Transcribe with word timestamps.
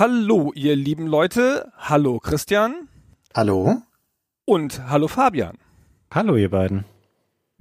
Hallo, 0.00 0.50
ihr 0.54 0.76
lieben 0.76 1.06
Leute. 1.06 1.70
Hallo, 1.76 2.20
Christian. 2.20 2.88
Hallo. 3.34 3.82
Und 4.46 4.88
hallo, 4.88 5.08
Fabian. 5.08 5.58
Hallo, 6.10 6.36
ihr 6.36 6.48
beiden. 6.48 6.86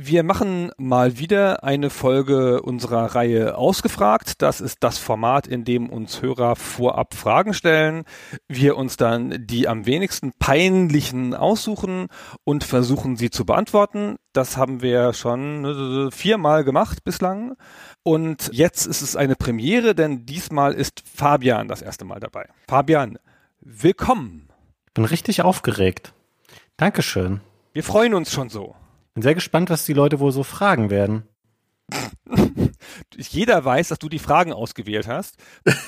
Wir 0.02 0.24
machen 0.24 0.71
mal 0.78 1.20
wieder 1.20 1.66
eine 1.66 1.89
Folge 1.89 2.62
unserer 2.62 3.16
Reihe 3.16 3.57
Ausgefragt. 3.57 4.41
Das 4.41 4.62
ist 4.62 4.78
das 4.79 4.98
Format, 4.98 5.46
in 5.46 5.66
dem 5.66 5.89
uns 5.89 6.21
Hörer 6.21 6.55
vorab 6.55 7.14
Fragen 7.14 7.54
stellen, 7.54 8.05
wir 8.48 8.77
uns 8.77 8.96
dann 8.96 9.46
die 9.46 9.68
am 9.68 9.86
wenigsten 9.86 10.32
peinlichen 10.39 11.36
aussuchen 11.36 12.07
und 12.46 12.64
versuchen 12.64 13.18
sie 13.18 13.30
zu 13.30 13.43
beantworten. 13.43 14.16
Das 14.32 14.55
haben 14.55 14.82
wir 14.82 15.12
schon 15.12 15.66
äh, 15.66 16.11
viermal 16.11 16.63
gemacht 16.63 17.04
bislang. 17.04 17.57
Und 18.02 18.52
jetzt 18.54 18.86
ist 18.86 19.02
es 19.02 19.18
eine 19.18 19.36
Premiere, 19.36 19.95
denn 19.95 20.25
diesmal 20.25 20.75
ist 20.75 21.04
Fabian 21.13 21.68
das 21.68 21.81
erste 21.81 22.05
Mal 22.05 22.21
dabei. 22.21 22.47
Fabian, 22.70 23.20
willkommen. 23.59 24.47
Bin 24.93 25.04
richtig 25.04 25.42
aufgeregt. 25.42 26.14
Dankeschön. 26.78 27.42
Wir 27.74 27.84
freuen 27.84 28.14
uns 28.14 28.32
schon 28.32 28.47
so. 28.47 28.78
Bin 29.19 29.23
sehr 29.23 29.36
gespannt, 29.36 29.69
was 29.69 29.83
die 29.83 29.91
Leute 29.91 30.21
wohl 30.21 30.32
so 30.32 30.43
fragen 30.43 30.89
werden. 30.89 31.27
Jeder 33.17 33.66
weiß, 33.66 33.89
dass 33.89 34.00
du 34.00 34.08
die 34.08 34.17
Fragen 34.17 34.53
ausgewählt 34.53 35.09
hast. 35.09 35.36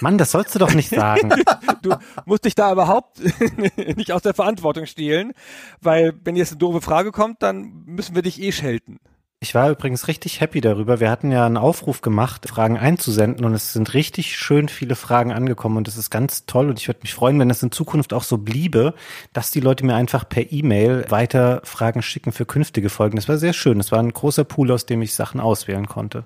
Mann, 0.02 0.18
das 0.18 0.32
sollst 0.32 0.54
du 0.54 0.60
doch 0.60 0.74
nicht 0.74 0.90
sagen. 0.90 1.30
du 1.82 1.96
musst 2.26 2.44
dich 2.44 2.56
da 2.56 2.74
überhaupt 2.74 3.22
nicht 3.96 4.12
aus 4.12 4.22
der 4.22 4.34
Verantwortung 4.34 4.86
stehlen, 4.86 5.32
weil 5.80 6.14
wenn 6.26 6.36
jetzt 6.36 6.52
eine 6.52 6.60
doofe 6.60 6.82
Frage 6.82 7.14
kommt, 7.14 7.42
dann 7.42 7.84
müssen 7.86 8.16
wir 8.16 8.22
dich 8.22 8.42
eh 8.42 8.52
schelten. 8.52 9.00
Ich 9.44 9.56
war 9.56 9.72
übrigens 9.72 10.08
richtig 10.08 10.40
happy 10.40 10.62
darüber. 10.62 11.00
Wir 11.00 11.10
hatten 11.10 11.32
ja 11.32 11.48
einen 11.48 11.58
Aufruf 11.58 12.02
gemacht, 12.02 12.48
Fragen 12.48 12.78
einzusenden 12.78 13.44
und 13.44 13.56
es 13.56 13.74
sind 13.74 13.96
richtig 13.96 14.38
schön 14.38 14.70
viele 14.70 14.96
Fragen 14.96 15.32
angekommen 15.32 15.78
und 15.78 15.88
das 15.88 15.98
ist 15.98 16.12
ganz 16.12 16.46
toll 16.46 16.70
und 16.70 16.78
ich 16.78 16.88
würde 16.88 17.00
mich 17.02 17.16
freuen, 17.16 17.40
wenn 17.40 17.50
das 17.50 17.64
in 17.64 17.72
Zukunft 17.72 18.14
auch 18.14 18.22
so 18.22 18.38
bliebe, 18.38 18.94
dass 19.34 19.50
die 19.50 19.60
Leute 19.60 19.84
mir 19.84 19.96
einfach 19.96 20.30
per 20.30 20.52
E-Mail 20.52 21.10
weiter 21.10 21.62
Fragen 21.64 22.04
schicken 22.04 22.34
für 22.34 22.46
künftige 22.46 22.90
Folgen. 22.90 23.16
Das 23.16 23.30
war 23.30 23.40
sehr 23.40 23.54
schön. 23.54 23.80
Das 23.80 23.92
war 23.92 23.98
ein 23.98 24.14
großer 24.14 24.44
Pool, 24.44 24.72
aus 24.72 24.86
dem 24.86 25.02
ich 25.02 25.16
Sachen 25.16 25.40
auswählen 25.40 25.88
konnte. 25.88 26.26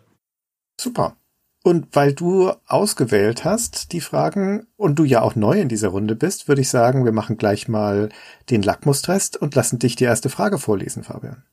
Super. 0.80 1.16
Und 1.64 1.96
weil 1.96 2.14
du 2.14 2.52
ausgewählt 2.68 3.46
hast, 3.46 3.94
die 3.94 4.02
Fragen, 4.02 4.68
und 4.76 5.00
du 5.00 5.06
ja 5.06 5.22
auch 5.22 5.36
neu 5.36 5.62
in 5.62 5.70
dieser 5.70 5.88
Runde 5.88 6.18
bist, 6.18 6.50
würde 6.50 6.62
ich 6.62 6.70
sagen, 6.70 7.06
wir 7.06 7.14
machen 7.14 7.38
gleich 7.38 7.70
mal 7.70 8.10
den 8.50 8.62
Lackmustest 8.62 9.38
und 9.38 9.56
lassen 9.56 9.80
dich 9.80 9.96
die 9.96 10.04
erste 10.04 10.30
Frage 10.30 10.60
vorlesen, 10.60 11.04
Fabian. 11.04 11.44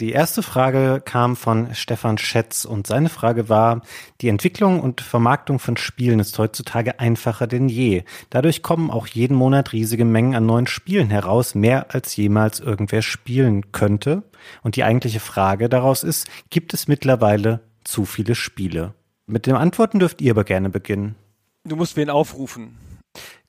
Die 0.00 0.12
erste 0.12 0.44
Frage 0.44 1.02
kam 1.04 1.34
von 1.34 1.74
Stefan 1.74 2.18
Schätz 2.18 2.64
und 2.64 2.86
seine 2.86 3.08
Frage 3.08 3.48
war, 3.48 3.82
die 4.20 4.28
Entwicklung 4.28 4.78
und 4.78 5.00
Vermarktung 5.00 5.58
von 5.58 5.76
Spielen 5.76 6.20
ist 6.20 6.38
heutzutage 6.38 7.00
einfacher 7.00 7.48
denn 7.48 7.68
je. 7.68 8.04
Dadurch 8.30 8.62
kommen 8.62 8.92
auch 8.92 9.08
jeden 9.08 9.36
Monat 9.36 9.72
riesige 9.72 10.04
Mengen 10.04 10.36
an 10.36 10.46
neuen 10.46 10.68
Spielen 10.68 11.10
heraus, 11.10 11.56
mehr 11.56 11.92
als 11.92 12.14
jemals 12.14 12.60
irgendwer 12.60 13.02
spielen 13.02 13.72
könnte. 13.72 14.22
Und 14.62 14.76
die 14.76 14.84
eigentliche 14.84 15.18
Frage 15.18 15.68
daraus 15.68 16.04
ist, 16.04 16.28
gibt 16.48 16.74
es 16.74 16.86
mittlerweile 16.86 17.58
zu 17.82 18.04
viele 18.04 18.36
Spiele? 18.36 18.94
Mit 19.26 19.46
den 19.46 19.56
Antworten 19.56 19.98
dürft 19.98 20.20
ihr 20.20 20.30
aber 20.30 20.44
gerne 20.44 20.70
beginnen. 20.70 21.16
Du 21.64 21.74
musst 21.74 21.96
wen 21.96 22.08
aufrufen. 22.08 22.78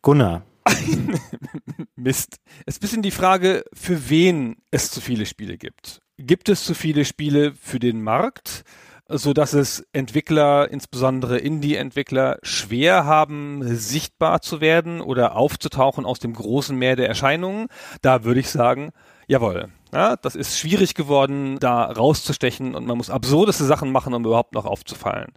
Gunnar. 0.02 0.42
Mist. 1.96 2.38
Es 2.66 2.74
ist 2.74 2.80
ein 2.80 2.82
bisschen 2.82 3.02
die 3.04 3.12
Frage, 3.12 3.64
für 3.72 4.10
wen 4.10 4.56
es 4.72 4.90
zu 4.90 5.00
viele 5.00 5.28
Spiele 5.28 5.56
gibt 5.56 6.02
gibt 6.20 6.50
es 6.50 6.66
zu 6.66 6.74
viele 6.74 7.06
Spiele 7.06 7.54
für 7.54 7.80
den 7.80 8.02
Markt, 8.02 8.64
so 9.08 9.34
dass 9.34 9.54
es 9.54 9.88
Entwickler, 9.92 10.70
insbesondere 10.70 11.40
Indie-Entwickler, 11.40 12.38
schwer 12.44 13.06
haben, 13.06 13.62
sichtbar 13.64 14.42
zu 14.42 14.62
werden 14.62 15.02
oder 15.02 15.36
aufzutauchen 15.36 16.06
aus 16.06 16.20
dem 16.20 16.34
großen 16.34 16.78
Meer 16.78 16.96
der 16.96 17.08
Erscheinungen. 17.08 17.68
Da 18.02 18.24
würde 18.24 18.40
ich 18.40 18.50
sagen, 18.50 18.92
jawohl. 19.28 19.70
Ja, 19.92 20.16
das 20.16 20.36
ist 20.36 20.60
schwierig 20.60 20.94
geworden, 20.94 21.58
da 21.60 21.86
rauszustechen 21.86 22.76
und 22.76 22.86
man 22.86 22.98
muss 22.98 23.10
absurdeste 23.10 23.66
Sachen 23.66 23.92
machen, 23.92 24.14
um 24.14 24.24
überhaupt 24.24 24.54
noch 24.54 24.66
aufzufallen. 24.66 25.32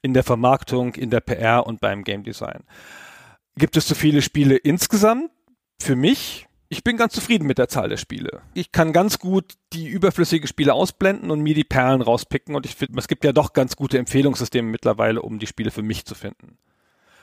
In 0.00 0.12
der 0.12 0.24
Vermarktung, 0.24 0.94
in 0.94 1.10
der 1.10 1.20
PR 1.20 1.64
und 1.66 1.80
beim 1.80 2.02
Game 2.02 2.24
Design. 2.24 2.64
Gibt 3.56 3.76
es 3.76 3.86
zu 3.86 3.94
viele 3.94 4.22
Spiele 4.22 4.56
insgesamt? 4.56 5.30
Für 5.80 5.94
mich 5.94 6.48
ich 6.72 6.82
bin 6.82 6.96
ganz 6.96 7.12
zufrieden 7.12 7.46
mit 7.46 7.58
der 7.58 7.68
Zahl 7.68 7.90
der 7.90 7.98
Spiele. 7.98 8.40
Ich 8.54 8.72
kann 8.72 8.94
ganz 8.94 9.18
gut 9.18 9.56
die 9.74 9.88
überflüssigen 9.88 10.48
Spiele 10.48 10.72
ausblenden 10.72 11.30
und 11.30 11.42
mir 11.42 11.54
die 11.54 11.64
Perlen 11.64 12.00
rauspicken 12.00 12.54
und 12.54 12.64
ich 12.64 12.76
finde, 12.76 12.98
es 12.98 13.08
gibt 13.08 13.24
ja 13.24 13.32
doch 13.32 13.52
ganz 13.52 13.76
gute 13.76 13.98
Empfehlungssysteme 13.98 14.70
mittlerweile, 14.70 15.20
um 15.20 15.38
die 15.38 15.46
Spiele 15.46 15.70
für 15.70 15.82
mich 15.82 16.06
zu 16.06 16.14
finden. 16.14 16.56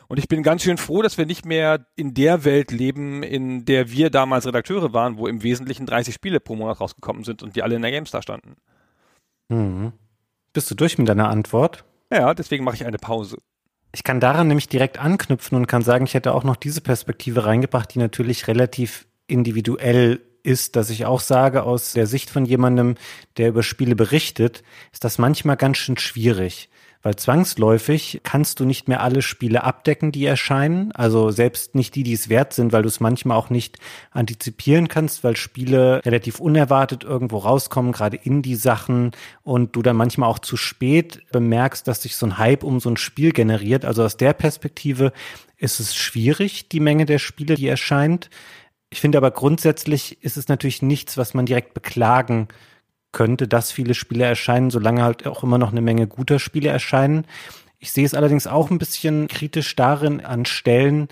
Und 0.08 0.20
ich 0.20 0.28
bin 0.28 0.44
ganz 0.44 0.62
schön 0.62 0.78
froh, 0.78 1.02
dass 1.02 1.18
wir 1.18 1.26
nicht 1.26 1.46
mehr 1.46 1.88
in 1.96 2.14
der 2.14 2.44
Welt 2.44 2.70
leben, 2.70 3.24
in 3.24 3.66
der 3.66 3.90
wir 3.90 4.12
damals 4.12 4.46
Redakteure 4.46 4.94
waren, 4.94 5.18
wo 5.18 5.26
im 5.26 5.42
Wesentlichen 5.42 5.88
30 5.88 6.14
Spiele 6.14 6.40
pro 6.40 6.56
Monat 6.56 6.80
rausgekommen 6.80 7.24
sind 7.24 7.42
und 7.42 7.56
die 7.56 7.64
alle 7.64 7.76
in 7.76 7.82
der 7.82 7.90
GameStar 7.90 8.22
standen. 8.22 8.56
Mhm. 9.48 9.94
Bist 10.54 10.70
du 10.70 10.76
durch 10.76 11.00
mit 11.00 11.10
deiner 11.10 11.30
Antwort? 11.30 11.86
Ja, 12.14 12.36
deswegen 12.36 12.64
mache 12.64 12.76
ich 12.76 12.86
eine 12.86 13.00
Pause. 13.00 13.38
Ich 13.96 14.04
kann 14.04 14.20
daran 14.20 14.48
nämlich 14.48 14.70
direkt 14.70 15.00
anknüpfen 15.00 15.58
und 15.58 15.66
kann 15.66 15.82
sagen, 15.82 16.06
ich 16.06 16.14
hätte 16.14 16.36
auch 16.36 16.44
noch 16.44 16.56
diese 16.56 16.82
Perspektive 16.82 17.48
reingebracht, 17.48 17.92
die 17.96 18.00
natürlich 18.00 18.48
relativ 18.48 19.09
individuell 19.30 20.22
ist, 20.44 20.76
dass 20.76 20.90
ich 20.90 21.06
auch 21.06 21.20
sage, 21.20 21.64
aus 21.64 21.94
der 21.94 22.08
Sicht 22.08 22.30
von 22.30 22.46
jemandem, 22.46 22.96
der 23.38 23.50
über 23.50 23.64
Spiele 23.64 23.96
berichtet, 23.96 24.64
ist 24.92 25.04
das 25.04 25.18
manchmal 25.18 25.58
ganz 25.58 25.78
schön 25.78 25.98
schwierig. 25.98 26.70
Weil 27.02 27.16
zwangsläufig 27.16 28.20
kannst 28.24 28.60
du 28.60 28.66
nicht 28.66 28.90
mehr 28.90 29.02
alle 29.02 29.22
Spiele 29.22 29.64
abdecken, 29.64 30.12
die 30.12 30.26
erscheinen. 30.26 30.92
Also 30.92 31.32
selbst 31.32 31.74
nicht 31.74 31.96
die, 31.96 32.04
die 32.04 32.12
es 32.12 32.28
wert 32.28 32.52
sind, 32.52 32.74
weil 32.74 32.82
du 32.82 32.90
es 32.90 33.00
manchmal 33.00 33.38
auch 33.38 33.50
nicht 33.50 33.80
antizipieren 34.12 34.90
kannst, 34.90 35.24
weil 35.24 35.38
Spiele 35.38 36.06
relativ 36.06 36.42
unerwartet 36.42 37.06
irgendwo 37.06 37.38
rauskommen, 37.38 37.94
gerade 37.94 38.18
in 38.18 38.42
die 38.42 38.56
Sachen 38.56 39.12
und 39.44 39.78
du 39.78 39.82
dann 39.82 39.96
manchmal 39.96 40.30
auch 40.30 40.40
zu 40.40 40.58
spät 40.58 41.22
bemerkst, 41.32 41.88
dass 41.88 42.02
sich 42.02 42.18
so 42.18 42.26
ein 42.26 42.38
Hype 42.38 42.66
um 42.66 42.82
so 42.82 42.90
ein 42.90 42.98
Spiel 42.98 43.32
generiert. 43.32 43.86
Also 43.86 44.04
aus 44.04 44.18
der 44.18 44.34
Perspektive 44.34 45.14
ist 45.56 45.80
es 45.80 45.96
schwierig, 45.96 46.68
die 46.68 46.82
Menge 46.82 47.06
der 47.06 47.20
Spiele, 47.20 47.56
die 47.56 47.68
erscheint. 47.68 48.30
Ich 48.90 49.02
finde 49.02 49.18
aber 49.18 49.32
grundsätzlich 49.32 50.24
ist 50.24 50.38
es 50.38 50.48
natürlich 50.48 50.82
nichts, 50.82 51.18
was 51.18 51.34
man 51.34 51.46
direkt 51.46 51.74
beklagen 51.74 52.48
könnte, 53.12 53.48
dass 53.48 53.72
viele 53.72 53.94
Spiele 53.94 54.26
erscheinen, 54.26 54.70
solange 54.70 55.04
halt 55.04 55.28
auch 55.28 55.44
immer 55.44 55.58
noch 55.58 55.72
eine 55.72 55.82
Menge 55.82 56.08
guter 56.08 56.40
Spiele 56.40 56.70
erscheinen. 56.70 57.26
Ich 57.80 57.92
sehe 57.92 58.06
es 58.06 58.14
allerdings 58.14 58.48
auch 58.48 58.70
ein 58.70 58.80
bisschen 58.80 59.28
kritisch 59.28 59.76
darin 59.76 60.22
an 60.22 60.46
Stellen, 60.46 61.08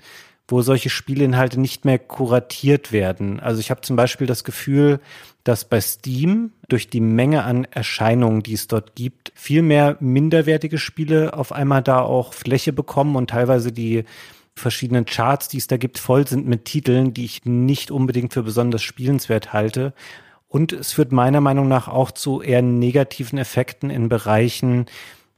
wo 0.48 0.62
solche 0.62 0.90
Spieleinhalte 0.90 1.60
nicht 1.60 1.84
mehr 1.84 1.98
kuratiert 1.98 2.90
werden. 2.90 3.38
Also 3.38 3.60
ich 3.60 3.70
habe 3.70 3.82
zum 3.82 3.96
Beispiel 3.96 4.26
das 4.26 4.44
Gefühl, 4.44 5.00
dass 5.44 5.66
bei 5.66 5.80
Steam 5.80 6.52
durch 6.68 6.88
die 6.88 7.00
Menge 7.00 7.44
an 7.44 7.64
Erscheinungen, 7.64 8.42
die 8.42 8.54
es 8.54 8.66
dort 8.66 8.94
gibt, 8.96 9.32
viel 9.34 9.62
mehr 9.62 9.96
minderwertige 10.00 10.78
Spiele 10.78 11.34
auf 11.34 11.52
einmal 11.52 11.82
da 11.82 12.00
auch 12.00 12.32
Fläche 12.32 12.72
bekommen 12.72 13.16
und 13.16 13.30
teilweise 13.30 13.72
die 13.72 14.04
verschiedenen 14.58 15.04
Charts, 15.04 15.48
die 15.48 15.58
es 15.58 15.66
da 15.66 15.76
gibt, 15.76 15.98
voll 15.98 16.26
sind 16.26 16.46
mit 16.46 16.64
Titeln, 16.64 17.14
die 17.14 17.24
ich 17.24 17.44
nicht 17.44 17.90
unbedingt 17.90 18.32
für 18.32 18.42
besonders 18.42 18.82
spielenswert 18.82 19.52
halte. 19.52 19.94
Und 20.48 20.72
es 20.72 20.92
führt 20.92 21.12
meiner 21.12 21.40
Meinung 21.40 21.68
nach 21.68 21.88
auch 21.88 22.10
zu 22.10 22.40
eher 22.40 22.62
negativen 22.62 23.38
Effekten 23.38 23.90
in 23.90 24.08
Bereichen, 24.08 24.86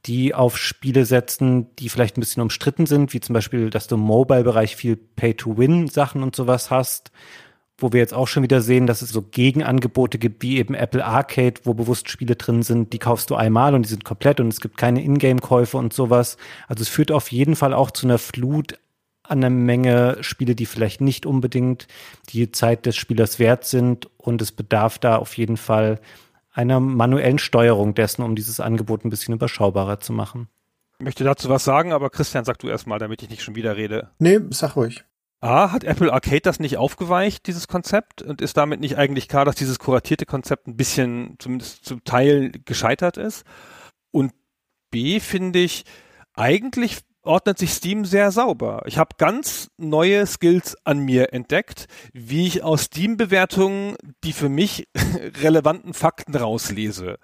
die 0.05 0.33
auf 0.33 0.57
Spiele 0.57 1.05
setzen, 1.05 1.67
die 1.75 1.89
vielleicht 1.89 2.17
ein 2.17 2.21
bisschen 2.21 2.41
umstritten 2.41 2.85
sind, 2.85 3.13
wie 3.13 3.19
zum 3.19 3.33
Beispiel, 3.33 3.69
dass 3.69 3.87
du 3.87 3.95
im 3.95 4.01
Mobile-Bereich 4.01 4.75
viel 4.75 4.95
Pay-to-Win-Sachen 4.95 6.23
und 6.23 6.35
sowas 6.35 6.71
hast, 6.71 7.11
wo 7.77 7.91
wir 7.91 7.99
jetzt 7.99 8.13
auch 8.13 8.27
schon 8.27 8.43
wieder 8.43 8.61
sehen, 8.61 8.87
dass 8.87 9.01
es 9.01 9.09
so 9.09 9.21
Gegenangebote 9.21 10.17
gibt, 10.17 10.41
wie 10.43 10.57
eben 10.57 10.73
Apple 10.73 11.05
Arcade, 11.05 11.61
wo 11.63 11.73
bewusst 11.73 12.09
Spiele 12.09 12.35
drin 12.35 12.63
sind, 12.63 12.93
die 12.93 12.99
kaufst 12.99 13.29
du 13.29 13.35
einmal 13.35 13.75
und 13.75 13.83
die 13.83 13.89
sind 13.89 14.05
komplett 14.05 14.39
und 14.39 14.47
es 14.47 14.61
gibt 14.61 14.77
keine 14.77 15.03
Ingame-Käufe 15.03 15.77
und 15.77 15.93
sowas. 15.93 16.37
Also 16.67 16.81
es 16.81 16.89
führt 16.89 17.11
auf 17.11 17.31
jeden 17.31 17.55
Fall 17.55 17.73
auch 17.73 17.91
zu 17.91 18.07
einer 18.07 18.17
Flut 18.17 18.79
an 19.31 19.39
einer 19.39 19.49
Menge 19.49 20.17
Spiele, 20.21 20.55
die 20.55 20.65
vielleicht 20.65 21.01
nicht 21.01 21.25
unbedingt 21.25 21.87
die 22.29 22.51
Zeit 22.51 22.85
des 22.85 22.97
Spielers 22.97 23.39
wert 23.39 23.65
sind 23.65 24.09
und 24.17 24.41
es 24.41 24.51
bedarf 24.51 24.99
da 24.99 25.15
auf 25.15 25.37
jeden 25.37 25.57
Fall 25.57 25.99
einer 26.51 26.79
manuellen 26.79 27.39
Steuerung 27.39 27.93
dessen, 27.93 28.23
um 28.23 28.35
dieses 28.35 28.59
Angebot 28.59 29.05
ein 29.05 29.09
bisschen 29.09 29.33
überschaubarer 29.33 30.01
zu 30.01 30.11
machen. 30.11 30.49
Ich 30.99 31.05
möchte 31.05 31.23
dazu 31.23 31.49
was 31.49 31.63
sagen, 31.63 31.93
aber 31.93 32.09
Christian, 32.09 32.45
sag 32.45 32.59
du 32.59 32.67
erstmal, 32.67 32.99
damit 32.99 33.23
ich 33.23 33.29
nicht 33.29 33.41
schon 33.41 33.55
wieder 33.55 33.77
rede. 33.77 34.11
Nee, 34.19 34.39
sag 34.49 34.75
ruhig. 34.75 35.03
A, 35.39 35.71
hat 35.71 35.83
Apple 35.83 36.13
Arcade 36.13 36.41
das 36.41 36.59
nicht 36.59 36.77
aufgeweicht, 36.77 37.47
dieses 37.47 37.67
Konzept? 37.67 38.21
Und 38.21 38.41
ist 38.41 38.57
damit 38.57 38.79
nicht 38.79 38.97
eigentlich 38.97 39.27
klar, 39.27 39.45
dass 39.45 39.55
dieses 39.55 39.79
kuratierte 39.79 40.27
Konzept 40.27 40.67
ein 40.67 40.77
bisschen, 40.77 41.37
zumindest 41.39 41.85
zum 41.85 42.03
Teil, 42.03 42.51
gescheitert 42.65 43.17
ist? 43.17 43.43
Und 44.11 44.33
B, 44.91 45.19
finde 45.19 45.59
ich, 45.59 45.85
eigentlich 46.35 46.99
ordnet 47.23 47.57
sich 47.59 47.73
Steam 47.73 48.05
sehr 48.05 48.31
sauber. 48.31 48.83
Ich 48.85 48.97
habe 48.97 49.15
ganz 49.17 49.69
neue 49.77 50.25
Skills 50.25 50.75
an 50.83 50.99
mir 50.99 51.33
entdeckt, 51.33 51.87
wie 52.13 52.47
ich 52.47 52.63
aus 52.63 52.83
Steam-Bewertungen 52.83 53.95
die 54.23 54.33
für 54.33 54.49
mich 54.49 54.87
relevanten 55.41 55.93
Fakten 55.93 56.35
rauslese. 56.35 57.17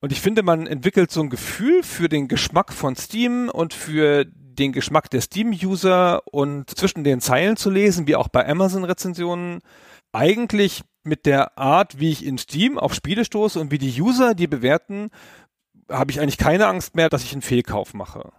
Und 0.00 0.12
ich 0.12 0.20
finde, 0.20 0.42
man 0.42 0.66
entwickelt 0.66 1.10
so 1.10 1.22
ein 1.22 1.30
Gefühl 1.30 1.82
für 1.82 2.08
den 2.08 2.28
Geschmack 2.28 2.72
von 2.72 2.94
Steam 2.96 3.48
und 3.48 3.74
für 3.74 4.24
den 4.24 4.72
Geschmack 4.72 5.10
der 5.10 5.22
Steam-User 5.22 6.22
und 6.32 6.70
zwischen 6.70 7.04
den 7.04 7.20
Zeilen 7.20 7.56
zu 7.56 7.70
lesen, 7.70 8.06
wie 8.06 8.16
auch 8.16 8.28
bei 8.28 8.46
Amazon-Rezensionen, 8.46 9.60
eigentlich 10.12 10.82
mit 11.04 11.26
der 11.26 11.58
Art, 11.58 11.98
wie 11.98 12.12
ich 12.12 12.24
in 12.24 12.38
Steam 12.38 12.78
auf 12.78 12.94
Spiele 12.94 13.24
stoße 13.24 13.58
und 13.58 13.70
wie 13.70 13.78
die 13.78 14.00
User 14.00 14.34
die 14.34 14.46
bewerten, 14.46 15.10
habe 15.90 16.10
ich 16.10 16.20
eigentlich 16.20 16.38
keine 16.38 16.66
Angst 16.66 16.94
mehr, 16.94 17.08
dass 17.08 17.24
ich 17.24 17.32
einen 17.32 17.42
Fehlkauf 17.42 17.94
mache. 17.94 18.30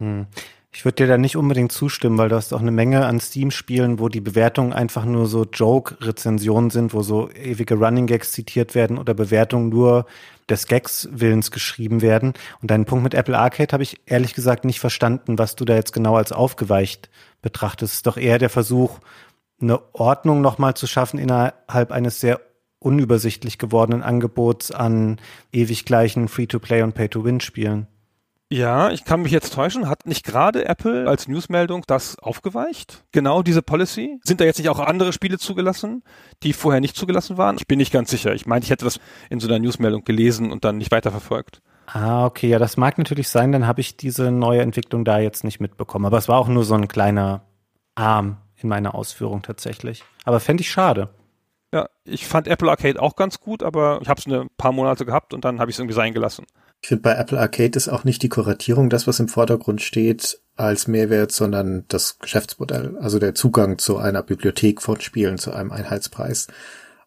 Hm. 0.00 0.26
Ich 0.72 0.84
würde 0.84 0.96
dir 0.96 1.06
da 1.06 1.16
nicht 1.16 1.38
unbedingt 1.38 1.72
zustimmen, 1.72 2.18
weil 2.18 2.28
du 2.28 2.36
hast 2.36 2.52
auch 2.52 2.60
eine 2.60 2.70
Menge 2.70 3.06
an 3.06 3.18
Steam-Spielen, 3.18 3.98
wo 3.98 4.10
die 4.10 4.20
Bewertungen 4.20 4.74
einfach 4.74 5.06
nur 5.06 5.26
so 5.26 5.44
Joke-Rezensionen 5.50 6.68
sind, 6.68 6.92
wo 6.92 7.00
so 7.00 7.30
ewige 7.30 7.76
Running 7.76 8.06
Gags 8.06 8.32
zitiert 8.32 8.74
werden 8.74 8.98
oder 8.98 9.14
Bewertungen 9.14 9.70
nur 9.70 10.04
des 10.50 10.66
Gags 10.66 11.08
Willens 11.10 11.50
geschrieben 11.50 12.02
werden. 12.02 12.34
Und 12.60 12.70
deinen 12.70 12.84
Punkt 12.84 13.04
mit 13.04 13.14
Apple 13.14 13.38
Arcade 13.38 13.72
habe 13.72 13.84
ich 13.84 14.02
ehrlich 14.04 14.34
gesagt 14.34 14.66
nicht 14.66 14.78
verstanden, 14.78 15.38
was 15.38 15.56
du 15.56 15.64
da 15.64 15.74
jetzt 15.74 15.94
genau 15.94 16.16
als 16.16 16.30
aufgeweicht 16.30 17.08
betrachtest. 17.40 17.92
Es 17.92 17.96
ist 18.00 18.06
doch 18.06 18.18
eher 18.18 18.38
der 18.38 18.50
Versuch, 18.50 18.98
eine 19.58 19.80
Ordnung 19.94 20.42
nochmal 20.42 20.74
zu 20.74 20.86
schaffen 20.86 21.18
innerhalb 21.18 21.90
eines 21.90 22.20
sehr 22.20 22.42
unübersichtlich 22.80 23.56
gewordenen 23.56 24.02
Angebots 24.02 24.70
an 24.72 25.18
ewig 25.52 25.86
gleichen 25.86 26.28
Free-to-Play 26.28 26.82
und 26.82 26.94
Pay-to-Win-Spielen. 26.94 27.86
Ja, 28.48 28.90
ich 28.90 29.04
kann 29.04 29.22
mich 29.22 29.32
jetzt 29.32 29.54
täuschen. 29.54 29.88
Hat 29.88 30.06
nicht 30.06 30.24
gerade 30.24 30.66
Apple 30.66 31.08
als 31.08 31.26
Newsmeldung 31.26 31.82
das 31.86 32.16
aufgeweicht? 32.20 33.04
Genau 33.10 33.42
diese 33.42 33.60
Policy? 33.60 34.20
Sind 34.22 34.40
da 34.40 34.44
jetzt 34.44 34.58
nicht 34.58 34.68
auch 34.68 34.78
andere 34.78 35.12
Spiele 35.12 35.38
zugelassen, 35.38 36.04
die 36.44 36.52
vorher 36.52 36.80
nicht 36.80 36.96
zugelassen 36.96 37.38
waren? 37.38 37.56
Ich 37.56 37.66
bin 37.66 37.78
nicht 37.78 37.92
ganz 37.92 38.10
sicher. 38.10 38.34
Ich 38.34 38.46
meine, 38.46 38.64
ich 38.64 38.70
hätte 38.70 38.84
das 38.84 39.00
in 39.30 39.40
so 39.40 39.48
einer 39.48 39.58
Newsmeldung 39.58 40.04
gelesen 40.04 40.52
und 40.52 40.64
dann 40.64 40.78
nicht 40.78 40.92
weiterverfolgt. 40.92 41.60
Ah, 41.86 42.26
okay, 42.26 42.48
ja, 42.48 42.58
das 42.58 42.76
mag 42.76 42.98
natürlich 42.98 43.28
sein. 43.28 43.50
Dann 43.50 43.66
habe 43.66 43.80
ich 43.80 43.96
diese 43.96 44.30
neue 44.30 44.60
Entwicklung 44.60 45.04
da 45.04 45.18
jetzt 45.18 45.42
nicht 45.42 45.60
mitbekommen. 45.60 46.06
Aber 46.06 46.18
es 46.18 46.28
war 46.28 46.38
auch 46.38 46.48
nur 46.48 46.64
so 46.64 46.74
ein 46.74 46.86
kleiner 46.86 47.42
Arm 47.96 48.38
in 48.56 48.68
meiner 48.68 48.94
Ausführung 48.94 49.42
tatsächlich. 49.42 50.04
Aber 50.24 50.38
fände 50.38 50.60
ich 50.60 50.70
schade. 50.70 51.10
Ja, 51.72 51.88
ich 52.04 52.26
fand 52.26 52.46
Apple 52.46 52.70
Arcade 52.70 53.02
auch 53.02 53.16
ganz 53.16 53.40
gut, 53.40 53.62
aber 53.62 53.98
ich 54.02 54.08
habe 54.08 54.20
es 54.20 54.26
ein 54.26 54.48
paar 54.56 54.72
Monate 54.72 55.04
gehabt 55.04 55.34
und 55.34 55.44
dann 55.44 55.58
habe 55.58 55.70
ich 55.70 55.74
es 55.74 55.80
irgendwie 55.80 55.94
sein 55.94 56.14
gelassen. 56.14 56.46
Ich 56.82 56.88
finde, 56.88 57.02
bei 57.02 57.14
Apple 57.14 57.40
Arcade 57.40 57.76
ist 57.76 57.88
auch 57.88 58.04
nicht 58.04 58.22
die 58.22 58.28
Kuratierung 58.28 58.90
das, 58.90 59.06
was 59.06 59.18
im 59.18 59.28
Vordergrund 59.28 59.82
steht, 59.82 60.40
als 60.56 60.86
Mehrwert, 60.86 61.32
sondern 61.32 61.84
das 61.88 62.18
Geschäftsmodell, 62.18 62.96
also 62.98 63.18
der 63.18 63.34
Zugang 63.34 63.78
zu 63.78 63.98
einer 63.98 64.22
Bibliothek 64.22 64.80
von 64.80 65.00
Spielen 65.00 65.38
zu 65.38 65.52
einem 65.52 65.72
Einheitspreis. 65.72 66.48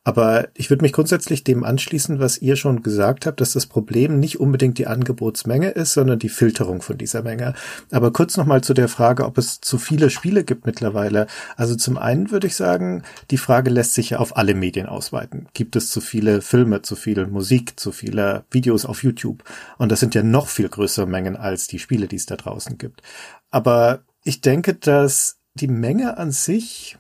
Aber 0.10 0.48
ich 0.56 0.72
würde 0.72 0.82
mich 0.82 0.92
grundsätzlich 0.92 1.44
dem 1.44 1.64
anschließen, 1.64 2.20
was 2.20 2.40
ihr 2.40 2.56
schon 2.56 2.82
gesagt 2.82 3.28
habt, 3.28 3.42
dass 3.42 3.54
das 3.54 3.68
Problem 3.68 4.20
nicht 4.20 4.40
unbedingt 4.40 4.80
die 4.80 4.88
Angebotsmenge 4.88 5.70
ist, 5.70 5.94
sondern 5.94 6.18
die 6.18 6.30
Filterung 6.30 6.82
von 6.82 6.98
dieser 6.98 7.22
Menge. 7.22 7.54
Aber 7.92 8.12
kurz 8.12 8.36
nochmal 8.36 8.62
zu 8.62 8.74
der 8.74 8.88
Frage, 8.88 9.24
ob 9.24 9.38
es 9.38 9.62
zu 9.62 9.78
viele 9.78 10.10
Spiele 10.10 10.44
gibt 10.44 10.66
mittlerweile. 10.66 11.28
Also 11.58 11.76
zum 11.76 12.00
einen 12.00 12.32
würde 12.32 12.48
ich 12.48 12.56
sagen, 12.56 13.04
die 13.30 13.38
Frage 13.38 13.70
lässt 13.70 13.94
sich 13.94 14.10
ja 14.10 14.18
auf 14.18 14.36
alle 14.36 14.56
Medien 14.56 14.88
ausweiten. 14.88 15.46
Gibt 15.54 15.76
es 15.76 15.92
zu 15.92 16.02
viele 16.02 16.42
Filme, 16.42 16.82
zu 16.82 16.96
viel 16.96 17.28
Musik, 17.28 17.80
zu 17.80 17.92
viele 17.92 18.46
Videos 18.50 18.86
auf 18.86 19.04
YouTube? 19.04 19.44
Und 19.78 19.92
das 19.92 20.00
sind 20.00 20.16
ja 20.16 20.24
noch 20.24 20.48
viel 20.48 20.70
größere 20.70 21.06
Mengen 21.06 21.36
als 21.36 21.68
die 21.68 21.78
Spiele, 21.78 22.08
die 22.08 22.16
es 22.16 22.26
da 22.26 22.36
draußen 22.36 22.80
gibt. 22.80 23.04
Aber 23.52 24.00
ich 24.24 24.42
denke, 24.42 24.74
dass 24.74 25.38
die 25.54 25.68
Menge 25.68 26.18
an 26.18 26.32
sich 26.32 26.98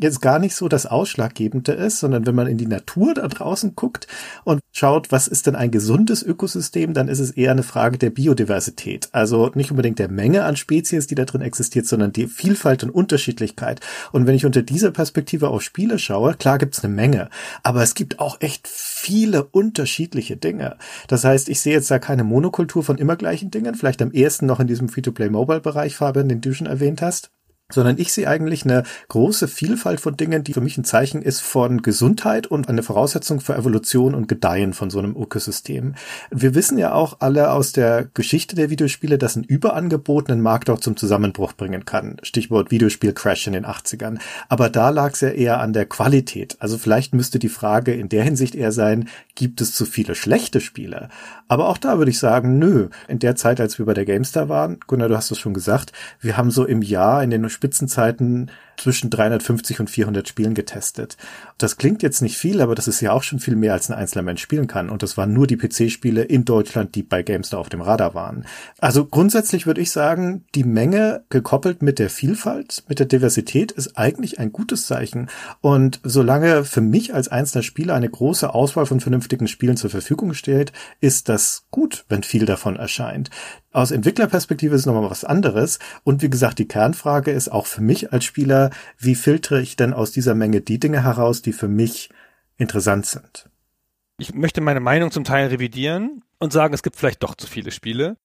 jetzt 0.00 0.20
gar 0.20 0.38
nicht 0.38 0.54
so 0.54 0.68
das 0.68 0.86
Ausschlaggebende 0.86 1.72
ist, 1.72 1.98
sondern 1.98 2.26
wenn 2.26 2.34
man 2.34 2.46
in 2.46 2.56
die 2.56 2.66
Natur 2.66 3.14
da 3.14 3.26
draußen 3.26 3.74
guckt 3.74 4.06
und 4.44 4.60
schaut, 4.72 5.10
was 5.10 5.28
ist 5.28 5.46
denn 5.46 5.56
ein 5.56 5.70
gesundes 5.70 6.22
Ökosystem, 6.22 6.94
dann 6.94 7.08
ist 7.08 7.18
es 7.18 7.32
eher 7.32 7.50
eine 7.50 7.62
Frage 7.62 7.98
der 7.98 8.10
Biodiversität. 8.10 9.08
Also 9.12 9.50
nicht 9.54 9.70
unbedingt 9.70 9.98
der 9.98 10.08
Menge 10.08 10.44
an 10.44 10.56
Spezies, 10.56 11.06
die 11.06 11.14
da 11.14 11.24
drin 11.24 11.40
existiert, 11.40 11.86
sondern 11.86 12.12
die 12.12 12.28
Vielfalt 12.28 12.84
und 12.84 12.90
Unterschiedlichkeit. 12.90 13.80
Und 14.12 14.26
wenn 14.26 14.34
ich 14.34 14.46
unter 14.46 14.62
dieser 14.62 14.92
Perspektive 14.92 15.48
auf 15.48 15.62
Spiele 15.62 15.98
schaue, 15.98 16.34
klar 16.34 16.58
gibt's 16.58 16.84
eine 16.84 16.94
Menge, 16.94 17.28
aber 17.62 17.82
es 17.82 17.94
gibt 17.94 18.20
auch 18.20 18.40
echt 18.40 18.68
viele 18.68 19.44
unterschiedliche 19.44 20.36
Dinge. 20.36 20.76
Das 21.08 21.24
heißt, 21.24 21.48
ich 21.48 21.60
sehe 21.60 21.74
jetzt 21.74 21.90
da 21.90 21.98
keine 21.98 22.24
Monokultur 22.24 22.84
von 22.84 22.98
immer 22.98 23.16
gleichen 23.16 23.50
Dingen, 23.50 23.74
vielleicht 23.74 24.02
am 24.02 24.12
ehesten 24.12 24.46
noch 24.46 24.60
in 24.60 24.66
diesem 24.66 24.88
Free-to-Play-Mobile-Bereich, 24.88 25.96
Fabian, 25.96 26.28
den 26.28 26.40
du 26.40 26.54
schon 26.54 26.66
erwähnt 26.66 27.02
hast 27.02 27.30
sondern 27.70 27.98
ich 27.98 28.12
sehe 28.14 28.26
eigentlich 28.26 28.64
eine 28.64 28.82
große 29.08 29.46
Vielfalt 29.46 30.00
von 30.00 30.16
Dingen, 30.16 30.42
die 30.42 30.54
für 30.54 30.62
mich 30.62 30.78
ein 30.78 30.84
Zeichen 30.84 31.20
ist 31.20 31.40
von 31.40 31.82
Gesundheit 31.82 32.46
und 32.46 32.68
eine 32.68 32.82
Voraussetzung 32.82 33.40
für 33.40 33.54
Evolution 33.54 34.14
und 34.14 34.26
Gedeihen 34.26 34.72
von 34.72 34.88
so 34.88 34.98
einem 34.98 35.14
Ökosystem. 35.14 35.94
Wir 36.30 36.54
wissen 36.54 36.78
ja 36.78 36.92
auch 36.92 37.18
alle 37.20 37.50
aus 37.50 37.72
der 37.72 38.06
Geschichte 38.14 38.56
der 38.56 38.70
Videospiele, 38.70 39.18
dass 39.18 39.36
ein 39.36 39.44
Überangebot 39.44 40.30
einen 40.30 40.40
Markt 40.40 40.70
auch 40.70 40.80
zum 40.80 40.96
Zusammenbruch 40.96 41.52
bringen 41.52 41.84
kann. 41.84 42.16
Stichwort 42.22 42.70
Videospiel-Crash 42.70 43.46
in 43.48 43.52
den 43.52 43.66
80ern. 43.66 44.18
Aber 44.48 44.70
da 44.70 44.88
lag 44.88 45.12
es 45.12 45.20
ja 45.20 45.28
eher 45.28 45.60
an 45.60 45.74
der 45.74 45.84
Qualität. 45.84 46.56
Also 46.60 46.78
vielleicht 46.78 47.14
müsste 47.14 47.38
die 47.38 47.50
Frage 47.50 47.92
in 47.92 48.08
der 48.08 48.24
Hinsicht 48.24 48.54
eher 48.54 48.72
sein, 48.72 49.10
gibt 49.34 49.60
es 49.60 49.74
zu 49.74 49.84
viele 49.84 50.14
schlechte 50.14 50.62
Spiele? 50.62 51.10
Aber 51.48 51.68
auch 51.68 51.78
da 51.78 51.98
würde 51.98 52.10
ich 52.10 52.18
sagen, 52.18 52.58
nö. 52.58 52.88
In 53.08 53.18
der 53.18 53.36
Zeit, 53.36 53.60
als 53.60 53.78
wir 53.78 53.84
bei 53.84 53.94
der 53.94 54.06
GameStar 54.06 54.48
waren, 54.48 54.80
Gunnar, 54.86 55.08
du 55.08 55.16
hast 55.16 55.30
es 55.30 55.38
schon 55.38 55.54
gesagt, 55.54 55.92
wir 56.20 56.38
haben 56.38 56.50
so 56.50 56.64
im 56.64 56.82
Jahr 56.82 57.22
in 57.22 57.30
den 57.30 57.42
Spitzenzeiten 57.58 58.52
zwischen 58.78 59.10
350 59.10 59.80
und 59.80 59.90
400 59.90 60.28
Spielen 60.28 60.54
getestet. 60.54 61.16
Das 61.58 61.76
klingt 61.76 62.02
jetzt 62.02 62.22
nicht 62.22 62.36
viel, 62.36 62.60
aber 62.60 62.74
das 62.74 62.88
ist 62.88 63.00
ja 63.00 63.12
auch 63.12 63.22
schon 63.22 63.40
viel 63.40 63.56
mehr, 63.56 63.72
als 63.72 63.90
ein 63.90 63.96
einzelner 63.96 64.22
Mensch 64.22 64.42
spielen 64.42 64.66
kann. 64.66 64.90
Und 64.90 65.02
das 65.02 65.16
waren 65.16 65.32
nur 65.32 65.46
die 65.46 65.56
PC-Spiele 65.56 66.22
in 66.22 66.44
Deutschland, 66.44 66.94
die 66.94 67.02
bei 67.02 67.22
GameStar 67.22 67.60
auf 67.60 67.68
dem 67.68 67.80
Radar 67.80 68.14
waren. 68.14 68.46
Also 68.78 69.04
grundsätzlich 69.04 69.66
würde 69.66 69.80
ich 69.80 69.90
sagen, 69.90 70.44
die 70.54 70.64
Menge 70.64 71.24
gekoppelt 71.28 71.82
mit 71.82 71.98
der 71.98 72.10
Vielfalt, 72.10 72.84
mit 72.88 72.98
der 72.98 73.06
Diversität 73.06 73.72
ist 73.72 73.98
eigentlich 73.98 74.38
ein 74.38 74.52
gutes 74.52 74.86
Zeichen. 74.86 75.28
Und 75.60 76.00
solange 76.02 76.64
für 76.64 76.80
mich 76.80 77.14
als 77.14 77.28
einzelner 77.28 77.62
Spieler 77.62 77.94
eine 77.94 78.08
große 78.08 78.54
Auswahl 78.54 78.86
von 78.86 79.00
vernünftigen 79.00 79.48
Spielen 79.48 79.76
zur 79.76 79.90
Verfügung 79.90 80.34
steht, 80.34 80.72
ist 81.00 81.28
das 81.28 81.66
gut, 81.70 82.04
wenn 82.08 82.22
viel 82.22 82.46
davon 82.46 82.76
erscheint. 82.76 83.30
Aus 83.70 83.90
Entwicklerperspektive 83.90 84.74
ist 84.74 84.86
nochmal 84.86 85.10
was 85.10 85.24
anderes. 85.24 85.78
Und 86.02 86.22
wie 86.22 86.30
gesagt, 86.30 86.58
die 86.58 86.66
Kernfrage 86.66 87.30
ist 87.30 87.52
auch 87.52 87.66
für 87.66 87.82
mich 87.82 88.12
als 88.12 88.24
Spieler, 88.24 88.67
wie 88.98 89.14
filtere 89.14 89.60
ich 89.60 89.76
denn 89.76 89.92
aus 89.92 90.12
dieser 90.12 90.34
Menge 90.34 90.60
die 90.60 90.78
Dinge 90.78 91.02
heraus, 91.02 91.42
die 91.42 91.52
für 91.52 91.68
mich 91.68 92.10
interessant 92.56 93.06
sind? 93.06 93.48
Ich 94.18 94.34
möchte 94.34 94.60
meine 94.60 94.80
Meinung 94.80 95.10
zum 95.10 95.24
Teil 95.24 95.48
revidieren 95.48 96.24
und 96.38 96.52
sagen, 96.52 96.74
es 96.74 96.82
gibt 96.82 96.96
vielleicht 96.96 97.22
doch 97.22 97.34
zu 97.34 97.46
viele 97.46 97.70
Spiele. 97.70 98.16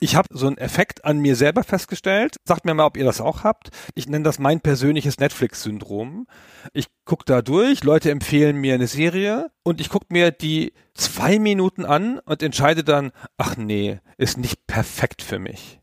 Ich 0.00 0.14
habe 0.14 0.28
so 0.30 0.46
einen 0.46 0.58
Effekt 0.58 1.04
an 1.04 1.18
mir 1.18 1.34
selber 1.34 1.64
festgestellt. 1.64 2.36
Sagt 2.44 2.64
mir 2.64 2.74
mal, 2.74 2.86
ob 2.86 2.96
ihr 2.96 3.04
das 3.04 3.20
auch 3.20 3.42
habt. 3.42 3.70
Ich 3.94 4.08
nenne 4.08 4.24
das 4.24 4.38
mein 4.38 4.60
persönliches 4.60 5.18
Netflix-Syndrom. 5.18 6.26
Ich 6.72 6.86
gucke 7.04 7.24
da 7.26 7.42
durch, 7.42 7.82
Leute 7.82 8.10
empfehlen 8.10 8.56
mir 8.56 8.74
eine 8.74 8.86
Serie 8.86 9.50
und 9.64 9.80
ich 9.80 9.88
gucke 9.88 10.06
mir 10.10 10.30
die 10.30 10.72
zwei 10.94 11.38
Minuten 11.38 11.84
an 11.84 12.20
und 12.20 12.42
entscheide 12.42 12.84
dann, 12.84 13.10
ach 13.38 13.56
nee, 13.56 13.98
ist 14.18 14.38
nicht 14.38 14.66
perfekt 14.66 15.22
für 15.22 15.40
mich. 15.40 15.80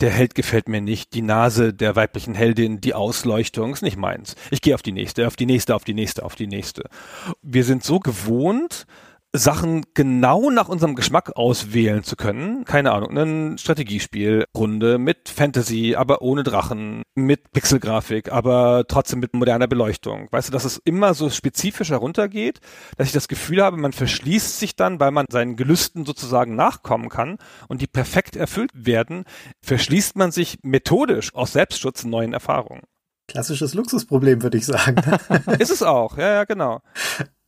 Der 0.00 0.10
Held 0.10 0.34
gefällt 0.34 0.68
mir 0.68 0.80
nicht, 0.80 1.14
die 1.14 1.22
Nase 1.22 1.72
der 1.72 1.94
weiblichen 1.94 2.34
Heldin, 2.34 2.80
die 2.80 2.94
Ausleuchtung 2.94 3.72
ist 3.72 3.82
nicht 3.82 3.96
meins. 3.96 4.34
Ich 4.50 4.60
gehe 4.60 4.74
auf 4.74 4.82
die 4.82 4.92
nächste, 4.92 5.26
auf 5.26 5.36
die 5.36 5.46
nächste, 5.46 5.74
auf 5.74 5.84
die 5.84 5.94
nächste, 5.94 6.24
auf 6.24 6.34
die 6.34 6.48
nächste. 6.48 6.84
Wir 7.42 7.62
sind 7.62 7.84
so 7.84 8.00
gewohnt, 8.00 8.86
Sachen 9.36 9.84
genau 9.94 10.48
nach 10.48 10.68
unserem 10.68 10.94
Geschmack 10.94 11.34
auswählen 11.34 12.04
zu 12.04 12.14
können. 12.14 12.64
Keine 12.64 12.92
Ahnung, 12.92 13.18
ein 13.18 13.58
Strategiespielrunde 13.58 14.98
mit 14.98 15.28
Fantasy, 15.28 15.96
aber 15.96 16.22
ohne 16.22 16.44
Drachen, 16.44 17.02
mit 17.16 17.50
Pixelgrafik, 17.50 18.30
aber 18.30 18.84
trotzdem 18.86 19.18
mit 19.18 19.34
moderner 19.34 19.66
Beleuchtung. 19.66 20.28
Weißt 20.30 20.48
du, 20.48 20.52
dass 20.52 20.64
es 20.64 20.80
immer 20.84 21.14
so 21.14 21.30
spezifisch 21.30 21.90
heruntergeht, 21.90 22.60
dass 22.96 23.08
ich 23.08 23.12
das 23.12 23.26
Gefühl 23.26 23.60
habe, 23.60 23.76
man 23.76 23.92
verschließt 23.92 24.60
sich 24.60 24.76
dann, 24.76 25.00
weil 25.00 25.10
man 25.10 25.26
seinen 25.28 25.56
Gelüsten 25.56 26.06
sozusagen 26.06 26.54
nachkommen 26.54 27.08
kann 27.08 27.38
und 27.66 27.82
die 27.82 27.88
perfekt 27.88 28.36
erfüllt 28.36 28.70
werden, 28.72 29.24
verschließt 29.62 30.14
man 30.14 30.30
sich 30.30 30.58
methodisch 30.62 31.34
aus 31.34 31.52
Selbstschutz 31.52 32.04
neuen 32.04 32.34
Erfahrungen. 32.34 32.82
Klassisches 33.26 33.74
Luxusproblem, 33.74 34.42
würde 34.42 34.58
ich 34.58 34.66
sagen. 34.66 34.96
Ist 35.58 35.70
es 35.70 35.82
auch, 35.82 36.18
ja, 36.18 36.30
ja, 36.34 36.44
genau. 36.44 36.82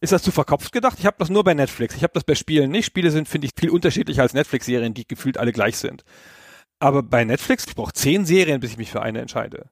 Ist 0.00 0.12
das 0.12 0.22
zu 0.22 0.30
verkopft 0.30 0.72
gedacht? 0.72 0.98
Ich 0.98 1.06
habe 1.06 1.16
das 1.18 1.30
nur 1.30 1.42
bei 1.42 1.54
Netflix. 1.54 1.96
Ich 1.96 2.02
habe 2.02 2.12
das 2.12 2.24
bei 2.24 2.34
Spielen 2.34 2.70
nicht. 2.70 2.86
Spiele 2.86 3.10
sind, 3.10 3.28
finde 3.28 3.46
ich, 3.46 3.52
viel 3.58 3.70
unterschiedlicher 3.70 4.22
als 4.22 4.34
Netflix-Serien, 4.34 4.92
die 4.94 5.06
gefühlt 5.06 5.38
alle 5.38 5.52
gleich 5.52 5.78
sind. 5.78 6.04
Aber 6.78 7.02
bei 7.02 7.24
Netflix, 7.24 7.66
ich 7.66 7.74
brauche 7.74 7.94
zehn 7.94 8.26
Serien, 8.26 8.60
bis 8.60 8.72
ich 8.72 8.76
mich 8.78 8.90
für 8.90 9.00
eine 9.02 9.20
entscheide. 9.20 9.70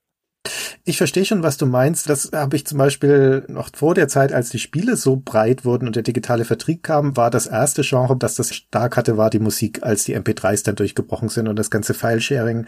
Ich 0.86 0.98
verstehe 0.98 1.24
schon, 1.24 1.42
was 1.42 1.56
du 1.56 1.64
meinst. 1.64 2.10
Das 2.10 2.30
habe 2.34 2.56
ich 2.56 2.66
zum 2.66 2.76
Beispiel 2.76 3.46
noch 3.48 3.70
vor 3.74 3.94
der 3.94 4.06
Zeit, 4.06 4.34
als 4.34 4.50
die 4.50 4.58
Spiele 4.58 4.96
so 4.96 5.16
breit 5.16 5.64
wurden 5.64 5.86
und 5.86 5.96
der 5.96 6.02
digitale 6.02 6.44
Vertrieb 6.44 6.82
kam, 6.82 7.16
war 7.16 7.30
das 7.30 7.46
erste 7.46 7.80
Genre, 7.80 8.18
das 8.18 8.34
das 8.34 8.54
stark 8.54 8.98
hatte, 8.98 9.16
war 9.16 9.30
die 9.30 9.38
Musik, 9.38 9.82
als 9.82 10.04
die 10.04 10.14
MP3s 10.14 10.62
dann 10.62 10.76
durchgebrochen 10.76 11.30
sind 11.30 11.48
und 11.48 11.58
das 11.58 11.70
ganze 11.70 11.94
File-Sharing. 11.94 12.66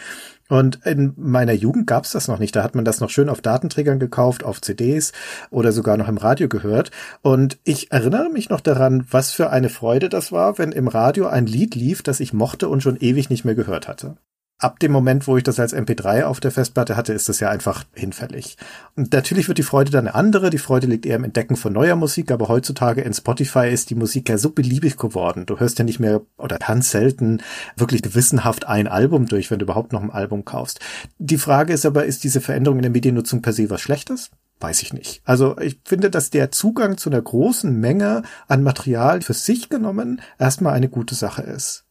Und 0.48 0.80
in 0.86 1.12
meiner 1.18 1.52
Jugend 1.52 1.86
gab's 1.86 2.12
das 2.12 2.26
noch 2.26 2.38
nicht. 2.38 2.56
Da 2.56 2.62
hat 2.62 2.74
man 2.74 2.86
das 2.86 3.00
noch 3.00 3.10
schön 3.10 3.28
auf 3.28 3.42
Datenträgern 3.42 3.98
gekauft, 3.98 4.44
auf 4.44 4.62
CDs 4.62 5.12
oder 5.50 5.70
sogar 5.72 5.98
noch 5.98 6.08
im 6.08 6.16
Radio 6.16 6.48
gehört. 6.48 6.92
Und 7.20 7.58
ich 7.64 7.92
erinnere 7.92 8.30
mich 8.30 8.48
noch 8.48 8.62
daran, 8.62 9.06
was 9.10 9.32
für 9.32 9.50
eine 9.50 9.68
Freude 9.68 10.08
das 10.08 10.32
war, 10.32 10.56
wenn 10.56 10.72
im 10.72 10.88
Radio 10.88 11.26
ein 11.26 11.44
Lied 11.44 11.74
lief, 11.74 12.02
das 12.02 12.20
ich 12.20 12.32
mochte 12.32 12.70
und 12.70 12.82
schon 12.82 12.96
ewig 12.96 13.28
nicht 13.28 13.44
mehr 13.44 13.54
gehört 13.54 13.88
hatte. 13.88 14.16
Ab 14.58 14.78
dem 14.80 14.90
Moment, 14.92 15.26
wo 15.26 15.36
ich 15.36 15.42
das 15.42 15.60
als 15.60 15.74
MP3 15.74 16.24
auf 16.24 16.40
der 16.40 16.50
Festplatte 16.50 16.96
hatte, 16.96 17.12
ist 17.12 17.28
das 17.28 17.40
ja 17.40 17.50
einfach 17.50 17.84
hinfällig. 17.94 18.56
Und 18.94 19.12
natürlich 19.12 19.48
wird 19.48 19.58
die 19.58 19.62
Freude 19.62 19.90
dann 19.90 20.06
eine 20.06 20.14
andere. 20.14 20.50
Die 20.50 20.58
Freude 20.58 20.86
liegt 20.86 21.04
eher 21.04 21.16
im 21.16 21.24
Entdecken 21.24 21.56
von 21.56 21.72
neuer 21.72 21.96
Musik, 21.96 22.30
aber 22.30 22.48
heutzutage 22.48 23.02
in 23.02 23.12
Spotify 23.12 23.68
ist 23.68 23.90
die 23.90 23.94
Musik 23.94 24.28
ja 24.28 24.38
so 24.38 24.50
beliebig 24.50 24.96
geworden. 24.96 25.44
Du 25.46 25.60
hörst 25.60 25.78
ja 25.78 25.84
nicht 25.84 26.00
mehr 26.00 26.22
oder 26.38 26.58
ganz 26.58 26.90
selten 26.90 27.42
wirklich 27.76 28.02
gewissenhaft 28.02 28.66
ein 28.66 28.88
Album 28.88 29.26
durch, 29.26 29.50
wenn 29.50 29.58
du 29.58 29.64
überhaupt 29.64 29.92
noch 29.92 30.02
ein 30.02 30.10
Album 30.10 30.44
kaufst. 30.44 30.80
Die 31.18 31.38
Frage 31.38 31.72
ist 31.72 31.84
aber, 31.84 32.06
ist 32.06 32.24
diese 32.24 32.40
Veränderung 32.40 32.78
in 32.78 32.82
der 32.82 32.90
Mediennutzung 32.90 33.42
per 33.42 33.52
se 33.52 33.68
was 33.68 33.80
Schlechtes? 33.82 34.30
Weiß 34.58 34.80
ich 34.82 34.94
nicht. 34.94 35.20
Also 35.24 35.58
ich 35.58 35.80
finde, 35.84 36.08
dass 36.08 36.30
der 36.30 36.50
Zugang 36.50 36.96
zu 36.96 37.10
einer 37.10 37.20
großen 37.20 37.78
Menge 37.78 38.22
an 38.48 38.62
Material 38.62 39.20
für 39.20 39.34
sich 39.34 39.68
genommen 39.68 40.22
erstmal 40.38 40.72
eine 40.72 40.88
gute 40.88 41.14
Sache 41.14 41.42
ist. 41.42 41.84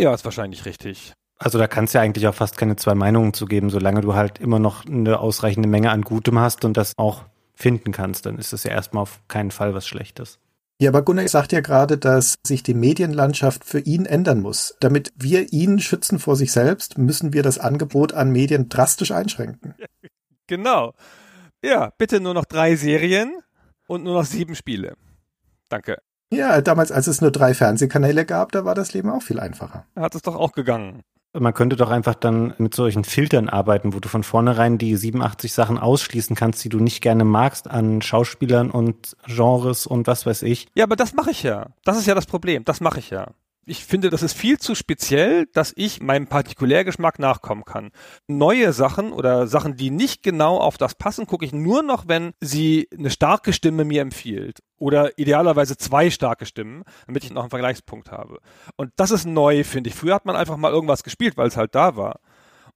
Ja, 0.00 0.14
ist 0.14 0.24
wahrscheinlich 0.24 0.64
richtig. 0.64 1.12
Also 1.38 1.58
da 1.58 1.66
kannst 1.66 1.94
du 1.94 1.98
ja 1.98 2.02
eigentlich 2.02 2.26
auch 2.26 2.34
fast 2.34 2.56
keine 2.56 2.76
zwei 2.76 2.94
Meinungen 2.94 3.34
zu 3.34 3.46
geben, 3.46 3.70
solange 3.70 4.00
du 4.00 4.14
halt 4.14 4.38
immer 4.38 4.58
noch 4.58 4.86
eine 4.86 5.18
ausreichende 5.18 5.68
Menge 5.68 5.90
an 5.90 6.02
Gutem 6.02 6.38
hast 6.38 6.64
und 6.64 6.76
das 6.76 6.92
auch 6.96 7.24
finden 7.54 7.92
kannst, 7.92 8.26
dann 8.26 8.38
ist 8.38 8.52
das 8.52 8.64
ja 8.64 8.70
erstmal 8.70 9.02
auf 9.02 9.20
keinen 9.28 9.50
Fall 9.50 9.74
was 9.74 9.86
Schlechtes. 9.86 10.38
Ja, 10.78 10.90
aber 10.90 11.02
Gunnar 11.02 11.26
sagt 11.26 11.52
ja 11.52 11.60
gerade, 11.60 11.96
dass 11.96 12.34
sich 12.46 12.62
die 12.62 12.74
Medienlandschaft 12.74 13.64
für 13.64 13.80
ihn 13.80 14.04
ändern 14.04 14.42
muss. 14.42 14.76
Damit 14.80 15.10
wir 15.16 15.52
ihn 15.52 15.78
schützen 15.78 16.18
vor 16.18 16.36
sich 16.36 16.52
selbst, 16.52 16.98
müssen 16.98 17.32
wir 17.32 17.42
das 17.42 17.58
Angebot 17.58 18.12
an 18.12 18.30
Medien 18.30 18.68
drastisch 18.68 19.10
einschränken. 19.10 19.74
Genau. 20.48 20.94
Ja, 21.60 21.90
bitte 21.98 22.20
nur 22.20 22.32
noch 22.32 22.44
drei 22.44 22.76
Serien 22.76 23.36
und 23.88 24.04
nur 24.04 24.14
noch 24.14 24.24
sieben 24.24 24.54
Spiele. 24.54 24.94
Danke. 25.68 25.98
Ja, 26.30 26.60
damals, 26.60 26.92
als 26.92 27.08
es 27.08 27.20
nur 27.20 27.32
drei 27.32 27.52
Fernsehkanäle 27.52 28.24
gab, 28.24 28.52
da 28.52 28.64
war 28.64 28.76
das 28.76 28.92
Leben 28.92 29.10
auch 29.10 29.22
viel 29.24 29.40
einfacher. 29.40 29.86
Hat 29.96 30.14
es 30.14 30.22
doch 30.22 30.36
auch 30.36 30.52
gegangen. 30.52 31.02
Man 31.38 31.54
könnte 31.54 31.76
doch 31.76 31.90
einfach 31.90 32.14
dann 32.14 32.54
mit 32.58 32.74
solchen 32.74 33.04
Filtern 33.04 33.48
arbeiten, 33.48 33.94
wo 33.94 34.00
du 34.00 34.08
von 34.08 34.22
vornherein 34.22 34.78
die 34.78 34.96
87 34.96 35.52
Sachen 35.52 35.78
ausschließen 35.78 36.36
kannst, 36.36 36.64
die 36.64 36.68
du 36.68 36.78
nicht 36.78 37.00
gerne 37.02 37.24
magst 37.24 37.70
an 37.70 38.02
Schauspielern 38.02 38.70
und 38.70 39.16
Genres 39.26 39.86
und 39.86 40.06
was 40.06 40.26
weiß 40.26 40.42
ich. 40.42 40.66
Ja, 40.74 40.84
aber 40.84 40.96
das 40.96 41.14
mache 41.14 41.30
ich 41.30 41.42
ja. 41.42 41.68
Das 41.84 41.98
ist 41.98 42.06
ja 42.06 42.14
das 42.14 42.26
Problem. 42.26 42.64
Das 42.64 42.80
mache 42.80 42.98
ich 42.98 43.10
ja 43.10 43.28
ich 43.66 43.84
finde, 43.84 44.10
das 44.10 44.22
ist 44.22 44.36
viel 44.36 44.58
zu 44.58 44.76
speziell, 44.76 45.46
dass 45.52 45.72
ich 45.74 46.00
meinem 46.00 46.28
Partikulärgeschmack 46.28 47.18
nachkommen 47.18 47.64
kann. 47.64 47.90
Neue 48.28 48.72
Sachen 48.72 49.12
oder 49.12 49.48
Sachen, 49.48 49.76
die 49.76 49.90
nicht 49.90 50.22
genau 50.22 50.58
auf 50.58 50.78
das 50.78 50.94
passen, 50.94 51.26
gucke 51.26 51.44
ich 51.44 51.52
nur 51.52 51.82
noch, 51.82 52.06
wenn 52.06 52.32
sie 52.40 52.88
eine 52.96 53.10
starke 53.10 53.52
Stimme 53.52 53.84
mir 53.84 54.02
empfiehlt. 54.02 54.60
Oder 54.78 55.18
idealerweise 55.18 55.76
zwei 55.76 56.10
starke 56.10 56.46
Stimmen, 56.46 56.84
damit 57.06 57.24
ich 57.24 57.32
noch 57.32 57.42
einen 57.42 57.50
Vergleichspunkt 57.50 58.12
habe. 58.12 58.38
Und 58.76 58.92
das 58.96 59.10
ist 59.10 59.26
neu, 59.26 59.64
finde 59.64 59.90
ich. 59.90 59.96
Früher 59.96 60.14
hat 60.14 60.26
man 60.26 60.36
einfach 60.36 60.56
mal 60.56 60.72
irgendwas 60.72 61.02
gespielt, 61.02 61.36
weil 61.36 61.48
es 61.48 61.56
halt 61.56 61.74
da 61.74 61.96
war. 61.96 62.20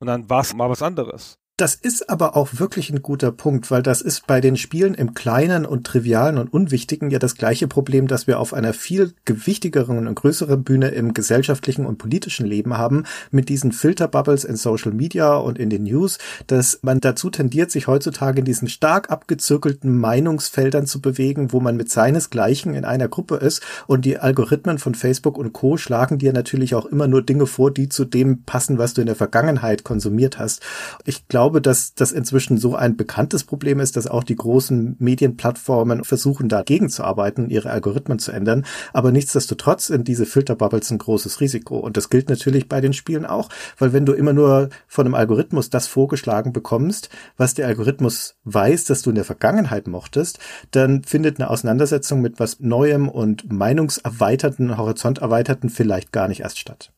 Und 0.00 0.08
dann 0.08 0.28
war 0.28 0.40
es 0.40 0.54
mal 0.54 0.70
was 0.70 0.82
anderes. 0.82 1.38
Das 1.60 1.74
ist 1.74 2.08
aber 2.08 2.38
auch 2.38 2.58
wirklich 2.58 2.88
ein 2.88 3.02
guter 3.02 3.32
Punkt, 3.32 3.70
weil 3.70 3.82
das 3.82 4.00
ist 4.00 4.26
bei 4.26 4.40
den 4.40 4.56
Spielen 4.56 4.94
im 4.94 5.12
Kleinen 5.12 5.66
und 5.66 5.86
Trivialen 5.86 6.38
und 6.38 6.50
Unwichtigen 6.50 7.10
ja 7.10 7.18
das 7.18 7.34
gleiche 7.34 7.68
Problem, 7.68 8.06
das 8.06 8.26
wir 8.26 8.40
auf 8.40 8.54
einer 8.54 8.72
viel 8.72 9.12
gewichtigeren 9.26 10.06
und 10.06 10.14
größeren 10.14 10.64
Bühne 10.64 10.88
im 10.88 11.12
gesellschaftlichen 11.12 11.84
und 11.84 11.98
politischen 11.98 12.46
Leben 12.46 12.78
haben, 12.78 13.04
mit 13.30 13.50
diesen 13.50 13.72
Filterbubbles 13.72 14.44
in 14.44 14.56
Social 14.56 14.92
Media 14.92 15.34
und 15.34 15.58
in 15.58 15.68
den 15.68 15.82
News, 15.82 16.16
dass 16.46 16.78
man 16.80 16.98
dazu 16.98 17.28
tendiert, 17.28 17.70
sich 17.70 17.88
heutzutage 17.88 18.38
in 18.38 18.46
diesen 18.46 18.68
stark 18.68 19.10
abgezirkelten 19.10 19.98
Meinungsfeldern 19.98 20.86
zu 20.86 21.02
bewegen, 21.02 21.52
wo 21.52 21.60
man 21.60 21.76
mit 21.76 21.90
seinesgleichen 21.90 22.72
in 22.72 22.86
einer 22.86 23.08
Gruppe 23.08 23.36
ist 23.36 23.62
und 23.86 24.06
die 24.06 24.16
Algorithmen 24.16 24.78
von 24.78 24.94
Facebook 24.94 25.36
und 25.36 25.52
Co. 25.52 25.76
schlagen 25.76 26.16
dir 26.16 26.32
natürlich 26.32 26.74
auch 26.74 26.86
immer 26.86 27.06
nur 27.06 27.20
Dinge 27.20 27.44
vor, 27.46 27.70
die 27.70 27.90
zu 27.90 28.06
dem 28.06 28.44
passen, 28.44 28.78
was 28.78 28.94
du 28.94 29.02
in 29.02 29.08
der 29.08 29.16
Vergangenheit 29.16 29.84
konsumiert 29.84 30.38
hast. 30.38 30.62
Ich 31.04 31.28
glaube, 31.28 31.49
glaube, 31.50 31.60
dass 31.60 31.94
das 31.94 32.12
inzwischen 32.12 32.58
so 32.58 32.76
ein 32.76 32.96
bekanntes 32.96 33.42
Problem 33.42 33.80
ist, 33.80 33.96
dass 33.96 34.06
auch 34.06 34.22
die 34.22 34.36
großen 34.36 34.94
Medienplattformen 35.00 36.04
versuchen, 36.04 36.48
dagegen 36.48 36.88
zu 36.88 37.02
arbeiten, 37.02 37.50
ihre 37.50 37.70
Algorithmen 37.70 38.20
zu 38.20 38.30
ändern. 38.30 38.64
Aber 38.92 39.10
nichtsdestotrotz 39.10 39.88
sind 39.88 40.06
diese 40.06 40.26
Filterbubbles 40.26 40.92
ein 40.92 40.98
großes 40.98 41.40
Risiko. 41.40 41.78
Und 41.78 41.96
das 41.96 42.08
gilt 42.08 42.28
natürlich 42.28 42.68
bei 42.68 42.80
den 42.80 42.92
Spielen 42.92 43.26
auch, 43.26 43.48
weil 43.78 43.92
wenn 43.92 44.06
du 44.06 44.12
immer 44.12 44.32
nur 44.32 44.68
von 44.86 45.06
einem 45.06 45.16
Algorithmus 45.16 45.70
das 45.70 45.88
vorgeschlagen 45.88 46.52
bekommst, 46.52 47.08
was 47.36 47.54
der 47.54 47.66
Algorithmus 47.66 48.36
weiß, 48.44 48.84
dass 48.84 49.02
du 49.02 49.10
in 49.10 49.16
der 49.16 49.24
Vergangenheit 49.24 49.88
mochtest, 49.88 50.38
dann 50.70 51.02
findet 51.02 51.40
eine 51.40 51.50
Auseinandersetzung 51.50 52.20
mit 52.20 52.38
was 52.38 52.60
Neuem 52.60 53.08
und 53.08 53.52
meinungserweiterten, 53.52 54.78
horizonterweiterten 54.78 55.68
vielleicht 55.68 56.12
gar 56.12 56.28
nicht 56.28 56.42
erst 56.42 56.60
statt. 56.60 56.92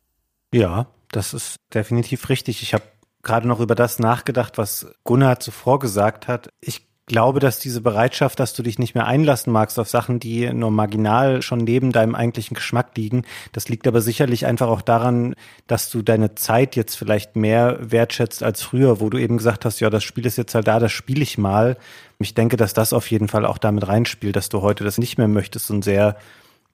Ja, 0.53 0.89
das 1.11 1.33
ist 1.33 1.57
definitiv 1.73 2.29
richtig. 2.29 2.61
Ich 2.61 2.75
habe 2.75 2.85
gerade 3.23 3.49
noch 3.49 3.61
über 3.61 3.75
das 3.75 3.99
nachgedacht, 3.99 4.59
was 4.59 4.87
Gunnar 5.05 5.41
zuvor 5.41 5.79
gesagt 5.79 6.29
hat. 6.29 6.49
Ich 6.61 6.87
glaube, 7.07 7.41
dass 7.41 7.59
diese 7.59 7.81
Bereitschaft, 7.81 8.39
dass 8.39 8.55
du 8.55 8.63
dich 8.63 8.79
nicht 8.79 8.95
mehr 8.95 9.07
einlassen 9.07 9.53
magst 9.53 9.79
auf 9.79 9.89
Sachen, 9.89 10.21
die 10.21 10.53
nur 10.53 10.71
marginal 10.71 11.43
schon 11.43 11.59
neben 11.59 11.93
deinem 11.93 12.15
eigentlichen 12.15 12.55
Geschmack 12.55 12.97
liegen, 12.97 13.25
das 13.53 13.69
liegt 13.69 13.87
aber 13.87 14.01
sicherlich 14.01 14.47
einfach 14.47 14.69
auch 14.69 14.83
daran, 14.83 15.35
dass 15.67 15.91
du 15.91 16.03
deine 16.03 16.37
Zeit 16.37 16.77
jetzt 16.77 16.95
vielleicht 16.95 17.37
mehr 17.37 17.79
wertschätzt 17.81 18.43
als 18.43 18.63
früher, 18.63 19.01
wo 19.01 19.11
du 19.11 19.19
eben 19.19 19.37
gesagt 19.37 19.65
hast, 19.65 19.81
ja, 19.81 19.91
das 19.91 20.05
Spiel 20.05 20.27
ist 20.27 20.39
jetzt 20.39 20.55
halt 20.55 20.69
da, 20.69 20.79
das 20.79 20.93
spiele 20.93 21.23
ich 21.23 21.39
mal. 21.39 21.77
Ich 22.19 22.35
denke, 22.35 22.57
dass 22.57 22.73
das 22.73 22.93
auf 22.93 23.11
jeden 23.11 23.29
Fall 23.29 23.47
auch 23.47 23.59
damit 23.59 23.87
reinspielt, 23.89 24.37
dass 24.37 24.49
du 24.49 24.63
heute 24.63 24.85
das 24.85 24.99
nicht 24.99 25.19
mehr 25.19 25.29
möchtest 25.29 25.71
und 25.71 25.83
sehr 25.83 26.17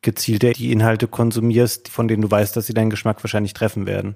gezielt 0.03 0.43
die 0.59 0.71
Inhalte 0.71 1.09
konsumierst, 1.09 1.89
von 1.89 2.07
denen 2.07 2.23
du 2.23 2.31
weißt, 2.31 2.57
dass 2.57 2.67
sie 2.67 2.75
deinen 2.75 2.91
Geschmack 2.91 3.25
wahrscheinlich 3.25 3.55
treffen 3.55 3.87
werden. 3.87 4.15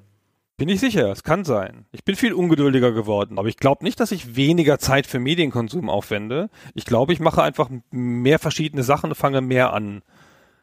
Bin 0.63 0.69
ich 0.69 0.79
sicher, 0.79 1.11
es 1.11 1.25
kann 1.25 1.45
sein. 1.45 1.87
Ich 1.91 2.05
bin 2.05 2.15
viel 2.15 2.33
ungeduldiger 2.33 2.93
geworden, 2.93 3.37
aber 3.41 3.49
ich 3.49 3.57
glaube 3.57 3.83
nicht, 3.83 3.99
dass 3.99 4.13
ich 4.13 4.37
weniger 4.37 4.79
Zeit 4.79 5.09
für 5.09 5.19
Medienkonsum 5.19 5.91
aufwende. 5.91 6.51
Ich 6.75 6.85
glaube, 6.85 7.13
ich 7.13 7.19
mache 7.19 7.43
einfach 7.43 7.69
mehr 7.91 8.39
verschiedene 8.39 8.85
Sachen 8.85 9.11
und 9.11 9.17
fange 9.17 9.41
mehr 9.41 9.73
an. 9.73 10.03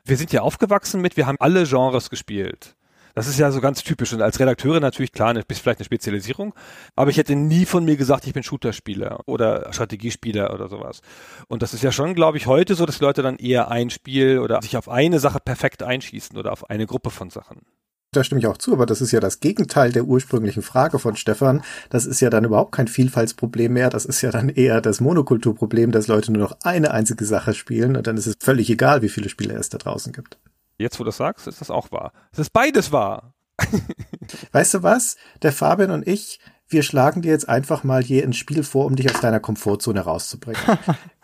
Wir 0.05 0.15
sind 0.15 0.31
ja 0.31 0.39
aufgewachsen 0.39 1.01
mit, 1.01 1.17
wir 1.17 1.27
haben 1.27 1.35
alle 1.41 1.65
Genres 1.65 2.09
gespielt. 2.09 2.77
Das 3.13 3.27
ist 3.27 3.39
ja 3.39 3.51
so 3.51 3.59
ganz 3.59 3.83
typisch. 3.83 4.13
Und 4.13 4.21
als 4.21 4.39
Redakteur 4.39 4.79
natürlich 4.79 5.11
klar, 5.11 5.31
eine, 5.31 5.43
vielleicht 5.45 5.79
eine 5.79 5.85
Spezialisierung. 5.85 6.53
Aber 6.95 7.11
ich 7.11 7.17
hätte 7.17 7.35
nie 7.35 7.65
von 7.65 7.83
mir 7.83 7.97
gesagt, 7.97 8.25
ich 8.25 8.31
bin 8.31 8.43
Shooter-Spieler 8.43 9.23
oder 9.25 9.67
Strategiespieler 9.73 10.53
oder 10.53 10.69
sowas. 10.69 11.01
Und 11.49 11.61
das 11.61 11.73
ist 11.73 11.83
ja 11.83 11.91
schon, 11.91 12.15
glaube 12.15 12.37
ich, 12.37 12.47
heute 12.47 12.75
so, 12.75 12.85
dass 12.85 13.01
Leute 13.01 13.21
dann 13.21 13.35
eher 13.35 13.69
ein 13.69 13.89
Spiel 13.89 14.39
oder 14.39 14.61
sich 14.61 14.77
auf 14.77 14.87
eine 14.87 15.19
Sache 15.19 15.41
perfekt 15.41 15.83
einschießen 15.83 16.37
oder 16.37 16.53
auf 16.53 16.69
eine 16.69 16.87
Gruppe 16.87 17.09
von 17.09 17.29
Sachen 17.29 17.65
da 18.11 18.23
stimme 18.23 18.39
ich 18.39 18.47
auch 18.47 18.57
zu, 18.57 18.73
aber 18.73 18.85
das 18.85 19.01
ist 19.01 19.11
ja 19.11 19.19
das 19.19 19.39
Gegenteil 19.39 19.91
der 19.91 20.05
ursprünglichen 20.05 20.63
Frage 20.63 20.97
von 20.97 21.15
Stefan. 21.15 21.61
Das 21.89 22.05
ist 22.05 22.21
ja 22.21 22.29
dann 22.29 22.43
überhaupt 22.43 22.71
kein 22.71 22.87
Vielfaltsproblem 22.87 23.73
mehr. 23.73 23.89
Das 23.89 24.05
ist 24.05 24.21
ja 24.21 24.31
dann 24.31 24.49
eher 24.49 24.81
das 24.81 24.99
Monokulturproblem, 24.99 25.91
dass 25.91 26.07
Leute 26.07 26.31
nur 26.31 26.41
noch 26.41 26.57
eine 26.63 26.91
einzige 26.91 27.25
Sache 27.25 27.53
spielen 27.53 27.95
und 27.95 28.07
dann 28.07 28.17
ist 28.17 28.25
es 28.25 28.35
völlig 28.39 28.69
egal, 28.69 29.01
wie 29.01 29.09
viele 29.09 29.29
Spiele 29.29 29.53
es 29.55 29.69
da 29.69 29.77
draußen 29.77 30.11
gibt. 30.11 30.39
Jetzt, 30.77 30.99
wo 30.99 31.03
du 31.03 31.09
das 31.09 31.17
sagst, 31.17 31.47
ist 31.47 31.61
das 31.61 31.69
auch 31.69 31.91
wahr. 31.91 32.13
Es 32.31 32.39
ist 32.39 32.53
beides 32.53 32.91
wahr. 32.91 33.33
weißt 34.53 34.75
du 34.75 34.83
was? 34.83 35.17
Der 35.41 35.51
Fabian 35.51 35.91
und 35.91 36.07
ich, 36.07 36.39
wir 36.67 36.83
schlagen 36.83 37.21
dir 37.21 37.31
jetzt 37.31 37.49
einfach 37.49 37.83
mal 37.83 38.01
hier 38.01 38.23
ein 38.23 38.33
Spiel 38.33 38.63
vor, 38.63 38.85
um 38.85 38.95
dich 38.95 39.13
aus 39.13 39.21
deiner 39.21 39.39
Komfortzone 39.39 39.99
rauszubringen. 39.99 40.61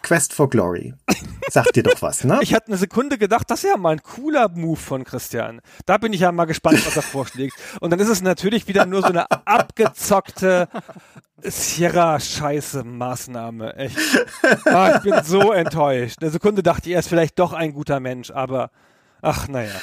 Quest 0.05 0.33
for 0.33 0.49
Glory. 0.49 0.93
Sagt 1.49 1.75
dir 1.75 1.81
doch 1.81 1.99
was, 2.03 2.23
ne? 2.23 2.37
Ich 2.43 2.53
hatte 2.53 2.67
eine 2.67 2.77
Sekunde 2.77 3.17
gedacht, 3.17 3.49
das 3.49 3.63
ist 3.63 3.71
ja 3.71 3.77
mal 3.77 3.93
ein 3.93 4.03
cooler 4.03 4.49
Move 4.49 4.79
von 4.79 5.03
Christian. 5.03 5.61
Da 5.87 5.97
bin 5.97 6.13
ich 6.13 6.21
ja 6.21 6.31
mal 6.31 6.45
gespannt, 6.45 6.85
was 6.85 6.95
er 6.95 7.01
vorschlägt. 7.01 7.55
Und 7.81 7.89
dann 7.89 7.99
ist 7.99 8.09
es 8.09 8.21
natürlich 8.21 8.67
wieder 8.67 8.85
nur 8.85 9.01
so 9.01 9.07
eine 9.07 9.31
abgezockte 9.31 10.67
Sierra-Scheiße-Maßnahme. 11.41 13.75
Echt. 13.77 13.97
Ah, 14.65 14.97
ich 14.97 15.01
bin 15.01 15.15
so 15.23 15.51
enttäuscht. 15.51 16.17
Eine 16.21 16.29
Sekunde 16.29 16.61
dachte 16.61 16.89
ich, 16.89 16.93
er 16.93 16.99
ist 16.99 17.09
vielleicht 17.09 17.39
doch 17.39 17.53
ein 17.53 17.73
guter 17.73 17.99
Mensch, 17.99 18.29
aber 18.29 18.69
ach, 19.23 19.47
naja. 19.47 19.73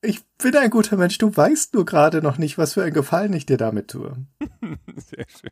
Ich 0.00 0.24
bin 0.38 0.56
ein 0.56 0.70
guter 0.70 0.96
Mensch, 0.96 1.18
du 1.18 1.36
weißt 1.36 1.74
nur 1.74 1.84
gerade 1.84 2.22
noch 2.22 2.38
nicht, 2.38 2.56
was 2.56 2.72
für 2.72 2.82
ein 2.82 2.94
Gefallen 2.94 3.34
ich 3.34 3.44
dir 3.44 3.58
damit 3.58 3.88
tue. 3.88 4.16
Sehr 4.96 5.26
schön. 5.28 5.50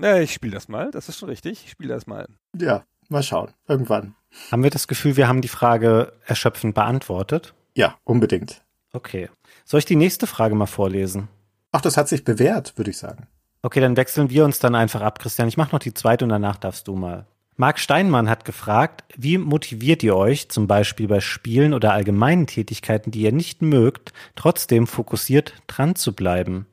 Na, 0.00 0.20
ich 0.20 0.32
spiele 0.32 0.52
das 0.52 0.68
mal, 0.68 0.92
das 0.92 1.08
ist 1.08 1.18
schon 1.18 1.28
richtig. 1.28 1.64
Ich 1.64 1.72
spiele 1.72 1.92
das 1.92 2.06
mal. 2.06 2.28
Ja, 2.56 2.84
mal 3.08 3.24
schauen. 3.24 3.50
Irgendwann. 3.66 4.14
Haben 4.52 4.62
wir 4.62 4.70
das 4.70 4.86
Gefühl, 4.86 5.16
wir 5.16 5.26
haben 5.26 5.40
die 5.40 5.48
Frage 5.48 6.12
erschöpfend 6.24 6.74
beantwortet? 6.74 7.52
Ja, 7.74 7.96
unbedingt. 8.04 8.62
Okay. 8.92 9.28
Soll 9.64 9.78
ich 9.78 9.86
die 9.86 9.96
nächste 9.96 10.28
Frage 10.28 10.54
mal 10.54 10.66
vorlesen? 10.66 11.28
Ach, 11.72 11.80
das 11.80 11.96
hat 11.96 12.08
sich 12.08 12.22
bewährt, 12.22 12.78
würde 12.78 12.92
ich 12.92 12.98
sagen. 12.98 13.26
Okay, 13.62 13.80
dann 13.80 13.96
wechseln 13.96 14.30
wir 14.30 14.44
uns 14.44 14.60
dann 14.60 14.76
einfach 14.76 15.00
ab, 15.00 15.18
Christian. 15.18 15.48
Ich 15.48 15.56
mache 15.56 15.72
noch 15.72 15.80
die 15.80 15.94
zweite 15.94 16.24
und 16.24 16.30
danach 16.30 16.58
darfst 16.58 16.86
du 16.86 16.94
mal. 16.94 17.26
Marc 17.56 17.80
Steinmann 17.80 18.30
hat 18.30 18.44
gefragt, 18.44 19.02
wie 19.16 19.36
motiviert 19.36 20.04
ihr 20.04 20.14
euch, 20.14 20.48
zum 20.48 20.68
Beispiel 20.68 21.08
bei 21.08 21.18
Spielen 21.20 21.74
oder 21.74 21.92
allgemeinen 21.92 22.46
Tätigkeiten, 22.46 23.10
die 23.10 23.22
ihr 23.22 23.32
nicht 23.32 23.62
mögt, 23.62 24.12
trotzdem 24.36 24.86
fokussiert 24.86 25.54
dran 25.66 25.96
zu 25.96 26.14
bleiben? 26.14 26.66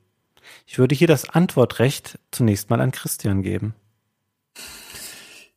Ich 0.66 0.78
würde 0.78 0.94
hier 0.94 1.06
das 1.06 1.30
Antwortrecht 1.30 2.18
zunächst 2.32 2.68
mal 2.68 2.80
an 2.80 2.90
Christian 2.90 3.42
geben. 3.42 3.74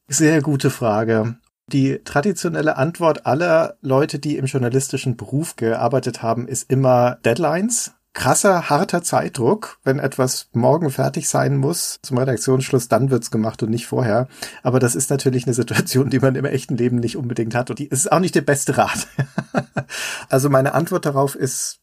Sehr 0.08 0.42
gute 0.42 0.70
Frage. 0.70 1.36
Die 1.68 2.00
traditionelle 2.04 2.78
Antwort 2.78 3.25
aller 3.25 3.75
Leute, 3.82 4.20
die 4.20 4.38
im 4.38 4.46
journalistischen 4.46 5.18
Beruf 5.18 5.56
gearbeitet 5.56 6.22
haben, 6.24 6.48
ist 6.48 6.72
immer 6.72 7.18
Deadlines 7.25 7.94
krasser, 8.13 8.70
harter 8.70 9.04
Zeitdruck. 9.04 9.78
Wenn 9.84 10.00
etwas 10.00 10.50
morgen 10.54 10.89
fertig 10.89 11.30
sein 11.30 11.58
muss 11.58 12.00
zum 12.01 12.18
Redaktionsschluss, 12.18 12.88
dann 12.88 13.12
wird's 13.12 13.32
gemacht 13.32 13.62
und 13.63 13.70
nicht 13.70 13.88
vorher. 13.88 14.28
Aber 14.63 14.80
das 14.80 14.96
ist 14.96 15.10
natürlich 15.10 15.46
eine 15.46 15.54
Situation, 15.54 16.10
die 16.10 16.20
man 16.20 16.36
im 16.36 16.46
echten 16.46 16.75
Leben 16.75 16.98
nicht 16.98 17.18
unbedingt 17.18 17.56
hat 17.56 17.70
und 17.70 17.80
die 17.80 17.88
ist 17.88 18.12
auch 18.12 18.20
nicht 18.20 18.36
der 18.36 18.42
beste 18.42 18.78
Rat. 18.78 19.08
also 20.30 20.50
meine 20.50 20.74
Antwort 20.74 21.06
darauf 21.06 21.36
ist 21.36 21.80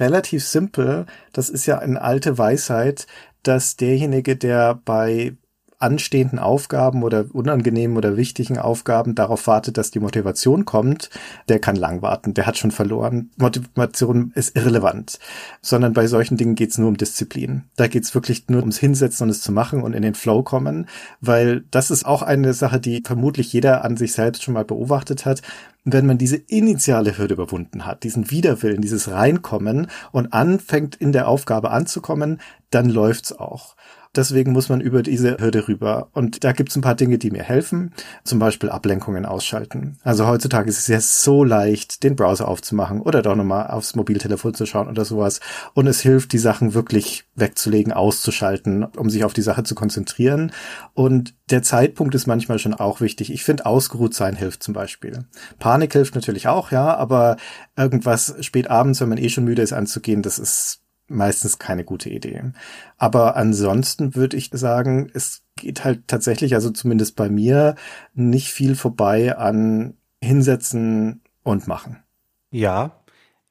relativ 0.00 0.44
simpel. 0.44 1.06
Das 1.32 1.48
ist 1.48 1.66
ja 1.66 1.78
eine 1.78 2.00
alte 2.00 2.38
Weisheit, 2.38 3.06
dass 3.42 3.76
derjenige, 3.76 4.36
der 4.36 4.74
bei 4.84 5.34
anstehenden 5.80 6.38
Aufgaben 6.38 7.02
oder 7.02 7.24
unangenehmen 7.32 7.96
oder 7.96 8.16
wichtigen 8.16 8.58
Aufgaben 8.58 9.14
darauf 9.14 9.46
wartet, 9.46 9.78
dass 9.78 9.90
die 9.90 9.98
Motivation 9.98 10.66
kommt, 10.66 11.08
der 11.48 11.58
kann 11.58 11.74
lang 11.74 12.02
warten, 12.02 12.34
der 12.34 12.46
hat 12.46 12.58
schon 12.58 12.70
verloren. 12.70 13.30
Motivation 13.38 14.32
ist 14.34 14.54
irrelevant, 14.56 15.18
sondern 15.62 15.94
bei 15.94 16.06
solchen 16.06 16.36
Dingen 16.36 16.54
geht's 16.54 16.76
nur 16.76 16.88
um 16.88 16.98
Disziplin. 16.98 17.64
Da 17.76 17.88
geht's 17.88 18.14
wirklich 18.14 18.48
nur 18.48 18.60
ums 18.60 18.78
Hinsetzen 18.78 19.24
und 19.24 19.30
es 19.30 19.40
zu 19.40 19.52
machen 19.52 19.82
und 19.82 19.94
in 19.94 20.02
den 20.02 20.14
Flow 20.14 20.42
kommen, 20.42 20.86
weil 21.20 21.64
das 21.70 21.90
ist 21.90 22.04
auch 22.04 22.22
eine 22.22 22.52
Sache, 22.52 22.78
die 22.78 23.02
vermutlich 23.04 23.52
jeder 23.52 23.82
an 23.82 23.96
sich 23.96 24.12
selbst 24.12 24.42
schon 24.42 24.54
mal 24.54 24.64
beobachtet 24.64 25.24
hat. 25.24 25.40
Wenn 25.84 26.04
man 26.04 26.18
diese 26.18 26.36
initiale 26.36 27.16
Hürde 27.16 27.32
überwunden 27.34 27.86
hat, 27.86 28.02
diesen 28.02 28.30
Widerwillen, 28.30 28.82
dieses 28.82 29.10
Reinkommen 29.10 29.86
und 30.12 30.34
anfängt 30.34 30.94
in 30.94 31.12
der 31.12 31.26
Aufgabe 31.26 31.70
anzukommen, 31.70 32.38
dann 32.68 32.90
läuft's 32.90 33.32
auch. 33.32 33.76
Deswegen 34.16 34.50
muss 34.50 34.68
man 34.68 34.80
über 34.80 35.04
diese 35.04 35.36
Hürde 35.38 35.68
rüber. 35.68 36.08
Und 36.12 36.42
da 36.42 36.50
gibt 36.50 36.70
es 36.70 36.76
ein 36.76 36.82
paar 36.82 36.96
Dinge, 36.96 37.16
die 37.16 37.30
mir 37.30 37.44
helfen. 37.44 37.92
Zum 38.24 38.40
Beispiel 38.40 38.68
Ablenkungen 38.68 39.24
ausschalten. 39.24 39.98
Also 40.02 40.26
heutzutage 40.26 40.68
ist 40.68 40.78
es 40.78 40.88
ja 40.88 41.00
so 41.00 41.44
leicht, 41.44 42.02
den 42.02 42.16
Browser 42.16 42.48
aufzumachen 42.48 43.00
oder 43.00 43.22
doch 43.22 43.36
nochmal 43.36 43.68
aufs 43.68 43.94
Mobiltelefon 43.94 44.54
zu 44.54 44.66
schauen 44.66 44.88
oder 44.88 45.04
sowas. 45.04 45.38
Und 45.74 45.86
es 45.86 46.00
hilft, 46.00 46.32
die 46.32 46.38
Sachen 46.38 46.74
wirklich 46.74 47.24
wegzulegen, 47.36 47.92
auszuschalten, 47.92 48.82
um 48.82 49.10
sich 49.10 49.22
auf 49.22 49.32
die 49.32 49.42
Sache 49.42 49.62
zu 49.62 49.76
konzentrieren. 49.76 50.50
Und 50.92 51.34
der 51.50 51.62
Zeitpunkt 51.62 52.16
ist 52.16 52.26
manchmal 52.26 52.58
schon 52.58 52.74
auch 52.74 53.00
wichtig. 53.00 53.32
Ich 53.32 53.44
finde, 53.44 53.64
ausgeruht 53.64 54.14
sein 54.14 54.34
hilft 54.34 54.64
zum 54.64 54.74
Beispiel. 54.74 55.24
Panik 55.60 55.92
hilft 55.92 56.16
natürlich 56.16 56.48
auch, 56.48 56.72
ja, 56.72 56.96
aber 56.96 57.36
irgendwas 57.76 58.34
spät 58.40 58.68
abends, 58.70 59.00
wenn 59.00 59.08
man 59.08 59.18
eh 59.18 59.28
schon 59.28 59.44
müde 59.44 59.62
ist 59.62 59.72
anzugehen, 59.72 60.22
das 60.22 60.40
ist 60.40 60.80
meistens 61.10 61.58
keine 61.58 61.84
gute 61.84 62.08
Idee. 62.08 62.52
Aber 62.96 63.36
ansonsten 63.36 64.14
würde 64.14 64.36
ich 64.36 64.50
sagen, 64.52 65.10
es 65.12 65.42
geht 65.56 65.84
halt 65.84 66.08
tatsächlich, 66.08 66.54
also 66.54 66.70
zumindest 66.70 67.16
bei 67.16 67.28
mir, 67.28 67.74
nicht 68.14 68.48
viel 68.48 68.74
vorbei 68.74 69.36
an 69.36 69.94
hinsetzen 70.22 71.22
und 71.42 71.66
machen. 71.66 72.02
Ja, 72.50 73.02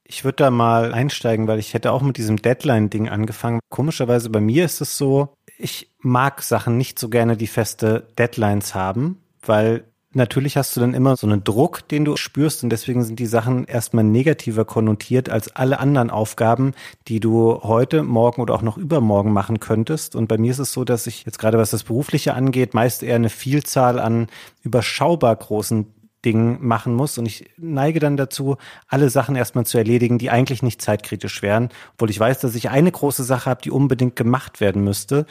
ich 0.03 0.23
würde 0.23 0.37
da 0.37 0.49
mal 0.49 0.93
einsteigen, 0.93 1.47
weil 1.47 1.59
ich 1.59 1.73
hätte 1.73 1.91
auch 1.91 2.01
mit 2.01 2.17
diesem 2.17 2.37
Deadline-Ding 2.37 3.09
angefangen. 3.09 3.59
Komischerweise 3.69 4.29
bei 4.29 4.41
mir 4.41 4.65
ist 4.65 4.81
es 4.81 4.97
so, 4.97 5.35
ich 5.57 5.91
mag 5.99 6.41
Sachen 6.41 6.77
nicht 6.77 6.97
so 6.97 7.09
gerne, 7.09 7.37
die 7.37 7.47
feste 7.47 8.07
Deadlines 8.17 8.73
haben, 8.73 9.21
weil 9.41 9.83
Natürlich 10.11 10.57
hast 10.57 10.75
du 10.75 10.79
dann 10.79 10.95
immer 10.95 11.15
so 11.15 11.27
einen 11.27 11.43
Druck, 11.43 11.87
den 11.87 12.03
du 12.03 12.17
spürst 12.17 12.63
und 12.63 12.71
deswegen 12.71 13.03
sind 13.03 13.19
die 13.19 13.27
Sachen 13.27 13.65
erstmal 13.65 14.03
negativer 14.03 14.65
konnotiert 14.65 15.29
als 15.29 15.55
alle 15.55 15.79
anderen 15.79 16.09
Aufgaben, 16.09 16.73
die 17.07 17.19
du 17.19 17.61
heute, 17.61 18.01
morgen 18.01 18.41
oder 18.41 18.55
auch 18.55 18.63
noch 18.63 18.79
übermorgen 18.79 19.31
machen 19.31 19.59
könntest. 19.59 20.15
Und 20.15 20.27
bei 20.27 20.39
mir 20.39 20.49
ist 20.49 20.57
es 20.57 20.73
so, 20.73 20.83
dass 20.83 21.05
ich 21.05 21.25
jetzt 21.25 21.37
gerade 21.37 21.59
was 21.59 21.69
das 21.69 21.83
Berufliche 21.83 22.33
angeht, 22.33 22.73
meist 22.73 23.03
eher 23.03 23.17
eine 23.17 23.29
Vielzahl 23.29 23.99
an 23.99 24.27
überschaubar 24.63 25.35
großen 25.35 25.85
Ding 26.25 26.57
machen 26.61 26.93
muss. 26.93 27.17
Und 27.17 27.25
ich 27.25 27.49
neige 27.57 27.99
dann 27.99 28.17
dazu, 28.17 28.57
alle 28.87 29.09
Sachen 29.09 29.35
erstmal 29.35 29.65
zu 29.65 29.77
erledigen, 29.77 30.17
die 30.17 30.29
eigentlich 30.29 30.63
nicht 30.63 30.81
zeitkritisch 30.81 31.41
wären, 31.41 31.69
obwohl 31.93 32.09
ich 32.09 32.19
weiß, 32.19 32.39
dass 32.39 32.55
ich 32.55 32.69
eine 32.69 32.91
große 32.91 33.23
Sache 33.23 33.49
habe, 33.49 33.61
die 33.61 33.71
unbedingt 33.71 34.15
gemacht 34.15 34.59
werden 34.59 34.83
müsste. 34.83 35.25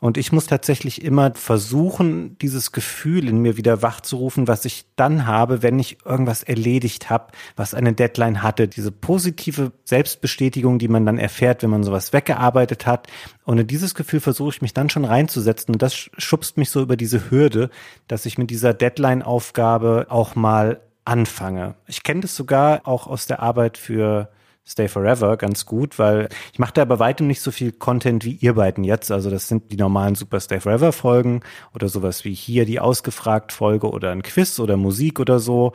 Und 0.00 0.18
ich 0.18 0.32
muss 0.32 0.46
tatsächlich 0.46 1.02
immer 1.02 1.32
versuchen, 1.34 2.36
dieses 2.38 2.72
Gefühl 2.72 3.28
in 3.28 3.38
mir 3.38 3.56
wieder 3.56 3.80
wachzurufen, 3.80 4.46
was 4.46 4.66
ich 4.66 4.84
dann 4.96 5.26
habe, 5.26 5.62
wenn 5.62 5.78
ich 5.78 6.04
irgendwas 6.04 6.42
erledigt 6.42 7.10
habe, 7.10 7.32
was 7.56 7.74
eine 7.74 7.92
Deadline 7.92 8.42
hatte. 8.42 8.68
Diese 8.68 8.92
positive 8.92 9.72
Selbstbestätigung, 9.84 10.78
die 10.78 10.88
man 10.88 11.04
dann 11.04 11.18
erfährt, 11.18 11.62
wenn 11.62 11.70
man 11.70 11.82
sowas 11.82 12.12
weggearbeitet 12.12 12.86
hat. 12.86 13.08
Und 13.44 13.58
in 13.58 13.66
dieses 13.66 13.94
Gefühl 13.94 14.20
versuche 14.20 14.50
ich 14.50 14.62
mich 14.62 14.74
dann 14.74 14.90
schon 14.90 15.04
reinzusetzen. 15.04 15.74
Und 15.74 15.82
das 15.82 15.94
schubst 15.94 16.56
mich 16.56 16.70
so 16.70 16.80
über 16.80 16.96
diese 16.96 17.30
Hürde, 17.30 17.70
dass 18.08 18.26
ich 18.26 18.38
mit 18.38 18.50
dieser 18.50 18.74
Deadline-Aufgabe 18.74 20.06
auch 20.08 20.34
mal 20.34 20.80
anfange. 21.04 21.74
Ich 21.86 22.02
kenne 22.02 22.20
das 22.20 22.36
sogar 22.36 22.82
auch 22.84 23.06
aus 23.06 23.26
der 23.26 23.40
Arbeit 23.40 23.78
für 23.78 24.28
Stay 24.66 24.88
Forever 24.88 25.36
ganz 25.36 25.66
gut, 25.66 25.98
weil 25.98 26.28
ich 26.52 26.58
mache 26.58 26.72
da 26.72 26.84
bei 26.84 26.98
weitem 26.98 27.26
nicht 27.26 27.42
so 27.42 27.50
viel 27.50 27.72
Content 27.72 28.24
wie 28.24 28.36
ihr 28.36 28.54
beiden 28.54 28.82
jetzt. 28.82 29.10
Also 29.10 29.30
das 29.30 29.46
sind 29.48 29.70
die 29.70 29.76
normalen 29.76 30.14
Super 30.14 30.40
Stay 30.40 30.60
Forever 30.60 30.92
Folgen 30.92 31.40
oder 31.74 31.88
sowas 31.88 32.24
wie 32.24 32.34
hier 32.34 32.64
die 32.64 32.80
ausgefragt 32.80 33.52
Folge 33.52 33.90
oder 33.90 34.10
ein 34.10 34.22
Quiz 34.22 34.58
oder 34.58 34.76
Musik 34.76 35.20
oder 35.20 35.38
so. 35.38 35.72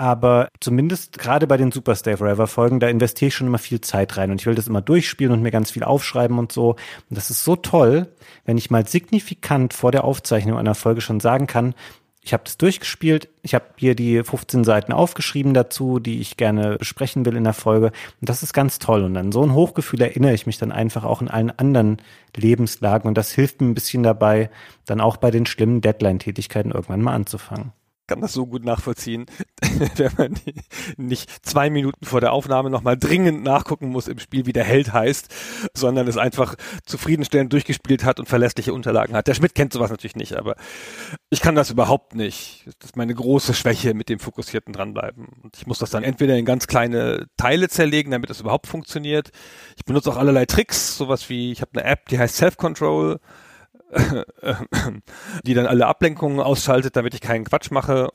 Aber 0.00 0.48
zumindest 0.60 1.18
gerade 1.18 1.46
bei 1.46 1.58
den 1.58 1.72
Super 1.72 1.94
Stay 1.94 2.16
Forever 2.16 2.46
Folgen, 2.46 2.80
da 2.80 2.88
investiere 2.88 3.28
ich 3.28 3.34
schon 3.34 3.46
immer 3.46 3.58
viel 3.58 3.82
Zeit 3.82 4.16
rein 4.16 4.30
und 4.30 4.40
ich 4.40 4.46
will 4.46 4.54
das 4.54 4.66
immer 4.66 4.80
durchspielen 4.80 5.30
und 5.30 5.42
mir 5.42 5.50
ganz 5.50 5.72
viel 5.72 5.84
aufschreiben 5.84 6.38
und 6.38 6.52
so. 6.52 6.70
Und 6.70 7.18
das 7.18 7.28
ist 7.28 7.44
so 7.44 7.54
toll, 7.54 8.06
wenn 8.46 8.56
ich 8.56 8.70
mal 8.70 8.86
signifikant 8.86 9.74
vor 9.74 9.92
der 9.92 10.04
Aufzeichnung 10.04 10.58
einer 10.58 10.74
Folge 10.74 11.02
schon 11.02 11.20
sagen 11.20 11.46
kann, 11.46 11.74
ich 12.22 12.34
habe 12.34 12.44
das 12.44 12.58
durchgespielt. 12.58 13.28
Ich 13.42 13.54
habe 13.54 13.64
hier 13.76 13.94
die 13.94 14.22
15 14.22 14.62
Seiten 14.62 14.92
aufgeschrieben 14.92 15.54
dazu, 15.54 15.98
die 15.98 16.20
ich 16.20 16.36
gerne 16.36 16.76
besprechen 16.76 17.24
will 17.24 17.34
in 17.34 17.44
der 17.44 17.54
Folge. 17.54 17.86
Und 18.20 18.28
das 18.28 18.42
ist 18.42 18.52
ganz 18.52 18.78
toll. 18.78 19.04
Und 19.04 19.16
an 19.16 19.32
so 19.32 19.42
ein 19.42 19.54
Hochgefühl 19.54 20.02
erinnere 20.02 20.34
ich 20.34 20.46
mich 20.46 20.58
dann 20.58 20.70
einfach 20.70 21.04
auch 21.04 21.22
in 21.22 21.28
allen 21.28 21.50
anderen 21.50 22.02
Lebenslagen. 22.36 23.08
Und 23.08 23.16
das 23.16 23.32
hilft 23.32 23.60
mir 23.60 23.68
ein 23.68 23.74
bisschen 23.74 24.02
dabei, 24.02 24.50
dann 24.84 25.00
auch 25.00 25.16
bei 25.16 25.30
den 25.30 25.46
schlimmen 25.46 25.80
Deadline-Tätigkeiten 25.80 26.72
irgendwann 26.72 27.02
mal 27.02 27.14
anzufangen 27.14 27.72
kann 28.10 28.20
das 28.20 28.32
so 28.32 28.44
gut 28.44 28.64
nachvollziehen, 28.64 29.26
wenn 29.94 30.10
man 30.18 30.34
nicht 30.96 31.30
zwei 31.46 31.70
Minuten 31.70 32.04
vor 32.04 32.20
der 32.20 32.32
Aufnahme 32.32 32.68
nochmal 32.68 32.98
dringend 32.98 33.44
nachgucken 33.44 33.86
muss 33.86 34.08
im 34.08 34.18
Spiel, 34.18 34.46
wie 34.46 34.52
der 34.52 34.64
Held 34.64 34.92
heißt, 34.92 35.32
sondern 35.74 36.08
es 36.08 36.16
einfach 36.16 36.56
zufriedenstellend 36.84 37.52
durchgespielt 37.52 38.04
hat 38.04 38.18
und 38.18 38.28
verlässliche 38.28 38.74
Unterlagen 38.74 39.14
hat. 39.14 39.28
Der 39.28 39.34
Schmidt 39.34 39.54
kennt 39.54 39.72
sowas 39.72 39.90
natürlich 39.90 40.16
nicht, 40.16 40.34
aber 40.34 40.56
ich 41.30 41.40
kann 41.40 41.54
das 41.54 41.70
überhaupt 41.70 42.16
nicht. 42.16 42.64
Das 42.80 42.90
ist 42.90 42.96
meine 42.96 43.14
große 43.14 43.54
Schwäche 43.54 43.94
mit 43.94 44.08
dem 44.08 44.18
fokussierten 44.18 44.72
dranbleiben. 44.72 45.28
Und 45.44 45.56
ich 45.56 45.68
muss 45.68 45.78
das 45.78 45.90
dann 45.90 46.02
entweder 46.02 46.36
in 46.36 46.44
ganz 46.44 46.66
kleine 46.66 47.28
Teile 47.36 47.68
zerlegen, 47.68 48.10
damit 48.10 48.28
es 48.30 48.40
überhaupt 48.40 48.66
funktioniert. 48.66 49.30
Ich 49.76 49.84
benutze 49.84 50.10
auch 50.10 50.16
allerlei 50.16 50.46
Tricks, 50.46 50.96
sowas 50.96 51.28
wie, 51.28 51.52
ich 51.52 51.60
habe 51.60 51.78
eine 51.78 51.84
App, 51.84 52.08
die 52.08 52.18
heißt 52.18 52.34
Self-Control 52.34 53.20
die 55.44 55.54
dann 55.54 55.66
alle 55.66 55.86
Ablenkungen 55.86 56.40
ausschaltet, 56.40 56.96
damit 56.96 57.14
ich 57.14 57.20
keinen 57.20 57.44
Quatsch 57.44 57.70
mache. 57.70 58.10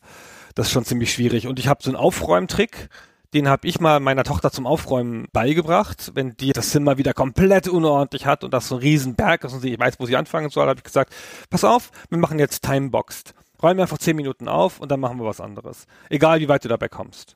Das 0.56 0.68
ist 0.68 0.74
schon 0.74 0.86
ziemlich 0.86 1.12
schwierig. 1.12 1.48
Und 1.48 1.60
ich 1.60 1.68
habe 1.68 1.84
so 1.84 1.90
einen 1.90 1.98
Aufräumtrick, 1.98 2.90
den 3.34 3.50
habe 3.50 3.68
ich 3.68 3.80
mal 3.80 4.00
meiner 4.00 4.24
Tochter 4.24 4.52
zum 4.52 4.66
Aufräumen 4.66 5.28
beigebracht. 5.34 6.12
Wenn 6.16 6.38
die 6.38 6.54
das 6.54 6.70
Zimmer 6.70 6.98
wieder 6.98 7.14
komplett 7.14 7.68
unordentlich 7.68 8.26
hat 8.26 8.44
und 8.44 8.54
das 8.54 8.70
so 8.70 8.76
ein 8.76 8.82
Riesenberg 8.82 9.44
ist 9.44 9.54
und 9.54 9.60
sie 9.60 9.78
weiß, 9.78 9.96
wo 10.00 10.06
sie 10.06 10.16
anfangen 10.16 10.50
soll, 10.50 10.68
habe 10.68 10.80
ich 10.80 10.84
gesagt, 10.84 11.14
pass 11.50 11.64
auf, 11.64 11.92
wir 12.10 12.18
machen 12.18 12.40
jetzt 12.40 12.64
Timeboxed. 12.64 13.34
Räumen 13.62 13.82
einfach 13.82 13.98
zehn 13.98 14.16
Minuten 14.16 14.48
auf 14.48 14.80
und 14.80 14.92
dann 14.92 15.00
machen 15.00 15.20
wir 15.20 15.26
was 15.26 15.42
anderes. 15.42 15.88
Egal, 16.10 16.40
wie 16.40 16.48
weit 16.48 16.64
du 16.64 16.70
dabei 16.70 16.88
kommst 16.88 17.36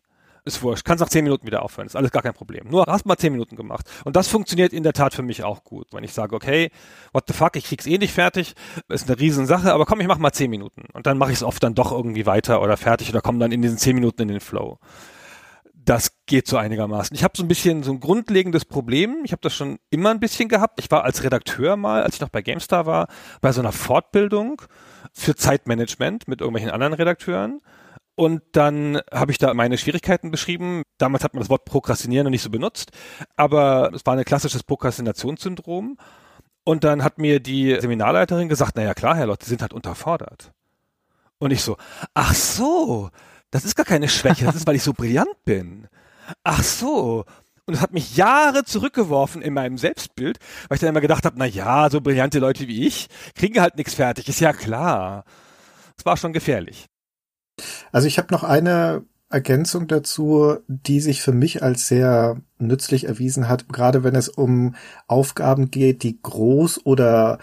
ist 0.50 0.62
wurscht. 0.64 0.84
Kannst 0.84 1.02
nach 1.02 1.10
zehn 1.10 1.24
Minuten 1.24 1.48
wieder 1.48 1.64
aufhören. 1.64 1.88
Ist 1.88 1.96
alles 1.96 2.12
gar 2.12 2.22
kein 2.22 2.34
Problem. 2.34 2.68
Nur 2.70 2.86
hast 2.88 3.06
mal 3.06 3.18
zehn 3.18 3.32
Minuten 3.32 3.56
gemacht. 3.56 3.90
Und 4.04 4.16
das 4.16 4.28
funktioniert 4.28 4.74
in 4.74 4.84
der 4.84 4.94
Tat 4.94 5.14
für 5.14 5.22
mich 5.22 5.44
auch 5.44 5.64
gut. 5.64 5.88
Wenn 5.92 6.04
ich 6.04 6.14
sage, 6.14 6.36
okay, 6.36 6.72
what 7.14 7.24
the 7.28 7.34
fuck, 7.34 7.56
ich 7.56 7.66
krieg's 7.66 7.86
eh 7.86 7.98
nicht 7.98 8.14
fertig, 8.14 8.56
ist 8.90 9.08
eine 9.08 9.20
Riesensache, 9.20 9.72
aber 9.74 9.86
komm, 9.86 10.02
ich 10.02 10.08
mach 10.08 10.18
mal 10.18 10.32
zehn 10.32 10.50
Minuten. 10.50 10.84
Und 10.94 11.06
dann 11.06 11.18
mache 11.18 11.32
ich 11.32 11.38
es 11.38 11.44
oft 11.44 11.64
dann 11.64 11.76
doch 11.76 11.92
irgendwie 11.92 12.26
weiter 12.26 12.62
oder 12.62 12.76
fertig 12.78 13.10
oder 13.10 13.22
komme 13.22 13.40
dann 13.40 13.52
in 13.52 13.62
diesen 13.62 13.78
zehn 13.78 13.96
Minuten 13.96 14.24
in 14.24 14.28
den 14.28 14.40
Flow. 14.40 14.80
Das 15.74 16.12
geht 16.26 16.48
so 16.48 16.58
einigermaßen. 16.58 17.16
Ich 17.16 17.24
habe 17.24 17.34
so 17.36 17.44
ein 17.44 17.48
bisschen 17.48 17.84
so 17.84 17.92
ein 17.92 18.00
grundlegendes 18.00 18.66
Problem. 18.66 19.22
Ich 19.24 19.32
habe 19.32 19.42
das 19.42 19.56
schon 19.56 19.80
immer 19.90 20.12
ein 20.12 20.20
bisschen 20.20 20.50
gehabt. 20.50 20.80
Ich 20.80 20.92
war 20.92 21.04
als 21.04 21.24
Redakteur 21.24 21.78
mal, 21.78 22.04
als 22.04 22.16
ich 22.16 22.22
noch 22.22 22.30
bei 22.30 22.42
GameStar 22.42 22.86
war, 22.86 23.08
bei 23.42 23.52
so 23.52 23.62
einer 23.62 23.72
Fortbildung 23.72 24.62
für 25.14 25.36
Zeitmanagement 25.36 26.28
mit 26.28 26.42
irgendwelchen 26.42 26.72
anderen 26.72 26.94
Redakteuren. 26.94 27.62
Und 28.20 28.42
dann 28.52 29.00
habe 29.14 29.32
ich 29.32 29.38
da 29.38 29.54
meine 29.54 29.78
Schwierigkeiten 29.78 30.30
beschrieben. 30.30 30.84
Damals 30.98 31.24
hat 31.24 31.34
man 31.34 31.40
das 31.40 31.50
Wort 31.50 31.64
Prokrastinieren 31.64 32.26
noch 32.26 32.32
nicht 32.32 32.42
so 32.42 32.50
benutzt, 32.50 32.92
aber 33.38 33.94
es 33.96 34.06
war 34.06 34.18
ein 34.18 34.26
klassisches 34.26 34.62
Prokrastinationssyndrom. 34.62 35.98
Und 36.66 36.84
dann 36.84 37.02
hat 37.02 37.18
mir 37.18 37.40
die 37.40 37.80
Seminarleiterin 37.80 38.50
gesagt, 38.50 38.76
naja 38.76 38.94
klar, 38.94 39.16
Herr 39.16 39.28
Lott, 39.28 39.44
Sie 39.44 39.50
sind 39.50 39.62
halt 39.62 39.72
unterfordert. 39.72 40.52
Und 41.38 41.52
ich 41.52 41.62
so, 41.62 41.78
ach 42.14 42.36
so, 42.36 43.10
das 43.52 43.64
ist 43.64 43.78
gar 43.78 43.86
keine 43.86 44.10
Schwäche, 44.10 44.44
das 44.44 44.56
ist, 44.56 44.68
weil 44.68 44.76
ich 44.76 44.84
so 44.84 44.92
brillant 44.92 45.46
bin. 45.46 45.88
Ach 46.44 46.62
so. 46.62 47.24
Und 47.68 47.76
es 47.76 47.80
hat 47.80 47.94
mich 47.94 48.18
Jahre 48.18 48.66
zurückgeworfen 48.66 49.42
in 49.42 49.54
meinem 49.54 49.78
Selbstbild, 49.78 50.40
weil 50.68 50.76
ich 50.76 50.82
dann 50.82 50.90
immer 50.90 51.00
gedacht 51.00 51.24
habe, 51.24 51.38
na 51.40 51.46
ja, 51.46 51.90
so 51.90 52.02
brillante 52.02 52.40
Leute 52.40 52.68
wie 52.68 52.86
ich 52.86 53.08
kriegen 53.34 53.62
halt 53.62 53.78
nichts 53.78 53.94
fertig, 53.94 54.28
ist 54.28 54.42
ja 54.42 54.52
klar. 54.52 55.24
Es 55.98 56.06
war 56.06 56.18
schon 56.18 56.34
gefährlich. 56.34 56.90
Also 57.92 58.08
ich 58.08 58.18
habe 58.18 58.34
noch 58.34 58.44
eine 58.44 59.04
Ergänzung 59.30 59.88
dazu, 59.88 60.58
die 60.68 61.02
sich 61.02 61.22
für 61.22 61.32
mich 61.32 61.62
als 61.62 61.88
sehr 61.88 62.42
nützlich 62.58 63.06
erwiesen 63.06 63.48
hat, 63.48 63.70
gerade 63.70 64.04
wenn 64.04 64.16
es 64.16 64.28
um 64.28 64.76
Aufgaben 65.08 65.70
geht, 65.70 66.04
die 66.04 66.20
groß 66.22 66.86
oder 66.86 67.38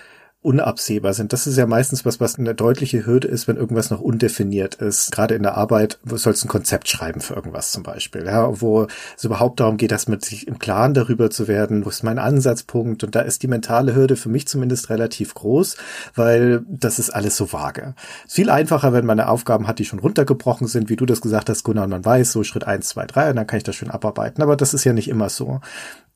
unabsehbar 0.46 1.12
sind. 1.12 1.32
Das 1.32 1.48
ist 1.48 1.56
ja 1.56 1.66
meistens 1.66 2.04
was, 2.04 2.20
was 2.20 2.38
eine 2.38 2.54
deutliche 2.54 3.04
Hürde 3.04 3.26
ist, 3.26 3.48
wenn 3.48 3.56
irgendwas 3.56 3.90
noch 3.90 4.00
undefiniert 4.00 4.76
ist. 4.76 5.10
Gerade 5.10 5.34
in 5.34 5.42
der 5.42 5.56
Arbeit, 5.56 5.98
wo 6.04 6.16
sollst 6.16 6.44
du 6.44 6.46
ein 6.46 6.50
Konzept 6.50 6.88
schreiben 6.88 7.20
für 7.20 7.34
irgendwas 7.34 7.72
zum 7.72 7.82
Beispiel, 7.82 8.26
ja, 8.26 8.60
wo 8.60 8.86
es 9.16 9.24
überhaupt 9.24 9.58
darum 9.58 9.76
geht, 9.76 9.90
dass 9.90 10.06
man 10.06 10.20
sich 10.20 10.46
im 10.46 10.60
Klaren 10.60 10.94
darüber 10.94 11.30
zu 11.30 11.48
werden, 11.48 11.84
wo 11.84 11.88
ist 11.88 12.04
mein 12.04 12.20
Ansatzpunkt 12.20 13.02
und 13.02 13.16
da 13.16 13.22
ist 13.22 13.42
die 13.42 13.48
mentale 13.48 13.96
Hürde 13.96 14.14
für 14.14 14.28
mich 14.28 14.46
zumindest 14.46 14.88
relativ 14.88 15.34
groß, 15.34 15.78
weil 16.14 16.64
das 16.68 17.00
ist 17.00 17.10
alles 17.10 17.36
so 17.36 17.52
vage. 17.52 17.96
Ist 18.24 18.36
viel 18.36 18.48
einfacher, 18.48 18.92
wenn 18.92 19.04
man 19.04 19.18
eine 19.18 19.28
Aufgaben 19.28 19.66
hat, 19.66 19.80
die 19.80 19.84
schon 19.84 19.98
runtergebrochen 19.98 20.68
sind, 20.68 20.88
wie 20.88 20.96
du 20.96 21.06
das 21.06 21.20
gesagt 21.20 21.50
hast, 21.50 21.64
Gunnar, 21.64 21.84
und 21.84 21.90
man 21.90 22.04
weiß, 22.04 22.30
so 22.30 22.44
Schritt 22.44 22.64
eins, 22.64 22.88
zwei, 22.90 23.04
drei, 23.06 23.30
und 23.30 23.36
dann 23.36 23.48
kann 23.48 23.56
ich 23.56 23.64
das 23.64 23.74
schön 23.74 23.90
abarbeiten. 23.90 24.44
Aber 24.44 24.54
das 24.54 24.74
ist 24.74 24.84
ja 24.84 24.92
nicht 24.92 25.08
immer 25.08 25.28
so. 25.28 25.60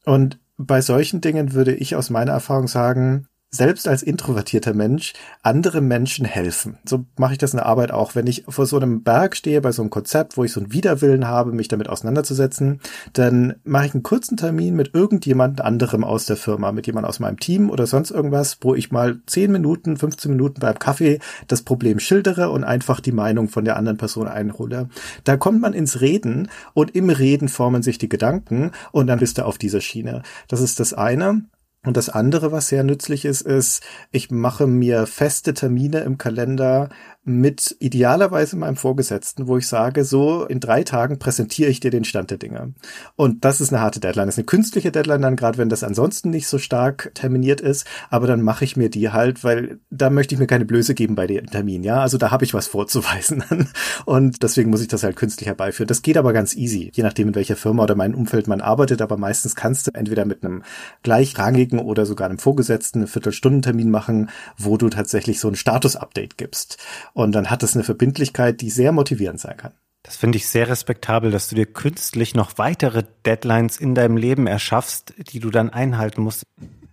Und 0.05 0.39
bei 0.57 0.83
solchen 0.83 1.21
Dingen 1.21 1.55
würde 1.55 1.75
ich 1.75 1.97
aus 1.97 2.11
meiner 2.11 2.33
Erfahrung 2.33 2.69
sagen, 2.69 3.27
selbst 3.51 3.89
als 3.89 4.03
introvertierter 4.03 4.75
Mensch 4.75 5.13
andere 5.43 5.81
Menschen 5.81 6.25
helfen. 6.25 6.79
So 6.85 7.05
mache 7.17 7.33
ich 7.33 7.39
das 7.39 7.53
in 7.53 7.57
der 7.57 7.67
Arbeit 7.67 7.91
auch. 7.91 8.15
Wenn 8.15 8.29
ich 8.29 8.45
vor 8.49 8.67
so 8.67 8.77
einem 8.77 9.03
Berg 9.03 9.37
stehe, 9.37 9.61
bei 9.61 9.73
so 9.73 9.83
einem 9.83 9.91
Konzept, 9.91 10.37
wo 10.37 10.45
ich 10.45 10.53
so 10.53 10.61
einen 10.61 10.73
Widerwillen 10.73 11.27
habe, 11.27 11.53
mich 11.53 11.69
damit 11.69 11.89
auseinanderzusetzen, 11.89 12.81
dann 13.13 13.57
mache 13.65 13.87
ich 13.87 13.95
einen 13.95 14.05
kurzen 14.05 14.37
Termin 14.37 14.77
mit 14.77 14.95
irgendjemand 14.95 15.61
anderem 15.61 16.05
aus 16.05 16.27
der 16.27 16.37
Firma, 16.37 16.71
mit 16.71 16.87
jemand 16.87 17.07
aus 17.07 17.19
meinem 17.19 17.41
Team 17.41 17.71
oder 17.71 17.87
sonst 17.87 18.11
irgendwas, 18.11 18.59
wo 18.61 18.75
ich 18.75 18.93
mal 18.93 19.21
10 19.27 19.51
Minuten, 19.51 19.97
15 19.97 20.31
Minuten 20.31 20.61
beim 20.61 20.79
Kaffee 20.79 21.19
das 21.49 21.63
Problem 21.63 21.99
schildere 21.99 22.51
und 22.51 22.63
einfach 22.63 23.01
die 23.01 23.13
Meinung 23.13 23.49
von 23.49 23.65
der 23.65 23.77
anderen 23.77 23.99
Person 23.99 24.29
einhole. 24.29 24.89
Da 25.25 25.37
kommt 25.37 25.61
man 25.61 25.73
ins 25.73 26.01
Reden 26.01 26.49
und 26.73 26.95
im 26.95 27.11
Reden 27.11 27.49
formen 27.49 27.83
sich 27.83 27.99
die 27.99 28.09
Gedanken 28.09 28.71
und 28.93 29.09
dann 29.09 29.19
bist 29.19 29.39
du 29.39 29.45
auf 29.45 29.59
dieser 29.59 29.81
Schiene. 29.81 30.23
Das 30.47 30.61
ist 30.61 30.79
das 30.79 30.95
eine. 30.95 31.43
Und 31.83 31.97
das 31.97 32.11
andere, 32.11 32.53
was 32.53 32.69
sehr 32.69 32.85
nützlich 32.85 33.25
ist, 33.25 33.41
ist, 33.41 33.83
ich 34.11 34.31
mache 34.31 34.67
mir 34.67 35.07
feste 35.07 35.55
Termine 35.55 36.01
im 36.01 36.19
Kalender, 36.19 36.91
mit 37.23 37.77
idealerweise 37.81 38.57
meinem 38.57 38.77
Vorgesetzten, 38.77 39.47
wo 39.47 39.59
ich 39.59 39.69
sage, 39.69 40.05
so 40.05 40.47
in 40.47 40.59
drei 40.59 40.85
Tagen 40.85 41.19
präsentiere 41.19 41.69
ich 41.69 41.79
dir 41.79 41.91
den 41.91 42.05
Stand 42.05 42.31
der 42.31 42.39
Dinge. 42.39 42.73
Und 43.15 43.45
das 43.45 43.61
ist 43.61 43.73
eine 43.73 43.83
harte 43.83 44.01
Deadline. 44.01 44.27
Das 44.27 44.37
ist 44.37 44.39
eine 44.39 44.47
künstliche 44.47 44.91
Deadline 44.91 45.21
dann, 45.21 45.37
gerade 45.37 45.59
wenn 45.59 45.69
das 45.69 45.85
ansonsten 45.85 46.31
nicht 46.31 46.49
so 46.49 46.57
stark 46.57 47.11
terminiert 47.15 47.61
ist. 47.61 47.87
Aber 48.09 48.27
dann 48.27 48.41
mache 48.41 48.65
ich 48.65 48.79
mir 48.79 48.89
die 48.89 49.11
halt, 49.11 49.45
weil 49.45 49.81
da 49.91 50.09
möchte 50.09 50.35
ich 50.35 50.39
mir 50.39 50.47
keine 50.47 50.65
Blöße 50.65 50.95
geben 50.95 51.15
bei 51.15 51.27
dem 51.27 51.47
Termin. 51.47 51.83
Ja, 51.83 52.01
also 52.01 52.17
da 52.17 52.31
habe 52.31 52.45
ich 52.45 52.55
was 52.55 52.69
vorzuweisen. 52.69 53.45
Und 54.07 54.43
deswegen 54.43 54.71
muss 54.71 54.81
ich 54.81 54.89
das 54.89 55.03
halt 55.03 55.17
künstlich 55.17 55.47
herbeiführen. 55.47 55.89
Das 55.89 56.01
geht 56.01 56.17
aber 56.17 56.33
ganz 56.33 56.57
easy, 56.57 56.91
je 56.95 57.03
nachdem 57.03 57.29
in 57.29 57.35
welcher 57.35 57.57
Firma 57.57 57.83
oder 57.83 57.97
meinem 57.97 58.15
Umfeld 58.15 58.49
man 58.49 58.63
arbeitet. 58.63 59.03
Aber 59.03 59.19
meistens 59.19 59.55
kannst 59.55 59.87
du 59.87 59.91
entweder 59.93 60.25
mit 60.25 60.43
einem 60.43 60.63
gleichrangigen 61.03 61.81
oder 61.81 62.07
sogar 62.07 62.31
einem 62.31 62.39
Vorgesetzten 62.39 63.01
einen 63.01 63.09
Viertelstundentermin 63.09 63.91
machen, 63.91 64.31
wo 64.57 64.79
du 64.79 64.89
tatsächlich 64.89 65.39
so 65.39 65.49
ein 65.49 65.55
Status-Update 65.55 66.39
gibst. 66.39 66.79
Und 67.13 67.33
dann 67.33 67.51
hat 67.51 67.63
es 67.63 67.75
eine 67.75 67.85
Verbindlichkeit, 67.85 68.61
die 68.61 68.71
sehr 68.71 68.93
motivierend 68.93 69.41
sein 69.41 69.57
kann. 69.57 69.73
Das 70.03 70.17
finde 70.17 70.39
ich 70.39 70.49
sehr 70.49 70.69
respektabel, 70.69 71.31
dass 71.31 71.49
du 71.49 71.55
dir 71.55 71.67
künstlich 71.67 72.35
noch 72.35 72.57
weitere 72.57 73.05
Deadlines 73.27 73.77
in 73.77 73.95
deinem 73.95 74.17
Leben 74.17 74.47
erschaffst, 74.47 75.15
die 75.33 75.41
du 75.41 75.51
dann 75.51 75.71
einhalten 75.71 76.23
musst. 76.23 76.45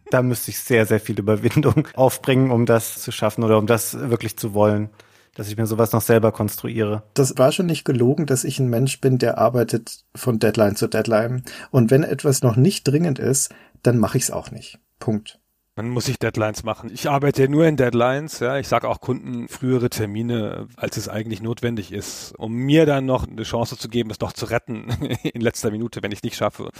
Da 0.10 0.22
müsste 0.22 0.52
ich 0.52 0.60
sehr, 0.60 0.86
sehr 0.86 1.00
viel 1.00 1.18
Überwindung 1.18 1.88
aufbringen, 1.96 2.52
um 2.52 2.66
das 2.66 3.02
zu 3.02 3.12
schaffen 3.12 3.44
oder 3.44 3.58
um 3.58 3.68
das 3.68 3.98
wirklich 3.98 4.38
zu 4.38 4.54
wollen, 4.54 4.90
dass 5.36 5.48
ich 5.48 5.58
mir 5.58 5.68
sowas 5.68 5.94
noch 5.94 6.02
selber 6.02 6.32
konstruiere. 6.32 7.04
Das 7.14 7.38
war 7.38 7.52
schon 7.52 7.68
nicht 7.68 7.86
gelogen, 7.86 8.26
dass 8.26 8.44
ich 8.44 8.60
ein 8.60 8.70
Mensch 8.70 9.00
bin, 9.00 9.20
der 9.20 9.38
arbeitet 9.38 10.04
von 10.16 10.40
Deadline 10.40 10.76
zu 10.76 10.88
Deadline. 10.88 11.44
Und 11.72 11.92
wenn 11.92 12.04
etwas 12.04 12.42
noch 12.42 12.56
nicht 12.56 12.88
dringend 12.88 13.20
ist, 13.20 13.54
dann 13.84 13.98
mache 13.98 14.18
ich 14.18 14.26
es 14.26 14.32
auch 14.32 14.52
nicht. 14.52 14.80
Punkt. 15.00 15.40
Man 15.78 15.90
muss 15.90 16.06
sich 16.06 16.18
Deadlines 16.18 16.64
machen. 16.64 16.90
Ich 16.92 17.08
arbeite 17.08 17.44
ja 17.44 17.48
nur 17.48 17.68
in 17.68 17.78
Deadlines, 17.78 18.40
ja. 18.40 18.58
Ich 18.58 18.68
sage 18.68 18.90
auch 18.90 19.00
Kunden 19.00 19.48
frühere 19.48 19.92
Termine, 19.92 20.68
als 20.76 20.98
es 20.98 21.08
eigentlich 21.08 21.44
notwendig 21.44 21.94
ist, 21.94 22.34
um 22.40 22.52
mir 22.52 22.88
dann 22.88 23.06
noch 23.06 23.28
eine 23.28 23.44
Chance 23.44 23.78
zu 23.78 23.88
geben, 23.88 24.10
es 24.10 24.18
doch 24.18 24.34
zu 24.34 24.46
retten 24.46 24.90
in 25.24 25.40
letzter 25.40 25.70
Minute, 25.70 26.02
wenn 26.02 26.12
ich 26.12 26.20
es 26.20 26.24
nicht 26.24 26.36
schaffe. 26.36 26.72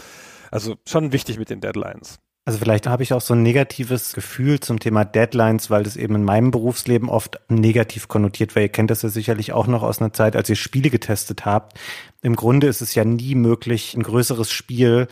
Also 0.50 0.74
schon 0.84 1.12
wichtig 1.12 1.38
mit 1.38 1.48
den 1.48 1.60
Deadlines. 1.60 2.18
Also 2.44 2.58
vielleicht 2.58 2.88
habe 2.88 3.04
ich 3.04 3.12
auch 3.12 3.20
so 3.20 3.34
ein 3.34 3.42
negatives 3.44 4.14
Gefühl 4.14 4.58
zum 4.58 4.80
Thema 4.80 5.04
Deadlines, 5.04 5.70
weil 5.70 5.84
das 5.84 5.96
eben 5.96 6.16
in 6.16 6.24
meinem 6.24 6.50
Berufsleben 6.50 7.08
oft 7.08 7.38
negativ 7.48 8.08
konnotiert 8.08 8.56
war. 8.56 8.62
Ihr 8.62 8.68
kennt 8.68 8.90
das 8.90 9.02
ja 9.02 9.10
sicherlich 9.10 9.52
auch 9.52 9.68
noch 9.68 9.84
aus 9.84 10.00
einer 10.00 10.12
Zeit, 10.12 10.34
als 10.34 10.48
ihr 10.48 10.56
Spiele 10.56 10.90
getestet 10.90 11.44
habt. 11.44 11.78
Im 12.20 12.34
Grunde 12.34 12.66
ist 12.66 12.80
es 12.80 12.96
ja 12.96 13.04
nie 13.04 13.36
möglich, 13.36 13.94
ein 13.94 14.02
größeres 14.02 14.50
Spiel 14.50 15.06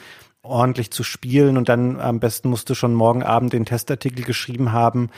ordentlich 0.49 0.91
zu 0.91 1.03
spielen 1.03 1.57
und 1.57 1.69
dann 1.69 2.01
am 2.01 2.21
besten 2.21 2.49
musst 2.49 2.71
du 2.71 2.75
schon 2.75 2.95
morgen 2.95 3.23
Abend 3.23 3.53
den 3.53 3.65
Testartikel 3.65 4.25
geschrieben 4.25 4.73
haben 4.73 5.11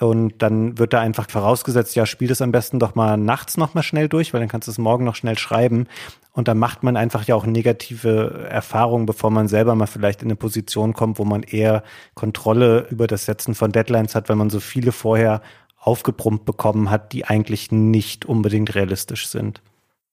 und 0.00 0.40
dann 0.40 0.78
wird 0.78 0.94
da 0.94 1.00
einfach 1.00 1.28
vorausgesetzt, 1.28 1.94
ja, 1.94 2.06
spiel 2.06 2.28
das 2.28 2.40
am 2.40 2.52
besten 2.52 2.78
doch 2.78 2.94
mal 2.94 3.18
nachts 3.18 3.58
noch 3.58 3.74
mal 3.74 3.82
schnell 3.82 4.08
durch, 4.08 4.32
weil 4.32 4.40
dann 4.40 4.48
kannst 4.48 4.66
du 4.66 4.72
es 4.72 4.78
morgen 4.78 5.04
noch 5.04 5.14
schnell 5.14 5.36
schreiben. 5.36 5.88
Und 6.32 6.48
dann 6.48 6.58
macht 6.58 6.82
man 6.82 6.96
einfach 6.96 7.24
ja 7.24 7.34
auch 7.34 7.44
negative 7.44 8.46
Erfahrungen, 8.48 9.04
bevor 9.04 9.30
man 9.30 9.46
selber 9.46 9.74
mal 9.74 9.86
vielleicht 9.86 10.22
in 10.22 10.28
eine 10.28 10.36
Position 10.36 10.94
kommt, 10.94 11.18
wo 11.18 11.24
man 11.24 11.42
eher 11.42 11.82
Kontrolle 12.14 12.86
über 12.88 13.06
das 13.06 13.26
Setzen 13.26 13.54
von 13.54 13.72
Deadlines 13.72 14.14
hat, 14.14 14.30
weil 14.30 14.36
man 14.36 14.48
so 14.48 14.58
viele 14.58 14.92
vorher 14.92 15.42
aufgebrummt 15.78 16.46
bekommen 16.46 16.90
hat, 16.90 17.12
die 17.12 17.26
eigentlich 17.26 17.70
nicht 17.70 18.24
unbedingt 18.24 18.74
realistisch 18.74 19.28
sind 19.28 19.60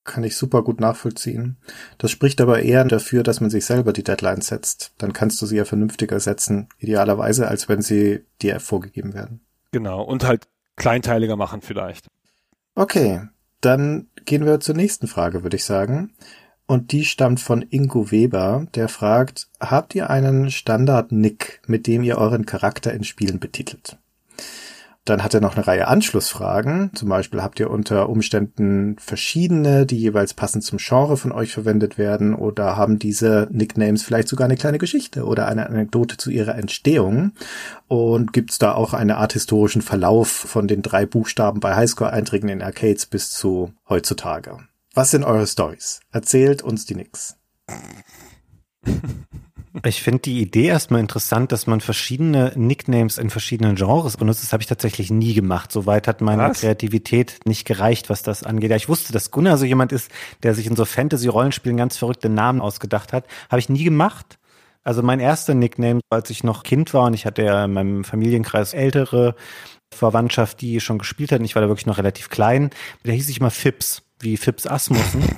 kann 0.08 0.24
ich 0.24 0.36
super 0.36 0.63
gut 0.63 0.80
nachvollziehen. 0.80 1.58
Das 2.00 2.10
spricht 2.10 2.41
aber 2.41 2.63
eher 2.63 2.84
dafür, 2.86 3.22
dass 3.22 3.41
man 3.41 3.52
sich 3.52 3.65
selber 3.65 3.93
die 3.93 4.04
Deadlines 4.04 4.48
setzt. 4.48 4.93
Dann 4.98 5.13
kannst 5.13 5.39
du 5.41 5.46
sie 5.46 5.58
ja 5.58 5.65
vernünftiger 5.65 6.20
setzen, 6.20 6.70
idealerweise, 6.80 7.48
als 7.48 7.70
wenn 7.70 7.84
sie 7.84 8.24
dir 8.41 8.60
vorgegeben 8.60 9.13
werden. 9.13 9.41
Genau, 9.72 10.02
und 10.02 10.26
halt 10.26 10.48
kleinteiliger 10.78 11.36
machen 11.36 11.62
vielleicht. 11.62 12.08
Okay, 12.74 13.22
dann 13.62 14.08
gehen 14.26 14.46
wir 14.46 14.60
zur 14.60 14.76
nächsten 14.76 15.08
Frage, 15.08 15.43
würde 15.43 15.58
ich 15.58 15.65
sagen. 15.65 16.13
Und 16.67 16.91
die 16.91 17.06
stammt 17.06 17.39
von 17.39 17.62
Ingo 17.62 18.12
Weber, 18.12 18.67
der 18.76 18.89
fragt, 18.89 19.48
habt 19.60 19.96
ihr 19.96 20.10
einen 20.10 20.52
Standard-Nick, 20.52 21.62
mit 21.65 21.88
dem 21.88 22.04
ihr 22.04 22.17
euren 22.17 22.46
Charakter 22.46 22.93
in 22.93 23.04
Spielen 23.06 23.39
betitelt? 23.39 23.98
Dann 25.08 25.24
hat 25.24 25.34
er 25.34 25.39
noch 25.39 25.56
eine 25.56 25.65
Reihe 25.65 25.88
Anschlussfragen. 25.88 26.91
Zum 26.93 27.08
Beispiel 27.08 27.41
habt 27.41 27.62
ihr 27.62 27.70
unter 27.70 28.10
Umständen 28.10 28.98
verschiedene, 29.00 29.86
die 29.86 29.98
jeweils 29.98 30.34
passend 30.34 30.65
zum 30.65 30.80
Genre 30.80 31.15
von 31.15 31.32
euch 31.32 31.54
verwendet 31.54 31.98
werden 31.98 32.36
oder 32.36 32.76
haben 32.76 33.00
diese 33.00 33.48
Nicknames 33.50 34.04
vielleicht 34.04 34.28
sogar 34.28 34.43
eine 34.43 34.58
kleine 34.58 34.80
Geschichte 34.80 35.24
oder 35.24 35.48
eine 35.48 35.67
Anekdote 35.67 36.17
zu 36.17 36.30
ihrer 36.30 36.56
Entstehung? 36.56 37.32
Und 37.88 38.34
gibt's 38.34 38.60
da 38.60 38.74
auch 38.74 38.93
eine 38.93 39.15
Art 39.15 39.32
historischen 39.32 39.82
Verlauf 39.82 40.28
von 40.28 40.67
den 40.67 40.82
drei 40.82 41.06
Buchstaben 41.06 41.62
bei 41.62 41.74
Highscore-Einträgen 41.74 42.50
in 42.50 42.62
Arcades 42.62 43.06
bis 43.06 43.32
zu 43.32 43.72
heutzutage? 43.88 44.58
Was 44.93 45.12
sind 45.12 45.24
eure 45.24 45.48
Stories? 45.48 46.02
Erzählt 46.12 46.63
uns 46.63 46.86
die 46.86 46.96
Nicks. 46.96 47.38
Ich 49.84 50.01
finde 50.01 50.19
die 50.19 50.41
Idee 50.41 50.67
erstmal 50.67 51.01
interessant, 51.01 51.51
dass 51.51 51.67
man 51.67 51.82
verschiedene 51.82 52.51
Nicknames 52.56 53.17
in 53.17 53.30
verschiedenen 53.30 53.75
Genres 53.75 54.17
benutzt. 54.17 54.43
Das 54.43 54.53
habe 54.53 54.62
ich 54.62 54.67
tatsächlich 54.67 55.12
nie 55.12 55.34
gemacht. 55.34 55.71
Soweit 55.71 56.08
hat 56.08 56.21
meine 56.21 56.43
was? 56.43 56.62
Kreativität 56.62 57.39
nicht 57.45 57.65
gereicht, 57.65 58.10
was 58.10 58.23
das 58.23 58.43
angeht. 58.43 58.71
Ja, 58.71 58.75
ich 58.75 58.89
wusste, 58.89 59.13
dass 59.13 59.32
Gunnar 59.32 59.58
so 59.58 59.65
jemand 59.65 59.91
ist, 59.91 60.12
der 60.43 60.56
sich 60.56 60.67
in 60.67 60.75
so 60.75 60.86
Fantasy-Rollenspielen 60.86 61.77
ganz 61.77 61.97
verrückte 61.97 62.30
Namen 62.30 62.62
ausgedacht 62.62 63.13
hat. 63.13 63.25
Habe 63.49 63.60
ich 63.60 63.69
nie 63.69 63.84
gemacht. 63.84 64.39
Also 64.84 65.03
mein 65.03 65.19
erster 65.19 65.53
Nickname, 65.53 65.99
als 66.10 66.30
ich 66.30 66.43
noch 66.43 66.63
Kind 66.63 66.93
war 66.93 67.08
und 67.08 67.13
ich 67.13 67.25
hatte 67.25 67.43
ja 67.43 67.65
in 67.65 67.73
meinem 67.73 68.03
Familienkreis 68.06 68.73
ältere 68.73 69.36
Verwandtschaft, 69.93 70.62
die 70.62 70.80
schon 70.80 70.97
gespielt 70.97 71.32
hatten. 71.32 71.43
Ich 71.43 71.56
war 71.56 71.62
da 71.62 71.67
wirklich 71.67 71.86
noch 71.86 71.97
relativ 71.97 72.30
klein. 72.30 72.69
Da 73.03 73.12
hieß 73.12 73.30
ich 73.30 73.41
mal 73.41 73.49
Fips, 73.49 74.03
wie 74.19 74.38
Fips 74.38 74.65
Asmussen. 74.65 75.23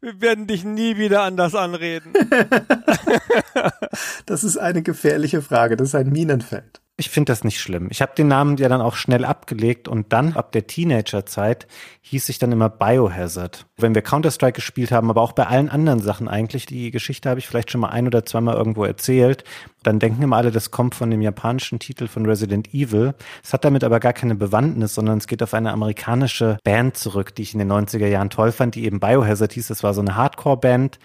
Wir 0.00 0.20
werden 0.20 0.46
dich 0.46 0.64
nie 0.64 0.96
wieder 0.96 1.22
anders 1.22 1.54
anreden. 1.54 2.12
das 4.26 4.44
ist 4.44 4.56
eine 4.56 4.82
gefährliche 4.82 5.42
Frage. 5.42 5.76
Das 5.76 5.88
ist 5.88 5.94
ein 5.94 6.10
Minenfeld. 6.10 6.80
Ich 6.98 7.10
finde 7.10 7.30
das 7.30 7.44
nicht 7.44 7.60
schlimm. 7.60 7.88
Ich 7.90 8.00
habe 8.00 8.14
den 8.16 8.28
Namen 8.28 8.56
ja 8.56 8.70
dann 8.70 8.80
auch 8.80 8.94
schnell 8.94 9.26
abgelegt 9.26 9.86
und 9.86 10.14
dann 10.14 10.32
ab 10.32 10.50
der 10.52 10.66
Teenagerzeit 10.66 11.66
hieß 12.00 12.30
ich 12.30 12.38
dann 12.38 12.52
immer 12.52 12.70
Biohazard. 12.70 13.66
Wenn 13.76 13.94
wir 13.94 14.00
Counter-Strike 14.00 14.54
gespielt 14.54 14.92
haben, 14.92 15.10
aber 15.10 15.20
auch 15.20 15.32
bei 15.32 15.46
allen 15.46 15.68
anderen 15.68 16.00
Sachen 16.00 16.26
eigentlich, 16.26 16.64
die 16.64 16.90
Geschichte 16.90 17.28
habe 17.28 17.38
ich 17.38 17.46
vielleicht 17.46 17.70
schon 17.70 17.82
mal 17.82 17.90
ein 17.90 18.06
oder 18.06 18.24
zweimal 18.24 18.56
irgendwo 18.56 18.82
erzählt, 18.84 19.44
dann 19.82 19.98
denken 19.98 20.22
immer 20.22 20.36
alle, 20.36 20.50
das 20.50 20.70
kommt 20.70 20.94
von 20.94 21.10
dem 21.10 21.20
japanischen 21.20 21.80
Titel 21.80 22.08
von 22.08 22.24
Resident 22.24 22.72
Evil. 22.72 23.14
Es 23.44 23.52
hat 23.52 23.66
damit 23.66 23.84
aber 23.84 24.00
gar 24.00 24.14
keine 24.14 24.34
Bewandtnis, 24.34 24.94
sondern 24.94 25.18
es 25.18 25.26
geht 25.26 25.42
auf 25.42 25.52
eine 25.52 25.72
amerikanische 25.72 26.56
Band 26.64 26.96
zurück, 26.96 27.34
die 27.34 27.42
ich 27.42 27.52
in 27.52 27.58
den 27.58 27.70
90er 27.70 28.06
Jahren 28.06 28.30
toll 28.30 28.52
fand, 28.52 28.74
die 28.74 28.86
eben 28.86 29.00
Biohazard 29.00 29.52
hieß. 29.52 29.66
Das 29.68 29.82
war 29.82 29.92
so 29.92 30.00
eine 30.00 30.16
Hardcore-Band 30.16 30.98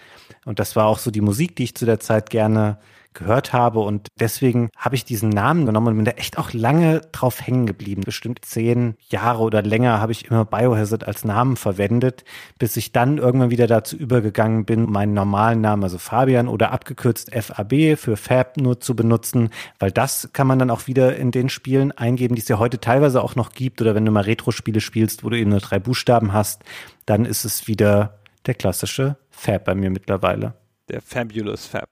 und 0.46 0.58
das 0.58 0.74
war 0.74 0.86
auch 0.86 0.98
so 0.98 1.10
die 1.10 1.20
Musik, 1.20 1.54
die 1.56 1.64
ich 1.64 1.74
zu 1.74 1.84
der 1.84 2.00
Zeit 2.00 2.30
gerne 2.30 2.78
gehört 3.14 3.52
habe 3.52 3.80
und 3.80 4.08
deswegen 4.18 4.70
habe 4.76 4.94
ich 4.94 5.04
diesen 5.04 5.28
Namen 5.28 5.66
genommen 5.66 5.88
und 5.88 5.96
bin 5.96 6.04
da 6.04 6.12
echt 6.12 6.38
auch 6.38 6.52
lange 6.52 7.00
drauf 7.12 7.46
hängen 7.46 7.66
geblieben. 7.66 8.02
Bestimmt 8.04 8.44
zehn 8.44 8.94
Jahre 9.08 9.42
oder 9.42 9.62
länger 9.62 10.00
habe 10.00 10.12
ich 10.12 10.30
immer 10.30 10.44
Biohazard 10.44 11.06
als 11.06 11.24
Namen 11.24 11.56
verwendet, 11.56 12.24
bis 12.58 12.76
ich 12.76 12.92
dann 12.92 13.18
irgendwann 13.18 13.50
wieder 13.50 13.66
dazu 13.66 13.96
übergegangen 13.96 14.64
bin, 14.64 14.90
meinen 14.90 15.14
normalen 15.14 15.60
Namen, 15.60 15.82
also 15.82 15.98
Fabian 15.98 16.48
oder 16.48 16.72
abgekürzt 16.72 17.30
FAB 17.34 17.96
für 17.96 18.16
Fab 18.16 18.56
nur 18.56 18.80
zu 18.80 18.96
benutzen, 18.96 19.50
weil 19.78 19.90
das 19.90 20.30
kann 20.32 20.46
man 20.46 20.58
dann 20.58 20.70
auch 20.70 20.86
wieder 20.86 21.16
in 21.16 21.30
den 21.30 21.48
Spielen 21.48 21.92
eingeben, 21.92 22.34
die 22.34 22.42
es 22.42 22.48
ja 22.48 22.58
heute 22.58 22.80
teilweise 22.80 23.22
auch 23.22 23.36
noch 23.36 23.52
gibt 23.52 23.80
oder 23.80 23.94
wenn 23.94 24.04
du 24.04 24.12
mal 24.12 24.22
Retro-Spiele 24.22 24.80
spielst, 24.80 25.24
wo 25.24 25.30
du 25.30 25.38
eben 25.38 25.50
nur 25.50 25.60
drei 25.60 25.78
Buchstaben 25.78 26.32
hast, 26.32 26.62
dann 27.06 27.24
ist 27.24 27.44
es 27.44 27.68
wieder 27.68 28.18
der 28.46 28.54
klassische 28.54 29.16
Fab 29.30 29.64
bei 29.64 29.74
mir 29.74 29.90
mittlerweile. 29.90 30.54
Der 30.88 31.00
Fabulous 31.00 31.66
Fab. 31.66 31.88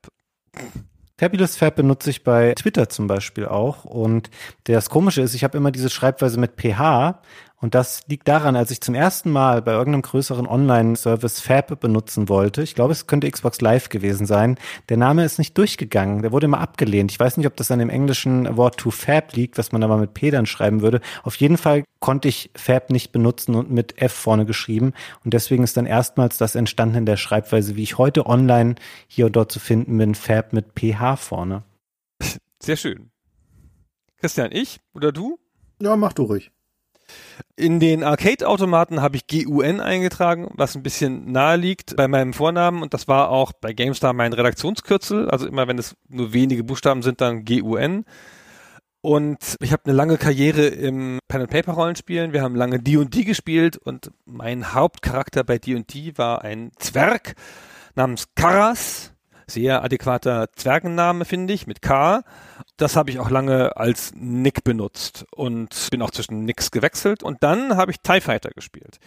Fabulous 1.20 1.54
Fab 1.54 1.76
benutze 1.76 2.08
ich 2.08 2.24
bei 2.24 2.54
Twitter 2.54 2.88
zum 2.88 3.06
Beispiel 3.06 3.44
auch. 3.44 3.84
Und 3.84 4.30
das 4.64 4.88
Komische 4.88 5.20
ist, 5.20 5.34
ich 5.34 5.44
habe 5.44 5.58
immer 5.58 5.70
diese 5.70 5.90
Schreibweise 5.90 6.40
mit 6.40 6.52
PH 6.56 7.20
und 7.60 7.74
das 7.74 8.02
liegt 8.06 8.26
daran, 8.26 8.56
als 8.56 8.70
ich 8.70 8.80
zum 8.80 8.94
ersten 8.94 9.30
Mal 9.30 9.60
bei 9.60 9.72
irgendeinem 9.72 10.02
größeren 10.02 10.46
Online-Service 10.46 11.40
Fab 11.40 11.78
benutzen 11.78 12.30
wollte. 12.30 12.62
Ich 12.62 12.74
glaube, 12.74 12.92
es 12.92 13.06
könnte 13.06 13.30
Xbox 13.30 13.60
Live 13.60 13.90
gewesen 13.90 14.24
sein. 14.26 14.56
Der 14.88 14.96
Name 14.96 15.24
ist 15.24 15.38
nicht 15.38 15.56
durchgegangen. 15.58 16.22
Der 16.22 16.32
wurde 16.32 16.46
immer 16.46 16.60
abgelehnt. 16.60 17.12
Ich 17.12 17.20
weiß 17.20 17.36
nicht, 17.36 17.46
ob 17.46 17.56
das 17.56 17.70
an 17.70 17.78
dem 17.78 17.90
englischen 17.90 18.56
Wort 18.56 18.78
to 18.78 18.90
Fab 18.90 19.34
liegt, 19.34 19.58
was 19.58 19.72
man 19.72 19.82
aber 19.82 19.98
mit 19.98 20.14
P 20.14 20.30
dann 20.30 20.46
schreiben 20.46 20.80
würde. 20.80 21.02
Auf 21.22 21.36
jeden 21.36 21.58
Fall 21.58 21.84
konnte 21.98 22.28
ich 22.28 22.50
Fab 22.54 22.88
nicht 22.88 23.12
benutzen 23.12 23.54
und 23.54 23.70
mit 23.70 24.00
F 24.00 24.12
vorne 24.12 24.46
geschrieben. 24.46 24.94
Und 25.22 25.34
deswegen 25.34 25.62
ist 25.62 25.76
dann 25.76 25.86
erstmals 25.86 26.38
das 26.38 26.54
entstanden 26.54 26.96
in 26.96 27.06
der 27.06 27.18
Schreibweise, 27.18 27.76
wie 27.76 27.82
ich 27.82 27.98
heute 27.98 28.24
online 28.24 28.76
hier 29.06 29.26
und 29.26 29.36
dort 29.36 29.52
zu 29.52 29.60
finden 29.60 29.98
bin, 29.98 30.14
Fab 30.14 30.54
mit 30.54 30.74
PH 30.74 31.16
vorne. 31.16 31.62
Sehr 32.58 32.76
schön. 32.76 33.10
Christian, 34.16 34.50
ich 34.50 34.80
oder 34.94 35.12
du? 35.12 35.38
Ja, 35.78 35.96
mach 35.96 36.14
du 36.14 36.22
ruhig. 36.24 36.50
In 37.56 37.80
den 37.80 38.04
Arcade-Automaten 38.04 39.02
habe 39.02 39.16
ich 39.16 39.26
GUN 39.26 39.80
eingetragen, 39.80 40.50
was 40.54 40.74
ein 40.74 40.82
bisschen 40.82 41.30
nahe 41.30 41.56
liegt 41.56 41.96
bei 41.96 42.08
meinem 42.08 42.32
Vornamen 42.32 42.82
und 42.82 42.94
das 42.94 43.06
war 43.06 43.30
auch 43.30 43.52
bei 43.52 43.72
GameStar 43.72 44.12
mein 44.12 44.32
Redaktionskürzel. 44.32 45.30
Also 45.30 45.46
immer 45.46 45.68
wenn 45.68 45.78
es 45.78 45.94
nur 46.08 46.32
wenige 46.32 46.64
Buchstaben 46.64 47.02
sind, 47.02 47.20
dann 47.20 47.44
GUN. 47.44 48.04
Und 49.02 49.56
ich 49.60 49.72
habe 49.72 49.84
eine 49.86 49.94
lange 49.94 50.18
Karriere 50.18 50.66
im 50.66 51.20
Pen-and-Paper-Rollenspielen. 51.28 52.32
Wir 52.32 52.42
haben 52.42 52.54
lange 52.54 52.80
D&D 52.80 53.24
gespielt 53.24 53.78
und 53.78 54.10
mein 54.26 54.74
Hauptcharakter 54.74 55.42
bei 55.42 55.58
D&D 55.58 56.18
war 56.18 56.42
ein 56.42 56.70
Zwerg 56.78 57.34
namens 57.94 58.28
Karas 58.34 59.12
sehr 59.50 59.84
adäquater 59.84 60.48
Zwergenname, 60.54 61.24
finde 61.24 61.52
ich, 61.52 61.66
mit 61.66 61.82
K. 61.82 62.22
Das 62.76 62.96
habe 62.96 63.10
ich 63.10 63.18
auch 63.18 63.30
lange 63.30 63.76
als 63.76 64.12
Nick 64.14 64.64
benutzt 64.64 65.26
und 65.30 65.88
bin 65.90 66.00
auch 66.00 66.10
zwischen 66.10 66.44
Nicks 66.44 66.70
gewechselt. 66.70 67.22
Und 67.22 67.42
dann 67.42 67.76
habe 67.76 67.90
ich 67.90 68.00
TIE 68.00 68.20
Fighter 68.20 68.50
gespielt. 68.50 68.98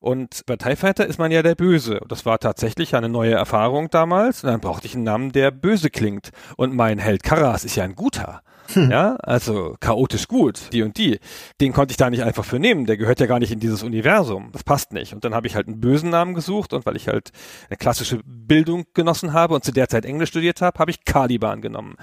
Und 0.00 0.44
bei 0.46 0.56
TIE 0.56 0.76
Fighter 0.76 1.06
ist 1.06 1.18
man 1.18 1.30
ja 1.30 1.42
der 1.42 1.54
Böse. 1.54 2.00
Und 2.00 2.12
das 2.12 2.26
war 2.26 2.38
tatsächlich 2.38 2.96
eine 2.96 3.08
neue 3.08 3.34
Erfahrung 3.34 3.88
damals. 3.88 4.42
Und 4.42 4.50
dann 4.50 4.60
brauchte 4.60 4.86
ich 4.86 4.94
einen 4.94 5.04
Namen, 5.04 5.32
der 5.32 5.50
böse 5.50 5.90
klingt. 5.90 6.30
Und 6.56 6.74
mein 6.74 6.98
Held 6.98 7.22
Karas 7.22 7.64
ist 7.64 7.76
ja 7.76 7.84
ein 7.84 7.94
guter. 7.94 8.42
Hm. 8.74 8.90
Ja, 8.90 9.16
also 9.16 9.76
chaotisch 9.80 10.28
gut, 10.28 10.72
die 10.72 10.82
und 10.82 10.96
die. 10.96 11.18
Den 11.60 11.72
konnte 11.72 11.92
ich 11.92 11.96
da 11.96 12.10
nicht 12.10 12.22
einfach 12.22 12.44
für 12.44 12.58
nehmen. 12.58 12.86
Der 12.86 12.96
gehört 12.96 13.20
ja 13.20 13.26
gar 13.26 13.38
nicht 13.38 13.52
in 13.52 13.60
dieses 13.60 13.82
Universum. 13.82 14.50
Das 14.52 14.64
passt 14.64 14.92
nicht. 14.92 15.12
Und 15.12 15.24
dann 15.24 15.34
habe 15.34 15.46
ich 15.46 15.54
halt 15.54 15.68
einen 15.68 15.80
bösen 15.80 16.10
Namen 16.10 16.34
gesucht 16.34 16.72
und 16.72 16.86
weil 16.86 16.96
ich 16.96 17.08
halt 17.08 17.30
eine 17.68 17.76
klassische 17.76 18.20
Bildung 18.24 18.84
genossen 18.94 19.32
habe 19.32 19.54
und 19.54 19.64
zu 19.64 19.72
der 19.72 19.88
Zeit 19.88 20.04
Englisch 20.04 20.30
studiert 20.30 20.60
habe, 20.60 20.78
habe 20.78 20.90
ich 20.90 21.04
Caliban 21.04 21.60
genommen. 21.60 21.96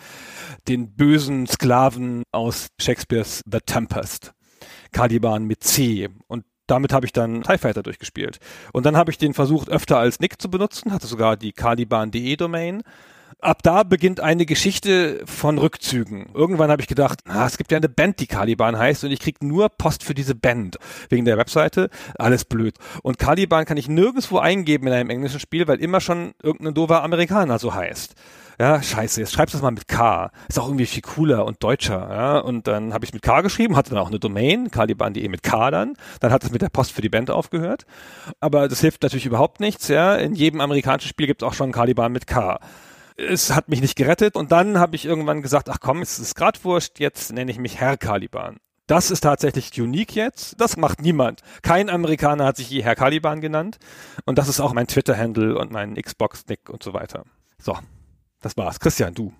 Den 0.67 0.95
bösen 0.95 1.47
Sklaven 1.47 2.23
aus 2.31 2.67
Shakespeares 2.79 3.43
The 3.49 3.59
Tempest. 3.65 4.33
Caliban 4.91 5.45
mit 5.45 5.63
C. 5.63 6.09
Und 6.27 6.45
damit 6.67 6.93
habe 6.93 7.05
ich 7.05 7.13
dann 7.13 7.41
TIE 7.43 7.57
Fighter 7.57 7.83
durchgespielt. 7.83 8.39
Und 8.73 8.85
dann 8.85 8.95
habe 8.95 9.11
ich 9.11 9.17
den 9.17 9.33
versucht, 9.33 9.69
öfter 9.69 9.97
als 9.97 10.19
Nick 10.19 10.41
zu 10.41 10.49
benutzen, 10.49 10.91
hatte 10.91 11.07
sogar 11.07 11.35
die 11.35 11.51
Caliban.de 11.51 12.35
Domain 12.35 12.83
ab 13.41 13.63
da 13.63 13.83
beginnt 13.83 14.19
eine 14.19 14.45
Geschichte 14.45 15.21
von 15.25 15.57
Rückzügen. 15.57 16.27
Irgendwann 16.33 16.71
habe 16.71 16.81
ich 16.81 16.87
gedacht, 16.87 17.21
ah, 17.27 17.45
es 17.45 17.57
gibt 17.57 17.71
ja 17.71 17.77
eine 17.77 17.89
Band, 17.89 18.19
die 18.19 18.27
Caliban 18.27 18.77
heißt 18.77 19.03
und 19.03 19.11
ich 19.11 19.19
krieg 19.19 19.41
nur 19.41 19.69
Post 19.69 20.03
für 20.03 20.13
diese 20.13 20.35
Band 20.35 20.77
wegen 21.09 21.25
der 21.25 21.37
Webseite. 21.37 21.89
Alles 22.17 22.45
blöd. 22.45 22.75
Und 23.03 23.17
Caliban 23.19 23.65
kann 23.65 23.77
ich 23.77 23.87
nirgendwo 23.87 24.39
eingeben 24.39 24.87
in 24.87 24.93
einem 24.93 25.09
englischen 25.09 25.39
Spiel, 25.39 25.67
weil 25.67 25.79
immer 25.79 26.01
schon 26.01 26.33
irgendein 26.41 26.73
dover 26.73 27.03
Amerikaner 27.03 27.59
so 27.59 27.73
heißt. 27.73 28.15
Ja, 28.59 28.83
scheiße, 28.83 29.21
jetzt 29.21 29.31
schreibst 29.31 29.53
du 29.53 29.57
das 29.57 29.63
mal 29.63 29.71
mit 29.71 29.87
K. 29.87 30.31
Ist 30.49 30.59
auch 30.59 30.67
irgendwie 30.67 30.85
viel 30.85 31.01
cooler 31.01 31.45
und 31.45 31.63
deutscher. 31.63 32.09
Ja? 32.11 32.39
Und 32.39 32.67
dann 32.67 32.93
habe 32.93 33.05
ich 33.05 33.13
mit 33.13 33.21
K 33.21 33.39
geschrieben, 33.39 33.77
hatte 33.77 33.91
dann 33.91 33.99
auch 33.99 34.09
eine 34.09 34.19
Domain, 34.19 34.69
caliban.de 34.69 35.29
mit 35.29 35.43
K 35.43 35.71
dann. 35.71 35.93
Dann 36.19 36.33
hat 36.33 36.43
es 36.43 36.51
mit 36.51 36.61
der 36.61 36.67
Post 36.67 36.91
für 36.91 37.01
die 37.01 37.07
Band 37.07 37.31
aufgehört. 37.31 37.85
Aber 38.41 38.67
das 38.67 38.81
hilft 38.81 39.01
natürlich 39.01 39.25
überhaupt 39.25 39.61
nichts. 39.61 39.87
Ja? 39.87 40.15
In 40.15 40.35
jedem 40.35 40.59
amerikanischen 40.59 41.07
Spiel 41.07 41.27
gibt 41.27 41.41
es 41.41 41.47
auch 41.47 41.53
schon 41.53 41.71
Caliban 41.71 42.11
mit 42.11 42.27
K 42.27 42.59
es 43.19 43.53
hat 43.53 43.69
mich 43.69 43.81
nicht 43.81 43.95
gerettet 43.95 44.35
und 44.35 44.51
dann 44.51 44.79
habe 44.79 44.95
ich 44.95 45.05
irgendwann 45.05 45.41
gesagt, 45.41 45.69
ach 45.69 45.79
komm, 45.79 46.01
es 46.01 46.19
ist 46.19 46.35
grad 46.35 46.63
wurscht, 46.63 46.99
jetzt 46.99 47.31
nenne 47.33 47.51
ich 47.51 47.59
mich 47.59 47.79
Herr 47.79 47.97
Caliban. 47.97 48.57
Das 48.87 49.11
ist 49.11 49.21
tatsächlich 49.21 49.79
unique 49.79 50.15
jetzt. 50.15 50.59
Das 50.59 50.75
macht 50.75 51.01
niemand. 51.01 51.41
Kein 51.61 51.91
Amerikaner 51.91 52.45
hat 52.45 52.57
sich 52.57 52.71
je 52.71 52.81
Herr 52.81 52.95
Caliban 52.95 53.39
genannt. 53.39 53.77
Und 54.25 54.39
das 54.39 54.47
ist 54.47 54.59
auch 54.59 54.73
mein 54.73 54.87
Twitter-Handle 54.87 55.59
und 55.59 55.69
mein 55.69 55.93
Xbox-Nick 55.93 56.71
und 56.71 56.81
so 56.81 56.95
weiter. 56.95 57.23
So, 57.59 57.77
das 58.41 58.57
war's. 58.57 58.79
Christian, 58.79 59.13
du. 59.13 59.31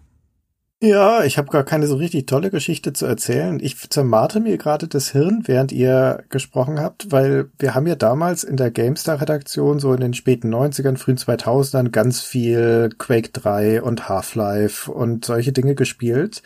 Ja, 0.82 1.26
ich 1.26 1.38
habe 1.38 1.50
gar 1.50 1.65
keine 1.65 1.88
so 1.88 1.96
richtig 1.98 2.26
tolle 2.26 2.50
Geschichte 2.50 2.94
zu 2.94 3.06
erzählen. 3.06 3.60
Ich 3.62 3.89
zermarte 3.89 4.39
mir 4.39 4.58
gerade 4.58 4.88
das 4.88 5.10
Hirn, 5.10 5.44
während 5.46 5.74
ihr 5.74 6.24
gesprochen 6.30 6.80
habt, 6.80 7.12
weil 7.12 7.52
wir 7.60 7.76
haben 7.76 7.86
ja 7.86 7.96
damals 7.96 8.46
in 8.46 8.56
der 8.56 8.72
GameStar-Redaktion 8.72 9.80
so 9.80 9.94
in 9.94 10.00
den 10.00 10.13
späten 10.13 10.54
90ern, 10.54 10.96
frühen 10.96 11.18
2000ern 11.18 11.89
ganz 11.89 12.22
viel 12.22 12.92
Quake 12.98 13.32
3 13.34 13.82
und 13.82 14.08
Half-Life 14.08 14.89
und 14.89 15.26
solche 15.26 15.52
Dinge 15.52 15.76
gespielt. 15.76 16.44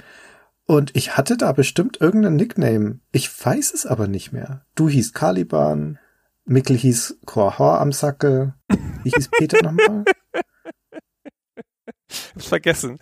Und 0.66 0.96
ich 0.96 1.16
hatte 1.16 1.38
da 1.38 1.52
bestimmt 1.52 2.02
irgendeinen 2.02 2.38
Nickname. 2.38 3.02
Ich 3.12 3.30
weiß 3.46 3.72
es 3.72 3.86
aber 3.86 4.08
nicht 4.08 4.32
mehr. 4.34 4.66
Du 4.74 4.90
hieß 4.90 5.14
Caliban, 5.14 6.00
Mikkel 6.46 6.76
hieß 6.76 7.20
Korhor 7.26 7.80
am 7.80 7.92
Sackel. 7.92 8.56
Wie 9.04 9.12
hieß 9.12 9.30
Peter 9.38 9.62
nochmal? 9.62 10.06
Hab's 12.34 12.48
vergessen. 12.48 13.00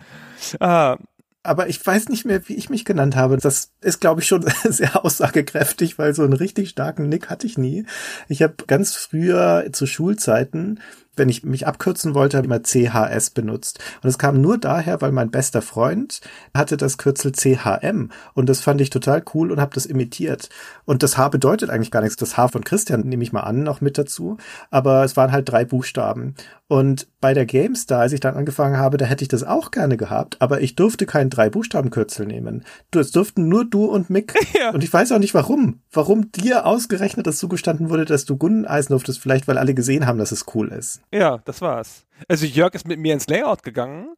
Ah, 0.60 0.98
aber 1.44 1.70
ich 1.70 1.86
weiß 1.86 2.10
nicht 2.10 2.26
mehr, 2.26 2.48
wie 2.48 2.56
ich 2.56 2.70
mich 2.70 2.86
genannt 2.86 3.16
habe. 3.16 3.38
Das 3.38 3.72
ist, 3.82 4.00
glaube 4.00 4.22
ich, 4.22 4.28
schon 4.28 4.46
sehr 4.64 5.04
aussagekräftig, 5.04 5.98
weil 5.98 6.14
so 6.14 6.24
einen 6.24 6.34
richtig 6.34 6.70
starken 6.70 7.10
Nick 7.10 7.30
hatte 7.30 7.48
ich 7.48 7.58
nie. 7.58 7.86
Ich 8.28 8.42
habe 8.42 8.56
ganz 8.68 8.96
früher 8.96 9.68
zu 9.72 9.86
Schulzeiten 9.86 10.80
wenn 11.16 11.30
ich 11.30 11.44
mich 11.44 11.68
abkürzen 11.68 12.14
wollte, 12.14 12.38
habe 12.38 12.48
ich 12.48 12.52
immer 12.52 12.64
CHS 12.64 13.32
benutzt. 13.32 13.80
Und 14.02 14.10
es 14.10 14.18
kam 14.18 14.40
nur 14.40 14.58
daher, 14.58 15.02
weil 15.02 15.12
mein 15.12 15.32
bester 15.32 15.62
Freund 15.62 16.22
hatte 16.54 16.78
das 16.78 16.98
Kürzel 16.98 17.34
CHM 17.34 18.10
und 18.34 18.50
das 18.50 18.62
fand 18.62 18.82
ich 18.82 18.90
total 18.90 19.24
cool 19.34 19.52
und 19.52 19.60
habe 19.60 19.74
das 19.74 19.86
imitiert. 19.86 20.50
Und 20.86 21.04
das 21.04 21.18
H 21.18 21.30
bedeutet 21.30 21.70
eigentlich 21.70 21.92
gar 21.92 22.02
nichts. 22.02 22.16
Das 22.16 22.38
H 22.38 22.48
von 22.48 22.64
Christian 22.64 23.02
nehme 23.02 23.24
ich 23.24 23.34
mal 23.34 23.42
an, 23.42 23.64
noch 23.64 23.82
mit 23.82 23.98
dazu. 23.98 24.38
Aber 24.70 25.04
es 25.04 25.18
waren 25.18 25.32
halt 25.32 25.50
drei 25.50 25.66
Buchstaben. 25.66 26.36
Und 26.72 27.10
bei 27.20 27.34
der 27.34 27.46
GameStar, 27.46 28.00
als 28.00 28.14
ich 28.14 28.22
dann 28.22 28.36
angefangen 28.36 28.78
habe, 28.78 28.96
da 28.96 29.06
hätte 29.06 29.26
ich 29.26 29.28
das 29.28 29.44
auch 29.44 29.72
gerne 29.72 29.98
gehabt, 29.98 30.38
aber 30.40 30.62
ich 30.62 30.76
durfte 30.76 31.06
keinen 31.06 31.30
drei 31.30 31.50
Buchstabenkürzel 31.50 32.26
nehmen. 32.26 32.64
Du, 32.92 33.00
es 33.00 33.12
durften 33.12 33.50
nur 33.50 33.66
du 33.66 33.86
und 33.86 34.10
Mick. 34.10 34.34
Ja. 34.54 34.72
Und 34.72 34.84
ich 34.84 34.92
weiß 34.94 35.12
auch 35.12 35.20
nicht 35.20 35.34
warum. 35.34 35.82
Warum 35.92 36.32
dir 36.32 36.66
ausgerechnet 36.66 37.26
das 37.26 37.38
zugestanden 37.38 37.90
wurde, 37.90 38.06
dass 38.06 38.26
du 38.26 38.38
Gunneneisen 38.38 38.94
durftest, 38.94 39.20
vielleicht 39.20 39.48
weil 39.48 39.58
alle 39.58 39.74
gesehen 39.74 40.06
haben, 40.06 40.20
dass 40.20 40.32
es 40.32 40.46
cool 40.54 40.70
ist. 40.70 41.01
Ja, 41.12 41.40
das 41.46 41.62
war's. 41.62 42.06
Also 42.28 42.46
Jörg 42.46 42.74
ist 42.74 42.88
mit 42.88 43.00
mir 43.00 43.14
ins 43.14 43.28
Layout 43.28 43.64
gegangen 43.64 44.16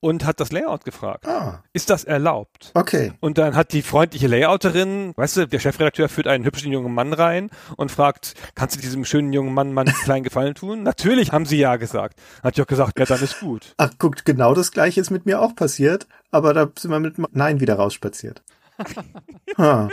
und 0.00 0.24
hat 0.24 0.40
das 0.40 0.52
Layout 0.52 0.84
gefragt. 0.84 1.26
Ah. 1.26 1.62
Ist 1.72 1.90
das 1.90 2.04
erlaubt? 2.04 2.70
Okay. 2.74 3.12
Und 3.20 3.38
dann 3.38 3.54
hat 3.54 3.72
die 3.72 3.82
freundliche 3.82 4.26
Layouterin, 4.26 5.12
weißt 5.16 5.36
du, 5.36 5.46
der 5.48 5.58
Chefredakteur 5.58 6.08
führt 6.08 6.26
einen 6.26 6.44
hübschen 6.44 6.72
jungen 6.72 6.94
Mann 6.94 7.12
rein 7.12 7.50
und 7.76 7.90
fragt, 7.90 8.34
kannst 8.54 8.76
du 8.76 8.80
diesem 8.80 9.04
schönen 9.04 9.32
jungen 9.32 9.54
Mann 9.54 9.72
mal 9.72 9.86
einen 9.86 9.94
kleinen 10.04 10.24
Gefallen 10.24 10.54
tun? 10.54 10.82
Natürlich 10.82 11.32
haben 11.32 11.46
sie 11.46 11.58
ja 11.58 11.76
gesagt. 11.76 12.20
Hat 12.42 12.56
Jörg 12.56 12.68
gesagt, 12.68 12.98
ja, 12.98 13.04
dann 13.04 13.22
ist 13.22 13.40
gut. 13.40 13.74
Ach, 13.76 13.90
guckt, 13.98 14.24
genau 14.24 14.54
das 14.54 14.72
gleiche 14.72 15.00
ist 15.00 15.10
mit 15.10 15.26
mir 15.26 15.40
auch 15.40 15.54
passiert, 15.54 16.06
aber 16.30 16.54
da 16.54 16.70
sind 16.78 16.90
wir 16.90 17.00
mit 17.00 17.16
Nein 17.34 17.60
wieder 17.60 17.74
rausspaziert. 17.76 18.42
ha. 19.58 19.88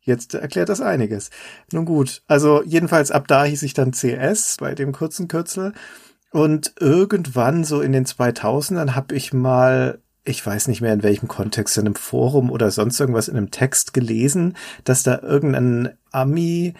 Jetzt 0.00 0.34
erklärt 0.34 0.68
das 0.68 0.80
einiges. 0.80 1.30
Nun 1.72 1.84
gut, 1.84 2.22
also 2.26 2.62
jedenfalls 2.62 3.10
ab 3.10 3.28
da 3.28 3.44
hieß 3.44 3.62
ich 3.62 3.74
dann 3.74 3.92
CS 3.92 4.56
bei 4.58 4.74
dem 4.74 4.92
kurzen 4.92 5.28
Kürzel. 5.28 5.72
Und 6.32 6.74
irgendwann 6.78 7.64
so 7.64 7.80
in 7.80 7.92
den 7.92 8.06
2000ern 8.06 8.94
habe 8.94 9.14
ich 9.14 9.32
mal, 9.32 10.00
ich 10.24 10.44
weiß 10.44 10.68
nicht 10.68 10.80
mehr 10.80 10.94
in 10.94 11.02
welchem 11.02 11.28
Kontext, 11.28 11.76
in 11.76 11.86
einem 11.86 11.96
Forum 11.96 12.50
oder 12.50 12.70
sonst 12.70 13.00
irgendwas 13.00 13.28
in 13.28 13.36
einem 13.36 13.50
Text 13.50 13.92
gelesen, 13.92 14.56
dass 14.84 15.02
da 15.02 15.20
irgendein 15.20 15.98
Ami 16.12 16.74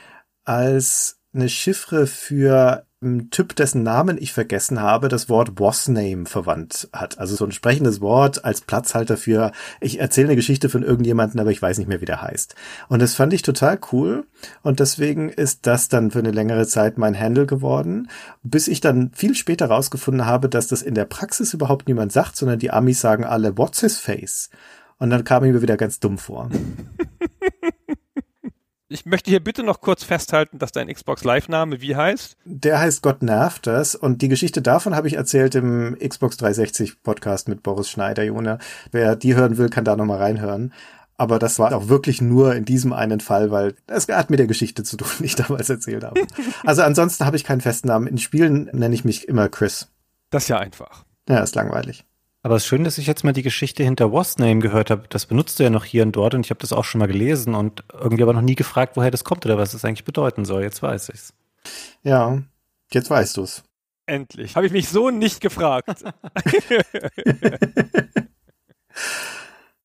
als 0.44 1.18
eine 1.33 1.48
Chiffre 1.48 2.06
für 2.06 2.87
Typ, 3.30 3.56
dessen 3.56 3.82
Namen 3.82 4.18
ich 4.20 4.34
vergessen 4.34 4.82
habe, 4.82 5.08
das 5.08 5.30
Wort 5.30 5.54
Boss 5.54 5.88
Name 5.88 6.26
verwandt 6.26 6.90
hat. 6.92 7.18
Also 7.18 7.34
so 7.34 7.46
ein 7.46 7.52
sprechendes 7.52 8.02
Wort 8.02 8.44
als 8.44 8.60
Platzhalter 8.60 9.16
für, 9.16 9.52
ich 9.80 10.00
erzähle 10.00 10.26
eine 10.26 10.36
Geschichte 10.36 10.68
von 10.68 10.82
irgendjemanden, 10.82 11.40
aber 11.40 11.50
ich 11.50 11.62
weiß 11.62 11.78
nicht 11.78 11.88
mehr, 11.88 12.02
wie 12.02 12.06
der 12.06 12.20
heißt. 12.20 12.56
Und 12.88 13.00
das 13.00 13.14
fand 13.14 13.32
ich 13.32 13.40
total 13.40 13.78
cool. 13.92 14.26
Und 14.62 14.80
deswegen 14.80 15.30
ist 15.30 15.66
das 15.66 15.88
dann 15.88 16.10
für 16.10 16.18
eine 16.18 16.30
längere 16.30 16.66
Zeit 16.66 16.98
mein 16.98 17.18
Handle 17.18 17.46
geworden, 17.46 18.10
bis 18.42 18.68
ich 18.68 18.82
dann 18.82 19.12
viel 19.14 19.34
später 19.34 19.68
rausgefunden 19.68 20.26
habe, 20.26 20.50
dass 20.50 20.66
das 20.66 20.82
in 20.82 20.94
der 20.94 21.06
Praxis 21.06 21.54
überhaupt 21.54 21.88
niemand 21.88 22.12
sagt, 22.12 22.36
sondern 22.36 22.58
die 22.58 22.70
Amis 22.70 23.00
sagen 23.00 23.24
alle, 23.24 23.56
what's 23.56 23.80
his 23.80 23.98
face? 23.98 24.50
Und 24.98 25.08
dann 25.08 25.24
kam 25.24 25.42
ich 25.44 25.52
mir 25.54 25.62
wieder 25.62 25.78
ganz 25.78 26.00
dumm 26.00 26.18
vor. 26.18 26.50
Ich 28.92 29.07
möchte 29.07 29.31
hier 29.31 29.38
bitte 29.38 29.62
noch 29.62 29.81
kurz 29.81 30.03
festhalten, 30.03 30.59
dass 30.59 30.72
dein 30.72 30.92
Xbox 30.92 31.22
Live-Name 31.22 31.81
wie 31.81 31.94
heißt? 31.94 32.37
Der 32.44 32.81
heißt 32.81 33.03
Gott 33.03 33.22
nervt 33.22 33.68
das. 33.68 33.94
Und 33.94 34.20
die 34.20 34.26
Geschichte 34.26 34.62
davon 34.62 34.96
habe 34.96 35.07
ich 35.07 35.14
erzählt 35.14 35.55
im 35.55 35.96
Xbox 35.96 36.37
360 36.38 37.00
Podcast 37.05 37.46
mit 37.48 37.62
Boris 37.62 37.88
Schneider, 37.88 38.24
Jone. 38.24 38.59
Wer 38.90 39.14
die 39.14 39.37
hören 39.37 39.59
will, 39.59 39.68
kann 39.68 39.85
da 39.85 39.94
nochmal 39.94 40.18
reinhören. 40.18 40.72
Aber 41.16 41.38
das 41.38 41.61
war 41.61 41.72
auch 41.72 41.87
wirklich 41.87 42.20
nur 42.20 42.57
in 42.57 42.64
diesem 42.64 42.92
einen 42.92 43.20
Fall, 43.20 43.53
weil 43.53 43.76
es 43.87 44.09
hat 44.09 44.29
mit 44.29 44.40
der 44.40 44.48
Geschichte 44.48 44.83
zu 44.83 44.96
tun, 44.96 45.09
die 45.20 45.26
ich 45.26 45.37
damals 45.37 45.70
erzählt 45.70 46.03
habe. 46.03 46.22
Also 46.64 46.83
ansonsten 46.83 47.24
habe 47.26 47.37
ich 47.37 47.44
keinen 47.44 47.61
festen 47.61 47.87
Namen. 47.87 48.09
In 48.09 48.18
Spielen 48.18 48.70
nenne 48.72 48.94
ich 48.96 49.05
mich 49.05 49.29
immer 49.29 49.48
Chris. 49.48 49.87
Das 50.31 50.44
ist 50.44 50.48
ja 50.48 50.59
einfach. 50.59 51.05
Ja, 51.29 51.38
ist 51.44 51.55
langweilig. 51.55 52.05
Aber 52.42 52.57
es 52.57 52.62
ist 52.62 52.68
schön, 52.68 52.85
dass 52.85 52.96
ich 52.96 53.07
jetzt 53.07 53.22
mal 53.22 53.33
die 53.33 53.42
Geschichte 53.42 53.85
hinter 53.85 54.12
Was 54.12 54.38
Name 54.38 54.61
gehört 54.61 54.90
habe. 54.90 55.07
Das 55.09 55.26
benutzt 55.26 55.59
du 55.59 55.64
ja 55.64 55.70
noch 55.70 55.85
hier 55.85 56.03
und 56.03 56.12
dort 56.12 56.35
und 56.35 56.46
ich 56.46 56.50
habe 56.50 56.61
das 56.61 56.72
auch 56.72 56.85
schon 56.85 56.98
mal 56.98 57.07
gelesen 57.07 57.55
und 57.55 57.85
irgendwie 57.92 58.22
aber 58.22 58.33
noch 58.33 58.40
nie 58.40 58.55
gefragt, 58.55 58.96
woher 58.96 59.11
das 59.11 59.24
kommt 59.24 59.44
oder 59.44 59.59
was 59.59 59.74
es 59.74 59.85
eigentlich 59.85 60.05
bedeuten 60.05 60.46
soll. 60.46 60.62
Jetzt 60.62 60.83
weiß 60.83 61.11
ich's. 61.11 61.35
Ja, 62.03 62.38
jetzt 62.92 63.11
weißt 63.11 63.37
du's. 63.37 63.62
Endlich. 64.07 64.57
Habe 64.57 64.66
ich 64.66 64.72
mich 64.72 64.88
so 64.88 65.11
nicht 65.11 65.40
gefragt. 65.40 66.03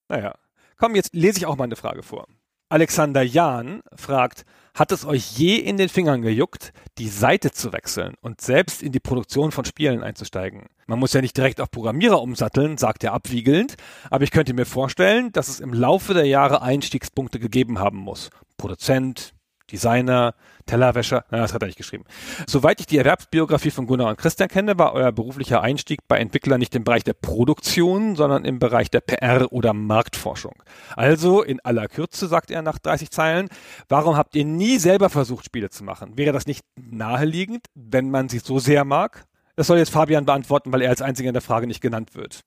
naja. 0.07 0.35
Komm, 0.77 0.95
jetzt 0.95 1.13
lese 1.13 1.37
ich 1.37 1.45
auch 1.45 1.57
mal 1.57 1.65
eine 1.65 1.75
Frage 1.75 2.03
vor. 2.03 2.27
Alexander 2.69 3.21
Jahn 3.21 3.81
fragt, 3.95 4.45
hat 4.75 4.91
es 4.91 5.05
euch 5.05 5.37
je 5.37 5.55
in 5.55 5.77
den 5.77 5.89
Fingern 5.89 6.21
gejuckt, 6.21 6.73
die 6.97 7.07
Seite 7.07 7.51
zu 7.51 7.73
wechseln 7.73 8.15
und 8.21 8.41
selbst 8.41 8.83
in 8.83 8.91
die 8.91 8.99
Produktion 8.99 9.51
von 9.51 9.65
Spielen 9.65 10.03
einzusteigen? 10.03 10.67
Man 10.85 10.99
muss 10.99 11.13
ja 11.13 11.21
nicht 11.21 11.35
direkt 11.35 11.61
auf 11.61 11.71
Programmierer 11.71 12.21
umsatteln, 12.21 12.77
sagt 12.77 13.03
er 13.03 13.13
abwiegelnd, 13.13 13.75
aber 14.09 14.25
ich 14.25 14.31
könnte 14.31 14.53
mir 14.53 14.65
vorstellen, 14.65 15.31
dass 15.31 15.47
es 15.47 15.61
im 15.61 15.73
Laufe 15.73 16.13
der 16.13 16.25
Jahre 16.25 16.61
Einstiegspunkte 16.61 17.39
gegeben 17.39 17.79
haben 17.79 17.97
muss. 17.97 18.29
Produzent, 18.57 19.33
Designer, 19.71 20.35
Tellerwäscher, 20.65 21.25
na, 21.31 21.39
das 21.39 21.53
hat 21.53 21.61
er 21.61 21.67
nicht 21.67 21.77
geschrieben. 21.77 22.05
Soweit 22.47 22.79
ich 22.79 22.85
die 22.85 22.97
Erwerbsbiografie 22.97 23.71
von 23.71 23.87
Gunnar 23.87 24.09
und 24.09 24.17
Christian 24.17 24.49
kenne, 24.49 24.77
war 24.77 24.93
euer 24.93 25.11
beruflicher 25.11 25.61
Einstieg 25.61 26.07
bei 26.07 26.17
Entwicklern 26.17 26.59
nicht 26.59 26.75
im 26.75 26.83
Bereich 26.83 27.03
der 27.03 27.13
Produktion, 27.13 28.15
sondern 28.15 28.45
im 28.45 28.59
Bereich 28.59 28.89
der 28.89 29.01
PR 29.01 29.51
oder 29.51 29.73
Marktforschung. 29.73 30.55
Also, 30.95 31.43
in 31.43 31.59
aller 31.61 31.87
Kürze, 31.87 32.27
sagt 32.27 32.51
er 32.51 32.61
nach 32.61 32.79
30 32.79 33.11
Zeilen, 33.11 33.49
warum 33.89 34.17
habt 34.17 34.35
ihr 34.35 34.45
nie 34.45 34.77
selber 34.77 35.09
versucht, 35.09 35.45
Spiele 35.45 35.69
zu 35.69 35.83
machen? 35.83 36.17
Wäre 36.17 36.33
das 36.33 36.47
nicht 36.47 36.63
naheliegend, 36.75 37.65
wenn 37.73 38.09
man 38.09 38.29
sie 38.29 38.39
so 38.39 38.59
sehr 38.59 38.85
mag? 38.85 39.25
Das 39.55 39.67
soll 39.67 39.77
jetzt 39.77 39.91
Fabian 39.91 40.25
beantworten, 40.25 40.73
weil 40.73 40.81
er 40.81 40.89
als 40.89 41.01
einziger 41.01 41.29
in 41.29 41.33
der 41.33 41.41
Frage 41.41 41.67
nicht 41.67 41.81
genannt 41.81 42.15
wird. 42.15 42.41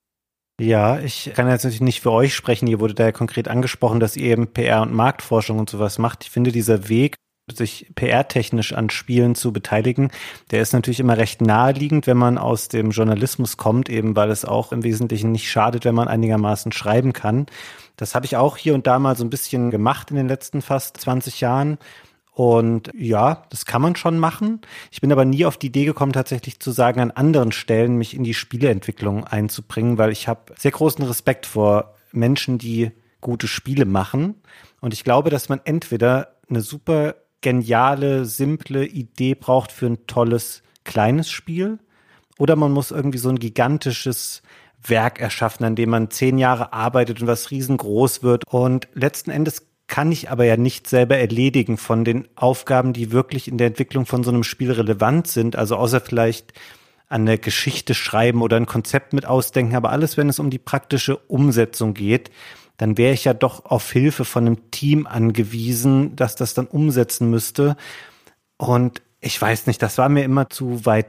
Ja, 0.61 0.99
ich 0.99 1.33
kann 1.35 1.49
jetzt 1.49 1.63
natürlich 1.63 1.81
nicht 1.81 2.01
für 2.01 2.11
euch 2.11 2.35
sprechen. 2.35 2.67
Hier 2.67 2.81
wurde 2.81 2.95
da 2.95 3.05
ja 3.05 3.13
konkret 3.13 3.47
angesprochen, 3.47 4.01
dass 4.01 4.17
ihr 4.17 4.33
eben 4.33 4.49
PR 4.49 4.83
und 4.83 4.93
Marktforschung 4.93 5.59
und 5.59 5.71
sowas 5.71 5.99
macht. 5.99 6.25
Ich 6.25 6.31
finde, 6.31 6.51
dieser 6.51 6.89
Weg, 6.89 7.15
sich 7.53 7.91
PR-technisch 7.95 8.73
an 8.73 8.91
Spielen 8.91 9.35
zu 9.35 9.53
beteiligen, 9.53 10.11
der 10.51 10.61
ist 10.61 10.73
natürlich 10.73 11.01
immer 11.01 11.17
recht 11.17 11.41
naheliegend, 11.41 12.07
wenn 12.07 12.17
man 12.17 12.37
aus 12.39 12.69
dem 12.69 12.91
Journalismus 12.91 13.57
kommt, 13.57 13.89
eben 13.89 14.17
weil 14.17 14.31
es 14.31 14.45
auch 14.45 14.73
im 14.73 14.85
Wesentlichen 14.85 15.33
nicht 15.33 15.51
schadet, 15.51 15.85
wenn 15.85 15.95
man 15.95 16.09
einigermaßen 16.09 16.73
schreiben 16.73 17.13
kann. 17.13 17.47
Das 17.97 18.15
habe 18.15 18.27
ich 18.27 18.37
auch 18.37 18.57
hier 18.57 18.75
und 18.75 18.87
da 18.87 18.99
mal 18.99 19.17
so 19.17 19.25
ein 19.25 19.31
bisschen 19.31 19.71
gemacht 19.71 20.11
in 20.11 20.17
den 20.17 20.29
letzten 20.29 20.61
fast 20.61 20.99
20 20.99 21.41
Jahren. 21.41 21.79
Und 22.39 22.93
ja, 22.97 23.43
das 23.51 23.67
kann 23.67 23.83
man 23.83 23.97
schon 23.97 24.17
machen. 24.17 24.61
Ich 24.93 25.01
bin 25.01 25.11
aber 25.11 25.25
nie 25.25 25.45
auf 25.45 25.57
die 25.57 25.67
Idee 25.67 25.85
gekommen, 25.85 26.13
tatsächlich 26.13 26.61
zu 26.61 26.71
sagen, 26.71 27.01
an 27.01 27.11
anderen 27.11 27.51
Stellen 27.51 27.97
mich 27.97 28.15
in 28.15 28.23
die 28.23 28.33
Spieleentwicklung 28.33 29.25
einzubringen, 29.25 29.99
weil 29.99 30.13
ich 30.13 30.29
habe 30.29 30.55
sehr 30.57 30.71
großen 30.71 31.05
Respekt 31.05 31.47
vor 31.47 31.97
Menschen, 32.13 32.59
die 32.59 32.93
gute 33.21 33.49
Spiele 33.49 33.87
machen. 33.87 34.37
Und 34.81 34.95
ich 34.95 35.03
glaube, 35.03 35.31
dass 35.31 35.49
man 35.49 35.61
entweder 35.65 36.37
eine 36.49 36.61
super 36.61 37.17
geniale, 37.41 38.25
simple 38.25 38.87
Idee 38.87 39.35
braucht 39.35 39.73
für 39.73 39.87
ein 39.87 40.07
tolles, 40.07 40.63
kleines 40.85 41.29
Spiel, 41.29 41.81
oder 42.39 42.55
man 42.55 42.71
muss 42.71 42.93
irgendwie 42.93 43.19
so 43.19 43.31
ein 43.31 43.41
gigantisches 43.41 44.43
Werk 44.87 45.21
erschaffen, 45.21 45.67
an 45.67 45.75
dem 45.75 45.91
man 45.91 46.09
zehn 46.13 46.39
Jahre 46.39 46.73
arbeitet 46.73 47.21
und 47.21 47.27
was 47.27 47.51
riesengroß 47.51 48.23
wird. 48.23 48.45
Und 48.47 48.87
letzten 48.95 49.33
Endes 49.33 49.67
kann 49.89 50.13
ich 50.13 50.31
aber 50.31 50.45
ja 50.45 50.57
nicht 50.57 50.87
selber 50.87 51.17
erledigen 51.17 51.79
von 51.79 52.05
den 52.05 52.29
Aufgaben, 52.37 52.93
die 52.93 53.11
wirklich 53.11 53.49
in 53.49 53.59
der 53.59 53.69
Entwicklung 53.69 54.07
von 54.07 54.23
so 54.23 54.31
einem 54.31 54.45
Spiel 54.45 54.71
relevant 54.71 55.27
sind. 55.27 55.57
Also 55.57 55.77
außer 55.77 56.01
vielleicht 56.01 56.53
an 57.09 57.27
der 57.27 57.39
Geschichte 57.39 57.95
schreiben 57.95 58.43
oder 58.43 58.57
ein 58.59 58.67
Konzept 58.67 59.15
mit 59.15 59.25
ausdenken, 59.25 59.75
aber 59.75 59.91
alles, 59.91 60.19
wenn 60.19 60.29
es 60.29 60.39
um 60.39 60.51
die 60.51 60.59
praktische 60.59 61.17
Umsetzung 61.17 61.95
geht, 61.95 62.31
dann 62.77 62.99
wäre 62.99 63.15
ich 63.15 63.25
ja 63.25 63.35
doch 63.35 63.65
auf 63.65 63.91
Hilfe 63.91 64.25
von 64.25 64.47
einem 64.47 64.71
Team 64.71 65.07
angewiesen, 65.07 66.15
das 66.17 66.37
das 66.37 66.55
dann 66.55 66.67
umsetzen 66.67 67.31
müsste. 67.31 67.77
Und 68.59 69.03
ich 69.21 69.41
weiß 69.41 69.67
nicht, 69.67 69.83
das 69.83 69.99
war 69.99 70.09
mir 70.09 70.23
immer 70.23 70.51
zu 70.51 70.85
weit 70.85 71.07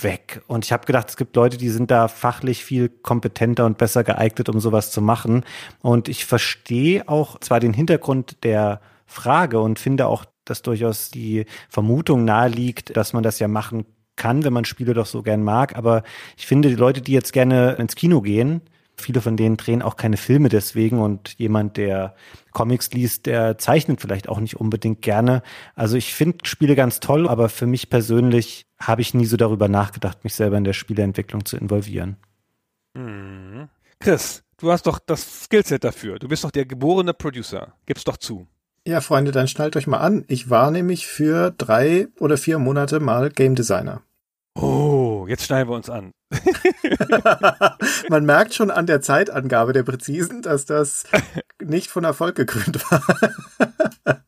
weg. 0.00 0.42
Und 0.46 0.64
ich 0.64 0.72
habe 0.72 0.86
gedacht, 0.86 1.10
es 1.10 1.16
gibt 1.16 1.36
Leute, 1.36 1.56
die 1.56 1.68
sind 1.68 1.90
da 1.90 2.08
fachlich 2.08 2.64
viel 2.64 2.88
kompetenter 2.88 3.66
und 3.66 3.78
besser 3.78 4.04
geeignet, 4.04 4.48
um 4.48 4.60
sowas 4.60 4.90
zu 4.90 5.02
machen. 5.02 5.44
Und 5.80 6.08
ich 6.08 6.24
verstehe 6.24 7.08
auch 7.08 7.38
zwar 7.40 7.60
den 7.60 7.72
Hintergrund 7.72 8.42
der 8.44 8.80
Frage 9.06 9.60
und 9.60 9.78
finde 9.78 10.06
auch, 10.06 10.24
dass 10.44 10.62
durchaus 10.62 11.10
die 11.10 11.46
Vermutung 11.68 12.24
naheliegt, 12.24 12.96
dass 12.96 13.12
man 13.12 13.22
das 13.22 13.38
ja 13.38 13.48
machen 13.48 13.84
kann, 14.16 14.44
wenn 14.44 14.52
man 14.52 14.64
Spiele 14.64 14.94
doch 14.94 15.06
so 15.06 15.22
gern 15.22 15.42
mag. 15.42 15.76
Aber 15.76 16.02
ich 16.36 16.46
finde, 16.46 16.68
die 16.68 16.74
Leute, 16.74 17.00
die 17.00 17.12
jetzt 17.12 17.32
gerne 17.32 17.72
ins 17.72 17.94
Kino 17.94 18.20
gehen, 18.20 18.62
Viele 19.02 19.20
von 19.20 19.36
denen 19.36 19.56
drehen 19.56 19.82
auch 19.82 19.96
keine 19.96 20.16
Filme 20.16 20.48
deswegen 20.48 21.00
und 21.00 21.34
jemand, 21.38 21.76
der 21.76 22.14
Comics 22.52 22.92
liest, 22.92 23.26
der 23.26 23.56
zeichnet 23.58 24.00
vielleicht 24.00 24.28
auch 24.28 24.38
nicht 24.38 24.56
unbedingt 24.56 25.00
gerne. 25.02 25.42
Also 25.74 25.96
ich 25.96 26.14
finde 26.14 26.38
Spiele 26.44 26.76
ganz 26.76 27.00
toll, 27.00 27.28
aber 27.28 27.48
für 27.48 27.66
mich 27.66 27.88
persönlich 27.88 28.66
habe 28.86 29.02
ich 29.02 29.14
nie 29.14 29.26
so 29.26 29.36
darüber 29.36 29.68
nachgedacht, 29.68 30.24
mich 30.24 30.34
selber 30.34 30.56
in 30.56 30.64
der 30.64 30.72
Spieleentwicklung 30.72 31.44
zu 31.44 31.56
involvieren. 31.56 32.16
Hm. 32.96 33.68
Chris, 34.00 34.42
du 34.58 34.70
hast 34.70 34.86
doch 34.86 34.98
das 34.98 35.44
Skillset 35.44 35.84
dafür. 35.84 36.18
Du 36.18 36.28
bist 36.28 36.44
doch 36.44 36.50
der 36.50 36.66
geborene 36.66 37.14
Producer. 37.14 37.74
Gib's 37.86 38.04
doch 38.04 38.16
zu. 38.16 38.46
Ja, 38.86 39.00
Freunde, 39.00 39.30
dann 39.30 39.46
schnallt 39.46 39.76
euch 39.76 39.86
mal 39.86 39.98
an. 39.98 40.24
Ich 40.26 40.50
war 40.50 40.70
nämlich 40.70 41.06
für 41.06 41.52
drei 41.52 42.08
oder 42.18 42.36
vier 42.36 42.58
Monate 42.58 42.98
mal 42.98 43.30
Game 43.30 43.54
Designer. 43.54 44.02
Oh, 44.54 45.26
jetzt 45.28 45.44
schneiden 45.44 45.70
wir 45.70 45.76
uns 45.76 45.88
an. 45.88 46.10
Man 48.08 48.24
merkt 48.24 48.54
schon 48.54 48.70
an 48.70 48.86
der 48.86 49.00
Zeitangabe 49.00 49.72
der 49.72 49.82
Präzisen, 49.82 50.42
dass 50.42 50.64
das 50.64 51.04
nicht 51.62 51.90
von 51.90 52.04
Erfolg 52.04 52.34
gekrönt 52.36 52.90
war. 52.90 53.02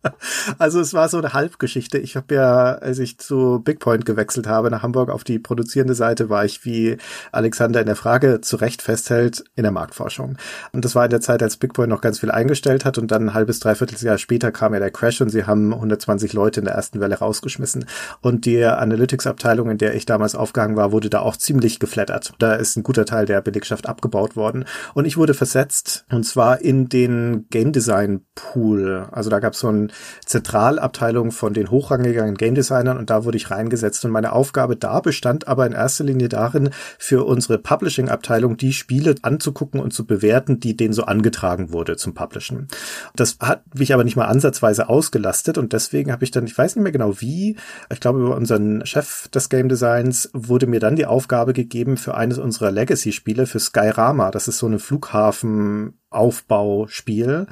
also 0.59 0.81
es 0.81 0.95
war 0.95 1.09
so 1.09 1.19
eine 1.19 1.33
Halbgeschichte. 1.33 1.99
Ich 1.99 2.17
habe 2.17 2.35
ja, 2.35 2.75
als 2.75 2.99
ich 2.99 3.19
zu 3.19 3.61
Bigpoint 3.65 4.05
gewechselt 4.05 4.47
habe 4.47 4.71
nach 4.71 4.83
Hamburg 4.83 5.11
auf 5.11 5.25
die 5.25 5.39
produzierende 5.39 5.95
Seite, 5.95 6.29
war 6.31 6.45
ich, 6.45 6.65
wie 6.65 6.97
Alexander 7.33 7.81
in 7.81 7.87
der 7.87 7.97
Frage 7.97 8.41
zu 8.41 8.57
Recht 8.57 8.83
festhält, 8.83 9.45
in 9.57 9.63
der 9.63 9.73
Marktforschung. 9.73 10.37
Und 10.73 10.85
das 10.85 10.95
war 10.95 11.05
in 11.05 11.11
der 11.11 11.21
Zeit, 11.21 11.43
als 11.43 11.57
Bigpoint 11.57 11.89
noch 11.89 12.01
ganz 12.01 12.21
viel 12.21 12.31
eingestellt 12.31 12.85
hat 12.85 12.99
und 12.99 13.11
dann 13.11 13.29
ein 13.29 13.35
halbes, 13.35 13.61
dreiviertel 13.61 13.99
Jahr 14.05 14.19
später 14.19 14.53
kam 14.53 14.75
ja 14.75 14.81
der 14.81 14.91
Crash 14.91 15.21
und 15.21 15.31
sie 15.31 15.45
haben 15.45 15.73
120 15.73 16.33
Leute 16.33 16.61
in 16.61 16.67
der 16.67 16.75
ersten 16.75 17.01
Welle 17.01 17.19
rausgeschmissen. 17.19 17.87
Und 18.21 18.45
die 18.45 18.65
Analytics-Abteilung, 18.65 19.71
in 19.71 19.79
der 19.79 19.95
ich 19.95 20.07
damals 20.07 20.35
aufgegangen 20.35 20.77
war, 20.77 20.93
wurde 20.93 21.11
da 21.11 21.21
auch 21.21 21.37
ziemlich 21.37 21.79
geflasht 21.81 21.94
geflattert. 21.95 22.35
Da 22.39 22.55
ist 22.55 22.77
ein 22.77 22.83
guter 22.83 23.05
Teil 23.05 23.27
der 23.27 23.41
Belegschaft 23.41 23.87
abgebaut 23.87 24.37
worden. 24.37 24.65
Und 24.95 25.05
ich 25.05 25.17
wurde 25.17 25.35
versetzt, 25.35 26.05
und 26.11 26.25
zwar 26.25 26.61
in 26.61 26.89
den 26.89 27.47
Game 27.51 27.73
Design 27.73 28.23
Pool. 28.35 29.07
Also 29.13 29.31
da 29.31 29.39
gab 29.39 29.53
es 29.53 29.61
so 29.61 29.69
eine 29.69 29.89
Zentralabteilung 30.27 31.31
von 31.31 31.55
den 31.55 31.71
hochrangigen 31.71 32.35
Game 32.35 32.55
Designern 32.55 32.99
und 32.99 33.11
da 33.11 33.25
wurde 33.25 33.37
ich 33.37 33.51
reingesetzt. 33.51 34.05
Und 34.05 34.11
meine 34.11 34.33
Aufgabe 34.33 34.77
da 34.77 35.01
bestand 35.01 35.47
aber 35.47 35.67
in 35.67 35.73
erster 35.73 36.05
Linie 36.05 36.29
darin, 36.29 36.71
für 36.99 37.25
unsere 37.25 37.59
Publishing-Abteilung 37.59 38.57
die 38.57 38.73
Spiele 38.73 39.15
anzugucken 39.23 39.81
und 39.81 39.93
zu 39.93 40.07
bewerten, 40.07 40.59
die 40.59 40.77
denen 40.77 40.93
so 40.93 41.05
angetragen 41.05 41.73
wurde 41.73 41.97
zum 41.97 42.15
Publishen. 42.15 42.69
Das 43.15 43.37
hat 43.41 43.63
mich 43.79 43.95
aber 43.95 44.05
nicht 44.05 44.17
mal 44.17 44.27
ansatzweise 44.27 44.89
ausgelastet 44.89 45.59
und 45.59 45.73
deswegen 45.73 46.11
habe 46.11 46.25
ich 46.25 46.31
dann, 46.31 46.47
ich 46.47 46.57
weiß 46.57 46.75
nicht 46.75 46.83
mehr 46.83 46.93
genau 46.93 47.21
wie, 47.21 47.57
ich 47.91 48.01
glaube 48.01 48.21
über 48.21 48.37
unseren 48.37 48.85
Chef 48.85 49.29
des 49.29 49.49
Game 49.49 49.69
Designs 49.69 50.31
wurde 50.33 50.67
mir 50.67 50.81
dann 50.81 50.97
die 50.97 51.07
Aufgabe 51.07 51.53
gegeben, 51.53 51.84
gegeben 51.85 51.97
für 51.97 52.15
eines 52.15 52.39
unserer 52.39 52.71
Legacy-Spiele, 52.71 53.47
für 53.47 53.61
Skyrama. 53.61 54.31
Das 54.31 54.49
ist 54.49 54.59
so 54.59 54.67
eine 54.67 54.79
Flughafen-Aufbauspiel 54.79 57.47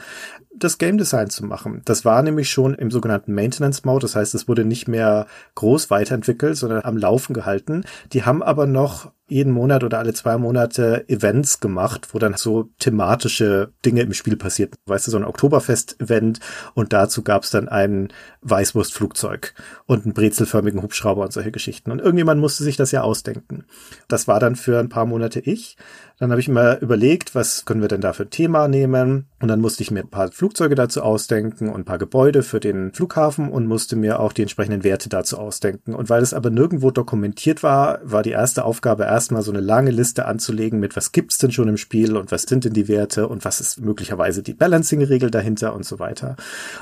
das 0.54 0.78
Game 0.78 0.98
Design 0.98 1.30
zu 1.30 1.44
machen. 1.44 1.82
Das 1.84 2.04
war 2.04 2.22
nämlich 2.22 2.50
schon 2.50 2.74
im 2.74 2.90
sogenannten 2.90 3.34
Maintenance 3.34 3.84
Mode, 3.84 4.02
das 4.02 4.16
heißt, 4.16 4.34
es 4.34 4.48
wurde 4.48 4.64
nicht 4.64 4.86
mehr 4.86 5.26
groß 5.54 5.90
weiterentwickelt, 5.90 6.56
sondern 6.56 6.84
am 6.84 6.96
Laufen 6.96 7.34
gehalten. 7.34 7.84
Die 8.12 8.24
haben 8.24 8.42
aber 8.42 8.66
noch 8.66 9.12
jeden 9.32 9.52
Monat 9.52 9.84
oder 9.84 9.98
alle 9.98 10.14
zwei 10.14 10.36
Monate 10.36 11.08
Events 11.08 11.60
gemacht, 11.60 12.08
wo 12.12 12.18
dann 12.18 12.34
so 12.36 12.70
thematische 12.78 13.72
Dinge 13.84 14.02
im 14.02 14.12
Spiel 14.12 14.36
passierten. 14.36 14.76
Weißt 14.86 15.06
du, 15.06 15.10
so 15.10 15.16
ein 15.16 15.24
Oktoberfest-Event 15.24 16.40
und 16.74 16.92
dazu 16.92 17.22
gab 17.22 17.44
es 17.44 17.50
dann 17.50 17.68
ein 17.68 18.12
Weißwurstflugzeug 18.42 19.54
und 19.86 20.04
einen 20.04 20.14
brezelförmigen 20.14 20.82
Hubschrauber 20.82 21.22
und 21.22 21.32
solche 21.32 21.52
Geschichten. 21.52 21.90
Und 21.90 22.00
irgendjemand 22.00 22.40
musste 22.40 22.64
sich 22.64 22.76
das 22.76 22.92
ja 22.92 23.02
ausdenken. 23.02 23.64
Das 24.08 24.28
war 24.28 24.40
dann 24.40 24.56
für 24.56 24.78
ein 24.78 24.88
paar 24.88 25.06
Monate 25.06 25.40
ich. 25.40 25.76
Dann 26.18 26.30
habe 26.30 26.40
ich 26.40 26.48
mir 26.48 26.78
überlegt, 26.80 27.34
was 27.34 27.64
können 27.64 27.80
wir 27.80 27.88
denn 27.88 28.00
da 28.00 28.12
für 28.12 28.22
ein 28.22 28.30
Thema 28.30 28.68
nehmen? 28.68 29.26
Und 29.40 29.48
dann 29.48 29.60
musste 29.60 29.82
ich 29.82 29.90
mir 29.90 30.00
ein 30.00 30.08
paar 30.08 30.30
Flugzeuge 30.30 30.76
dazu 30.76 31.02
ausdenken 31.02 31.68
und 31.68 31.80
ein 31.80 31.84
paar 31.84 31.98
Gebäude 31.98 32.44
für 32.44 32.60
den 32.60 32.92
Flughafen 32.92 33.50
und 33.50 33.66
musste 33.66 33.96
mir 33.96 34.20
auch 34.20 34.32
die 34.32 34.42
entsprechenden 34.42 34.84
Werte 34.84 35.08
dazu 35.08 35.38
ausdenken. 35.38 35.94
Und 35.94 36.10
weil 36.10 36.22
es 36.22 36.32
aber 36.32 36.50
nirgendwo 36.50 36.92
dokumentiert 36.92 37.64
war, 37.64 37.98
war 38.04 38.22
die 38.22 38.30
erste 38.30 38.64
Aufgabe 38.64 39.02
erstmal 39.22 39.42
so 39.42 39.52
eine 39.52 39.60
lange 39.60 39.92
Liste 39.92 40.24
anzulegen 40.24 40.80
mit, 40.80 40.96
was 40.96 41.12
gibt's 41.12 41.38
denn 41.38 41.52
schon 41.52 41.68
im 41.68 41.76
Spiel 41.76 42.16
und 42.16 42.32
was 42.32 42.42
sind 42.42 42.64
denn 42.64 42.72
die 42.72 42.88
Werte 42.88 43.28
und 43.28 43.44
was 43.44 43.60
ist 43.60 43.80
möglicherweise 43.80 44.42
die 44.42 44.52
Balancing-Regel 44.52 45.30
dahinter 45.30 45.74
und 45.74 45.86
so 45.86 46.00
weiter. 46.00 46.34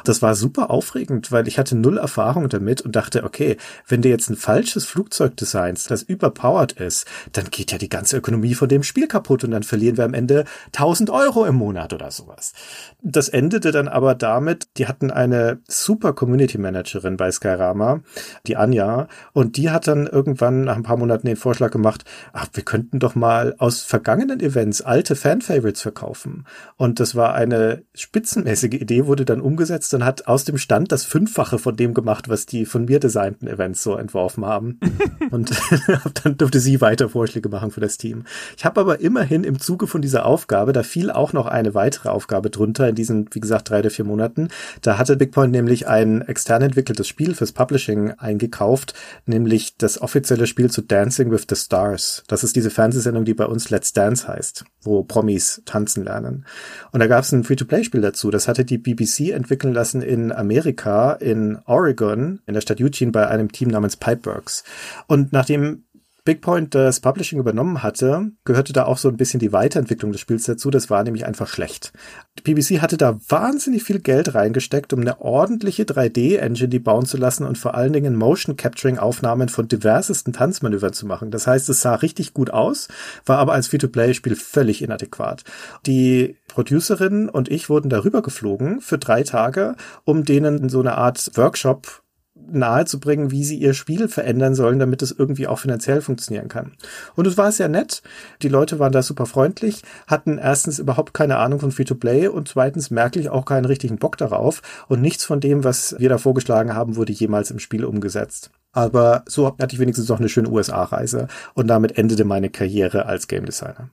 Das 0.05 0.23
war 0.23 0.35
super 0.35 0.71
aufregend, 0.71 1.31
weil 1.33 1.47
ich 1.47 1.59
hatte 1.59 1.77
null 1.77 1.99
Erfahrung 1.99 2.49
damit 2.49 2.81
und 2.81 2.97
dachte, 2.97 3.25
okay, 3.25 3.59
wenn 3.87 4.01
du 4.01 4.09
jetzt 4.09 4.31
ein 4.31 4.37
falsches 4.37 4.87
Flugzeug 4.87 5.37
designst, 5.37 5.91
das 5.91 6.03
überpowered 6.03 6.73
ist, 6.73 7.07
dann 7.33 7.51
geht 7.51 7.73
ja 7.73 7.79
die 7.79 7.91
ganze 7.91 8.17
Ökonomie 8.17 8.55
von 8.55 8.71
dem 8.71 8.85
Spiel 8.85 9.07
kaputt 9.07 9.45
und 9.45 9.51
dann 9.51 9.63
verlieren 9.63 9.99
wir 9.99 10.07
am 10.07 10.15
Ende 10.15 10.47
1000 10.69 11.11
Euro 11.11 11.45
im 11.45 11.57
Monat 11.57 11.93
oder 11.93 12.11
sowas. 12.11 12.55
Das 13.03 13.29
endete 13.29 13.71
dann 13.71 13.87
aber 13.87 14.15
damit, 14.15 14.69
die 14.79 14.87
hatten 14.87 15.11
eine 15.11 15.59
super 15.69 16.15
Community 16.15 16.57
Managerin 16.57 17.19
bei 17.19 17.31
Skyrama, 17.31 18.01
die 18.47 18.57
Anja, 18.57 19.09
und 19.35 19.59
die 19.59 19.69
hat 19.69 19.87
dann 19.87 20.07
irgendwann 20.07 20.65
nach 20.65 20.77
ein 20.77 20.85
paar 20.85 20.97
Monaten 20.97 21.27
den 21.27 21.37
Vorschlag 21.37 21.71
gemacht, 21.71 22.05
ach, 22.33 22.49
wir 22.53 22.65
könnten 22.65 22.99
doch 22.99 23.15
mal 23.15 23.55
aus 23.59 23.83
vergangenen 23.83 24.41
Events 24.41 24.83
alte 24.83 25.15
Fan-Favorites 25.15 25.83
verkaufen. 25.83 26.47
Und 26.77 26.99
das 26.99 27.15
war 27.15 27.35
eine 27.35 27.83
spitzenmäßige 27.95 28.75
Idee, 28.75 29.07
wurde 29.07 29.25
dann 29.25 29.41
umgesetzt 29.41 29.95
und 29.95 30.05
hat 30.05 30.27
aus 30.27 30.45
dem 30.45 30.59
Stand 30.59 30.91
das 30.93 31.05
Fünffache 31.05 31.59
von 31.59 31.77
dem 31.77 31.95
gemacht, 31.95 32.29
was 32.29 32.47
die 32.47 32.67
von 32.67 32.87
mir 32.87 33.01
designten 33.01 33.47
Events 33.47 33.83
so 33.83 33.95
entworfen 33.95 34.45
haben. 34.45 34.81
und 35.31 35.51
dann 36.25 36.37
durfte 36.37 36.59
sie 36.59 36.81
weiter 36.81 37.09
Vorschläge 37.09 37.49
machen 37.49 37.71
für 37.71 37.81
das 37.81 37.97
Team. 37.97 38.25
Ich 38.57 38.65
habe 38.65 38.81
aber 38.81 39.01
immer 39.01 39.21
immerhin 39.21 39.45
im 39.45 39.61
Zuge 39.61 39.87
von 39.87 40.01
dieser 40.01 40.25
Aufgabe, 40.25 40.73
da 40.73 40.83
fiel 40.83 41.11
auch 41.11 41.35
noch 41.35 41.45
eine 41.45 41.75
weitere 41.75 42.09
Aufgabe 42.09 42.49
drunter 42.49 42.89
in 42.89 42.95
diesen, 42.95 43.29
wie 43.33 43.41
gesagt, 43.41 43.69
drei 43.69 43.81
oder 43.81 43.91
vier 43.91 44.07
Monaten. 44.07 44.49
Da 44.81 44.97
hatte 44.97 45.17
Bigpoint 45.17 45.53
nämlich 45.53 45.89
ein 45.89 46.23
extern 46.23 46.63
entwickeltes 46.63 47.07
Spiel 47.07 47.35
fürs 47.35 47.53
Publishing 47.53 48.13
eingekauft, 48.13 48.95
nämlich 49.27 49.77
das 49.77 50.01
offizielle 50.01 50.47
Spiel 50.47 50.71
zu 50.71 50.81
Dancing 50.81 51.31
with 51.31 51.47
the 51.51 51.57
Stars. 51.57 52.10
Das 52.27 52.45
ist 52.45 52.57
diese 52.57 52.71
Fernsehsendung, 52.71 53.25
die 53.25 53.35
bei 53.35 53.47
uns 53.47 53.71
Let's 53.71 53.93
Dance 53.93 54.27
heißt, 54.27 54.65
wo 54.83 55.03
Promis 55.03 55.63
tanzen 55.65 56.05
lernen. 56.05 56.47
Und 56.93 57.01
da 57.01 57.07
gab 57.07 57.25
es 57.25 57.33
ein 57.33 57.45
Free-to-Play-Spiel 57.45 58.01
dazu. 58.01 58.31
Das 58.31 58.49
hatte 58.49 58.65
die 58.65 58.79
BBC 58.79 59.31
entwickeln 59.31 59.75
lassen 59.75 60.03
in 60.03 60.33
Amerika, 60.33 61.13
in 61.13 61.59
Oregon, 61.67 62.41
in 62.47 62.55
der 62.55 62.61
Stadt 62.61 62.81
Eugene 62.81 63.13
bei 63.13 63.29
einem 63.29 63.53
Team 63.53 63.69
namens 63.69 63.97
Pipeworks. 63.97 64.65
Und 65.07 65.33
nachdem 65.33 65.85
Bigpoint 66.25 66.75
das 66.75 67.01
Publishing 67.01 67.39
übernommen 67.39 67.83
hatte, 67.83 68.31
gehörte 68.45 68.73
da 68.73 68.85
auch 68.85 68.99
so 68.99 69.09
ein 69.09 69.17
bisschen 69.17 69.41
die 69.41 69.53
Weiterentwicklung 69.53 70.13
des 70.13 70.21
Spiels 70.21 70.45
dazu. 70.45 70.71
Das 70.71 70.91
war 70.91 71.03
nämlich 71.03 71.27
einfach 71.27 71.49
schlecht. 71.49 71.93
Die 72.39 72.43
BBC 72.43 72.81
hatte 72.81 72.97
da 72.97 73.19
wahnsinnig 73.29 73.83
viel 73.83 74.01
Geld 74.01 74.35
reingesteckt, 74.35 74.93
um 74.93 75.01
eine 75.01 75.21
ordentliche 75.21 75.85
3D-Engine 75.85 76.69
die 76.69 76.79
bauen 76.79 77.07
zu 77.07 77.17
lassen 77.17 77.47
und 77.47 77.59
vor 77.59 77.75
allen 77.75 77.93
Dingen 77.93 78.17
Motion 78.17 78.57
Capturing 78.57 78.99
Aufnahmen 78.99 79.49
von 79.49 79.69
diversesten 79.69 80.33
Tanzmanövern 80.33 80.93
zu 80.93 81.07
machen. 81.07 81.31
Das 81.31 81.47
heißt, 81.47 81.69
es 81.69 81.81
sah 81.81 81.95
richtig 81.97 82.35
gut 82.35 82.51
aus, 82.51 82.89
war 83.25 83.39
aber 83.39 83.53
als 83.53 83.69
Free-to-Play-Spiel 83.69 84.37
völlig 84.37 84.83
inadäquat. 84.83 85.45
Die 85.87 86.37
Producerin 86.49 87.29
und 87.29 87.51
ich 87.51 87.69
wurden 87.69 87.91
darüber 87.91 88.23
geflogen 88.23 88.81
für 88.81 88.99
drei 88.99 89.23
Tage, 89.23 89.77
um 90.05 90.25
denen 90.25 90.69
so 90.69 90.81
eine 90.81 90.99
Art 90.99 91.31
Workshop 91.37 92.03
nahezubringen, 92.51 93.31
wie 93.31 93.45
sie 93.45 93.57
ihr 93.57 93.75
Spiel 93.75 94.09
verändern 94.09 94.55
sollen, 94.55 94.79
damit 94.79 95.03
es 95.03 95.13
irgendwie 95.13 95.47
auch 95.47 95.59
finanziell 95.59 96.01
funktionieren 96.01 96.49
kann. 96.49 96.73
Und 97.17 97.27
es 97.27 97.37
war 97.37 97.53
sehr 97.53 97.69
nett. 97.69 98.03
Die 98.43 98.49
Leute 98.49 98.79
waren 98.79 98.93
da 98.93 99.03
super 99.03 99.27
freundlich, 99.27 99.83
hatten 100.07 100.39
erstens 100.39 100.79
überhaupt 100.79 101.15
keine 101.15 101.39
Ahnung 101.39 101.61
von 101.61 101.73
Free-to-Play 101.73 102.29
und 102.29 102.49
zweitens 102.49 102.91
merklich 102.91 103.29
auch 103.29 103.45
keinen 103.45 103.65
richtigen 103.65 103.99
Bock 103.99 104.17
darauf. 104.17 104.63
Und 104.89 105.01
nichts 105.01 105.25
von 105.25 105.41
dem, 105.41 105.65
was 105.65 105.97
wir 105.99 106.09
da 106.09 106.19
vorgeschlagen 106.19 106.75
haben, 106.75 106.97
wurde 106.97 107.13
jemals 107.13 107.51
im 107.51 107.59
Spiel 107.59 107.85
umgesetzt. 107.85 108.51
Aber 108.73 109.25
so 109.27 109.47
hatte 109.47 109.75
ich 109.75 109.81
wenigstens 109.81 110.09
noch 110.09 110.19
eine 110.19 110.29
schöne 110.29 110.49
USA-Reise 110.49 111.29
und 111.55 111.67
damit 111.67 111.99
endete 111.99 112.25
meine 112.25 112.51
Karriere 112.51 113.07
als 113.07 113.27
Game 113.27 113.45
Designer. 113.45 113.91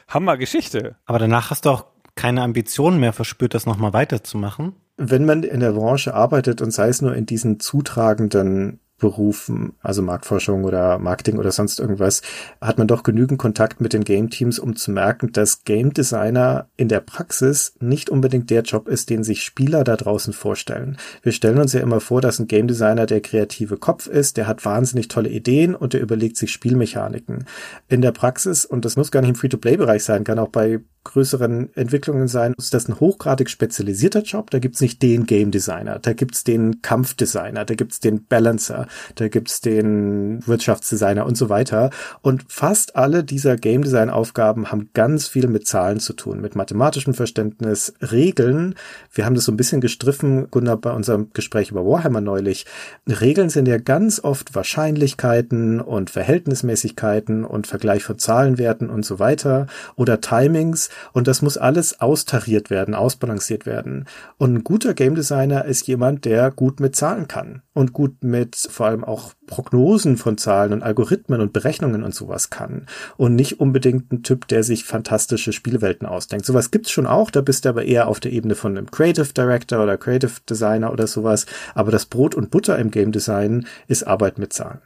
Hammer 0.07 0.37
Geschichte. 0.37 0.95
Aber 1.05 1.19
danach 1.19 1.51
hast 1.51 1.65
du 1.65 1.69
auch 1.69 1.85
keine 2.15 2.41
Ambitionen 2.41 2.99
mehr 2.99 3.13
verspürt, 3.13 3.53
das 3.53 3.65
nochmal 3.65 3.93
weiterzumachen? 3.93 4.73
Wenn 4.99 5.25
man 5.25 5.43
in 5.43 5.61
der 5.61 5.71
Branche 5.71 6.13
arbeitet 6.13 6.61
und 6.61 6.71
sei 6.71 6.89
es 6.89 7.01
nur 7.01 7.15
in 7.15 7.25
diesen 7.25 7.59
zutragenden 7.59 8.79
Berufen, 8.99 9.73
also 9.81 10.01
Marktforschung 10.01 10.65
oder 10.65 10.99
Marketing 10.99 11.37
oder 11.37 11.53
sonst 11.53 11.79
irgendwas, 11.79 12.21
hat 12.59 12.77
man 12.77 12.87
doch 12.87 13.03
genügend 13.03 13.39
Kontakt 13.39 13.79
mit 13.79 13.93
den 13.93 14.03
Game 14.03 14.29
Teams, 14.29 14.59
um 14.59 14.75
zu 14.75 14.91
merken, 14.91 15.31
dass 15.31 15.63
Game 15.63 15.93
Designer 15.93 16.67
in 16.75 16.89
der 16.89 16.99
Praxis 16.99 17.75
nicht 17.79 18.09
unbedingt 18.09 18.49
der 18.49 18.61
Job 18.63 18.89
ist, 18.89 19.09
den 19.09 19.23
sich 19.23 19.43
Spieler 19.43 19.85
da 19.85 19.95
draußen 19.95 20.33
vorstellen. 20.33 20.97
Wir 21.23 21.31
stellen 21.31 21.59
uns 21.59 21.71
ja 21.71 21.79
immer 21.79 22.01
vor, 22.01 22.19
dass 22.19 22.39
ein 22.39 22.47
Game 22.47 22.67
Designer 22.67 23.05
der 23.05 23.21
kreative 23.21 23.77
Kopf 23.77 24.05
ist, 24.07 24.35
der 24.35 24.47
hat 24.47 24.65
wahnsinnig 24.65 25.07
tolle 25.07 25.29
Ideen 25.29 25.75
und 25.75 25.93
der 25.93 26.01
überlegt 26.01 26.35
sich 26.35 26.51
Spielmechaniken. 26.51 27.45
In 27.87 28.01
der 28.01 28.11
Praxis, 28.11 28.65
und 28.65 28.83
das 28.83 28.97
muss 28.97 29.11
gar 29.11 29.21
nicht 29.21 29.29
im 29.29 29.35
Free-to-Play-Bereich 29.35 30.03
sein, 30.03 30.25
kann 30.25 30.39
auch 30.39 30.49
bei 30.49 30.81
größeren 31.09 31.75
Entwicklungen 31.75 32.27
sein, 32.27 32.53
ist 32.57 32.73
das 32.73 32.87
ein 32.87 32.99
hochgradig 32.99 33.49
spezialisierter 33.49 34.21
Job. 34.21 34.51
Da 34.51 34.59
gibt's 34.59 34.79
nicht 34.81 35.01
den 35.01 35.25
Game 35.25 35.51
Designer, 35.51 35.99
da 35.99 36.13
gibt's 36.13 36.43
den 36.43 36.81
Kampfdesigner, 36.81 37.65
da 37.65 37.75
gibt's 37.75 37.99
den 37.99 38.25
Balancer, 38.25 38.87
da 39.15 39.27
gibt's 39.27 39.61
den 39.61 40.45
Wirtschaftsdesigner 40.45 41.25
und 41.25 41.35
so 41.35 41.49
weiter. 41.49 41.89
Und 42.21 42.45
fast 42.47 42.95
alle 42.95 43.23
dieser 43.23 43.57
Game 43.57 43.83
Design 43.83 44.09
Aufgaben 44.09 44.71
haben 44.71 44.89
ganz 44.93 45.27
viel 45.27 45.47
mit 45.47 45.67
Zahlen 45.67 45.99
zu 45.99 46.13
tun, 46.13 46.41
mit 46.41 46.55
mathematischem 46.55 47.13
Verständnis, 47.13 47.93
Regeln. 48.01 48.75
Wir 49.11 49.25
haben 49.25 49.35
das 49.35 49.45
so 49.45 49.51
ein 49.51 49.57
bisschen 49.57 49.81
gestriffen, 49.81 50.49
Gunnar, 50.51 50.77
bei 50.77 50.91
unserem 50.91 51.31
Gespräch 51.33 51.71
über 51.71 51.85
Warhammer 51.85 52.21
neulich. 52.21 52.65
Regeln 53.07 53.49
sind 53.49 53.67
ja 53.67 53.77
ganz 53.77 54.23
oft 54.23 54.53
Wahrscheinlichkeiten 54.53 55.81
und 55.81 56.09
Verhältnismäßigkeiten 56.09 57.45
und 57.45 57.67
Vergleich 57.67 58.03
von 58.03 58.19
Zahlenwerten 58.19 58.89
und 58.89 59.05
so 59.05 59.19
weiter 59.19 59.67
oder 59.95 60.21
Timings. 60.21 60.89
Und 61.13 61.27
das 61.27 61.41
muss 61.41 61.57
alles 61.57 61.99
austariert 62.01 62.69
werden, 62.69 62.95
ausbalanciert 62.95 63.65
werden. 63.65 64.05
Und 64.37 64.53
ein 64.53 64.63
guter 64.63 64.93
Game 64.93 65.15
Designer 65.15 65.65
ist 65.65 65.87
jemand, 65.87 66.25
der 66.25 66.51
gut 66.51 66.79
mit 66.79 66.95
Zahlen 66.95 67.27
kann 67.27 67.61
und 67.73 67.93
gut 67.93 68.23
mit 68.23 68.55
vor 68.55 68.87
allem 68.87 69.03
auch 69.03 69.33
Prognosen 69.47 70.17
von 70.17 70.37
Zahlen 70.37 70.73
und 70.73 70.83
Algorithmen 70.83 71.41
und 71.41 71.53
Berechnungen 71.53 72.03
und 72.03 72.13
sowas 72.13 72.49
kann. 72.49 72.85
Und 73.17 73.35
nicht 73.35 73.59
unbedingt 73.59 74.11
ein 74.11 74.23
Typ, 74.23 74.47
der 74.47 74.63
sich 74.63 74.83
fantastische 74.83 75.53
Spielwelten 75.53 76.07
ausdenkt. 76.07 76.45
Sowas 76.45 76.71
gibt's 76.71 76.91
schon 76.91 77.07
auch, 77.07 77.31
da 77.31 77.41
bist 77.41 77.65
du 77.65 77.69
aber 77.69 77.85
eher 77.85 78.07
auf 78.07 78.19
der 78.19 78.31
Ebene 78.31 78.55
von 78.55 78.77
einem 78.77 78.91
Creative 78.91 79.33
Director 79.33 79.81
oder 79.83 79.97
Creative 79.97 80.31
Designer 80.49 80.91
oder 80.91 81.07
sowas. 81.07 81.45
Aber 81.73 81.91
das 81.91 82.05
Brot 82.05 82.35
und 82.35 82.51
Butter 82.51 82.77
im 82.77 82.91
Game 82.91 83.11
Design 83.11 83.65
ist 83.87 84.05
Arbeit 84.05 84.37
mit 84.37 84.53
Zahlen. 84.53 84.81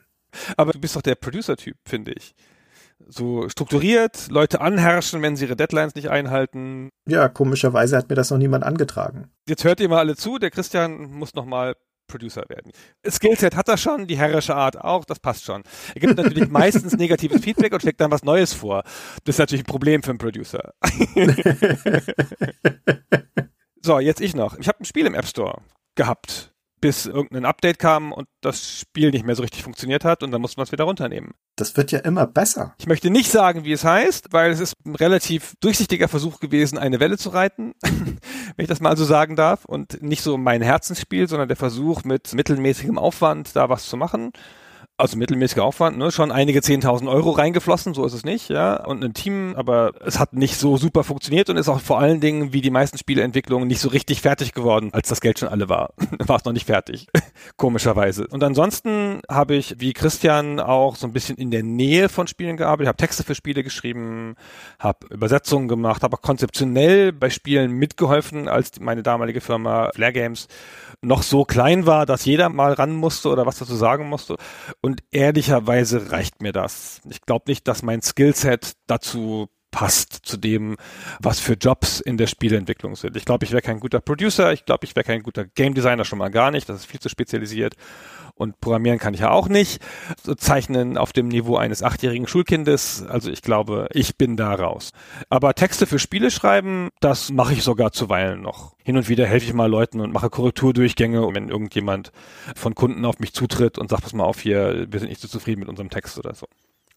Aber 0.57 0.71
du 0.71 0.79
bist 0.79 0.95
doch 0.95 1.01
der 1.01 1.15
Producer-Typ, 1.15 1.75
finde 1.85 2.13
ich 2.13 2.33
so 3.07 3.49
strukturiert, 3.49 4.29
Leute 4.29 4.61
anherrschen, 4.61 5.21
wenn 5.21 5.35
sie 5.35 5.45
ihre 5.45 5.55
Deadlines 5.55 5.95
nicht 5.95 6.09
einhalten. 6.09 6.89
Ja, 7.07 7.29
komischerweise 7.29 7.97
hat 7.97 8.09
mir 8.09 8.15
das 8.15 8.31
noch 8.31 8.37
niemand 8.37 8.63
angetragen. 8.63 9.29
Jetzt 9.47 9.63
hört 9.63 9.79
ihr 9.79 9.89
mal 9.89 9.99
alle 9.99 10.15
zu, 10.15 10.39
der 10.39 10.51
Christian 10.51 11.11
muss 11.11 11.33
noch 11.33 11.45
mal 11.45 11.75
Producer 12.07 12.43
werden. 12.47 12.71
Skillset 13.09 13.55
hat 13.55 13.69
er 13.69 13.77
schon, 13.77 14.07
die 14.07 14.17
herrische 14.17 14.55
Art 14.55 14.79
auch, 14.79 15.05
das 15.05 15.19
passt 15.19 15.45
schon. 15.45 15.63
Er 15.95 16.01
gibt 16.01 16.17
natürlich 16.17 16.49
meistens 16.51 16.95
negatives 16.95 17.41
Feedback 17.41 17.73
und 17.73 17.81
schlägt 17.81 18.01
dann 18.01 18.11
was 18.11 18.23
Neues 18.23 18.53
vor. 18.53 18.83
Das 19.23 19.35
ist 19.35 19.39
natürlich 19.39 19.63
ein 19.63 19.67
Problem 19.67 20.03
für 20.03 20.11
einen 20.11 20.19
Producer. 20.19 20.73
so, 23.81 23.99
jetzt 23.99 24.21
ich 24.21 24.35
noch. 24.35 24.57
Ich 24.59 24.67
habe 24.67 24.81
ein 24.81 24.85
Spiel 24.85 25.05
im 25.05 25.15
App 25.15 25.27
Store 25.27 25.61
gehabt 25.95 26.52
bis 26.83 27.05
irgendein 27.05 27.45
Update 27.45 27.79
kam 27.79 28.11
und 28.11 28.27
das 28.41 28.79
Spiel 28.81 29.11
nicht 29.11 29.25
mehr 29.25 29.35
so 29.35 29.41
richtig 29.41 29.63
funktioniert 29.63 30.03
hat 30.03 30.21
und 30.21 30.31
dann 30.31 30.41
musste 30.41 30.59
man 30.59 30.65
es 30.65 30.73
wieder 30.73 30.83
runternehmen. 30.83 31.31
Das 31.55 31.77
wird 31.77 31.93
ja 31.93 31.99
immer 31.99 32.27
besser. 32.27 32.75
Ich 32.77 32.87
möchte 32.87 33.09
nicht 33.09 33.31
sagen, 33.31 33.63
wie 33.63 33.71
es 33.71 33.85
heißt, 33.85 34.33
weil 34.33 34.51
es 34.51 34.59
ist 34.59 34.73
ein 34.85 34.95
relativ 34.95 35.53
durchsichtiger 35.61 36.09
Versuch 36.09 36.41
gewesen, 36.41 36.77
eine 36.77 36.99
Welle 36.99 37.17
zu 37.17 37.29
reiten, 37.29 37.71
wenn 37.83 38.17
ich 38.57 38.67
das 38.67 38.81
mal 38.81 38.97
so 38.97 39.05
sagen 39.05 39.37
darf 39.37 39.63
und 39.63 40.03
nicht 40.03 40.23
so 40.23 40.37
mein 40.37 40.61
Herzensspiel, 40.61 41.29
sondern 41.29 41.47
der 41.47 41.55
Versuch 41.55 42.03
mit 42.03 42.33
mittelmäßigem 42.33 42.97
Aufwand 42.97 43.55
da 43.55 43.69
was 43.69 43.85
zu 43.85 43.95
machen. 43.95 44.33
Also 44.95 45.17
mittelmäßiger 45.17 45.63
Aufwand, 45.63 45.97
ne, 45.97 46.11
schon 46.11 46.31
einige 46.31 46.59
10.000 46.59 47.09
Euro 47.09 47.31
reingeflossen, 47.31 47.95
so 47.95 48.05
ist 48.05 48.13
es 48.13 48.23
nicht, 48.23 48.49
ja, 48.49 48.75
und 48.85 49.03
ein 49.03 49.13
Team, 49.13 49.55
aber 49.57 49.93
es 50.05 50.19
hat 50.19 50.33
nicht 50.33 50.55
so 50.55 50.77
super 50.77 51.03
funktioniert 51.03 51.49
und 51.49 51.57
ist 51.57 51.67
auch 51.67 51.79
vor 51.79 51.99
allen 51.99 52.19
Dingen, 52.19 52.53
wie 52.53 52.61
die 52.61 52.69
meisten 52.69 52.99
Spieleentwicklungen, 52.99 53.67
nicht 53.67 53.81
so 53.81 53.89
richtig 53.89 54.21
fertig 54.21 54.53
geworden, 54.53 54.91
als 54.93 55.09
das 55.09 55.19
Geld 55.19 55.39
schon 55.39 55.49
alle 55.49 55.67
war. 55.67 55.93
war 56.19 56.37
es 56.37 56.45
noch 56.45 56.53
nicht 56.53 56.67
fertig, 56.67 57.07
komischerweise. 57.57 58.27
Und 58.27 58.43
ansonsten 58.43 59.21
habe 59.29 59.55
ich, 59.55 59.75
wie 59.79 59.93
Christian, 59.93 60.59
auch 60.59 60.95
so 60.95 61.07
ein 61.07 61.13
bisschen 61.13 61.37
in 61.37 61.49
der 61.49 61.63
Nähe 61.63 62.07
von 62.07 62.27
Spielen 62.27 62.55
gearbeitet, 62.55 62.89
habe 62.89 62.97
Texte 62.97 63.23
für 63.23 63.33
Spiele 63.33 63.63
geschrieben, 63.63 64.35
habe 64.77 65.07
Übersetzungen 65.09 65.67
gemacht, 65.67 66.03
habe 66.03 66.17
auch 66.17 66.21
konzeptionell 66.21 67.11
bei 67.11 67.31
Spielen 67.31 67.71
mitgeholfen, 67.71 68.47
als 68.47 68.79
meine 68.79 69.01
damalige 69.01 69.41
Firma 69.41 69.89
Flair 69.95 70.13
Games 70.13 70.47
noch 71.01 71.23
so 71.23 71.45
klein 71.45 71.85
war, 71.85 72.05
dass 72.05 72.25
jeder 72.25 72.49
mal 72.49 72.73
ran 72.73 72.93
musste 72.93 73.29
oder 73.29 73.45
was 73.45 73.57
dazu 73.57 73.75
sagen 73.75 74.07
musste. 74.07 74.37
Und 74.85 75.01
ehrlicherweise 75.11 76.11
reicht 76.11 76.41
mir 76.41 76.51
das. 76.51 76.99
Ich 77.09 77.21
glaube 77.21 77.45
nicht, 77.47 77.69
dass 77.69 77.83
mein 77.83 78.01
Skillset 78.01 78.73
dazu 78.85 79.47
passt 79.73 80.19
zu 80.23 80.37
dem, 80.37 80.77
was 81.19 81.39
für 81.39 81.53
Jobs 81.53 81.99
in 81.99 82.15
der 82.17 82.27
Spieleentwicklung 82.27 82.95
sind. 82.95 83.17
Ich 83.17 83.25
glaube, 83.25 83.43
ich 83.43 83.51
wäre 83.51 83.63
kein 83.63 83.79
guter 83.79 83.99
Producer, 83.99 84.53
ich 84.53 84.65
glaube, 84.65 84.85
ich 84.85 84.95
wäre 84.95 85.03
kein 85.03 85.23
guter 85.23 85.45
Game 85.45 85.73
Designer 85.73 86.05
schon 86.05 86.19
mal 86.19 86.29
gar 86.29 86.51
nicht, 86.51 86.69
das 86.69 86.77
ist 86.77 86.85
viel 86.85 86.99
zu 86.99 87.09
spezialisiert. 87.09 87.75
Und 88.35 88.59
programmieren 88.61 88.97
kann 88.99 89.13
ich 89.13 89.19
ja 89.19 89.29
auch 89.29 89.47
nicht. 89.47 89.81
So 90.23 90.33
zeichnen 90.33 90.97
auf 90.97 91.13
dem 91.13 91.27
Niveau 91.27 91.55
eines 91.57 91.83
achtjährigen 91.83 92.27
Schulkindes. 92.27 93.05
Also 93.07 93.29
ich 93.29 93.43
glaube, 93.43 93.87
ich 93.91 94.17
bin 94.17 94.37
da 94.37 94.53
raus. 94.53 94.91
Aber 95.29 95.53
Texte 95.53 95.85
für 95.85 95.99
Spiele 95.99 96.31
schreiben, 96.31 96.89
das 96.99 97.31
mache 97.31 97.53
ich 97.53 97.63
sogar 97.63 97.91
zuweilen 97.91 98.41
noch. 98.41 98.75
Hin 98.83 98.97
und 98.97 99.07
wieder 99.07 99.27
helfe 99.27 99.45
ich 99.45 99.53
mal 99.53 99.69
Leuten 99.69 100.01
und 100.01 100.11
mache 100.11 100.31
Korrekturdurchgänge, 100.31 101.21
wenn 101.33 101.49
irgendjemand 101.49 102.11
von 102.55 102.73
Kunden 102.73 103.05
auf 103.05 103.19
mich 103.19 103.33
zutritt 103.33 103.77
und 103.77 103.89
sagt, 103.89 104.03
pass 104.03 104.13
mal 104.13 104.23
auf 104.23 104.39
hier, 104.39 104.87
wir 104.89 104.99
sind 104.99 105.09
nicht 105.09 105.21
so 105.21 105.27
zufrieden 105.27 105.59
mit 105.59 105.69
unserem 105.69 105.89
Text 105.89 106.17
oder 106.17 106.33
so. 106.33 106.47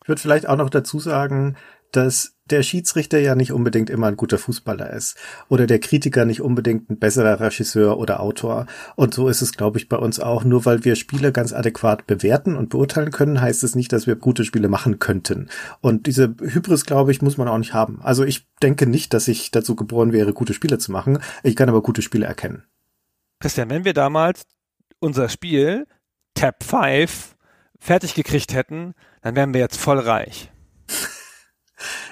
Ich 0.02 0.08
würde 0.08 0.20
vielleicht 0.20 0.48
auch 0.48 0.56
noch 0.56 0.70
dazu 0.70 1.00
sagen, 1.00 1.56
dass 1.92 2.35
der 2.50 2.62
Schiedsrichter 2.62 3.18
ja 3.18 3.34
nicht 3.34 3.52
unbedingt 3.52 3.90
immer 3.90 4.06
ein 4.06 4.16
guter 4.16 4.38
Fußballer 4.38 4.90
ist 4.90 5.16
oder 5.48 5.66
der 5.66 5.80
Kritiker 5.80 6.24
nicht 6.24 6.40
unbedingt 6.40 6.90
ein 6.90 6.98
besserer 6.98 7.40
Regisseur 7.40 7.98
oder 7.98 8.20
Autor. 8.20 8.66
Und 8.94 9.14
so 9.14 9.28
ist 9.28 9.42
es, 9.42 9.52
glaube 9.52 9.78
ich, 9.78 9.88
bei 9.88 9.96
uns 9.96 10.20
auch. 10.20 10.44
Nur 10.44 10.64
weil 10.64 10.84
wir 10.84 10.96
Spiele 10.96 11.32
ganz 11.32 11.52
adäquat 11.52 12.06
bewerten 12.06 12.56
und 12.56 12.70
beurteilen 12.70 13.10
können, 13.10 13.40
heißt 13.40 13.64
es 13.64 13.74
nicht, 13.74 13.92
dass 13.92 14.06
wir 14.06 14.16
gute 14.16 14.44
Spiele 14.44 14.68
machen 14.68 14.98
könnten. 14.98 15.48
Und 15.80 16.06
diese 16.06 16.34
Hybris, 16.40 16.86
glaube 16.86 17.10
ich, 17.10 17.22
muss 17.22 17.36
man 17.36 17.48
auch 17.48 17.58
nicht 17.58 17.74
haben. 17.74 18.00
Also 18.02 18.24
ich 18.24 18.46
denke 18.62 18.86
nicht, 18.86 19.12
dass 19.14 19.28
ich 19.28 19.50
dazu 19.50 19.76
geboren 19.76 20.12
wäre, 20.12 20.32
gute 20.32 20.54
Spiele 20.54 20.78
zu 20.78 20.92
machen. 20.92 21.18
Ich 21.42 21.56
kann 21.56 21.68
aber 21.68 21.82
gute 21.82 22.02
Spiele 22.02 22.26
erkennen. 22.26 22.64
Christian, 23.40 23.70
wenn 23.70 23.84
wir 23.84 23.94
damals 23.94 24.46
unser 24.98 25.28
Spiel 25.28 25.86
Tab 26.34 26.62
5 26.62 27.36
fertig 27.78 28.14
gekriegt 28.14 28.54
hätten, 28.54 28.94
dann 29.22 29.36
wären 29.36 29.52
wir 29.52 29.60
jetzt 29.60 29.78
voll 29.78 29.98
reich. 29.98 30.50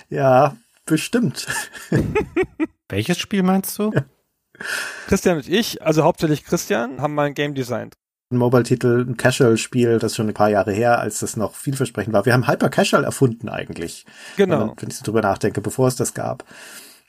Ja, 0.08 0.56
bestimmt. 0.86 1.46
Welches 2.88 3.18
Spiel 3.18 3.42
meinst 3.42 3.78
du? 3.78 3.92
Ja. 3.92 4.04
Christian 5.08 5.38
und 5.38 5.48
ich, 5.48 5.82
also 5.82 6.04
hauptsächlich 6.04 6.44
Christian, 6.44 7.00
haben 7.00 7.14
mal 7.14 7.26
ein 7.26 7.34
Game 7.34 7.54
designt. 7.54 7.94
Ein 8.30 8.38
Mobile-Titel, 8.38 9.04
ein 9.06 9.16
Casual-Spiel, 9.16 9.98
das 9.98 10.12
ist 10.12 10.16
schon 10.16 10.28
ein 10.28 10.34
paar 10.34 10.48
Jahre 10.48 10.72
her, 10.72 10.98
als 10.98 11.20
das 11.20 11.36
noch 11.36 11.54
vielversprechend 11.54 12.14
war. 12.14 12.24
Wir 12.24 12.32
haben 12.32 12.48
Hyper 12.48 12.68
Casual 12.68 13.04
erfunden 13.04 13.48
eigentlich. 13.48 14.06
Genau. 14.36 14.60
Wenn, 14.60 14.82
wenn 14.82 14.90
ich 14.90 14.96
so 14.96 15.04
drüber 15.04 15.22
nachdenke, 15.22 15.60
bevor 15.60 15.88
es 15.88 15.96
das 15.96 16.14
gab. 16.14 16.44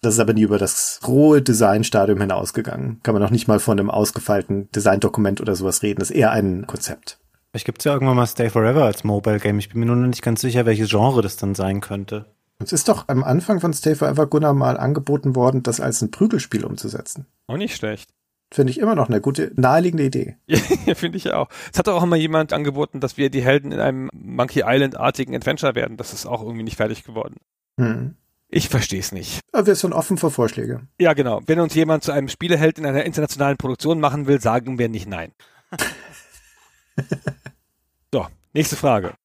Das 0.02 0.14
ist 0.14 0.20
aber 0.20 0.34
nie 0.34 0.44
über 0.44 0.60
das 0.60 1.00
rohe 1.08 1.42
Designstadium 1.42 2.20
hinausgegangen. 2.20 3.00
Kann 3.02 3.14
man 3.14 3.24
noch 3.24 3.32
nicht 3.32 3.48
mal 3.48 3.60
von 3.60 3.80
einem 3.80 3.90
ausgefeilten 3.90 4.70
Designdokument 4.72 5.42
oder 5.42 5.56
sowas 5.56 5.82
reden. 5.82 6.00
Das 6.00 6.12
ist 6.12 6.16
eher 6.16 6.32
ein 6.32 6.68
Konzept. 6.68 7.18
Vielleicht 7.50 7.66
gibt 7.66 7.80
es 7.80 7.86
ja 7.86 7.94
irgendwann 7.94 8.18
mal 8.18 8.28
Stay 8.28 8.50
Forever 8.50 8.84
als 8.84 9.04
Mobile 9.04 9.40
Game. 9.40 9.58
Ich 9.60 9.70
bin 9.70 9.80
mir 9.80 9.86
nur 9.86 9.96
noch 9.96 10.08
nicht 10.08 10.22
ganz 10.22 10.42
sicher, 10.42 10.66
welches 10.66 10.90
Genre 10.90 11.22
das 11.22 11.38
dann 11.38 11.56
sein 11.56 11.82
könnte. 11.82 12.26
Es 12.60 12.72
ist 12.72 12.88
doch 12.88 13.08
am 13.08 13.24
Anfang 13.24 13.60
von 13.60 13.74
Stay 13.74 13.96
Forever 13.96 14.28
Gunnar 14.28 14.54
mal 14.54 14.78
angeboten 14.78 15.36
worden, 15.36 15.64
das 15.64 15.82
als 15.82 16.02
ein 16.02 16.12
Prügelspiel 16.12 16.64
umzusetzen. 16.64 17.26
Auch 17.48 17.58
nicht 17.58 17.76
schlecht. 17.76 18.10
Finde 18.54 18.72
ich 18.72 18.80
immer 18.80 18.96
noch 18.96 19.10
eine 19.10 19.22
gute, 19.22 19.52
naheliegende 19.56 20.06
Idee. 20.06 20.38
Ja, 20.86 20.94
finde 20.94 21.18
ich 21.18 21.32
auch. 21.34 21.50
Es 21.74 21.80
hat 21.80 21.90
auch 21.90 22.06
mal 22.06 22.16
jemand 22.16 22.54
angeboten, 22.54 23.00
dass 23.00 23.18
wir 23.18 23.32
die 23.32 23.42
Helden 23.42 23.72
in 23.72 23.80
einem 23.80 24.10
Monkey 24.14 24.62
Island-artigen 24.64 25.36
Adventure 25.36 25.74
werden. 25.74 25.98
Das 25.98 26.14
ist 26.14 26.28
auch 26.28 26.44
irgendwie 26.44 26.64
nicht 26.64 26.78
fertig 26.78 27.04
geworden. 27.04 27.38
Hm. 27.80 28.16
Ich 28.50 28.70
verstehe 28.70 29.00
es 29.00 29.12
nicht. 29.12 29.40
Aber 29.52 29.66
wir 29.66 29.76
sind 29.76 29.94
offen 29.94 30.18
für 30.18 30.30
Vorschläge. 30.30 30.88
Ja, 31.00 31.14
genau. 31.14 31.42
Wenn 31.48 31.60
uns 31.60 31.74
jemand 31.74 32.04
zu 32.04 32.12
einem 32.12 32.30
Spieleheld 32.30 32.78
in 32.78 32.86
einer 32.86 33.04
internationalen 33.04 33.58
Produktion 33.58 34.00
machen 34.00 34.28
will, 34.28 34.40
sagen 34.40 34.78
wir 34.78 34.88
nicht 34.88 35.10
nein. 35.10 35.32
so, 38.14 38.28
nächste 38.54 38.76
Frage. 38.76 39.16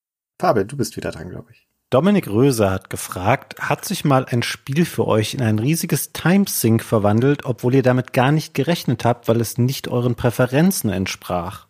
Fabian, 0.41 0.67
du 0.67 0.79
bist 0.79 0.97
wieder 0.97 1.11
dran, 1.11 1.29
glaube 1.29 1.53
ich. 1.53 1.70
Dominik 1.91 2.29
Röser 2.29 2.71
hat 2.71 2.89
gefragt, 2.89 3.57
hat 3.59 3.85
sich 3.85 4.05
mal 4.05 4.25
ein 4.25 4.45
Spiel 4.45 4.85
für 4.85 5.09
euch 5.09 5.35
in 5.35 5.43
ein 5.43 5.59
riesiges 5.59 6.13
Timesync 6.13 6.85
verwandelt, 6.85 7.45
obwohl 7.45 7.75
ihr 7.75 7.83
damit 7.83 8.13
gar 8.13 8.31
nicht 8.31 8.55
gerechnet 8.55 9.05
habt, 9.05 9.27
weil 9.27 9.41
es 9.41 9.59
nicht 9.59 9.89
euren 9.89 10.15
Präferenzen 10.15 10.91
entsprach? 10.91 11.67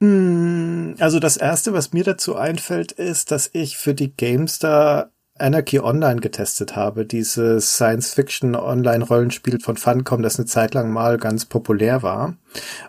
Hm, 0.00 0.94
also 1.00 1.20
das 1.20 1.36
erste, 1.36 1.74
was 1.74 1.92
mir 1.92 2.02
dazu 2.02 2.34
einfällt, 2.36 2.92
ist, 2.92 3.30
dass 3.30 3.50
ich 3.52 3.76
für 3.76 3.92
die 3.92 4.16
GameStar 4.16 5.10
Anarchy 5.38 5.80
Online 5.80 6.20
getestet 6.20 6.74
habe, 6.74 7.04
dieses 7.04 7.74
Science-Fiction-Online-Rollenspiel 7.74 9.60
von 9.60 9.76
Funcom, 9.76 10.22
das 10.22 10.38
eine 10.38 10.46
Zeit 10.46 10.72
lang 10.72 10.90
mal 10.90 11.18
ganz 11.18 11.44
populär 11.44 12.02
war. 12.02 12.36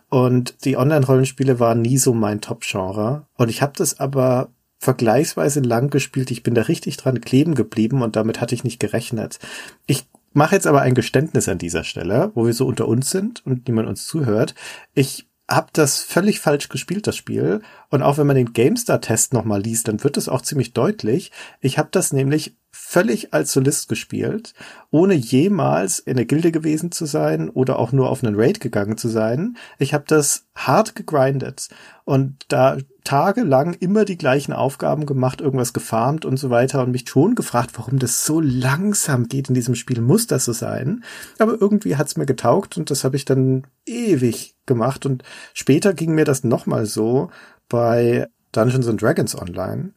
Und 0.10 0.64
die 0.64 0.78
Online-Rollenspiele 0.78 1.60
waren 1.60 1.82
nie 1.82 1.98
so 1.98 2.14
mein 2.14 2.40
Top-Genre. 2.40 3.26
Und 3.36 3.50
ich 3.50 3.62
habe 3.62 3.74
das 3.76 4.00
aber 4.00 4.50
vergleichsweise 4.80 5.60
lang 5.60 5.90
gespielt. 5.90 6.32
Ich 6.32 6.42
bin 6.42 6.56
da 6.56 6.64
richtig 6.64 6.98
dran 6.98 7.22
kleben 7.22 7.54
geblieben 7.54 8.02
und 8.02 8.16
damit 8.16 8.42
hatte 8.42 8.56
ich 8.56 8.64
nicht 8.64 8.80
gerechnet. 8.80 9.40
Ich 9.86 10.08
mache 10.34 10.56
jetzt 10.56 10.68
aber 10.68 10.82
ein 10.82 10.96
Geständnis 10.96 11.50
an 11.50 11.58
dieser 11.58 11.84
Stelle, 11.84 12.32
wo 12.34 12.46
wir 12.46 12.54
so 12.54 12.66
unter 12.66 12.88
uns 12.88 13.12
sind 13.12 13.46
und 13.46 13.68
niemand 13.68 13.90
uns 13.90 14.08
zuhört. 14.08 14.56
Ich 14.94 15.28
habe 15.50 15.68
das 15.74 16.02
völlig 16.02 16.40
falsch 16.40 16.70
gespielt, 16.70 17.08
das 17.08 17.18
Spiel. 17.18 17.62
Und 17.90 18.04
auch 18.04 18.18
wenn 18.18 18.28
man 18.28 18.36
den 18.36 18.54
GameStar-Test 18.54 19.34
nochmal 19.34 19.62
liest, 19.62 19.88
dann 19.88 20.04
wird 20.04 20.18
es 20.18 20.30
auch 20.30 20.42
ziemlich 20.42 20.74
deutlich. 20.74 21.32
Ich 21.60 21.78
habe 21.78 21.90
das 21.92 22.14
nämlich 22.14 22.56
völlig 22.72 23.34
als 23.34 23.52
Solist 23.52 23.90
gespielt, 23.90 24.54
ohne 24.92 25.16
jemals 25.16 26.00
in 26.00 26.18
der 26.18 26.26
Gilde 26.26 26.52
gewesen 26.52 26.92
zu 26.92 27.06
sein 27.06 27.50
oder 27.50 27.80
auch 27.80 27.92
nur 27.92 28.10
auf 28.10 28.24
einen 28.24 28.40
Raid 28.40 28.60
gegangen 28.60 28.98
zu 28.98 29.08
sein. 29.08 29.58
Ich 29.80 29.94
habe 29.94 30.06
das 30.08 30.46
hart 30.56 30.96
gegrindet 30.96 31.70
und 32.06 32.46
da 32.48 32.78
tagelang 33.04 33.74
immer 33.74 34.06
die 34.06 34.18
gleichen 34.18 34.54
Aufgaben 34.54 35.08
gemacht, 35.08 35.42
irgendwas 35.42 35.74
gefarmt 35.74 36.26
und 36.26 36.38
so 36.38 36.52
weiter 36.52 36.84
und 36.84 36.92
mich 36.92 37.10
schon 37.10 37.34
gefragt, 37.34 37.72
warum 37.76 37.98
das 37.98 38.26
so 38.26 38.40
langsam 38.40 39.28
geht 39.28 39.50
in 39.50 39.56
diesem 39.56 39.76
Spiel. 39.76 40.02
Muss 40.02 40.28
das 40.28 40.46
so 40.46 40.54
sein? 40.54 41.04
Aber 41.40 41.60
irgendwie 41.60 41.96
hat's 41.96 42.18
mir 42.18 42.28
getaugt 42.28 42.78
und 42.78 42.92
das 42.92 43.04
habe 43.04 43.16
ich 43.16 43.26
dann 43.26 43.66
ewig 43.86 44.56
gemacht 44.68 45.08
und 45.08 45.24
später 45.56 45.94
ging 45.94 46.14
mir 46.14 46.26
das 46.26 46.44
nochmal 46.44 46.86
so 46.86 47.30
bei 47.70 48.28
Dungeons 48.52 48.88
and 48.88 49.02
Dragons 49.02 49.40
Online 49.40 49.94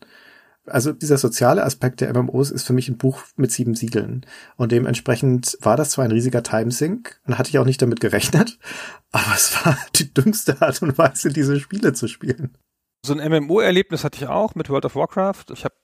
also 0.66 0.92
dieser 0.92 1.18
soziale 1.18 1.64
Aspekt 1.64 2.00
der 2.00 2.12
MMOs 2.12 2.50
ist 2.50 2.66
für 2.66 2.72
mich 2.72 2.88
ein 2.88 2.98
Buch 2.98 3.24
mit 3.36 3.50
sieben 3.50 3.74
Siegeln. 3.74 4.26
Und 4.56 4.72
dementsprechend 4.72 5.58
war 5.60 5.76
das 5.76 5.90
zwar 5.90 6.04
ein 6.04 6.12
riesiger 6.12 6.42
Timesync 6.42 7.20
und 7.26 7.38
hatte 7.38 7.50
ich 7.50 7.58
auch 7.58 7.64
nicht 7.64 7.82
damit 7.82 8.00
gerechnet, 8.00 8.58
aber 9.12 9.34
es 9.34 9.64
war 9.64 9.76
die 9.96 10.12
dümmste 10.12 10.60
Art 10.62 10.80
und 10.82 10.96
Weise, 10.98 11.30
diese 11.30 11.58
Spiele 11.58 11.92
zu 11.92 12.08
spielen. 12.08 12.56
So 13.04 13.14
ein 13.14 13.32
MMO-Erlebnis 13.32 14.04
hatte 14.04 14.18
ich 14.18 14.28
auch 14.28 14.54
mit 14.54 14.70
World 14.70 14.84
of 14.84 14.94
Warcraft. 14.94 15.46
Ich 15.52 15.64
habe 15.64 15.74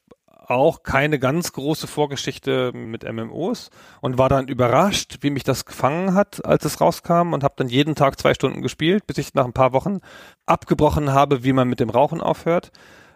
auch 0.50 0.82
keine 0.82 1.18
ganz 1.18 1.52
große 1.52 1.86
Vorgeschichte 1.86 2.72
mit 2.72 3.10
MMOs 3.10 3.70
und 4.00 4.18
war 4.18 4.28
dann 4.28 4.48
überrascht, 4.48 5.18
wie 5.20 5.30
mich 5.30 5.44
das 5.44 5.64
gefangen 5.64 6.14
hat, 6.14 6.44
als 6.44 6.64
es 6.64 6.80
rauskam 6.80 7.32
und 7.32 7.44
habe 7.44 7.54
dann 7.56 7.68
jeden 7.68 7.94
Tag 7.94 8.18
zwei 8.18 8.34
Stunden 8.34 8.62
gespielt, 8.62 9.06
bis 9.06 9.18
ich 9.18 9.34
nach 9.34 9.44
ein 9.44 9.52
paar 9.52 9.72
Wochen 9.72 9.98
abgebrochen 10.46 11.12
habe, 11.12 11.44
wie 11.44 11.52
man 11.52 11.68
mit 11.68 11.80
dem 11.80 11.90
Rauchen 11.90 12.20
aufhört 12.20 12.72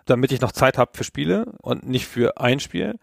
damit 0.07 0.33
ich 0.33 0.41
noch 0.41 0.53
Zeit 0.53 0.79
habe 0.79 0.93
für 0.95 1.05
Spiele 1.05 1.53
und 1.63 1.89
nicht 1.89 2.07
für 2.07 2.39
ein 2.39 2.61
Spiel. 2.61 2.99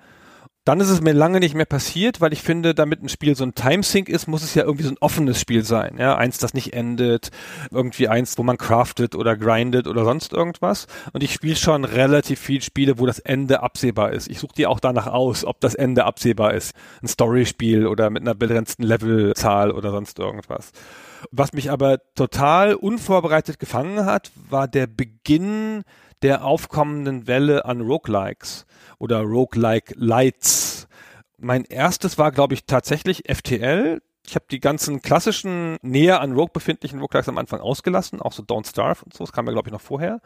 Dann 0.65 0.81
ist 0.81 0.89
es 0.89 1.01
mir 1.01 1.13
lange 1.13 1.39
nicht 1.39 1.55
mehr 1.55 1.65
passiert, 1.65 2.21
weil 2.21 2.33
ich 2.33 2.41
finde, 2.41 2.75
damit 2.75 3.01
ein 3.01 3.09
Spiel 3.09 3.35
so 3.35 3.43
ein 3.43 3.55
Timesync 3.55 4.09
ist, 4.09 4.27
muss 4.27 4.43
es 4.43 4.53
ja 4.53 4.63
irgendwie 4.63 4.83
so 4.83 4.91
ein 4.91 4.97
offenes 4.99 5.39
Spiel 5.39 5.63
sein. 5.63 5.95
Ja, 5.97 6.15
eins, 6.17 6.37
das 6.37 6.53
nicht 6.53 6.73
endet, 6.73 7.31
irgendwie 7.71 8.07
eins, 8.07 8.37
wo 8.37 8.43
man 8.43 8.57
craftet 8.57 9.15
oder 9.15 9.37
grindet 9.37 9.87
oder 9.87 10.03
sonst 10.03 10.33
irgendwas. 10.33 10.87
Und 11.13 11.23
ich 11.23 11.33
spiele 11.33 11.55
schon 11.55 11.85
relativ 11.85 12.39
viel 12.39 12.61
Spiele, 12.61 12.99
wo 12.99 13.05
das 13.05 13.19
Ende 13.19 13.63
absehbar 13.63 14.11
ist. 14.11 14.29
Ich 14.29 14.39
suche 14.39 14.53
die 14.55 14.67
auch 14.67 14.79
danach 14.79 15.07
aus, 15.07 15.45
ob 15.45 15.59
das 15.61 15.75
Ende 15.75 16.05
absehbar 16.05 16.53
ist. 16.53 16.75
Ein 17.01 17.07
Storyspiel 17.07 17.87
oder 17.87 18.09
mit 18.09 18.21
einer 18.21 18.35
begrenzten 18.35 18.83
Levelzahl 18.83 19.71
oder 19.71 19.91
sonst 19.91 20.19
irgendwas. 20.19 20.71
Was 21.31 21.53
mich 21.53 21.71
aber 21.71 21.99
total 22.15 22.75
unvorbereitet 22.75 23.59
gefangen 23.59 24.05
hat, 24.05 24.31
war 24.49 24.67
der 24.67 24.87
Beginn 24.87 25.83
der 26.21 26.43
aufkommenden 26.43 27.27
Welle 27.27 27.65
an 27.65 27.81
Roguelikes 27.81 28.65
oder 28.99 29.21
Roguelike 29.21 29.95
Lights. 29.97 30.87
Mein 31.37 31.63
erstes 31.63 32.17
war, 32.17 32.31
glaube 32.31 32.53
ich, 32.53 32.65
tatsächlich 32.65 33.23
FTL. 33.27 34.01
Ich 34.27 34.35
habe 34.35 34.45
die 34.51 34.59
ganzen 34.59 35.01
klassischen, 35.01 35.77
näher 35.81 36.21
an 36.21 36.33
Rogue 36.33 36.51
befindlichen 36.53 36.99
Roguelikes 36.99 37.29
am 37.29 37.37
Anfang 37.37 37.61
ausgelassen, 37.61 38.21
auch 38.21 38.33
so 38.33 38.43
Don't 38.43 38.69
Starve 38.69 39.03
und 39.03 39.13
so, 39.13 39.23
das 39.23 39.33
kam 39.33 39.47
ja, 39.47 39.53
glaube 39.53 39.69
ich, 39.69 39.73
noch 39.73 39.81
vorher. 39.81 40.21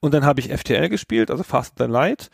Und 0.00 0.14
dann 0.14 0.24
habe 0.24 0.40
ich 0.40 0.48
FTL 0.48 0.88
gespielt, 0.88 1.30
also 1.30 1.42
Fast 1.42 1.76
Than 1.76 1.90
Light. 1.90 2.30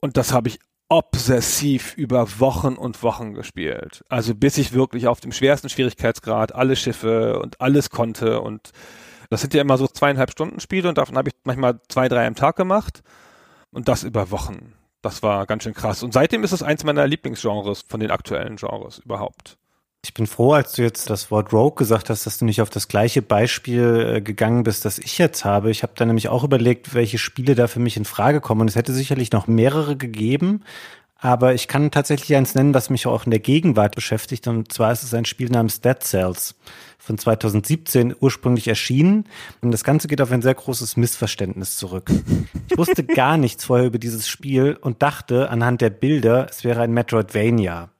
Und 0.00 0.16
das 0.16 0.32
habe 0.32 0.48
ich 0.48 0.58
obsessiv 0.88 1.94
über 1.96 2.38
Wochen 2.38 2.74
und 2.74 3.02
Wochen 3.02 3.32
gespielt. 3.32 4.04
Also 4.10 4.34
bis 4.34 4.58
ich 4.58 4.74
wirklich 4.74 5.06
auf 5.06 5.20
dem 5.20 5.32
schwersten 5.32 5.70
Schwierigkeitsgrad 5.70 6.54
alle 6.54 6.76
Schiffe 6.76 7.38
und 7.38 7.60
alles 7.62 7.88
konnte. 7.88 8.40
Und 8.42 8.72
das 9.30 9.40
sind 9.40 9.54
ja 9.54 9.62
immer 9.62 9.78
so 9.78 9.88
zweieinhalb 9.88 10.30
Stunden 10.30 10.60
Spiele 10.60 10.90
und 10.90 10.98
davon 10.98 11.16
habe 11.16 11.30
ich 11.30 11.34
manchmal 11.44 11.80
zwei, 11.88 12.08
drei 12.08 12.26
am 12.26 12.34
Tag 12.34 12.56
gemacht. 12.56 13.02
Und 13.70 13.88
das 13.88 14.04
über 14.04 14.30
Wochen. 14.30 14.74
Das 15.02 15.22
war 15.22 15.46
ganz 15.46 15.64
schön 15.64 15.74
krass. 15.74 16.02
Und 16.02 16.12
seitdem 16.12 16.44
ist 16.44 16.52
es 16.52 16.62
eins 16.62 16.84
meiner 16.84 17.06
Lieblingsgenres 17.06 17.84
von 17.86 18.00
den 18.00 18.10
aktuellen 18.10 18.56
Genres 18.56 18.98
überhaupt. 18.98 19.58
Ich 20.04 20.14
bin 20.14 20.26
froh, 20.26 20.52
als 20.52 20.72
du 20.72 20.82
jetzt 20.82 21.10
das 21.10 21.30
Wort 21.30 21.52
Rogue 21.52 21.76
gesagt 21.76 22.10
hast, 22.10 22.26
dass 22.26 22.38
du 22.38 22.44
nicht 22.44 22.60
auf 22.60 22.70
das 22.70 22.88
gleiche 22.88 23.22
Beispiel 23.22 24.14
äh, 24.16 24.20
gegangen 24.20 24.64
bist, 24.64 24.84
das 24.84 24.98
ich 24.98 25.18
jetzt 25.18 25.44
habe. 25.44 25.70
Ich 25.70 25.84
habe 25.84 25.92
da 25.94 26.04
nämlich 26.04 26.28
auch 26.28 26.42
überlegt, 26.42 26.94
welche 26.94 27.18
Spiele 27.18 27.54
da 27.54 27.68
für 27.68 27.78
mich 27.78 27.96
in 27.96 28.04
Frage 28.04 28.40
kommen. 28.40 28.62
Und 28.62 28.68
es 28.68 28.74
hätte 28.74 28.92
sicherlich 28.92 29.30
noch 29.30 29.46
mehrere 29.46 29.96
gegeben. 29.96 30.64
Aber 31.22 31.54
ich 31.54 31.68
kann 31.68 31.92
tatsächlich 31.92 32.36
eins 32.36 32.56
nennen, 32.56 32.74
was 32.74 32.90
mich 32.90 33.06
auch 33.06 33.26
in 33.26 33.30
der 33.30 33.38
Gegenwart 33.38 33.94
beschäftigt. 33.94 34.48
Und 34.48 34.72
zwar 34.72 34.90
ist 34.90 35.04
es 35.04 35.14
ein 35.14 35.24
Spiel 35.24 35.48
namens 35.48 35.80
Dead 35.80 35.96
Cells 36.02 36.56
von 36.98 37.16
2017 37.16 38.16
ursprünglich 38.18 38.66
erschienen. 38.66 39.26
Und 39.60 39.70
das 39.70 39.84
Ganze 39.84 40.08
geht 40.08 40.20
auf 40.20 40.32
ein 40.32 40.42
sehr 40.42 40.54
großes 40.54 40.96
Missverständnis 40.96 41.76
zurück. 41.76 42.10
Ich 42.68 42.76
wusste 42.76 43.04
gar 43.06 43.36
nichts 43.36 43.64
vorher 43.64 43.86
über 43.86 44.00
dieses 44.00 44.26
Spiel 44.26 44.76
und 44.80 45.00
dachte 45.02 45.48
anhand 45.48 45.80
der 45.80 45.90
Bilder, 45.90 46.48
es 46.50 46.64
wäre 46.64 46.80
ein 46.80 46.92
Metroidvania. 46.92 47.91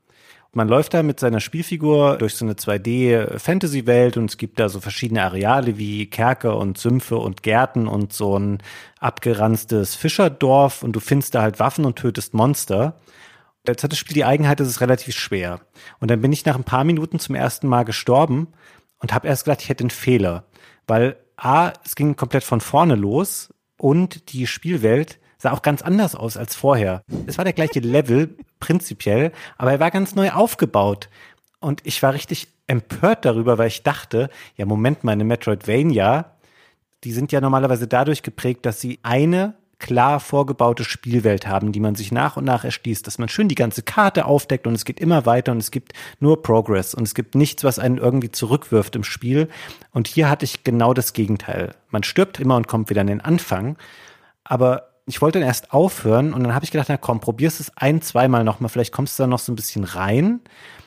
Man 0.55 0.69
läuft 0.69 0.93
da 0.93 1.03
mit 1.03 1.19
seiner 1.19 1.41
Spielfigur 1.41 2.19
durch 2.19 2.35
so 2.35 2.45
eine 2.45 2.53
2D-Fantasy-Welt 2.53 4.19
und 4.19 4.29
es 4.29 4.37
gibt 4.37 4.61
da 4.61 4.69
so 4.69 4.81
verschiedene 4.81 5.23
Areale 5.23 5.79
wie 5.79 6.11
Kerker 6.11 6.59
und 6.59 6.77
Sümpfe 6.77 7.17
und 7.17 7.43
Gärten 7.43 7.89
und 7.89 8.13
so 8.13 8.39
ein 8.39 8.59
abgeranztes 9.01 9.95
Fischerdorf 9.95 10.83
und 10.83 10.93
du 10.93 11.01
findest 11.01 11.35
da 11.35 11.41
halt 11.41 11.59
Waffen 11.59 11.87
und 11.87 11.97
tötest 11.97 12.35
Monster. 12.35 13.01
Jetzt 13.67 13.83
hat 13.83 13.93
das 13.93 13.99
Spiel 13.99 14.13
die 14.13 14.27
Eigenheit, 14.27 14.61
es 14.61 14.69
ist 14.69 14.83
relativ 14.83 15.17
schwer. 15.17 15.61
Und 16.01 16.11
dann 16.11 16.21
bin 16.21 16.35
ich 16.35 16.45
nach 16.45 16.57
ein 16.57 16.65
paar 16.65 16.85
Minuten 16.85 17.19
zum 17.19 17.35
ersten 17.35 17.67
Mal 17.67 17.85
gestorben 17.85 18.49
und 18.99 19.15
habe 19.15 19.29
erst 19.29 19.47
gedacht, 19.47 19.63
ich 19.63 19.71
hätte 19.71 19.85
einen 19.85 19.91
Fehler. 19.91 20.45
Weil 20.87 21.17
A, 21.39 21.73
es 21.83 21.95
ging 21.95 22.15
komplett 22.15 22.45
von 22.45 22.61
vorne 22.61 22.95
los 22.95 23.55
und 23.79 24.35
die 24.35 24.47
Spielwelt 24.47 25.19
sah 25.43 25.51
auch 25.51 25.63
ganz 25.63 25.83
anders 25.83 26.15
aus 26.15 26.37
als 26.37 26.55
vorher. 26.55 27.03
Es 27.27 27.37
war 27.37 27.45
der 27.45 27.53
gleiche 27.53 27.81
Level, 27.81 28.37
prinzipiell, 28.61 29.33
aber 29.59 29.73
er 29.73 29.81
war 29.81 29.91
ganz 29.91 30.15
neu 30.15 30.31
aufgebaut. 30.31 31.09
Und 31.59 31.81
ich 31.85 32.01
war 32.03 32.15
richtig 32.15 32.47
empört 32.69 33.25
darüber, 33.25 33.59
weil 33.59 33.67
ich 33.67 33.83
dachte, 33.83 34.31
ja, 34.57 34.67
Moment, 34.67 35.03
meine 35.03 35.25
Metroidvania, 35.25 36.37
die 37.03 37.13
sind 37.13 37.33
ja 37.33 37.41
normalerweise 37.41 37.89
dadurch 37.89 38.23
geprägt, 38.23 38.65
dass 38.65 38.81
sie 38.81 39.01
eine 39.03 39.55
klar 39.81 40.21
vorgebaute 40.21 40.85
Spielwelt 40.85 41.49
haben, 41.49 41.73
die 41.73 41.81
man 41.81 41.97
sich 41.97 42.13
nach 42.13 42.37
und 42.37 42.45
nach 42.45 42.65
erschließt, 42.65 43.05
dass 43.05 43.19
man 43.19 43.29
schön 43.29 43.49
die 43.49 43.57
ganze 43.57 43.83
Karte 43.83 44.27
aufdeckt 44.27 44.69
und 44.69 44.75
es 44.75 44.85
geht 44.85 45.01
immer 45.01 45.27
weiter 45.27 45.51
und 45.51 45.59
es 45.59 45.73
gibt 45.73 45.93
nur 46.21 46.41
Progress 46.41 46.95
und 46.95 47.03
es 47.03 47.17
gibt 47.17 47.35
nichts, 47.35 47.65
was 47.65 47.81
einen 47.81 47.99
irgendwie 47.99 48.31
zurückwirft 48.31 48.95
im 48.95 49.03
Spiel. 49.03 49.49
Und 49.91 50.07
hier 50.07 50.31
hatte 50.31 50.45
ich 50.45 50.63
genau 50.63 50.95
das 50.95 51.15
Gegenteil. 51.15 51.75
Man 51.91 52.05
stirbt 52.05 52.39
immer 52.39 52.55
und 52.55 52.69
kommt 52.69 52.91
wieder 52.91 53.01
an 53.01 53.09
den 53.09 53.21
Anfang, 53.21 53.77
aber 54.45 54.92
ich 55.07 55.21
wollte 55.21 55.39
dann 55.39 55.49
erst 55.49 55.73
aufhören 55.73 56.33
und 56.33 56.45
dann 56.45 56.55
habe 56.55 56.65
ich 56.65 56.71
gedacht, 56.71 56.89
na 56.89 56.97
komm, 56.97 57.21
probierst 57.21 57.61
es 57.61 57.77
ein, 57.77 58.03
zweimal 58.03 58.45
nochmal, 58.45 58.69
vielleicht 58.69 58.93
kommst 58.93 59.19
du 59.19 59.25
da 59.25 59.27
noch 59.27 59.39
so 59.39 59.53
ein 59.53 59.57
bisschen 59.57 59.85
rein. 59.85 60.41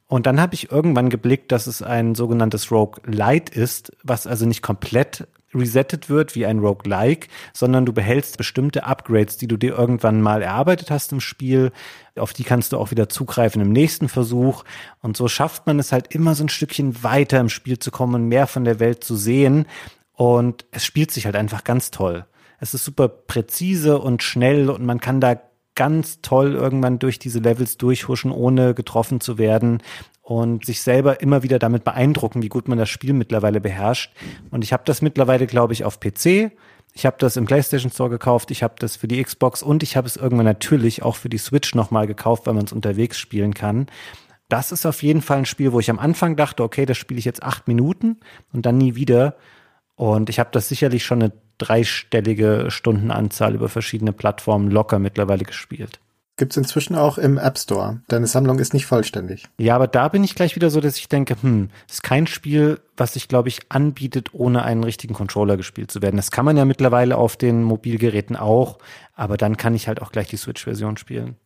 Und 0.08 0.28
dann 0.28 0.40
habe 0.40 0.54
ich 0.54 0.72
irgendwann 0.72 1.10
geblickt, 1.10 1.52
dass 1.52 1.66
es 1.66 1.82
ein 1.82 2.14
sogenanntes 2.14 2.72
Rogue 2.72 3.02
Light 3.06 3.50
ist, 3.50 3.92
was 4.04 4.28
also 4.28 4.46
nicht 4.46 4.62
komplett 4.62 5.28
resettet 5.56 6.10
wird 6.10 6.36
wie 6.36 6.46
ein 6.46 6.60
Roguelike, 6.60 7.28
sondern 7.54 7.86
du 7.86 7.94
behältst 7.94 8.38
bestimmte 8.38 8.84
Upgrades, 8.84 9.38
die 9.38 9.48
du 9.48 9.58
dir 9.58 9.78
irgendwann 9.78 10.22
mal 10.22 10.42
erarbeitet 10.42 10.92
hast 10.92 11.12
im 11.12 11.22
Spiel. 11.22 11.72
Auf 12.16 12.34
die 12.34 12.44
kannst 12.44 12.74
du 12.74 12.78
auch 12.78 12.92
wieder 12.92 13.10
zugreifen 13.10 13.62
im 13.62 13.72
nächsten 13.72 14.10
Versuch. 14.10 14.64
Und 15.02 15.18
so 15.18 15.28
schafft 15.28 15.66
man 15.66 15.80
es 15.80 15.92
halt 15.92 16.14
immer 16.14 16.36
so 16.36 16.44
ein 16.44 16.50
Stückchen 16.50 17.04
weiter 17.04 17.40
im 17.40 17.50
Spiel 17.50 17.80
zu 17.80 17.90
kommen 17.90 18.16
und 18.16 18.28
mehr 18.28 18.48
von 18.48 18.66
der 18.66 18.80
Welt 18.80 19.04
zu 19.04 19.16
sehen. 19.16 19.66
Und 20.14 20.66
es 20.72 20.86
spielt 20.86 21.12
sich 21.12 21.26
halt 21.26 21.36
einfach 21.36 21.64
ganz 21.64 21.90
toll. 21.90 22.26
Es 22.66 22.74
ist 22.74 22.86
super 22.86 23.08
präzise 23.08 24.00
und 24.00 24.24
schnell 24.24 24.72
und 24.72 24.84
man 24.84 25.00
kann 25.00 25.22
da 25.22 25.40
ganz 25.76 26.22
toll 26.24 26.56
irgendwann 26.56 26.98
durch 26.98 27.20
diese 27.20 27.38
Levels 27.38 27.78
durchhuschen, 27.78 28.32
ohne 28.32 28.74
getroffen 28.74 29.22
zu 29.22 29.38
werden 29.38 29.84
und 30.24 30.66
sich 30.66 30.82
selber 30.82 31.22
immer 31.22 31.44
wieder 31.44 31.60
damit 31.60 31.84
beeindrucken, 31.84 32.42
wie 32.42 32.50
gut 32.50 32.68
man 32.68 32.80
das 32.80 32.90
Spiel 32.90 33.14
mittlerweile 33.14 33.62
beherrscht. 33.62 34.16
Und 34.50 34.64
ich 34.64 34.74
habe 34.74 34.82
das 34.84 35.04
mittlerweile, 35.04 35.46
glaube 35.46 35.74
ich, 35.74 35.86
auf 35.86 36.00
PC. 36.00 36.54
Ich 36.96 37.06
habe 37.06 37.18
das 37.20 37.38
im 37.38 37.46
PlayStation 37.46 37.92
Store 37.92 38.10
gekauft, 38.10 38.50
ich 38.50 38.64
habe 38.64 38.74
das 38.80 38.96
für 38.96 39.08
die 39.08 39.24
Xbox 39.24 39.62
und 39.62 39.84
ich 39.84 39.96
habe 39.96 40.08
es 40.08 40.18
irgendwann 40.18 40.48
natürlich 40.48 41.04
auch 41.04 41.18
für 41.18 41.30
die 41.30 41.38
Switch 41.38 41.76
nochmal 41.76 42.08
gekauft, 42.08 42.48
weil 42.48 42.56
man 42.56 42.66
es 42.66 42.74
unterwegs 42.74 43.20
spielen 43.20 43.54
kann. 43.54 43.86
Das 44.50 44.72
ist 44.72 44.88
auf 44.88 45.04
jeden 45.04 45.22
Fall 45.22 45.38
ein 45.38 45.46
Spiel, 45.46 45.72
wo 45.72 45.80
ich 45.80 45.92
am 45.92 46.00
Anfang 46.00 46.36
dachte, 46.36 46.64
okay, 46.64 46.88
das 46.88 46.98
spiele 46.98 47.20
ich 47.20 47.26
jetzt 47.26 47.44
acht 47.44 47.68
Minuten 47.68 48.22
und 48.54 48.66
dann 48.66 48.80
nie 48.80 48.96
wieder. 48.96 49.36
Und 49.94 50.32
ich 50.32 50.40
habe 50.40 50.50
das 50.52 50.68
sicherlich 50.68 51.06
schon 51.06 51.22
eine 51.22 51.45
dreistellige 51.58 52.68
Stundenanzahl 52.70 53.56
über 53.56 53.70
verschiedene 53.70 54.14
Plattformen 54.14 54.72
locker 54.72 55.00
mittlerweile 55.00 55.44
gespielt. 55.44 56.00
Gibt's 56.38 56.58
inzwischen 56.58 56.96
auch 56.96 57.18
im 57.18 57.38
App 57.38 57.58
Store. 57.58 58.02
Deine 58.10 58.28
Sammlung 58.28 58.60
ist 58.60 58.74
nicht 58.74 58.86
vollständig. 58.86 59.46
Ja, 59.58 59.76
aber 59.76 59.88
da 59.88 60.10
bin 60.10 60.22
ich 60.24 60.36
gleich 60.36 60.58
wieder 60.58 60.70
so, 60.70 60.82
dass 60.82 60.98
ich 60.98 61.08
denke, 61.08 61.38
hm, 61.42 61.70
ist 61.90 62.04
kein 62.04 62.28
Spiel, 62.28 62.82
was 62.98 63.14
sich, 63.14 63.30
glaube 63.30 63.48
ich, 63.48 63.62
anbietet, 63.70 64.34
ohne 64.34 64.64
einen 64.64 64.84
richtigen 64.84 65.14
Controller 65.14 65.56
gespielt 65.56 65.92
zu 65.92 66.02
werden. 66.02 66.18
Das 66.18 66.32
kann 66.32 66.44
man 66.44 66.58
ja 66.58 66.66
mittlerweile 66.66 67.16
auf 67.18 67.38
den 67.38 67.64
Mobilgeräten 67.64 68.36
auch, 68.36 68.80
aber 69.14 69.38
dann 69.38 69.56
kann 69.56 69.76
ich 69.76 69.88
halt 69.88 70.02
auch 70.02 70.12
gleich 70.12 70.28
die 70.28 70.36
Switch-Version 70.36 70.98
spielen. 70.98 71.38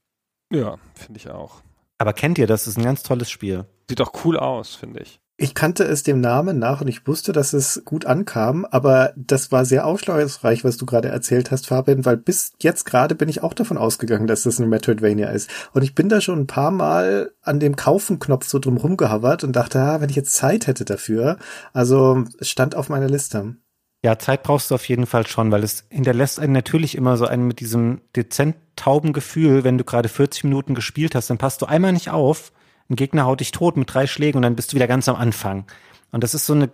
Ja, 0.51 0.77
finde 0.95 1.19
ich 1.19 1.29
auch. 1.29 1.61
Aber 1.99 2.13
kennt 2.13 2.39
ihr 2.39 2.47
das? 2.47 2.63
Das 2.63 2.69
ist 2.69 2.77
ein 2.77 2.83
ganz 2.83 3.03
tolles 3.03 3.29
Spiel. 3.29 3.65
Sieht 3.87 3.99
doch 3.99 4.25
cool 4.25 4.39
aus, 4.39 4.73
finde 4.73 5.01
ich. 5.01 5.19
Ich 5.41 5.55
kannte 5.55 5.85
es 5.85 6.03
dem 6.03 6.19
Namen 6.19 6.59
nach 6.59 6.81
und 6.81 6.89
ich 6.89 7.07
wusste, 7.07 7.31
dass 7.31 7.53
es 7.53 7.83
gut 7.85 8.05
ankam, 8.05 8.65
aber 8.69 9.13
das 9.15 9.53
war 9.53 9.63
sehr 9.63 9.85
aufschlussreich, 9.85 10.65
was 10.65 10.75
du 10.75 10.85
gerade 10.85 11.07
erzählt 11.07 11.49
hast, 11.49 11.67
Fabian, 11.67 12.03
weil 12.03 12.17
bis 12.17 12.51
jetzt 12.59 12.83
gerade 12.83 13.15
bin 13.15 13.29
ich 13.29 13.41
auch 13.41 13.53
davon 13.53 13.77
ausgegangen, 13.77 14.27
dass 14.27 14.43
das 14.43 14.59
ein 14.59 14.67
Metroidvania 14.67 15.29
ist. 15.29 15.49
Und 15.71 15.83
ich 15.83 15.95
bin 15.95 16.09
da 16.09 16.19
schon 16.19 16.39
ein 16.39 16.47
paar 16.47 16.71
Mal 16.71 17.31
an 17.41 17.61
dem 17.61 17.77
Kaufen-Knopf 17.77 18.49
so 18.49 18.59
drum 18.59 18.75
rumgehavert 18.75 19.45
und 19.45 19.55
dachte, 19.55 19.79
ah, 19.79 20.01
wenn 20.01 20.09
ich 20.09 20.17
jetzt 20.17 20.33
Zeit 20.33 20.67
hätte 20.67 20.83
dafür. 20.83 21.37
Also 21.71 22.25
es 22.37 22.49
stand 22.49 22.75
auf 22.75 22.89
meiner 22.89 23.07
Liste. 23.07 23.55
Ja, 24.03 24.19
Zeit 24.19 24.43
brauchst 24.43 24.71
du 24.71 24.75
auf 24.75 24.89
jeden 24.89 25.05
Fall 25.05 25.25
schon, 25.25 25.53
weil 25.53 25.63
es 25.63 25.85
hinterlässt 25.89 26.41
einen 26.41 26.51
natürlich 26.51 26.95
immer 26.95 27.15
so 27.15 27.25
einen 27.25 27.47
mit 27.47 27.61
diesem 27.61 28.01
dezent 28.13 28.57
tauben 28.75 29.13
Gefühl, 29.13 29.63
wenn 29.63 29.77
du 29.77 29.85
gerade 29.85 30.09
40 30.09 30.43
Minuten 30.43 30.75
gespielt 30.75 31.15
hast, 31.15 31.29
dann 31.29 31.37
passt 31.37 31.61
du 31.61 31.65
einmal 31.65 31.93
nicht 31.93 32.09
auf 32.09 32.51
ein 32.89 32.95
Gegner 32.95 33.25
haut 33.25 33.39
dich 33.39 33.51
tot 33.51 33.77
mit 33.77 33.93
drei 33.93 34.07
Schlägen 34.07 34.37
und 34.37 34.41
dann 34.43 34.55
bist 34.55 34.71
du 34.71 34.75
wieder 34.75 34.87
ganz 34.87 35.07
am 35.07 35.15
Anfang. 35.15 35.65
Und 36.11 36.23
das 36.23 36.33
ist 36.33 36.45
so 36.45 36.53
ein 36.53 36.69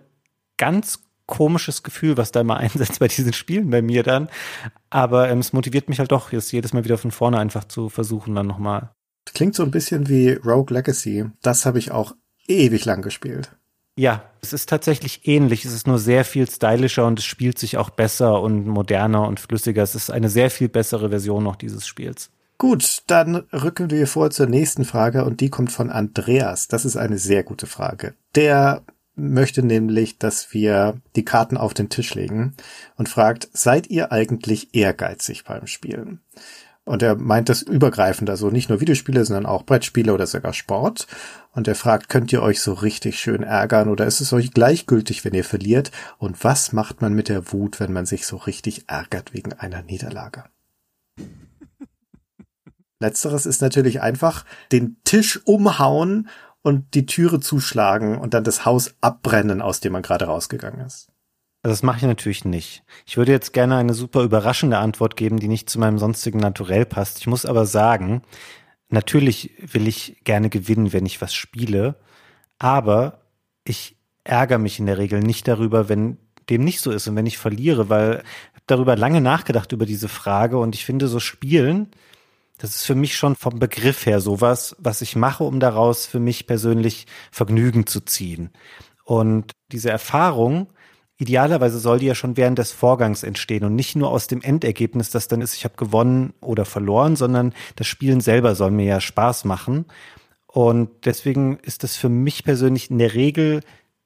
ganz 0.56 1.00
komisches 1.26 1.82
Gefühl, 1.82 2.16
was 2.16 2.32
da 2.32 2.40
immer 2.40 2.56
einsetzt 2.58 2.98
bei 2.98 3.08
diesen 3.08 3.32
Spielen 3.32 3.70
bei 3.70 3.82
mir 3.82 4.02
dann. 4.02 4.28
Aber 4.90 5.28
ähm, 5.28 5.38
es 5.38 5.52
motiviert 5.52 5.88
mich 5.88 5.98
halt 5.98 6.12
doch, 6.12 6.32
jetzt 6.32 6.52
jedes 6.52 6.72
Mal 6.72 6.84
wieder 6.84 6.98
von 6.98 7.10
vorne 7.10 7.38
einfach 7.38 7.64
zu 7.64 7.88
versuchen, 7.88 8.34
dann 8.34 8.46
nochmal. 8.46 8.90
Klingt 9.26 9.54
so 9.54 9.64
ein 9.64 9.70
bisschen 9.70 10.08
wie 10.08 10.32
Rogue 10.32 10.74
Legacy. 10.74 11.26
Das 11.42 11.66
habe 11.66 11.78
ich 11.78 11.90
auch 11.90 12.14
ewig 12.46 12.84
lang 12.84 13.02
gespielt. 13.02 13.50
Ja, 13.98 14.24
es 14.42 14.52
ist 14.52 14.68
tatsächlich 14.68 15.26
ähnlich. 15.26 15.64
Es 15.64 15.72
ist 15.72 15.86
nur 15.86 15.98
sehr 15.98 16.24
viel 16.24 16.48
stylischer 16.48 17.06
und 17.06 17.18
es 17.18 17.24
spielt 17.24 17.58
sich 17.58 17.78
auch 17.78 17.90
besser 17.90 18.40
und 18.40 18.66
moderner 18.66 19.26
und 19.26 19.40
flüssiger. 19.40 19.82
Es 19.82 19.94
ist 19.94 20.10
eine 20.10 20.28
sehr 20.28 20.50
viel 20.50 20.68
bessere 20.68 21.08
Version 21.08 21.42
noch 21.42 21.56
dieses 21.56 21.86
Spiels. 21.86 22.30
Gut, 22.58 23.02
dann 23.06 23.36
rücken 23.52 23.90
wir 23.90 24.06
vor 24.06 24.30
zur 24.30 24.46
nächsten 24.46 24.84
Frage 24.84 25.24
und 25.24 25.40
die 25.40 25.50
kommt 25.50 25.72
von 25.72 25.90
Andreas. 25.90 26.68
Das 26.68 26.86
ist 26.86 26.96
eine 26.96 27.18
sehr 27.18 27.42
gute 27.42 27.66
Frage. 27.66 28.14
Der 28.34 28.82
möchte 29.14 29.62
nämlich, 29.62 30.18
dass 30.18 30.54
wir 30.54 31.00
die 31.16 31.24
Karten 31.24 31.56
auf 31.56 31.74
den 31.74 31.90
Tisch 31.90 32.14
legen 32.14 32.54
und 32.96 33.08
fragt, 33.08 33.48
seid 33.52 33.88
ihr 33.88 34.10
eigentlich 34.12 34.74
ehrgeizig 34.74 35.44
beim 35.44 35.66
Spielen? 35.66 36.20
Und 36.84 37.02
er 37.02 37.16
meint 37.16 37.48
das 37.48 37.62
übergreifend, 37.62 38.30
also 38.30 38.48
nicht 38.48 38.68
nur 38.68 38.80
Videospiele, 38.80 39.24
sondern 39.24 39.44
auch 39.44 39.64
Brettspiele 39.64 40.14
oder 40.14 40.26
sogar 40.26 40.52
Sport. 40.52 41.08
Und 41.52 41.66
er 41.66 41.74
fragt, 41.74 42.08
könnt 42.08 42.32
ihr 42.32 42.42
euch 42.42 42.60
so 42.60 42.74
richtig 42.74 43.18
schön 43.18 43.42
ärgern 43.42 43.88
oder 43.88 44.06
ist 44.06 44.20
es 44.20 44.32
euch 44.32 44.52
gleichgültig, 44.52 45.24
wenn 45.24 45.34
ihr 45.34 45.44
verliert? 45.44 45.90
Und 46.18 46.44
was 46.44 46.72
macht 46.72 47.02
man 47.02 47.12
mit 47.12 47.28
der 47.28 47.52
Wut, 47.52 47.80
wenn 47.80 47.92
man 47.92 48.06
sich 48.06 48.24
so 48.24 48.36
richtig 48.36 48.84
ärgert 48.88 49.34
wegen 49.34 49.52
einer 49.52 49.82
Niederlage? 49.82 50.44
Letzteres 53.00 53.46
ist 53.46 53.60
natürlich 53.60 54.00
einfach 54.00 54.44
den 54.72 54.96
Tisch 55.04 55.40
umhauen 55.44 56.28
und 56.62 56.94
die 56.94 57.06
Türe 57.06 57.40
zuschlagen 57.40 58.18
und 58.18 58.34
dann 58.34 58.44
das 58.44 58.64
Haus 58.64 58.94
abbrennen, 59.00 59.62
aus 59.62 59.80
dem 59.80 59.92
man 59.92 60.02
gerade 60.02 60.24
rausgegangen 60.24 60.84
ist. 60.84 61.12
Das 61.62 61.82
mache 61.82 61.98
ich 61.98 62.02
natürlich 62.04 62.44
nicht. 62.44 62.84
Ich 63.06 63.16
würde 63.16 63.32
jetzt 63.32 63.52
gerne 63.52 63.76
eine 63.76 63.92
super 63.92 64.22
überraschende 64.22 64.78
Antwort 64.78 65.16
geben, 65.16 65.38
die 65.38 65.48
nicht 65.48 65.68
zu 65.68 65.78
meinem 65.78 65.98
sonstigen 65.98 66.38
Naturell 66.38 66.86
passt. 66.86 67.18
Ich 67.18 67.26
muss 67.26 67.44
aber 67.44 67.66
sagen, 67.66 68.22
natürlich 68.88 69.50
will 69.60 69.88
ich 69.88 70.20
gerne 70.24 70.48
gewinnen, 70.48 70.92
wenn 70.92 71.06
ich 71.06 71.20
was 71.20 71.34
spiele, 71.34 71.96
aber 72.58 73.20
ich 73.64 73.96
ärgere 74.24 74.58
mich 74.58 74.78
in 74.78 74.86
der 74.86 74.98
Regel 74.98 75.20
nicht 75.20 75.48
darüber, 75.48 75.88
wenn 75.88 76.18
dem 76.48 76.64
nicht 76.64 76.80
so 76.80 76.92
ist 76.92 77.08
und 77.08 77.16
wenn 77.16 77.26
ich 77.26 77.38
verliere, 77.38 77.88
weil 77.88 78.22
darüber 78.66 78.96
lange 78.96 79.20
nachgedacht 79.20 79.72
über 79.72 79.86
diese 79.86 80.08
Frage 80.08 80.58
und 80.58 80.74
ich 80.74 80.84
finde 80.84 81.08
so 81.08 81.20
Spielen, 81.20 81.90
das 82.58 82.76
ist 82.76 82.84
für 82.84 82.94
mich 82.94 83.16
schon 83.16 83.36
vom 83.36 83.58
Begriff 83.58 84.06
her 84.06 84.20
sowas, 84.20 84.76
was 84.78 85.02
ich 85.02 85.16
mache, 85.16 85.44
um 85.44 85.60
daraus 85.60 86.06
für 86.06 86.20
mich 86.20 86.46
persönlich 86.46 87.06
Vergnügen 87.30 87.86
zu 87.86 88.00
ziehen. 88.00 88.50
Und 89.04 89.52
diese 89.72 89.90
Erfahrung, 89.90 90.68
idealerweise 91.18 91.78
soll 91.78 91.98
die 91.98 92.06
ja 92.06 92.14
schon 92.14 92.36
während 92.36 92.58
des 92.58 92.72
Vorgangs 92.72 93.22
entstehen 93.22 93.64
und 93.64 93.74
nicht 93.74 93.96
nur 93.96 94.10
aus 94.10 94.26
dem 94.26 94.42
Endergebnis, 94.42 95.10
das 95.10 95.28
dann 95.28 95.40
ist, 95.40 95.54
ich 95.54 95.64
habe 95.64 95.76
gewonnen 95.76 96.32
oder 96.40 96.64
verloren, 96.64 97.16
sondern 97.16 97.54
das 97.76 97.86
Spielen 97.86 98.20
selber 98.20 98.54
soll 98.54 98.70
mir 98.70 98.86
ja 98.86 99.00
Spaß 99.00 99.44
machen. 99.44 99.86
Und 100.46 100.88
deswegen 101.04 101.58
ist 101.58 101.82
das 101.82 101.96
für 101.96 102.08
mich 102.08 102.42
persönlich 102.42 102.90
in 102.90 102.98
der 102.98 103.14
Regel 103.14 103.60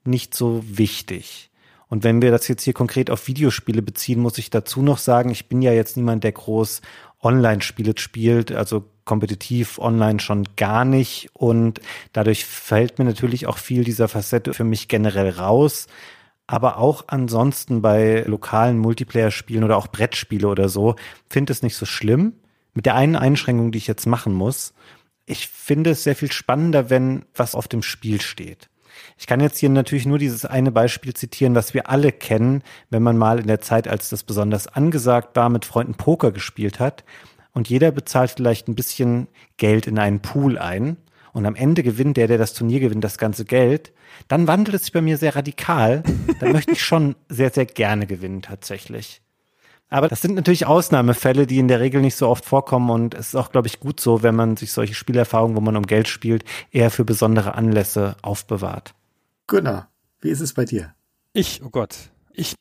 nicht 0.04 0.34
so 0.34 0.62
wichtig. 0.66 1.50
Und 1.88 2.04
wenn 2.04 2.22
wir 2.22 2.30
das 2.30 2.46
jetzt 2.46 2.62
hier 2.62 2.72
konkret 2.72 3.10
auf 3.10 3.26
Videospiele 3.26 3.82
beziehen, 3.82 4.20
muss 4.20 4.38
ich 4.38 4.50
dazu 4.50 4.80
noch 4.80 4.98
sagen, 4.98 5.30
ich 5.30 5.48
bin 5.48 5.60
ja 5.60 5.72
jetzt 5.72 5.96
niemand, 5.96 6.22
der 6.22 6.32
groß 6.32 6.82
Online-Spiele 7.22 7.94
spielt, 7.96 8.52
also 8.52 8.84
kompetitiv 9.04 9.78
online 9.78 10.20
schon 10.20 10.44
gar 10.56 10.84
nicht. 10.84 11.28
Und 11.32 11.80
dadurch 12.12 12.44
fällt 12.46 12.98
mir 12.98 13.04
natürlich 13.04 13.46
auch 13.46 13.58
viel 13.58 13.84
dieser 13.84 14.08
Facette 14.08 14.54
für 14.54 14.64
mich 14.64 14.88
generell 14.88 15.30
raus. 15.30 15.86
Aber 16.46 16.78
auch 16.78 17.04
ansonsten 17.06 17.82
bei 17.82 18.24
lokalen 18.26 18.78
Multiplayer-Spielen 18.78 19.64
oder 19.64 19.76
auch 19.76 19.86
Brettspiele 19.86 20.48
oder 20.48 20.68
so, 20.68 20.96
finde 21.28 21.52
es 21.52 21.62
nicht 21.62 21.76
so 21.76 21.86
schlimm. 21.86 22.34
Mit 22.74 22.86
der 22.86 22.94
einen 22.94 23.16
Einschränkung, 23.16 23.72
die 23.72 23.78
ich 23.78 23.86
jetzt 23.86 24.06
machen 24.06 24.32
muss. 24.32 24.74
Ich 25.26 25.48
finde 25.48 25.90
es 25.90 26.02
sehr 26.02 26.16
viel 26.16 26.32
spannender, 26.32 26.90
wenn 26.90 27.24
was 27.34 27.54
auf 27.54 27.68
dem 27.68 27.82
Spiel 27.82 28.20
steht. 28.20 28.68
Ich 29.18 29.26
kann 29.26 29.40
jetzt 29.40 29.58
hier 29.58 29.68
natürlich 29.68 30.06
nur 30.06 30.18
dieses 30.18 30.44
eine 30.44 30.72
Beispiel 30.72 31.14
zitieren, 31.14 31.54
was 31.54 31.74
wir 31.74 31.90
alle 31.90 32.12
kennen, 32.12 32.62
wenn 32.90 33.02
man 33.02 33.18
mal 33.18 33.38
in 33.38 33.46
der 33.46 33.60
Zeit, 33.60 33.88
als 33.88 34.08
das 34.08 34.22
besonders 34.22 34.66
angesagt 34.66 35.36
war, 35.36 35.48
mit 35.48 35.64
Freunden 35.64 35.94
Poker 35.94 36.32
gespielt 36.32 36.80
hat. 36.80 37.04
Und 37.52 37.68
jeder 37.68 37.90
bezahlt 37.90 38.30
vielleicht 38.30 38.68
ein 38.68 38.74
bisschen 38.74 39.28
Geld 39.56 39.86
in 39.86 39.98
einen 39.98 40.20
Pool 40.20 40.58
ein. 40.58 40.96
Und 41.32 41.46
am 41.46 41.54
Ende 41.54 41.82
gewinnt 41.82 42.16
der, 42.16 42.26
der 42.26 42.38
das 42.38 42.54
Turnier 42.54 42.80
gewinnt, 42.80 43.04
das 43.04 43.18
ganze 43.18 43.44
Geld. 43.44 43.92
Dann 44.28 44.46
wandelt 44.46 44.74
es 44.74 44.82
sich 44.82 44.92
bei 44.92 45.00
mir 45.00 45.16
sehr 45.16 45.36
radikal. 45.36 46.02
Dann 46.40 46.52
möchte 46.52 46.72
ich 46.72 46.82
schon 46.82 47.14
sehr, 47.28 47.50
sehr 47.50 47.66
gerne 47.66 48.06
gewinnen, 48.06 48.42
tatsächlich. 48.42 49.22
Aber 49.90 50.06
das 50.08 50.22
sind 50.22 50.36
natürlich 50.36 50.66
Ausnahmefälle, 50.66 51.48
die 51.48 51.58
in 51.58 51.66
der 51.66 51.80
Regel 51.80 52.00
nicht 52.00 52.14
so 52.14 52.28
oft 52.28 52.44
vorkommen 52.44 52.90
und 52.90 53.14
es 53.14 53.28
ist 53.28 53.34
auch, 53.34 53.50
glaube 53.50 53.66
ich, 53.66 53.80
gut 53.80 53.98
so, 53.98 54.22
wenn 54.22 54.36
man 54.36 54.56
sich 54.56 54.72
solche 54.72 54.94
Spielerfahrungen, 54.94 55.56
wo 55.56 55.60
man 55.60 55.76
um 55.76 55.86
Geld 55.86 56.06
spielt, 56.06 56.44
eher 56.70 56.90
für 56.90 57.04
besondere 57.04 57.54
Anlässe 57.54 58.16
aufbewahrt. 58.22 58.94
Gunnar, 59.48 59.90
wie 60.20 60.30
ist 60.30 60.40
es 60.40 60.54
bei 60.54 60.64
dir? 60.64 60.94
Ich, 61.32 61.60
oh 61.64 61.70
Gott, 61.70 61.96
ich 62.32 62.54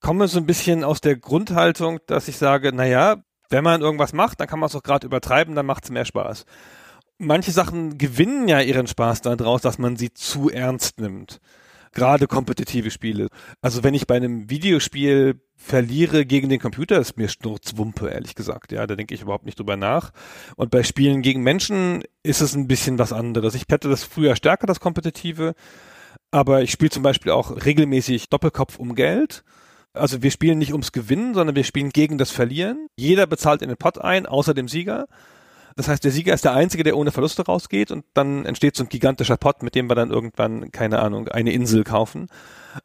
komme 0.00 0.28
so 0.28 0.38
ein 0.38 0.46
bisschen 0.46 0.84
aus 0.84 1.00
der 1.00 1.16
Grundhaltung, 1.16 2.00
dass 2.06 2.28
ich 2.28 2.36
sage, 2.36 2.70
naja, 2.72 3.16
wenn 3.48 3.64
man 3.64 3.80
irgendwas 3.80 4.12
macht, 4.12 4.38
dann 4.38 4.46
kann 4.46 4.58
man 4.58 4.68
es 4.68 4.76
auch 4.76 4.82
gerade 4.82 5.06
übertreiben, 5.06 5.54
dann 5.54 5.66
macht 5.66 5.84
es 5.84 5.90
mehr 5.90 6.04
Spaß. 6.04 6.44
Manche 7.18 7.50
Sachen 7.50 7.96
gewinnen 7.96 8.46
ja 8.46 8.60
ihren 8.60 8.86
Spaß 8.86 9.22
daraus, 9.22 9.62
dass 9.62 9.78
man 9.78 9.96
sie 9.96 10.12
zu 10.12 10.50
ernst 10.50 11.00
nimmt. 11.00 11.40
Gerade 11.92 12.26
kompetitive 12.26 12.90
Spiele. 12.90 13.28
Also 13.62 13.82
wenn 13.82 13.94
ich 13.94 14.06
bei 14.06 14.16
einem 14.16 14.50
Videospiel 14.50 15.40
verliere 15.66 16.24
gegen 16.24 16.48
den 16.48 16.60
Computer, 16.60 16.98
ist 16.98 17.16
mir 17.16 17.28
Sturzwumpe, 17.28 18.08
ehrlich 18.08 18.36
gesagt. 18.36 18.70
Ja, 18.70 18.86
da 18.86 18.94
denke 18.94 19.14
ich 19.14 19.22
überhaupt 19.22 19.46
nicht 19.46 19.58
drüber 19.58 19.76
nach. 19.76 20.12
Und 20.54 20.70
bei 20.70 20.84
Spielen 20.84 21.22
gegen 21.22 21.42
Menschen 21.42 22.04
ist 22.22 22.40
es 22.40 22.54
ein 22.54 22.68
bisschen 22.68 23.00
was 23.00 23.12
anderes. 23.12 23.56
Ich 23.56 23.64
hätte 23.68 23.88
das 23.88 24.04
früher 24.04 24.36
stärker, 24.36 24.68
das 24.68 24.78
Kompetitive. 24.78 25.54
Aber 26.30 26.62
ich 26.62 26.70
spiele 26.70 26.90
zum 26.90 27.02
Beispiel 27.02 27.32
auch 27.32 27.64
regelmäßig 27.64 28.28
Doppelkopf 28.28 28.78
um 28.78 28.94
Geld. 28.94 29.42
Also 29.92 30.22
wir 30.22 30.30
spielen 30.30 30.58
nicht 30.58 30.72
ums 30.72 30.92
Gewinnen, 30.92 31.34
sondern 31.34 31.56
wir 31.56 31.64
spielen 31.64 31.90
gegen 31.90 32.16
das 32.16 32.30
Verlieren. 32.30 32.86
Jeder 32.96 33.26
bezahlt 33.26 33.60
in 33.60 33.68
den 33.68 33.76
Pot 33.76 33.98
ein, 33.98 34.26
außer 34.26 34.54
dem 34.54 34.68
Sieger. 34.68 35.08
Das 35.74 35.88
heißt, 35.88 36.04
der 36.04 36.12
Sieger 36.12 36.32
ist 36.32 36.44
der 36.44 36.54
Einzige, 36.54 36.84
der 36.84 36.96
ohne 36.96 37.10
Verluste 37.10 37.44
rausgeht 37.44 37.90
und 37.90 38.04
dann 38.14 38.46
entsteht 38.46 38.76
so 38.76 38.84
ein 38.84 38.88
gigantischer 38.88 39.36
Pot, 39.36 39.64
mit 39.64 39.74
dem 39.74 39.90
wir 39.90 39.96
dann 39.96 40.10
irgendwann, 40.10 40.70
keine 40.70 41.00
Ahnung, 41.00 41.28
eine 41.28 41.52
Insel 41.52 41.82
kaufen. 41.82 42.28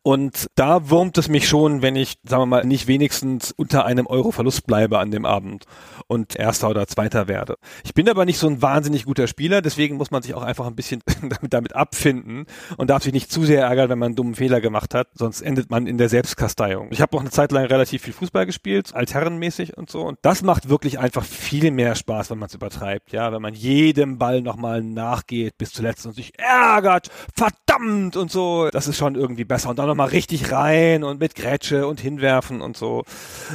Und 0.04 0.48
da 0.56 0.90
wurmt 0.90 1.18
es 1.18 1.30
mich 1.30 1.48
schon, 1.48 1.82
wenn 1.82 1.96
ich, 1.96 2.16
sagen 2.24 2.44
wir 2.44 2.46
mal, 2.46 2.66
nicht 2.66 2.88
wenigstens 2.88 3.52
unter 3.52 3.86
einem 3.86 4.08
Euro 4.08 4.32
Verlust 4.32 4.66
bleibe 4.66 5.00
an 5.00 5.12
dem 5.12 5.26
Abend 5.26 5.66
und 6.08 6.36
Erster 6.36 6.70
oder 6.70 6.88
Zweiter 6.88 7.28
werde. 7.28 7.56
Ich 7.84 7.94
bin 7.94 8.10
aber 8.10 8.26
nicht 8.26 8.38
so 8.38 8.48
ein 8.48 8.62
wahnsinnig 8.62 9.06
guter 9.06 9.28
Spieler, 9.28 9.62
deswegen 9.62 9.98
muss 9.98 10.12
man 10.12 10.22
sich 10.22 10.34
auch 10.34 10.44
einfach 10.44 10.68
ein 10.68 10.76
bisschen 10.76 11.02
damit, 11.22 11.54
damit 11.54 11.76
abfinden 11.76 12.46
und 12.78 12.90
darf 12.90 13.04
sich 13.04 13.14
nicht 13.14 13.32
zu 13.32 13.44
sehr 13.44 13.64
ärgern, 13.64 13.90
wenn 13.90 14.00
man 14.00 14.08
einen 14.08 14.16
dummen 14.16 14.36
Fehler 14.36 14.62
gemacht 14.62 14.94
hat, 14.94 15.08
sonst 15.14 15.42
endet 15.42 15.70
man 15.70 15.88
in 15.88 15.98
der 15.98 16.10
Selbstkasteiung. 16.10 16.90
Ich 16.92 17.02
habe 17.02 17.16
auch 17.16 17.22
eine 17.22 17.30
Zeit 17.30 17.52
lang 17.52 17.66
relativ 17.66 18.02
viel 18.04 18.14
Fußball 18.14 18.46
gespielt, 18.46 18.94
altherrenmäßig 18.94 19.78
und 19.78 19.90
so 19.90 20.02
und 20.02 20.20
das 20.22 20.42
macht 20.42 20.70
wirklich 20.70 21.00
einfach 21.00 21.24
viel 21.24 21.72
mehr 21.72 21.96
Spaß, 21.96 22.32
wenn 22.32 22.40
man 22.40 22.48
es 22.48 22.56
übertreibt, 22.56 23.12
ja, 23.12 23.32
wenn 23.32 23.42
man 23.42 23.54
jedem 23.54 24.18
Ball 24.18 24.42
nochmal 24.42 24.82
nachgeht 24.84 25.58
bis 25.58 25.72
zuletzt 25.72 26.06
und 26.06 26.14
sich 26.14 26.34
ärgert, 26.38 27.10
verdammt 27.36 28.18
und 28.18 28.32
so, 28.32 28.70
das 28.72 28.88
ist 28.88 28.98
schon 28.98 29.16
irgendwie 29.16 29.46
besser 29.46 29.70
und 29.70 29.80
dann 29.82 29.90
nochmal 29.90 30.10
richtig 30.10 30.52
rein 30.52 31.04
und 31.04 31.20
mit 31.20 31.36
Grätsche 31.36 31.88
und 31.88 32.00
hinwerfen 32.00 32.62
und 32.62 32.78
so. 32.78 33.04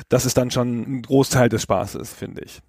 Das 0.08 0.26
ist 0.26 0.36
dann 0.36 0.50
schon 0.50 0.80
ein 0.80 1.02
Großteil 1.02 1.48
des 1.48 1.62
Spaßes, 1.62 2.12
finde 2.12 2.42
ich. 2.42 2.60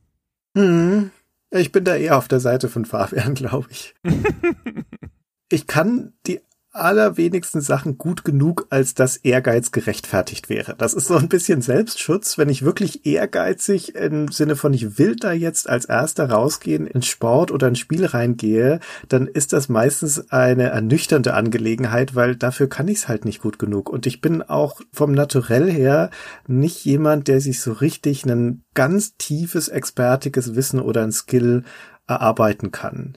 Hm. 0.57 1.11
Ich 1.49 1.71
bin 1.71 1.83
da 1.83 1.95
eher 1.95 2.17
auf 2.17 2.27
der 2.27 2.39
Seite 2.39 2.69
von 2.69 2.85
Fabian, 2.85 3.33
glaube 3.35 3.67
ich. 3.69 3.95
ich 5.51 5.67
kann 5.67 6.13
die 6.25 6.41
allerwenigsten 6.80 7.61
Sachen 7.61 7.97
gut 7.97 8.23
genug, 8.23 8.67
als 8.69 8.93
dass 8.93 9.17
Ehrgeiz 9.17 9.71
gerechtfertigt 9.71 10.49
wäre. 10.49 10.75
Das 10.78 10.93
ist 10.93 11.07
so 11.07 11.15
ein 11.15 11.30
bisschen 11.30 11.61
Selbstschutz. 11.61 12.38
Wenn 12.38 12.49
ich 12.49 12.63
wirklich 12.63 13.05
ehrgeizig 13.05 13.95
im 13.95 14.30
Sinne 14.30 14.55
von 14.55 14.73
ich 14.73 14.97
will 14.97 15.15
da 15.15 15.32
jetzt 15.32 15.69
als 15.69 15.86
erster 15.86 16.30
rausgehen 16.30 16.88
ins 16.88 17.07
Sport 17.07 17.51
oder 17.51 17.67
ein 17.67 17.75
Spiel 17.75 18.05
reingehe, 18.05 18.80
dann 19.07 19.28
ist 19.28 19.53
das 19.53 19.69
meistens 19.69 20.32
eine 20.32 20.69
ernüchternde 20.69 21.34
Angelegenheit, 21.34 22.15
weil 22.15 22.36
dafür 22.36 22.67
kann 22.67 22.88
ich 22.88 22.99
es 22.99 23.07
halt 23.07 23.25
nicht 23.25 23.41
gut 23.41 23.59
genug. 23.59 23.89
Und 23.89 24.05
ich 24.05 24.21
bin 24.21 24.41
auch 24.41 24.82
vom 24.91 25.11
Naturell 25.11 25.71
her 25.71 26.09
nicht 26.47 26.86
jemand, 26.86 27.28
der 27.28 27.41
sich 27.41 27.61
so 27.61 27.71
richtig 27.71 28.25
ein 28.25 28.63
ganz 28.73 29.17
tiefes, 29.17 29.67
expertiges 29.67 30.55
Wissen 30.55 30.80
oder 30.80 31.03
ein 31.03 31.11
Skill 31.11 31.63
erarbeiten 32.07 32.71
kann 32.71 33.13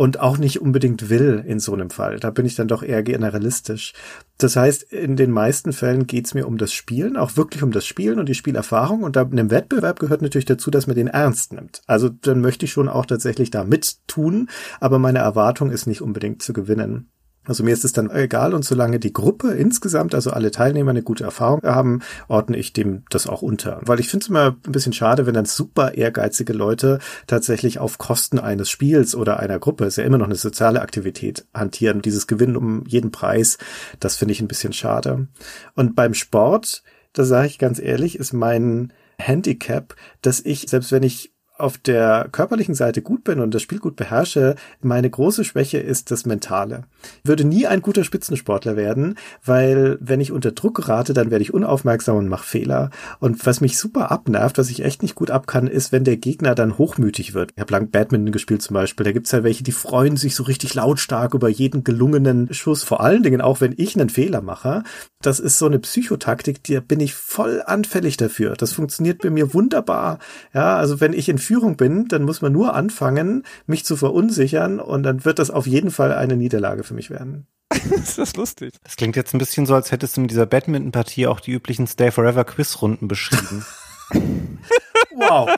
und 0.00 0.18
auch 0.18 0.38
nicht 0.38 0.62
unbedingt 0.62 1.10
will 1.10 1.44
in 1.46 1.60
so 1.60 1.74
einem 1.74 1.90
Fall. 1.90 2.18
Da 2.20 2.30
bin 2.30 2.46
ich 2.46 2.54
dann 2.54 2.68
doch 2.68 2.82
eher 2.82 3.02
generalistisch. 3.02 3.92
Das 4.38 4.56
heißt, 4.56 4.82
in 4.84 5.14
den 5.14 5.30
meisten 5.30 5.74
Fällen 5.74 6.06
geht's 6.06 6.32
mir 6.32 6.46
um 6.46 6.56
das 6.56 6.72
Spielen, 6.72 7.18
auch 7.18 7.36
wirklich 7.36 7.62
um 7.62 7.70
das 7.70 7.84
Spielen 7.84 8.18
und 8.18 8.26
die 8.26 8.34
Spielerfahrung. 8.34 9.02
Und 9.02 9.16
da 9.16 9.20
in 9.20 9.38
einem 9.38 9.50
Wettbewerb 9.50 9.98
gehört 10.00 10.22
natürlich 10.22 10.46
dazu, 10.46 10.70
dass 10.70 10.86
man 10.86 10.96
den 10.96 11.08
ernst 11.08 11.52
nimmt. 11.52 11.82
Also 11.86 12.08
dann 12.08 12.40
möchte 12.40 12.64
ich 12.64 12.72
schon 12.72 12.88
auch 12.88 13.04
tatsächlich 13.04 13.50
da 13.50 13.62
mittun, 13.62 14.48
aber 14.80 14.98
meine 14.98 15.18
Erwartung 15.18 15.70
ist 15.70 15.86
nicht 15.86 16.00
unbedingt 16.00 16.40
zu 16.40 16.54
gewinnen. 16.54 17.10
Also 17.46 17.64
mir 17.64 17.72
ist 17.72 17.84
es 17.84 17.92
dann 17.92 18.10
egal 18.10 18.52
und 18.52 18.64
solange 18.64 19.00
die 19.00 19.14
Gruppe 19.14 19.52
insgesamt, 19.52 20.14
also 20.14 20.30
alle 20.30 20.50
Teilnehmer 20.50 20.90
eine 20.90 21.02
gute 21.02 21.24
Erfahrung 21.24 21.62
haben, 21.62 22.00
ordne 22.28 22.58
ich 22.58 22.72
dem 22.72 23.04
das 23.08 23.26
auch 23.26 23.40
unter. 23.40 23.80
Weil 23.84 23.98
ich 23.98 24.08
finde 24.08 24.24
es 24.24 24.28
immer 24.28 24.56
ein 24.66 24.72
bisschen 24.72 24.92
schade, 24.92 25.26
wenn 25.26 25.34
dann 25.34 25.46
super 25.46 25.94
ehrgeizige 25.94 26.52
Leute 26.52 26.98
tatsächlich 27.26 27.78
auf 27.78 27.96
Kosten 27.98 28.38
eines 28.38 28.68
Spiels 28.68 29.14
oder 29.14 29.40
einer 29.40 29.58
Gruppe, 29.58 29.86
ist 29.86 29.96
ja 29.96 30.04
immer 30.04 30.18
noch 30.18 30.26
eine 30.26 30.34
soziale 30.34 30.82
Aktivität, 30.82 31.46
hantieren. 31.54 32.02
Dieses 32.02 32.26
Gewinnen 32.26 32.56
um 32.56 32.84
jeden 32.86 33.10
Preis, 33.10 33.56
das 34.00 34.16
finde 34.16 34.32
ich 34.32 34.40
ein 34.40 34.48
bisschen 34.48 34.74
schade. 34.74 35.28
Und 35.74 35.96
beim 35.96 36.12
Sport, 36.12 36.82
da 37.14 37.24
sage 37.24 37.46
ich 37.46 37.58
ganz 37.58 37.80
ehrlich, 37.80 38.18
ist 38.18 38.34
mein 38.34 38.92
Handicap, 39.18 39.96
dass 40.22 40.40
ich, 40.40 40.68
selbst 40.68 40.92
wenn 40.92 41.02
ich 41.02 41.32
auf 41.60 41.78
der 41.78 42.28
körperlichen 42.32 42.74
Seite 42.74 43.02
gut 43.02 43.24
bin 43.24 43.40
und 43.40 43.54
das 43.54 43.62
Spiel 43.62 43.78
gut 43.78 43.96
beherrsche, 43.96 44.56
meine 44.80 45.10
große 45.10 45.44
Schwäche 45.44 45.78
ist 45.78 46.10
das 46.10 46.26
Mentale. 46.26 46.84
Würde 47.24 47.44
nie 47.44 47.66
ein 47.66 47.82
guter 47.82 48.04
Spitzensportler 48.04 48.76
werden, 48.76 49.16
weil 49.44 49.98
wenn 50.00 50.20
ich 50.20 50.32
unter 50.32 50.52
Druck 50.52 50.76
gerate, 50.76 51.12
dann 51.12 51.30
werde 51.30 51.42
ich 51.42 51.54
unaufmerksam 51.54 52.16
und 52.16 52.28
mache 52.28 52.46
Fehler. 52.46 52.90
Und 53.18 53.44
was 53.46 53.60
mich 53.60 53.78
super 53.78 54.10
abnervt, 54.10 54.58
was 54.58 54.70
ich 54.70 54.84
echt 54.84 55.02
nicht 55.02 55.14
gut 55.14 55.30
ab 55.30 55.46
kann, 55.46 55.66
ist, 55.66 55.92
wenn 55.92 56.04
der 56.04 56.16
Gegner 56.16 56.54
dann 56.54 56.78
hochmütig 56.78 57.34
wird. 57.34 57.52
Ich 57.54 57.60
habe 57.60 57.72
lang 57.72 57.90
Badminton 57.90 58.32
gespielt 58.32 58.62
zum 58.62 58.74
Beispiel. 58.74 59.04
Da 59.04 59.12
gibt's 59.12 59.32
ja 59.32 59.44
welche, 59.44 59.62
die 59.62 59.72
freuen 59.72 60.16
sich 60.16 60.34
so 60.34 60.42
richtig 60.44 60.74
lautstark 60.74 61.34
über 61.34 61.48
jeden 61.48 61.84
gelungenen 61.84 62.52
Schuss. 62.52 62.82
Vor 62.82 63.00
allen 63.00 63.22
Dingen 63.22 63.40
auch, 63.40 63.60
wenn 63.60 63.74
ich 63.76 63.98
einen 63.98 64.10
Fehler 64.10 64.40
mache. 64.40 64.82
Das 65.22 65.38
ist 65.38 65.58
so 65.58 65.66
eine 65.66 65.78
Psychotaktik, 65.78 66.64
da 66.64 66.80
bin 66.80 67.00
ich 67.00 67.14
voll 67.14 67.62
anfällig 67.66 68.16
dafür. 68.16 68.54
Das 68.56 68.72
funktioniert 68.72 69.20
bei 69.20 69.28
mir 69.30 69.52
wunderbar. 69.52 70.18
Ja, 70.54 70.76
also 70.76 71.00
wenn 71.00 71.12
ich 71.12 71.28
in 71.28 71.38
Führung 71.50 71.76
bin, 71.76 72.06
dann 72.06 72.22
muss 72.22 72.42
man 72.42 72.52
nur 72.52 72.74
anfangen, 72.74 73.42
mich 73.66 73.84
zu 73.84 73.96
verunsichern 73.96 74.78
und 74.78 75.02
dann 75.02 75.24
wird 75.24 75.40
das 75.40 75.50
auf 75.50 75.66
jeden 75.66 75.90
Fall 75.90 76.12
eine 76.12 76.36
Niederlage 76.36 76.84
für 76.84 76.94
mich 76.94 77.10
werden. 77.10 77.48
ist 77.90 78.18
das 78.18 78.36
lustig. 78.36 78.74
Das 78.84 78.94
klingt 78.94 79.16
jetzt 79.16 79.34
ein 79.34 79.38
bisschen 79.38 79.66
so, 79.66 79.74
als 79.74 79.90
hättest 79.90 80.16
du 80.16 80.20
mit 80.20 80.30
dieser 80.30 80.46
Badminton-Partie 80.46 81.26
auch 81.26 81.40
die 81.40 81.50
üblichen 81.50 81.88
Stay 81.88 82.12
Forever 82.12 82.44
Quiz-Runden 82.44 83.08
beschrieben. 83.08 83.66
wow. 85.16 85.50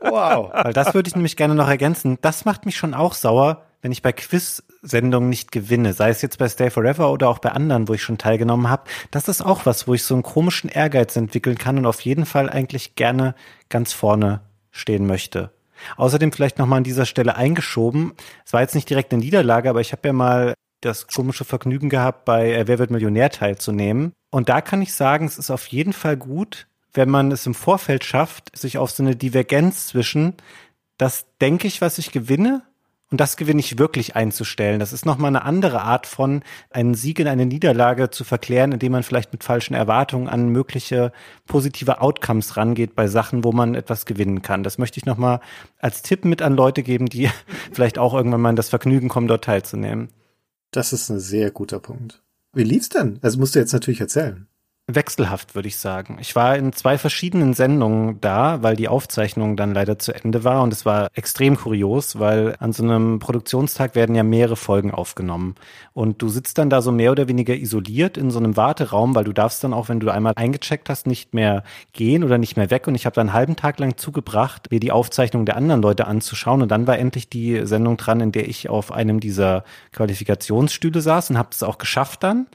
Wow. 0.00 0.52
Weil 0.52 0.72
das 0.72 0.94
würde 0.94 1.08
ich 1.08 1.16
nämlich 1.16 1.36
gerne 1.36 1.56
noch 1.56 1.68
ergänzen. 1.68 2.18
Das 2.20 2.44
macht 2.44 2.64
mich 2.64 2.76
schon 2.76 2.94
auch 2.94 3.14
sauer, 3.14 3.64
wenn 3.82 3.90
ich 3.90 4.02
bei 4.02 4.12
Quiz-Sendungen 4.12 5.28
nicht 5.28 5.50
gewinne, 5.50 5.94
sei 5.94 6.10
es 6.10 6.22
jetzt 6.22 6.38
bei 6.38 6.48
Stay 6.48 6.70
Forever 6.70 7.10
oder 7.10 7.28
auch 7.28 7.40
bei 7.40 7.50
anderen, 7.50 7.88
wo 7.88 7.94
ich 7.94 8.04
schon 8.04 8.18
teilgenommen 8.18 8.70
habe, 8.70 8.84
das 9.10 9.26
ist 9.26 9.44
auch 9.44 9.66
was, 9.66 9.88
wo 9.88 9.94
ich 9.94 10.04
so 10.04 10.14
einen 10.14 10.22
komischen 10.22 10.70
Ehrgeiz 10.70 11.16
entwickeln 11.16 11.58
kann 11.58 11.76
und 11.76 11.86
auf 11.86 12.02
jeden 12.02 12.24
Fall 12.24 12.48
eigentlich 12.48 12.94
gerne 12.94 13.34
ganz 13.68 13.92
vorne 13.92 14.42
stehen 14.78 15.06
möchte. 15.06 15.50
Außerdem 15.96 16.32
vielleicht 16.32 16.58
nochmal 16.58 16.78
an 16.78 16.84
dieser 16.84 17.06
Stelle 17.06 17.36
eingeschoben. 17.36 18.12
Es 18.44 18.52
war 18.52 18.60
jetzt 18.60 18.74
nicht 18.74 18.90
direkt 18.90 19.12
eine 19.12 19.22
Niederlage, 19.22 19.70
aber 19.70 19.80
ich 19.80 19.92
habe 19.92 20.08
ja 20.08 20.12
mal 20.12 20.54
das 20.80 21.06
komische 21.06 21.44
Vergnügen 21.44 21.88
gehabt, 21.88 22.24
bei 22.24 22.52
äh, 22.52 22.68
Wer 22.68 22.78
wird 22.78 22.90
Millionär 22.90 23.30
teilzunehmen. 23.30 24.12
Und 24.30 24.48
da 24.48 24.60
kann 24.60 24.82
ich 24.82 24.92
sagen, 24.92 25.26
es 25.26 25.38
ist 25.38 25.50
auf 25.50 25.66
jeden 25.66 25.92
Fall 25.92 26.16
gut, 26.16 26.68
wenn 26.92 27.10
man 27.10 27.32
es 27.32 27.46
im 27.46 27.54
Vorfeld 27.54 28.04
schafft, 28.04 28.56
sich 28.56 28.78
auf 28.78 28.90
so 28.90 29.02
eine 29.02 29.16
Divergenz 29.16 29.88
zwischen, 29.88 30.34
das 30.96 31.26
denke 31.40 31.66
ich, 31.66 31.80
was 31.80 31.98
ich 31.98 32.12
gewinne, 32.12 32.62
und 33.10 33.20
das 33.20 33.36
gewinne 33.36 33.60
ich 33.60 33.78
wirklich 33.78 34.16
einzustellen. 34.16 34.80
Das 34.80 34.92
ist 34.92 35.06
nochmal 35.06 35.28
eine 35.28 35.42
andere 35.42 35.80
Art 35.80 36.06
von 36.06 36.42
einen 36.70 36.94
Sieg 36.94 37.18
in 37.18 37.26
eine 37.26 37.46
Niederlage 37.46 38.10
zu 38.10 38.22
verklären, 38.22 38.72
indem 38.72 38.92
man 38.92 39.02
vielleicht 39.02 39.32
mit 39.32 39.44
falschen 39.44 39.74
Erwartungen 39.74 40.28
an 40.28 40.50
mögliche 40.50 41.12
positive 41.46 42.02
Outcomes 42.02 42.56
rangeht 42.58 42.94
bei 42.94 43.06
Sachen, 43.08 43.44
wo 43.44 43.52
man 43.52 43.74
etwas 43.74 44.04
gewinnen 44.04 44.42
kann. 44.42 44.62
Das 44.62 44.76
möchte 44.76 44.98
ich 44.98 45.06
nochmal 45.06 45.40
als 45.78 46.02
Tipp 46.02 46.26
mit 46.26 46.42
an 46.42 46.54
Leute 46.54 46.82
geben, 46.82 47.06
die 47.06 47.30
vielleicht 47.72 47.98
auch 47.98 48.12
irgendwann 48.12 48.42
mal 48.42 48.50
in 48.50 48.56
das 48.56 48.68
Vergnügen 48.68 49.08
kommen, 49.08 49.28
dort 49.28 49.44
teilzunehmen. 49.44 50.08
Das 50.70 50.92
ist 50.92 51.08
ein 51.08 51.20
sehr 51.20 51.50
guter 51.50 51.80
Punkt. 51.80 52.22
Wie 52.52 52.64
lief's 52.64 52.90
denn? 52.90 53.18
Also 53.22 53.38
musst 53.38 53.54
du 53.54 53.58
jetzt 53.58 53.72
natürlich 53.72 54.00
erzählen. 54.00 54.46
Wechselhaft, 54.90 55.54
würde 55.54 55.68
ich 55.68 55.76
sagen. 55.76 56.16
Ich 56.18 56.34
war 56.34 56.56
in 56.56 56.72
zwei 56.72 56.96
verschiedenen 56.96 57.52
Sendungen 57.52 58.22
da, 58.22 58.62
weil 58.62 58.74
die 58.74 58.88
Aufzeichnung 58.88 59.54
dann 59.54 59.74
leider 59.74 59.98
zu 59.98 60.14
Ende 60.14 60.44
war 60.44 60.62
und 60.62 60.72
es 60.72 60.86
war 60.86 61.08
extrem 61.12 61.58
kurios, 61.58 62.18
weil 62.18 62.56
an 62.58 62.72
so 62.72 62.82
einem 62.82 63.18
Produktionstag 63.18 63.94
werden 63.94 64.14
ja 64.16 64.22
mehrere 64.22 64.56
Folgen 64.56 64.90
aufgenommen 64.90 65.56
und 65.92 66.22
du 66.22 66.30
sitzt 66.30 66.56
dann 66.56 66.70
da 66.70 66.80
so 66.80 66.90
mehr 66.90 67.12
oder 67.12 67.28
weniger 67.28 67.54
isoliert 67.54 68.16
in 68.16 68.30
so 68.30 68.38
einem 68.38 68.56
Warteraum, 68.56 69.14
weil 69.14 69.24
du 69.24 69.34
darfst 69.34 69.62
dann 69.62 69.74
auch, 69.74 69.90
wenn 69.90 70.00
du 70.00 70.08
einmal 70.08 70.32
eingecheckt 70.36 70.88
hast, 70.88 71.06
nicht 71.06 71.34
mehr 71.34 71.64
gehen 71.92 72.24
oder 72.24 72.38
nicht 72.38 72.56
mehr 72.56 72.70
weg 72.70 72.88
und 72.88 72.94
ich 72.94 73.04
habe 73.04 73.14
dann 73.14 73.28
einen 73.28 73.34
halben 73.34 73.56
Tag 73.56 73.78
lang 73.80 73.98
zugebracht, 73.98 74.70
mir 74.70 74.80
die 74.80 74.92
Aufzeichnung 74.92 75.44
der 75.44 75.56
anderen 75.56 75.82
Leute 75.82 76.06
anzuschauen 76.06 76.62
und 76.62 76.70
dann 76.70 76.86
war 76.86 76.98
endlich 76.98 77.28
die 77.28 77.66
Sendung 77.66 77.98
dran, 77.98 78.20
in 78.20 78.32
der 78.32 78.48
ich 78.48 78.70
auf 78.70 78.90
einem 78.90 79.20
dieser 79.20 79.64
Qualifikationsstühle 79.92 81.02
saß 81.02 81.28
und 81.28 81.36
habe 81.36 81.50
es 81.52 81.62
auch 81.62 81.76
geschafft 81.76 82.22
dann. 82.22 82.46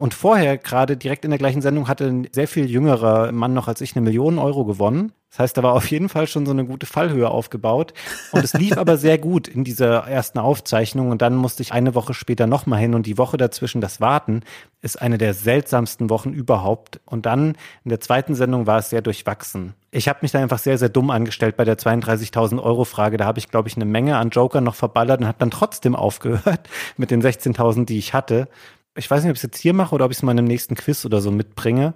Und 0.00 0.14
vorher, 0.14 0.58
gerade 0.58 0.96
direkt 0.96 1.24
in 1.24 1.32
der 1.32 1.38
gleichen 1.38 1.60
Sendung, 1.60 1.88
hatte 1.88 2.06
ein 2.06 2.28
sehr 2.30 2.46
viel 2.46 2.70
jüngerer 2.70 3.32
Mann 3.32 3.52
noch 3.52 3.66
als 3.66 3.80
ich 3.80 3.96
eine 3.96 4.04
Million 4.04 4.38
Euro 4.38 4.64
gewonnen. 4.64 5.12
Das 5.30 5.40
heißt, 5.40 5.56
da 5.58 5.62
war 5.64 5.74
auf 5.74 5.90
jeden 5.90 6.08
Fall 6.08 6.26
schon 6.26 6.46
so 6.46 6.52
eine 6.52 6.64
gute 6.64 6.86
Fallhöhe 6.86 7.28
aufgebaut. 7.28 7.92
Und 8.30 8.44
es 8.44 8.54
lief 8.54 8.78
aber 8.78 8.96
sehr 8.96 9.18
gut 9.18 9.48
in 9.48 9.64
dieser 9.64 10.06
ersten 10.06 10.38
Aufzeichnung. 10.38 11.10
Und 11.10 11.20
dann 11.20 11.34
musste 11.34 11.62
ich 11.62 11.72
eine 11.72 11.96
Woche 11.96 12.14
später 12.14 12.46
nochmal 12.46 12.78
hin. 12.78 12.94
Und 12.94 13.06
die 13.06 13.18
Woche 13.18 13.36
dazwischen, 13.36 13.80
das 13.80 14.00
Warten, 14.00 14.42
ist 14.82 15.02
eine 15.02 15.18
der 15.18 15.34
seltsamsten 15.34 16.10
Wochen 16.10 16.32
überhaupt. 16.32 17.00
Und 17.04 17.26
dann 17.26 17.56
in 17.84 17.88
der 17.90 18.00
zweiten 18.00 18.36
Sendung 18.36 18.68
war 18.68 18.78
es 18.78 18.90
sehr 18.90 19.02
durchwachsen. 19.02 19.74
Ich 19.90 20.08
habe 20.08 20.20
mich 20.22 20.30
da 20.30 20.38
einfach 20.38 20.58
sehr, 20.58 20.78
sehr 20.78 20.90
dumm 20.90 21.10
angestellt 21.10 21.56
bei 21.56 21.64
der 21.64 21.76
32.000 21.76 22.62
Euro 22.62 22.84
Frage. 22.84 23.16
Da 23.16 23.26
habe 23.26 23.38
ich, 23.38 23.48
glaube 23.48 23.68
ich, 23.68 23.76
eine 23.76 23.84
Menge 23.84 24.16
an 24.16 24.30
Joker 24.30 24.60
noch 24.60 24.76
verballert 24.76 25.20
und 25.20 25.26
habe 25.26 25.38
dann 25.38 25.50
trotzdem 25.50 25.96
aufgehört 25.96 26.60
mit 26.96 27.10
den 27.10 27.20
16.000, 27.20 27.84
die 27.84 27.98
ich 27.98 28.14
hatte 28.14 28.48
ich 28.94 29.10
weiß 29.10 29.22
nicht, 29.22 29.30
ob 29.30 29.36
ich 29.36 29.40
es 29.40 29.50
jetzt 29.50 29.58
hier 29.58 29.74
mache 29.74 29.94
oder 29.94 30.04
ob 30.04 30.10
ich 30.10 30.18
es 30.18 30.22
mal 30.22 30.32
in 30.32 30.38
einem 30.38 30.48
nächsten 30.48 30.74
Quiz 30.74 31.04
oder 31.04 31.20
so 31.20 31.30
mitbringe. 31.30 31.94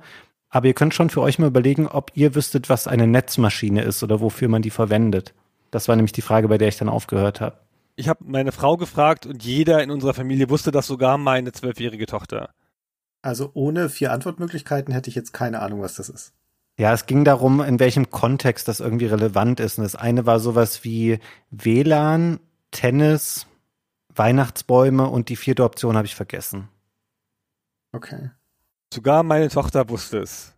Aber 0.48 0.66
ihr 0.66 0.74
könnt 0.74 0.94
schon 0.94 1.10
für 1.10 1.22
euch 1.22 1.38
mal 1.38 1.46
überlegen, 1.46 1.88
ob 1.88 2.12
ihr 2.14 2.34
wüsstet, 2.34 2.68
was 2.68 2.86
eine 2.86 3.06
Netzmaschine 3.06 3.82
ist 3.82 4.02
oder 4.02 4.20
wofür 4.20 4.48
man 4.48 4.62
die 4.62 4.70
verwendet. 4.70 5.34
Das 5.70 5.88
war 5.88 5.96
nämlich 5.96 6.12
die 6.12 6.22
Frage, 6.22 6.48
bei 6.48 6.58
der 6.58 6.68
ich 6.68 6.76
dann 6.76 6.90
aufgehört 6.90 7.40
habe. 7.40 7.58
Ich 7.96 8.08
habe 8.08 8.24
meine 8.26 8.52
Frau 8.52 8.76
gefragt 8.76 9.26
und 9.26 9.42
jeder 9.42 9.82
in 9.82 9.90
unserer 9.90 10.14
Familie 10.14 10.50
wusste 10.50 10.70
das, 10.70 10.86
sogar 10.86 11.18
meine 11.18 11.52
zwölfjährige 11.52 12.06
Tochter. 12.06 12.50
Also 13.22 13.50
ohne 13.54 13.88
vier 13.88 14.12
Antwortmöglichkeiten 14.12 14.92
hätte 14.92 15.08
ich 15.08 15.16
jetzt 15.16 15.32
keine 15.32 15.60
Ahnung, 15.60 15.80
was 15.80 15.94
das 15.94 16.08
ist. 16.08 16.32
Ja, 16.78 16.92
es 16.92 17.06
ging 17.06 17.24
darum, 17.24 17.60
in 17.60 17.78
welchem 17.80 18.10
Kontext 18.10 18.66
das 18.66 18.80
irgendwie 18.80 19.06
relevant 19.06 19.60
ist. 19.60 19.78
Und 19.78 19.84
das 19.84 19.94
eine 19.94 20.26
war 20.26 20.40
sowas 20.40 20.84
wie 20.84 21.18
WLAN, 21.50 22.40
Tennis, 22.70 23.46
Weihnachtsbäume 24.14 25.08
und 25.08 25.28
die 25.28 25.36
vierte 25.36 25.64
Option 25.64 25.96
habe 25.96 26.06
ich 26.06 26.14
vergessen. 26.14 26.68
Okay. 27.92 28.30
Sogar 28.92 29.22
meine 29.22 29.48
Tochter 29.48 29.88
wusste 29.88 30.18
es. 30.18 30.52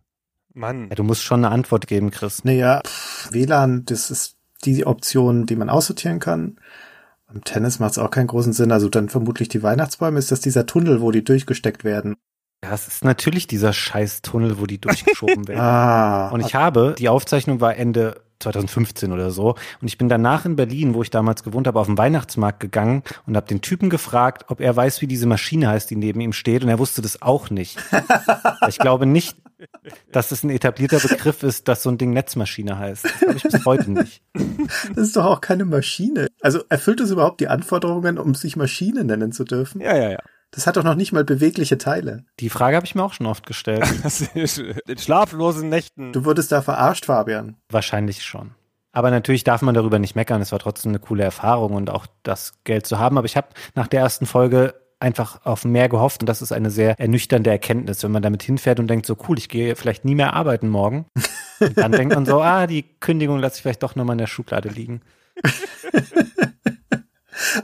Mann. 0.53 0.87
Ja, 0.89 0.95
du 0.95 1.03
musst 1.03 1.23
schon 1.23 1.43
eine 1.43 1.53
Antwort 1.53 1.87
geben, 1.87 2.11
Chris. 2.11 2.43
Naja, 2.43 2.81
pff, 2.85 3.31
WLAN, 3.33 3.83
das 3.85 4.09
ist 4.09 4.37
die 4.63 4.85
Option, 4.85 5.45
die 5.45 5.55
man 5.55 5.69
aussortieren 5.69 6.19
kann. 6.19 6.57
Im 7.33 7.43
Tennis 7.43 7.79
macht 7.79 7.91
es 7.91 7.97
auch 7.97 8.11
keinen 8.11 8.27
großen 8.27 8.53
Sinn. 8.53 8.71
Also 8.71 8.87
dann 8.87 9.09
vermutlich 9.09 9.49
die 9.49 9.63
Weihnachtsbäume. 9.63 10.17
Ist 10.19 10.31
das 10.31 10.39
dieser 10.39 10.65
Tunnel, 10.65 11.01
wo 11.01 11.11
die 11.11 11.23
durchgesteckt 11.23 11.83
werden? 11.83 12.15
Ja, 12.63 12.73
es 12.73 12.87
ist 12.87 13.03
natürlich 13.03 13.47
dieser 13.47 13.73
scheiß 13.73 14.21
Tunnel, 14.21 14.59
wo 14.59 14.65
die 14.65 14.79
durchgeschoben 14.79 15.47
werden. 15.47 15.59
ah. 15.59 16.29
Und 16.29 16.39
ich 16.39 16.55
habe, 16.55 16.95
die 16.97 17.09
Aufzeichnung 17.09 17.59
war 17.59 17.75
Ende 17.75 18.21
2015 18.39 19.11
oder 19.11 19.31
so. 19.31 19.55
Und 19.81 19.87
ich 19.87 19.97
bin 19.97 20.09
danach 20.09 20.45
in 20.45 20.55
Berlin, 20.55 20.93
wo 20.93 21.01
ich 21.01 21.09
damals 21.09 21.43
gewohnt 21.43 21.67
habe, 21.67 21.79
auf 21.79 21.87
den 21.87 21.97
Weihnachtsmarkt 21.97 22.59
gegangen 22.59 23.03
und 23.25 23.35
habe 23.35 23.47
den 23.47 23.61
Typen 23.61 23.89
gefragt, 23.89 24.45
ob 24.47 24.61
er 24.61 24.75
weiß, 24.75 25.01
wie 25.01 25.07
diese 25.07 25.27
Maschine 25.27 25.69
heißt, 25.69 25.89
die 25.89 25.95
neben 25.95 26.21
ihm 26.21 26.33
steht. 26.33 26.63
Und 26.63 26.69
er 26.69 26.79
wusste 26.79 27.01
das 27.01 27.21
auch 27.21 27.49
nicht. 27.49 27.77
ich 28.67 28.77
glaube 28.77 29.05
nicht, 29.05 29.37
dass 30.11 30.31
es 30.31 30.43
ein 30.43 30.49
etablierter 30.49 30.99
Begriff 30.99 31.43
ist, 31.43 31.67
dass 31.67 31.83
so 31.83 31.89
ein 31.89 31.97
Ding 31.97 32.11
Netzmaschine 32.11 32.77
heißt. 32.77 33.05
Das 33.05 33.19
glaube 33.19 33.37
ich 33.37 33.43
bis 33.43 33.65
heute 33.65 33.91
nicht. 33.91 34.21
Das 34.33 35.07
ist 35.07 35.15
doch 35.15 35.25
auch 35.25 35.41
keine 35.41 35.65
Maschine. 35.65 36.27
Also 36.41 36.61
erfüllt 36.69 36.99
es 36.99 37.11
überhaupt 37.11 37.39
die 37.39 37.47
Anforderungen, 37.47 38.17
um 38.17 38.35
sich 38.35 38.55
Maschine 38.55 39.03
nennen 39.03 39.31
zu 39.31 39.43
dürfen? 39.43 39.81
Ja, 39.81 39.95
ja, 39.95 40.11
ja. 40.11 40.19
Das 40.55 40.67
hat 40.67 40.77
doch 40.77 40.83
noch 40.83 40.95
nicht 40.95 41.11
mal 41.11 41.25
bewegliche 41.25 41.77
Teile. 41.77 42.23
Die 42.39 42.49
Frage 42.49 42.77
habe 42.77 42.85
ich 42.85 42.95
mir 42.95 43.03
auch 43.03 43.13
schon 43.13 43.27
oft 43.27 43.45
gestellt. 43.45 43.83
In 44.87 44.97
schlaflosen 44.97 45.67
Nächten. 45.67 46.13
Du 46.13 46.23
wurdest 46.23 46.51
da 46.53 46.61
verarscht, 46.61 47.05
Fabian. 47.05 47.57
Wahrscheinlich 47.69 48.23
schon. 48.23 48.55
Aber 48.93 49.11
natürlich 49.11 49.43
darf 49.43 49.61
man 49.61 49.75
darüber 49.75 49.99
nicht 49.99 50.15
meckern. 50.15 50.41
Es 50.41 50.53
war 50.53 50.59
trotzdem 50.59 50.91
eine 50.91 50.99
coole 50.99 51.23
Erfahrung 51.23 51.73
und 51.73 51.89
auch 51.89 52.07
das 52.23 52.53
Geld 52.63 52.87
zu 52.87 52.97
haben. 52.97 53.17
Aber 53.17 53.25
ich 53.25 53.35
habe 53.35 53.49
nach 53.75 53.87
der 53.87 53.99
ersten 53.99 54.25
Folge 54.25 54.73
einfach 54.97 55.45
auf 55.45 55.65
mehr 55.65 55.89
gehofft 55.89 56.21
und 56.21 56.27
das 56.27 56.41
ist 56.41 56.53
eine 56.53 56.71
sehr 56.71 56.97
ernüchternde 56.97 57.49
Erkenntnis, 57.49 58.01
wenn 58.03 58.11
man 58.11 58.23
damit 58.23 58.41
hinfährt 58.41 58.79
und 58.79 58.87
denkt, 58.87 59.05
so 59.05 59.17
cool, 59.27 59.37
ich 59.37 59.49
gehe 59.49 59.75
vielleicht 59.75 60.05
nie 60.05 60.15
mehr 60.15 60.33
arbeiten 60.33 60.69
morgen. 60.69 61.05
Und 61.59 61.77
dann 61.77 61.91
denkt 61.91 62.15
man 62.15 62.25
so, 62.25 62.41
ah, 62.41 62.65
die 62.65 62.83
Kündigung 63.01 63.39
lasse 63.39 63.57
ich 63.57 63.61
vielleicht 63.61 63.83
doch 63.83 63.95
nochmal 63.95 64.13
in 64.13 64.19
der 64.19 64.27
Schublade 64.27 64.69
liegen. 64.69 65.01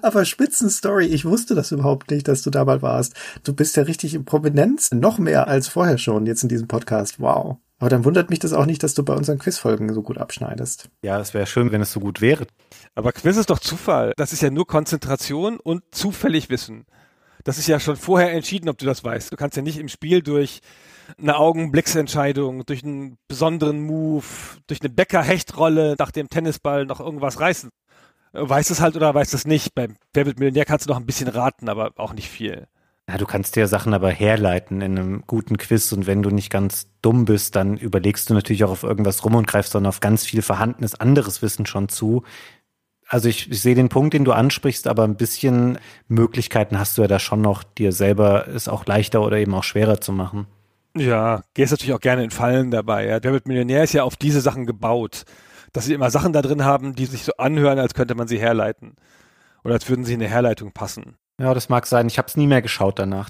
Aber 0.02 0.26
Spitzenstory, 0.26 1.06
ich 1.06 1.26
wusste 1.26 1.56
das 1.56 1.72
überhaupt 1.72 2.12
nicht, 2.12 2.28
dass 2.28 2.42
du 2.42 2.50
da 2.50 2.66
mal 2.66 2.82
warst. 2.82 3.14
Du 3.44 3.54
bist 3.54 3.76
ja 3.78 3.84
richtig 3.84 4.14
in 4.14 4.26
Prominenz, 4.26 4.92
noch 4.92 5.18
mehr 5.18 5.48
als 5.48 5.68
vorher 5.68 5.98
schon 5.98 6.26
jetzt 6.26 6.44
in 6.44 6.50
diesem 6.50 6.68
Podcast. 6.68 7.20
Wow. 7.20 7.58
Aber 7.80 7.90
dann 7.90 8.06
wundert 8.06 8.30
mich 8.30 8.40
das 8.40 8.54
auch 8.54 8.68
nicht, 8.68 8.84
dass 8.84 8.94
du 8.94 9.04
bei 9.04 9.16
unseren 9.16 9.40
Quizfolgen 9.40 9.92
so 9.94 10.04
gut 10.04 10.20
abschneidest. 10.20 10.90
Ja, 11.04 11.20
es 11.20 11.34
wäre 11.34 11.48
schön, 11.48 11.72
wenn 11.72 11.82
es 11.82 11.92
so 11.92 12.00
gut 12.00 12.22
wäre. 12.22 12.46
Aber 12.94 13.12
Quiz 13.12 13.38
ist 13.38 13.50
doch 13.50 13.60
Zufall. 13.60 14.14
Das 14.18 14.34
ist 14.34 14.44
ja 14.44 14.52
nur 14.52 14.68
Konzentration 14.68 15.60
und 15.60 15.84
zufällig 15.92 16.50
Wissen. 16.50 16.86
Das 17.44 17.58
ist 17.58 17.68
ja 17.68 17.80
schon 17.80 17.96
vorher 17.96 18.34
entschieden, 18.34 18.70
ob 18.70 18.78
du 18.78 18.86
das 18.86 19.04
weißt. 19.04 19.32
Du 19.32 19.36
kannst 19.36 19.58
ja 19.58 19.64
nicht 19.64 19.80
im 19.80 19.90
Spiel 19.90 20.22
durch 20.22 20.62
eine 21.18 21.38
Augenblicksentscheidung, 21.38 22.68
durch 22.68 22.84
einen 22.84 23.18
besonderen 23.28 23.82
Move, 23.82 24.26
durch 24.68 24.82
eine 24.82 24.92
Bäcker-Hechtrolle 24.92 25.96
nach 25.98 26.12
dem 26.12 26.30
Tennisball 26.30 26.86
noch 26.86 27.00
irgendwas 27.00 27.40
reißen 27.40 27.72
weiß 28.34 28.70
es 28.70 28.82
halt 28.82 28.96
oder 28.96 29.14
weiß 29.14 29.34
es 29.34 29.46
nicht. 29.46 29.76
Beim 29.76 29.96
Wer 30.14 30.26
wird 30.26 30.40
Millionär 30.40 30.66
kannst 30.66 30.86
du 30.86 30.90
noch 30.90 31.00
ein 31.00 31.06
bisschen 31.06 31.28
raten, 31.28 31.70
aber 31.70 31.92
auch 31.98 32.14
nicht 32.14 32.30
viel. 32.30 32.68
Ja, 33.10 33.18
du 33.18 33.26
kannst 33.26 33.56
dir 33.56 33.68
Sachen 33.68 33.94
aber 33.94 34.10
herleiten 34.10 34.82
in 34.82 34.98
einem 34.98 35.24
guten 35.28 35.58
Quiz 35.58 35.92
und 35.92 36.08
wenn 36.08 36.24
du 36.24 36.30
nicht 36.30 36.50
ganz 36.50 36.88
dumm 37.02 37.26
bist, 37.26 37.56
dann 37.56 37.76
überlegst 37.78 38.30
du 38.30 38.34
natürlich 38.34 38.64
auch 38.64 38.72
auf 38.72 38.84
irgendwas 38.84 39.26
rum 39.26 39.36
und 39.36 39.48
greifst 39.48 39.76
dann 39.76 39.86
auf 39.86 40.00
ganz 40.00 40.24
viel 40.24 40.42
vorhandenes 40.42 40.96
anderes 40.96 41.42
Wissen 41.42 41.66
schon 41.66 41.90
zu. 41.90 42.24
Also 43.08 43.28
ich, 43.28 43.52
ich 43.52 43.62
sehe 43.62 43.76
den 43.76 43.90
Punkt, 43.90 44.14
den 44.14 44.24
du 44.24 44.32
ansprichst, 44.32 44.88
aber 44.88 45.04
ein 45.04 45.18
bisschen 45.18 45.78
Möglichkeiten 46.08 46.80
hast 46.80 46.98
du 46.98 47.02
ja 47.02 47.10
da 47.10 47.20
schon 47.20 47.42
noch, 47.42 47.64
dir 47.64 47.92
selber 47.92 48.48
es 48.48 48.70
auch 48.70 48.86
leichter 48.86 49.22
oder 49.22 49.38
eben 49.38 49.54
auch 49.54 49.66
schwerer 49.66 50.00
zu 50.00 50.14
machen. 50.14 50.48
Ja, 50.96 51.44
gehst 51.54 51.72
natürlich 51.72 51.94
auch 51.94 52.00
gerne 52.00 52.24
in 52.24 52.32
Fallen 52.32 52.72
dabei. 52.72 53.08
Ja. 53.08 53.20
Wer 53.22 53.34
wird 53.34 53.48
Millionär 53.48 53.84
ist 53.84 53.94
ja 53.94 54.04
auf 54.04 54.16
diese 54.16 54.40
Sachen 54.40 54.66
gebaut 54.66 55.26
dass 55.74 55.86
sie 55.86 55.94
immer 55.94 56.12
Sachen 56.12 56.34
da 56.34 56.42
drin 56.42 56.66
haben, 56.66 56.96
die 56.96 57.06
sich 57.06 57.24
so 57.24 57.34
anhören, 57.38 57.80
als 57.80 57.94
könnte 57.94 58.16
man 58.16 58.28
sie 58.28 58.40
herleiten. 58.40 58.96
Oder 59.64 59.76
als 59.76 59.88
würden 59.90 60.06
sie 60.06 60.14
in 60.14 60.22
eine 60.22 60.30
Herleitung 60.30 60.72
passen. 60.72 61.18
Ja, 61.40 61.54
das 61.54 61.70
mag 61.70 61.86
sein. 61.86 62.08
Ich 62.08 62.18
habe 62.18 62.28
es 62.28 62.36
nie 62.36 62.48
mehr 62.48 62.62
geschaut 62.62 63.00
danach. 63.00 63.30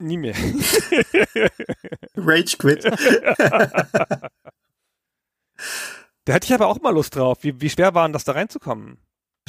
Nie 0.00 0.16
mehr. 0.16 0.34
Rage 2.16 2.56
Quit. 2.58 2.84
da 2.84 3.00
hätte 6.26 6.46
ich 6.46 6.54
aber 6.54 6.68
auch 6.68 6.80
mal 6.80 6.94
Lust 6.94 7.16
drauf. 7.16 7.38
Wie, 7.42 7.60
wie 7.60 7.70
schwer 7.70 7.94
war 7.94 8.06
denn 8.06 8.12
das 8.12 8.24
da 8.24 8.32
reinzukommen? 8.32 8.98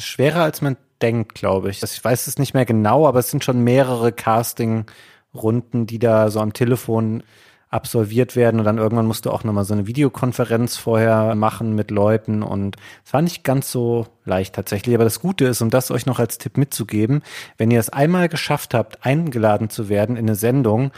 Schwerer 0.00 0.42
als 0.42 0.60
man 0.60 0.76
denkt, 1.02 1.34
glaube 1.34 1.70
ich. 1.70 1.82
Also 1.82 1.94
ich 1.94 2.04
weiß 2.04 2.26
es 2.26 2.38
nicht 2.38 2.54
mehr 2.54 2.64
genau, 2.64 3.06
aber 3.06 3.20
es 3.20 3.30
sind 3.30 3.44
schon 3.44 3.62
mehrere 3.62 4.12
Casting-Runden, 4.12 5.86
die 5.86 5.98
da 5.98 6.30
so 6.30 6.40
am 6.40 6.52
Telefon 6.52 7.22
absolviert 7.70 8.34
werden 8.34 8.58
und 8.58 8.66
dann 8.66 8.78
irgendwann 8.78 9.06
musst 9.06 9.26
du 9.26 9.30
auch 9.30 9.44
nochmal 9.44 9.64
so 9.64 9.74
eine 9.74 9.86
Videokonferenz 9.86 10.76
vorher 10.76 11.36
machen 11.36 11.76
mit 11.76 11.92
Leuten 11.92 12.42
und 12.42 12.76
es 13.04 13.12
war 13.12 13.22
nicht 13.22 13.44
ganz 13.44 13.70
so 13.70 14.08
leicht 14.24 14.56
tatsächlich. 14.56 14.94
Aber 14.94 15.04
das 15.04 15.20
Gute 15.20 15.44
ist, 15.46 15.62
um 15.62 15.70
das 15.70 15.92
euch 15.92 16.04
noch 16.04 16.18
als 16.18 16.38
Tipp 16.38 16.56
mitzugeben, 16.56 17.22
wenn 17.58 17.70
ihr 17.70 17.78
es 17.78 17.88
einmal 17.88 18.28
geschafft 18.28 18.74
habt, 18.74 19.06
eingeladen 19.06 19.70
zu 19.70 19.88
werden 19.88 20.16
in 20.16 20.26
eine 20.26 20.34
Sendung, 20.34 20.90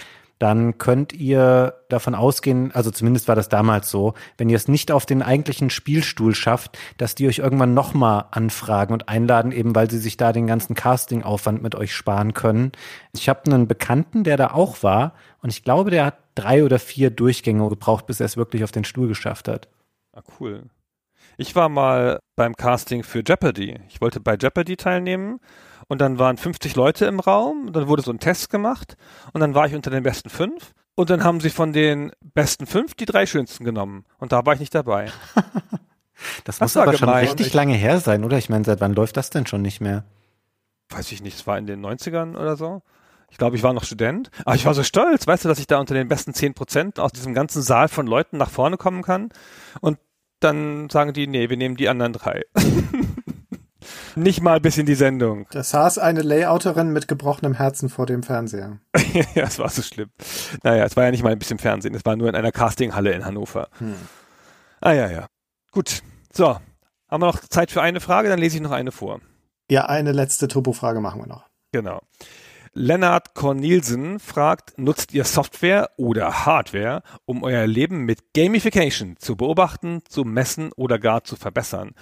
dann 0.42 0.76
könnt 0.76 1.12
ihr 1.12 1.74
davon 1.88 2.16
ausgehen, 2.16 2.72
also 2.72 2.90
zumindest 2.90 3.28
war 3.28 3.36
das 3.36 3.48
damals 3.48 3.88
so, 3.88 4.14
wenn 4.38 4.50
ihr 4.50 4.56
es 4.56 4.66
nicht 4.66 4.90
auf 4.90 5.06
den 5.06 5.22
eigentlichen 5.22 5.70
Spielstuhl 5.70 6.34
schafft, 6.34 6.76
dass 6.96 7.14
die 7.14 7.28
euch 7.28 7.38
irgendwann 7.38 7.74
nochmal 7.74 8.24
anfragen 8.32 8.92
und 8.92 9.08
einladen, 9.08 9.52
eben 9.52 9.76
weil 9.76 9.88
sie 9.88 9.98
sich 9.98 10.16
da 10.16 10.32
den 10.32 10.48
ganzen 10.48 10.74
Castingaufwand 10.74 11.62
mit 11.62 11.76
euch 11.76 11.94
sparen 11.94 12.34
können. 12.34 12.72
Ich 13.12 13.28
habe 13.28 13.44
einen 13.44 13.68
Bekannten, 13.68 14.24
der 14.24 14.36
da 14.36 14.48
auch 14.48 14.82
war 14.82 15.14
und 15.42 15.50
ich 15.50 15.62
glaube, 15.62 15.92
der 15.92 16.06
hat 16.06 16.18
drei 16.34 16.64
oder 16.64 16.80
vier 16.80 17.10
Durchgänge 17.10 17.68
gebraucht, 17.68 18.06
bis 18.06 18.18
er 18.18 18.26
es 18.26 18.36
wirklich 18.36 18.64
auf 18.64 18.72
den 18.72 18.84
Stuhl 18.84 19.06
geschafft 19.06 19.46
hat. 19.46 19.68
Ah, 20.12 20.22
cool. 20.40 20.64
Ich 21.36 21.54
war 21.54 21.68
mal 21.68 22.18
beim 22.34 22.56
Casting 22.56 23.04
für 23.04 23.22
Jeopardy. 23.24 23.78
Ich 23.88 24.00
wollte 24.00 24.18
bei 24.18 24.34
Jeopardy 24.34 24.76
teilnehmen 24.76 25.38
und 25.92 25.98
dann 25.98 26.18
waren 26.18 26.38
50 26.38 26.74
Leute 26.74 27.04
im 27.04 27.20
Raum, 27.20 27.70
dann 27.70 27.86
wurde 27.86 28.00
so 28.00 28.10
ein 28.10 28.18
Test 28.18 28.48
gemacht 28.48 28.96
und 29.34 29.42
dann 29.42 29.54
war 29.54 29.66
ich 29.66 29.74
unter 29.74 29.90
den 29.90 30.02
besten 30.02 30.30
fünf 30.30 30.72
und 30.94 31.10
dann 31.10 31.22
haben 31.22 31.38
sie 31.38 31.50
von 31.50 31.74
den 31.74 32.12
besten 32.32 32.64
fünf 32.64 32.94
die 32.94 33.04
drei 33.04 33.26
schönsten 33.26 33.62
genommen 33.62 34.06
und 34.16 34.32
da 34.32 34.46
war 34.46 34.54
ich 34.54 34.60
nicht 34.60 34.74
dabei. 34.74 35.12
das, 36.44 36.56
das 36.56 36.60
muss 36.60 36.76
aber 36.78 36.96
schon 36.96 37.10
richtig 37.10 37.52
lange 37.52 37.74
her 37.74 38.00
sein, 38.00 38.24
oder? 38.24 38.38
Ich 38.38 38.48
meine, 38.48 38.64
seit 38.64 38.80
wann 38.80 38.94
läuft 38.94 39.18
das 39.18 39.28
denn 39.28 39.46
schon 39.46 39.60
nicht 39.60 39.82
mehr? 39.82 40.04
Weiß 40.88 41.12
ich 41.12 41.22
nicht, 41.22 41.36
es 41.36 41.46
war 41.46 41.58
in 41.58 41.66
den 41.66 41.84
90ern 41.84 42.38
oder 42.38 42.56
so. 42.56 42.80
Ich 43.28 43.36
glaube, 43.36 43.56
ich 43.56 43.62
war 43.62 43.74
noch 43.74 43.84
Student. 43.84 44.30
Aber 44.46 44.54
ich 44.54 44.64
war 44.64 44.72
so 44.72 44.82
stolz, 44.82 45.26
weißt 45.26 45.44
du, 45.44 45.48
dass 45.50 45.58
ich 45.58 45.66
da 45.66 45.78
unter 45.78 45.92
den 45.92 46.08
besten 46.08 46.32
10 46.32 46.54
Prozent 46.54 47.00
aus 47.00 47.12
diesem 47.12 47.34
ganzen 47.34 47.60
Saal 47.60 47.88
von 47.88 48.06
Leuten 48.06 48.38
nach 48.38 48.50
vorne 48.50 48.78
kommen 48.78 49.02
kann. 49.02 49.28
Und 49.82 49.98
dann 50.40 50.88
sagen 50.88 51.12
die, 51.12 51.26
nee, 51.26 51.50
wir 51.50 51.58
nehmen 51.58 51.76
die 51.76 51.90
anderen 51.90 52.14
drei. 52.14 52.44
Nicht 54.14 54.42
mal 54.42 54.60
bis 54.60 54.78
in 54.78 54.86
die 54.86 54.94
Sendung. 54.94 55.46
Da 55.50 55.62
saß 55.62 55.98
eine 55.98 56.22
Layouterin 56.22 56.92
mit 56.92 57.08
gebrochenem 57.08 57.54
Herzen 57.54 57.88
vor 57.88 58.06
dem 58.06 58.22
Fernseher. 58.22 58.78
ja, 59.34 59.44
es 59.44 59.58
war 59.58 59.68
so 59.68 59.82
schlimm. 59.82 60.10
Naja, 60.62 60.84
es 60.84 60.96
war 60.96 61.04
ja 61.04 61.10
nicht 61.10 61.22
mal 61.22 61.32
ein 61.32 61.38
bisschen 61.38 61.58
Fernsehen, 61.58 61.94
es 61.94 62.04
war 62.04 62.16
nur 62.16 62.28
in 62.28 62.34
einer 62.34 62.52
Castinghalle 62.52 63.12
in 63.12 63.24
Hannover. 63.24 63.68
Hm. 63.78 63.94
Ah 64.80 64.92
ja, 64.92 65.10
ja. 65.10 65.26
Gut. 65.70 66.02
So, 66.32 66.58
haben 67.08 67.22
wir 67.22 67.26
noch 67.26 67.40
Zeit 67.40 67.70
für 67.70 67.82
eine 67.82 68.00
Frage? 68.00 68.28
Dann 68.28 68.38
lese 68.38 68.56
ich 68.56 68.62
noch 68.62 68.70
eine 68.70 68.92
vor. 68.92 69.20
Ja, 69.70 69.86
eine 69.86 70.12
letzte 70.12 70.48
Turbo-Frage 70.48 71.00
machen 71.00 71.20
wir 71.20 71.26
noch. 71.26 71.46
Genau. 71.72 72.02
Lennart 72.74 73.34
Cornelsen 73.34 74.18
fragt, 74.18 74.78
nutzt 74.78 75.12
ihr 75.12 75.24
Software 75.24 75.90
oder 75.98 76.46
Hardware, 76.46 77.02
um 77.26 77.42
euer 77.42 77.66
Leben 77.66 78.04
mit 78.04 78.32
Gamification 78.34 79.16
zu 79.18 79.36
beobachten, 79.36 80.00
zu 80.08 80.24
messen 80.24 80.72
oder 80.72 80.98
gar 80.98 81.22
zu 81.22 81.36
verbessern? 81.36 81.92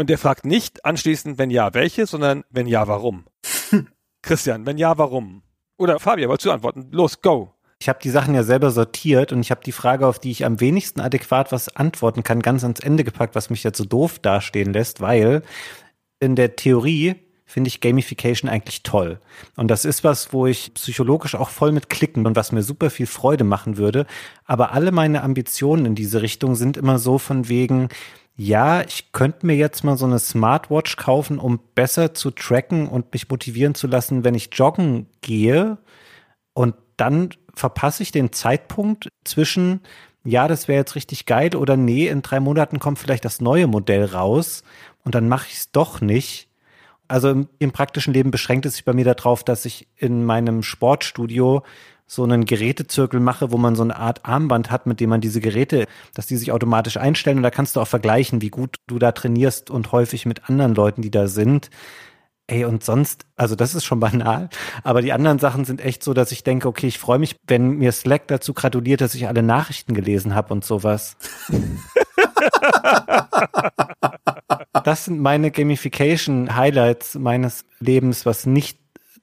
Und 0.00 0.08
er 0.10 0.18
fragt 0.18 0.46
nicht 0.46 0.84
anschließend, 0.84 1.38
wenn 1.38 1.50
ja, 1.50 1.74
welche, 1.74 2.06
sondern 2.06 2.44
wenn 2.50 2.68
ja, 2.68 2.86
warum? 2.86 3.24
Christian, 4.22 4.64
wenn 4.64 4.78
ja, 4.78 4.96
warum? 4.96 5.42
Oder 5.76 5.98
Fabian, 5.98 6.28
wolltest 6.28 6.46
du 6.46 6.52
antworten? 6.52 6.88
Los, 6.92 7.20
go. 7.20 7.52
Ich 7.80 7.88
habe 7.88 7.98
die 8.02 8.10
Sachen 8.10 8.34
ja 8.34 8.44
selber 8.44 8.70
sortiert 8.70 9.32
und 9.32 9.40
ich 9.40 9.50
habe 9.50 9.60
die 9.64 9.72
Frage, 9.72 10.06
auf 10.06 10.20
die 10.20 10.30
ich 10.30 10.44
am 10.44 10.60
wenigsten 10.60 11.00
adäquat 11.00 11.50
was 11.50 11.74
antworten 11.74 12.22
kann, 12.22 12.42
ganz 12.42 12.62
ans 12.62 12.80
Ende 12.80 13.02
gepackt, 13.02 13.34
was 13.34 13.50
mich 13.50 13.64
jetzt 13.64 13.78
so 13.78 13.84
doof 13.84 14.20
dastehen 14.20 14.72
lässt, 14.72 15.00
weil 15.00 15.42
in 16.20 16.36
der 16.36 16.56
Theorie 16.56 17.16
finde 17.44 17.68
ich 17.68 17.80
Gamification 17.80 18.48
eigentlich 18.48 18.82
toll. 18.82 19.20
Und 19.56 19.68
das 19.68 19.84
ist 19.84 20.04
was, 20.04 20.32
wo 20.32 20.46
ich 20.46 20.74
psychologisch 20.74 21.34
auch 21.34 21.48
voll 21.48 21.72
mit 21.72 21.88
klicken 21.88 22.26
und 22.26 22.36
was 22.36 22.52
mir 22.52 22.62
super 22.62 22.90
viel 22.90 23.06
Freude 23.06 23.44
machen 23.44 23.78
würde. 23.78 24.06
Aber 24.44 24.72
alle 24.72 24.92
meine 24.92 25.22
Ambitionen 25.22 25.86
in 25.86 25.94
diese 25.94 26.20
Richtung 26.20 26.56
sind 26.56 26.76
immer 26.76 26.98
so 26.98 27.18
von 27.18 27.48
wegen, 27.48 27.88
ja, 28.40 28.82
ich 28.82 29.10
könnte 29.10 29.46
mir 29.46 29.56
jetzt 29.56 29.82
mal 29.82 29.96
so 29.96 30.06
eine 30.06 30.20
Smartwatch 30.20 30.96
kaufen, 30.96 31.40
um 31.40 31.58
besser 31.74 32.14
zu 32.14 32.30
tracken 32.30 32.88
und 32.88 33.12
mich 33.12 33.28
motivieren 33.28 33.74
zu 33.74 33.88
lassen, 33.88 34.22
wenn 34.22 34.36
ich 34.36 34.50
joggen 34.52 35.06
gehe. 35.22 35.78
Und 36.54 36.76
dann 36.96 37.30
verpasse 37.52 38.04
ich 38.04 38.12
den 38.12 38.32
Zeitpunkt 38.32 39.08
zwischen, 39.24 39.80
ja, 40.22 40.46
das 40.46 40.68
wäre 40.68 40.78
jetzt 40.78 40.94
richtig 40.94 41.26
geil 41.26 41.56
oder 41.56 41.76
nee, 41.76 42.06
in 42.06 42.22
drei 42.22 42.38
Monaten 42.38 42.78
kommt 42.78 43.00
vielleicht 43.00 43.24
das 43.24 43.40
neue 43.40 43.66
Modell 43.66 44.04
raus 44.04 44.62
und 45.04 45.16
dann 45.16 45.28
mache 45.28 45.48
ich 45.48 45.56
es 45.56 45.72
doch 45.72 46.00
nicht 46.00 46.48
also 47.08 47.30
im, 47.30 47.48
im, 47.58 47.72
praktischen 47.72 48.12
Leben 48.12 48.30
beschränkt 48.30 48.66
es 48.66 48.74
sich 48.74 48.84
bei 48.84 48.92
mir 48.92 49.04
darauf, 49.04 49.42
dass 49.42 49.64
ich 49.64 49.88
in 49.96 50.24
meinem 50.24 50.62
Sportstudio 50.62 51.62
so 52.08 52.24
einen 52.24 52.46
Gerätezirkel 52.46 53.20
mache, 53.20 53.52
wo 53.52 53.58
man 53.58 53.76
so 53.76 53.82
eine 53.82 53.96
Art 53.96 54.24
Armband 54.24 54.70
hat, 54.70 54.86
mit 54.86 54.98
dem 54.98 55.10
man 55.10 55.20
diese 55.20 55.42
Geräte, 55.42 55.86
dass 56.14 56.26
die 56.26 56.36
sich 56.36 56.50
automatisch 56.50 56.96
einstellen 56.96 57.36
und 57.36 57.42
da 57.42 57.50
kannst 57.50 57.76
du 57.76 57.80
auch 57.80 57.86
vergleichen, 57.86 58.40
wie 58.40 58.48
gut 58.48 58.76
du 58.86 58.98
da 58.98 59.12
trainierst 59.12 59.70
und 59.70 59.92
häufig 59.92 60.24
mit 60.24 60.48
anderen 60.48 60.74
Leuten, 60.74 61.02
die 61.02 61.10
da 61.10 61.28
sind. 61.28 61.68
Ey, 62.46 62.64
und 62.64 62.82
sonst, 62.82 63.26
also 63.36 63.54
das 63.54 63.74
ist 63.74 63.84
schon 63.84 64.00
banal, 64.08 64.48
aber 64.82 65.02
die 65.02 65.12
anderen 65.12 65.38
Sachen 65.38 65.66
sind 65.66 65.82
echt 65.82 66.02
so, 66.02 66.14
dass 66.14 66.32
ich 66.32 66.42
denke, 66.44 66.66
okay, 66.66 66.86
ich 66.86 66.98
freue 66.98 67.18
mich, 67.18 67.36
wenn 67.46 67.72
mir 67.72 67.92
Slack 67.92 68.26
dazu 68.26 68.54
gratuliert, 68.54 69.02
dass 69.02 69.14
ich 69.14 69.28
alle 69.28 69.42
Nachrichten 69.42 69.92
gelesen 69.92 70.34
habe 70.34 70.54
und 70.54 70.64
sowas. 70.64 71.18
das 74.84 75.04
sind 75.04 75.20
meine 75.20 75.50
Gamification-Highlights 75.50 77.16
meines 77.16 77.66
Lebens, 77.80 78.24
was 78.24 78.46
nicht 78.46 78.78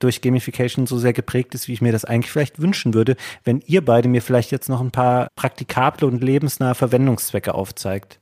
durch 0.06 0.22
Gamification 0.22 0.86
so 0.88 0.98
sehr 0.98 1.14
geprägt 1.14 1.56
ist, 1.56 1.68
wie 1.68 1.74
ich 1.74 1.82
mir 1.82 1.92
das 1.92 2.06
eigentlich 2.06 2.32
vielleicht 2.32 2.62
wünschen 2.62 2.94
würde, 2.94 3.16
wenn 3.44 3.62
ihr 3.66 3.84
beide 3.84 4.08
mir 4.08 4.22
vielleicht 4.22 4.52
jetzt 4.52 4.70
noch 4.70 4.82
ein 4.82 4.92
paar 4.92 5.30
praktikable 5.36 6.08
und 6.08 6.24
lebensnahe 6.24 6.76
Verwendungszwecke 6.76 7.56
aufzeigt. 7.56 8.20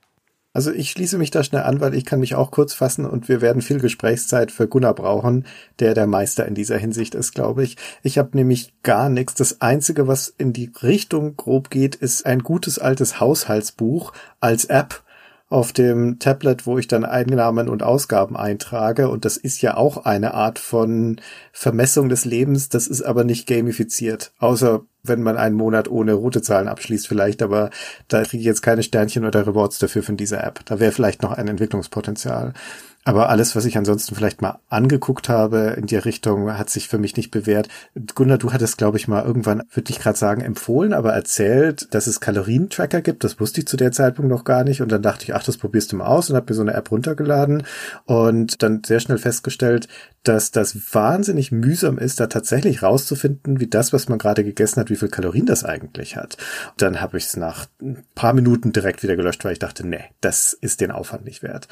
Also 0.56 0.72
ich 0.72 0.92
schließe 0.92 1.18
mich 1.18 1.32
da 1.32 1.44
schnell 1.44 1.64
an, 1.64 1.82
weil 1.82 1.96
ich 1.96 2.06
kann 2.06 2.20
mich 2.20 2.36
auch 2.36 2.52
kurz 2.52 2.74
fassen 2.74 3.06
und 3.06 3.28
wir 3.28 3.42
werden 3.42 3.64
viel 3.64 3.80
Gesprächszeit 3.80 4.52
für 4.52 4.68
Gunnar 4.68 4.94
brauchen, 4.94 5.48
der 5.80 5.96
der 5.96 6.06
Meister 6.06 6.46
in 6.46 6.54
dieser 6.54 6.78
Hinsicht 6.78 7.16
ist, 7.16 7.34
glaube 7.34 7.64
ich. 7.64 7.76
Ich 8.04 8.20
habe 8.20 8.38
nämlich 8.38 8.72
gar 8.84 9.10
nichts. 9.10 9.34
Das 9.34 9.62
Einzige, 9.62 10.08
was 10.08 10.28
in 10.28 10.54
die 10.54 10.72
Richtung 10.84 11.36
grob 11.36 11.72
geht, 11.72 11.96
ist 11.96 12.28
ein 12.28 12.40
gutes 12.40 12.78
altes 12.78 13.20
Haushaltsbuch 13.20 14.14
als 14.40 14.66
App 14.66 15.03
auf 15.54 15.72
dem 15.72 16.18
Tablet, 16.18 16.66
wo 16.66 16.80
ich 16.80 16.88
dann 16.88 17.06
Einnahmen 17.06 17.70
und 17.70 17.84
Ausgaben 17.84 18.36
eintrage. 18.36 19.08
Und 19.08 19.24
das 19.24 19.38
ist 19.38 19.62
ja 19.62 19.78
auch 19.78 20.04
eine 20.04 20.34
Art 20.34 20.58
von 20.58 21.22
Vermessung 21.52 22.10
des 22.10 22.26
Lebens. 22.26 22.70
Das 22.70 22.88
ist 22.88 23.04
aber 23.04 23.24
nicht 23.24 23.46
gamifiziert. 23.48 24.34
Außer 24.40 24.82
wenn 25.04 25.22
man 25.22 25.38
einen 25.38 25.56
Monat 25.56 25.90
ohne 25.90 26.14
Routezahlen 26.14 26.68
abschließt 26.68 27.08
vielleicht. 27.08 27.44
Aber 27.44 27.70
da 28.08 28.24
kriege 28.24 28.40
ich 28.40 28.48
jetzt 28.48 28.64
keine 28.64 28.82
Sternchen 28.82 29.26
oder 29.26 29.46
Rewards 29.46 29.78
dafür 29.78 30.02
von 30.02 30.18
dieser 30.18 30.44
App. 30.44 30.62
Da 30.66 30.80
wäre 30.80 30.92
vielleicht 30.92 31.22
noch 31.22 31.34
ein 31.34 31.48
Entwicklungspotenzial. 31.48 32.54
Aber 33.06 33.30
alles, 33.30 33.56
was 33.56 33.66
ich 33.66 33.78
ansonsten 33.78 34.16
vielleicht 34.16 34.42
mal 34.42 34.60
angeguckt 34.70 35.28
habe 35.28 35.76
in 35.78 35.88
die 35.88 35.98
Richtung, 35.98 36.58
hat 36.58 36.70
sich 36.70 36.88
für 36.88 36.98
mich 36.98 37.18
nicht 37.18 37.32
bewährt. 37.32 37.68
Gunnar, 38.16 38.38
du 38.38 38.54
hattest, 38.54 38.78
glaube 38.78 38.98
ich, 38.98 39.08
mal 39.08 39.24
irgendwann, 39.24 39.64
würde 39.74 39.92
ich 39.92 40.00
gerade 40.00 40.18
sagen, 40.18 40.42
empfohlen, 40.42 40.94
aber 40.94 41.12
erzählt, 41.14 41.94
dass 41.94 42.08
es 42.08 42.22
Kalorientracker 42.22 43.02
gibt. 43.02 43.24
Das 43.24 43.40
wusste 43.40 43.60
ich 43.60 43.68
zu 43.68 43.76
der 43.76 43.92
Zeitpunkt 43.92 44.32
noch 44.32 44.46
gar 44.46 44.64
nicht. 44.64 44.82
Und 44.82 44.92
dann 44.92 45.02
dachte 45.02 45.26
ich, 45.26 45.36
ach, 45.36 45.44
das 45.44 45.58
probierst 45.58 45.92
du 45.92 45.98
mal 45.98 46.06
aus 46.06 46.30
und 46.30 46.36
habe 46.38 46.52
mir 46.52 46.56
so 46.56 46.62
eine 46.62 46.74
App 46.74 46.92
runtergeladen 46.92 47.64
und 48.06 48.64
dann 48.64 48.84
sehr 48.86 49.02
schnell 49.02 49.18
festgestellt, 49.18 49.88
dass 50.24 50.52
das 50.52 50.94
wahnsinnig 50.94 51.52
mühsam 51.52 51.98
ist, 51.98 52.22
da 52.22 52.28
tatsächlich 52.28 52.82
rauszufinden, 52.82 53.60
wie 53.60 53.68
das, 53.68 53.92
was 53.92 54.08
man 54.08 54.20
gerade 54.20 54.46
gegessen 54.46 54.80
hat, 54.80 54.90
wie 54.90 54.96
viel 54.96 55.10
Kalorien 55.10 55.46
das 55.46 55.66
eigentlich 55.66 56.16
hat. 56.16 56.38
Und 56.72 56.82
dann 56.82 57.02
habe 57.02 57.18
ich 57.18 57.26
es 57.26 57.36
nach 57.36 57.66
ein 57.82 58.06
paar 58.16 58.34
Minuten 58.34 58.72
direkt 58.72 59.04
wieder 59.04 59.18
gelöscht, 59.18 59.44
weil 59.44 59.54
ich 59.54 59.60
dachte, 59.60 59.86
nee, 59.86 60.06
das 60.22 60.54
ist 60.54 60.80
den 60.80 60.92
Aufwand 60.92 61.26
nicht 61.26 61.44
wert. 61.44 61.68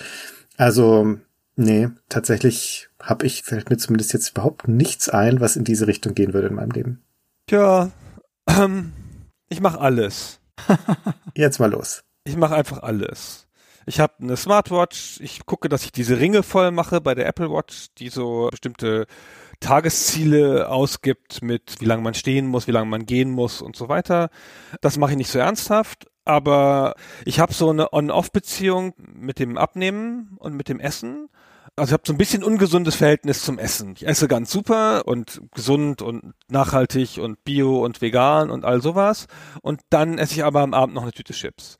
Also, 0.58 1.18
nee, 1.56 1.90
tatsächlich 2.10 2.90
habe 3.02 3.26
ich, 3.26 3.44
fällt 3.44 3.70
mir 3.70 3.78
zumindest 3.78 4.14
jetzt 4.14 4.32
überhaupt 4.32 4.68
nichts 4.68 5.10
ein, 5.10 5.40
was 5.40 5.56
in 5.56 5.64
diese 5.64 5.88
Richtung 5.88 6.14
gehen 6.14 6.34
würde 6.34 6.48
in 6.48 6.56
meinem 6.56 6.72
Leben. 6.72 7.04
Tja, 7.48 7.92
ähm, 8.48 8.94
ich 9.50 9.62
mache 9.62 9.80
alles. 9.80 10.40
jetzt 11.36 11.60
mal 11.60 11.72
los. 11.72 12.04
Ich 12.24 12.38
mache 12.38 12.56
einfach 12.56 12.84
alles. 12.84 13.48
Ich 13.86 14.00
habe 14.00 14.14
eine 14.22 14.38
Smartwatch, 14.38 15.20
ich 15.22 15.46
gucke, 15.46 15.68
dass 15.68 15.84
ich 15.84 15.92
diese 15.92 16.20
Ringe 16.20 16.44
voll 16.44 16.72
mache 16.72 17.02
bei 17.02 17.16
der 17.16 17.26
Apple 17.26 17.50
Watch, 17.50 17.88
die 17.98 18.10
so 18.10 18.48
bestimmte 18.52 19.08
Tagesziele 19.60 20.70
ausgibt 20.70 21.42
mit 21.42 21.80
wie 21.80 21.86
lange 21.86 22.04
man 22.04 22.14
stehen 22.14 22.48
muss, 22.48 22.68
wie 22.68 22.72
lange 22.72 22.90
man 22.90 23.06
gehen 23.06 23.32
muss 23.32 23.62
und 23.62 23.76
so 23.76 23.90
weiter. 23.90 24.30
Das 24.82 24.98
mache 24.98 25.12
ich 25.12 25.18
nicht 25.18 25.32
so 25.32 25.40
ernsthaft, 25.40 26.08
aber 26.26 26.96
ich 27.26 27.40
habe 27.40 27.54
so 27.54 27.70
eine 27.70 27.94
On-Off-Beziehung 27.94 28.94
mit 28.98 29.40
dem 29.40 29.58
Abnehmen 29.58 30.36
und 30.40 30.56
mit 30.56 30.70
dem 30.70 30.80
Essen. 30.80 31.30
Also 31.76 31.92
ich 31.92 31.94
habe 31.94 32.04
so 32.06 32.14
ein 32.14 32.18
bisschen 32.18 32.44
ungesundes 32.44 32.96
Verhältnis 32.96 33.44
zum 33.44 33.58
Essen. 33.58 33.94
Ich 33.96 34.06
esse 34.06 34.28
ganz 34.28 34.52
super 34.52 35.08
und 35.08 35.42
gesund 35.54 36.02
und 36.02 36.34
nachhaltig 36.50 37.18
und 37.18 37.44
bio 37.44 37.84
und 37.84 38.02
vegan 38.02 38.52
und 38.52 38.66
all 38.66 38.82
sowas. 38.82 39.28
Und 39.62 39.82
dann 39.90 40.18
esse 40.18 40.34
ich 40.34 40.44
aber 40.44 40.62
am 40.62 40.74
Abend 40.74 40.96
noch 40.96 41.04
eine 41.04 41.14
Tüte 41.14 41.34
Chips. 41.34 41.78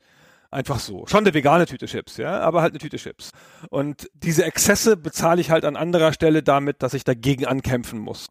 Einfach 0.52 0.80
so. 0.80 1.06
Schon 1.06 1.20
eine 1.20 1.32
vegane 1.32 1.64
Tüte 1.64 1.86
Chips, 1.86 2.18
ja, 2.18 2.40
aber 2.40 2.60
halt 2.60 2.72
eine 2.72 2.78
Tüte 2.78 2.98
Chips. 2.98 3.30
Und 3.70 4.10
diese 4.12 4.44
Exzesse 4.44 4.98
bezahle 4.98 5.40
ich 5.40 5.50
halt 5.50 5.64
an 5.64 5.76
anderer 5.76 6.12
Stelle 6.12 6.42
damit, 6.42 6.82
dass 6.82 6.92
ich 6.92 7.04
dagegen 7.04 7.46
ankämpfen 7.46 7.98
muss. 7.98 8.26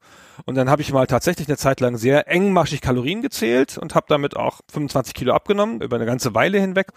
Und 0.45 0.53
dann 0.53 0.69
habe 0.69 0.83
ich 0.83 0.93
mal 0.93 1.07
tatsächlich 1.07 1.47
eine 1.47 1.57
Zeit 1.57 1.79
lang 1.79 1.97
sehr 1.97 2.27
engmaschig 2.27 2.79
Kalorien 2.79 3.23
gezählt 3.23 3.79
und 3.79 3.95
habe 3.95 4.05
damit 4.07 4.37
auch 4.37 4.61
25 4.71 5.15
Kilo 5.15 5.33
abgenommen, 5.33 5.81
über 5.81 5.95
eine 5.95 6.05
ganze 6.05 6.35
Weile 6.35 6.59
hinweg. 6.59 6.89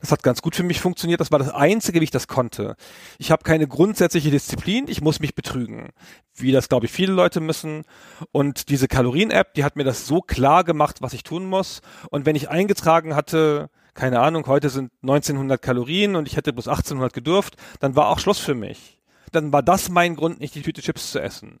Das 0.00 0.10
hat 0.10 0.24
ganz 0.24 0.42
gut 0.42 0.56
für 0.56 0.64
mich 0.64 0.80
funktioniert. 0.80 1.20
Das 1.20 1.30
war 1.30 1.38
das 1.38 1.50
Einzige, 1.50 2.00
wie 2.00 2.04
ich 2.04 2.10
das 2.10 2.26
konnte. 2.26 2.74
Ich 3.18 3.30
habe 3.30 3.44
keine 3.44 3.68
grundsätzliche 3.68 4.32
Disziplin, 4.32 4.86
ich 4.88 5.00
muss 5.00 5.20
mich 5.20 5.36
betrügen. 5.36 5.90
Wie 6.34 6.50
das, 6.50 6.68
glaube 6.68 6.86
ich, 6.86 6.92
viele 6.92 7.12
Leute 7.12 7.38
müssen. 7.38 7.84
Und 8.32 8.68
diese 8.68 8.88
Kalorien-App, 8.88 9.54
die 9.54 9.62
hat 9.62 9.76
mir 9.76 9.84
das 9.84 10.08
so 10.08 10.22
klar 10.22 10.64
gemacht, 10.64 11.02
was 11.02 11.12
ich 11.12 11.22
tun 11.22 11.46
muss. 11.46 11.82
Und 12.10 12.26
wenn 12.26 12.34
ich 12.34 12.50
eingetragen 12.50 13.14
hatte, 13.14 13.70
keine 13.94 14.20
Ahnung, 14.20 14.46
heute 14.46 14.70
sind 14.70 14.90
1900 15.02 15.60
Kalorien 15.60 16.16
und 16.16 16.26
ich 16.26 16.36
hätte 16.36 16.52
bloß 16.52 16.68
1800 16.68 17.12
gedurft, 17.12 17.56
dann 17.80 17.96
war 17.96 18.08
auch 18.08 18.18
Schluss 18.18 18.38
für 18.38 18.54
mich. 18.54 18.98
Dann 19.32 19.52
war 19.52 19.62
das 19.62 19.88
mein 19.88 20.16
Grund, 20.16 20.40
nicht 20.40 20.54
die 20.54 20.62
Tüte 20.62 20.82
Chips 20.82 21.10
zu 21.10 21.20
essen. 21.20 21.60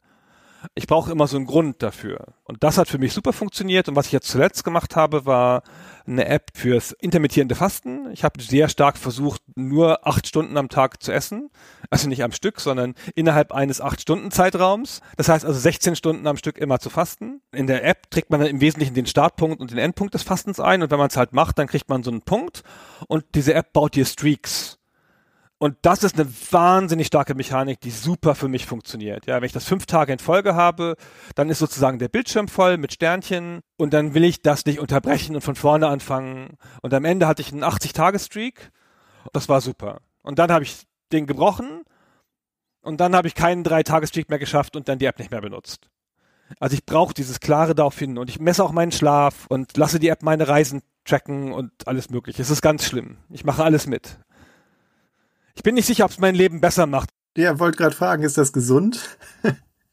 Ich 0.74 0.86
brauche 0.86 1.10
immer 1.10 1.26
so 1.26 1.36
einen 1.36 1.46
Grund 1.46 1.82
dafür. 1.82 2.34
Und 2.44 2.62
das 2.62 2.78
hat 2.78 2.88
für 2.88 2.98
mich 2.98 3.12
super 3.12 3.32
funktioniert. 3.32 3.88
Und 3.88 3.96
was 3.96 4.06
ich 4.06 4.12
jetzt 4.12 4.28
zuletzt 4.28 4.64
gemacht 4.64 4.96
habe, 4.96 5.26
war 5.26 5.62
eine 6.06 6.26
App 6.26 6.50
fürs 6.54 6.92
intermittierende 6.92 7.54
Fasten. 7.54 8.10
Ich 8.12 8.24
habe 8.24 8.42
sehr 8.42 8.68
stark 8.68 8.98
versucht, 8.98 9.42
nur 9.54 10.06
acht 10.06 10.26
Stunden 10.26 10.56
am 10.56 10.68
Tag 10.68 11.02
zu 11.02 11.12
essen. 11.12 11.50
Also 11.90 12.08
nicht 12.08 12.22
am 12.22 12.32
Stück, 12.32 12.60
sondern 12.60 12.94
innerhalb 13.14 13.52
eines 13.52 13.80
acht 13.80 14.00
Stunden 14.00 14.30
Zeitraums. 14.30 15.00
Das 15.16 15.28
heißt 15.28 15.44
also 15.44 15.58
16 15.58 15.96
Stunden 15.96 16.26
am 16.26 16.36
Stück 16.36 16.58
immer 16.58 16.78
zu 16.78 16.90
fasten. 16.90 17.40
In 17.52 17.66
der 17.66 17.84
App 17.84 18.10
trägt 18.10 18.30
man 18.30 18.40
dann 18.40 18.48
im 18.48 18.60
Wesentlichen 18.60 18.94
den 18.94 19.06
Startpunkt 19.06 19.60
und 19.60 19.70
den 19.70 19.78
Endpunkt 19.78 20.14
des 20.14 20.22
Fastens 20.22 20.60
ein. 20.60 20.82
Und 20.82 20.90
wenn 20.90 20.98
man 20.98 21.08
es 21.08 21.16
halt 21.16 21.32
macht, 21.32 21.58
dann 21.58 21.66
kriegt 21.66 21.88
man 21.88 22.02
so 22.02 22.10
einen 22.10 22.22
Punkt. 22.22 22.62
Und 23.08 23.24
diese 23.34 23.54
App 23.54 23.72
baut 23.72 23.94
dir 23.94 24.04
Streaks. 24.04 24.78
Und 25.62 25.76
das 25.82 26.02
ist 26.02 26.18
eine 26.18 26.28
wahnsinnig 26.50 27.06
starke 27.06 27.36
Mechanik, 27.36 27.80
die 27.80 27.92
super 27.92 28.34
für 28.34 28.48
mich 28.48 28.66
funktioniert. 28.66 29.26
Ja, 29.26 29.36
wenn 29.36 29.44
ich 29.44 29.52
das 29.52 29.64
fünf 29.64 29.86
Tage 29.86 30.12
in 30.12 30.18
Folge 30.18 30.56
habe, 30.56 30.96
dann 31.36 31.50
ist 31.50 31.60
sozusagen 31.60 32.00
der 32.00 32.08
Bildschirm 32.08 32.48
voll 32.48 32.78
mit 32.78 32.92
Sternchen 32.92 33.60
und 33.76 33.94
dann 33.94 34.12
will 34.12 34.24
ich 34.24 34.42
das 34.42 34.66
nicht 34.66 34.80
unterbrechen 34.80 35.36
und 35.36 35.42
von 35.42 35.54
vorne 35.54 35.86
anfangen. 35.86 36.58
Und 36.80 36.92
am 36.92 37.04
Ende 37.04 37.28
hatte 37.28 37.42
ich 37.42 37.52
einen 37.52 37.62
80-Tage-Streak. 37.62 38.72
Das 39.32 39.48
war 39.48 39.60
super. 39.60 40.00
Und 40.22 40.40
dann 40.40 40.50
habe 40.50 40.64
ich 40.64 40.82
den 41.12 41.28
gebrochen 41.28 41.84
und 42.80 43.00
dann 43.00 43.14
habe 43.14 43.28
ich 43.28 43.36
keinen 43.36 43.62
Drei-Tage-Streak 43.62 44.30
mehr 44.30 44.40
geschafft 44.40 44.74
und 44.74 44.88
dann 44.88 44.98
die 44.98 45.06
App 45.06 45.20
nicht 45.20 45.30
mehr 45.30 45.42
benutzt. 45.42 45.90
Also 46.58 46.74
ich 46.74 46.84
brauche 46.84 47.14
dieses 47.14 47.38
klare 47.38 47.76
darauf 47.76 47.96
hin 47.96 48.18
und 48.18 48.28
ich 48.28 48.40
messe 48.40 48.64
auch 48.64 48.72
meinen 48.72 48.90
Schlaf 48.90 49.46
und 49.46 49.76
lasse 49.76 50.00
die 50.00 50.08
App 50.08 50.24
meine 50.24 50.48
Reisen 50.48 50.82
tracken 51.04 51.52
und 51.52 51.86
alles 51.86 52.10
mögliche. 52.10 52.42
Es 52.42 52.50
ist 52.50 52.62
ganz 52.62 52.84
schlimm. 52.84 53.18
Ich 53.30 53.44
mache 53.44 53.62
alles 53.62 53.86
mit. 53.86 54.18
Ich 55.54 55.62
bin 55.62 55.74
nicht 55.74 55.86
sicher, 55.86 56.04
ob 56.04 56.10
es 56.10 56.18
mein 56.18 56.34
Leben 56.34 56.60
besser 56.60 56.86
macht. 56.86 57.10
Ja, 57.36 57.58
wollte 57.58 57.78
gerade 57.78 57.94
fragen, 57.94 58.22
ist 58.22 58.38
das 58.38 58.52
gesund? 58.52 59.16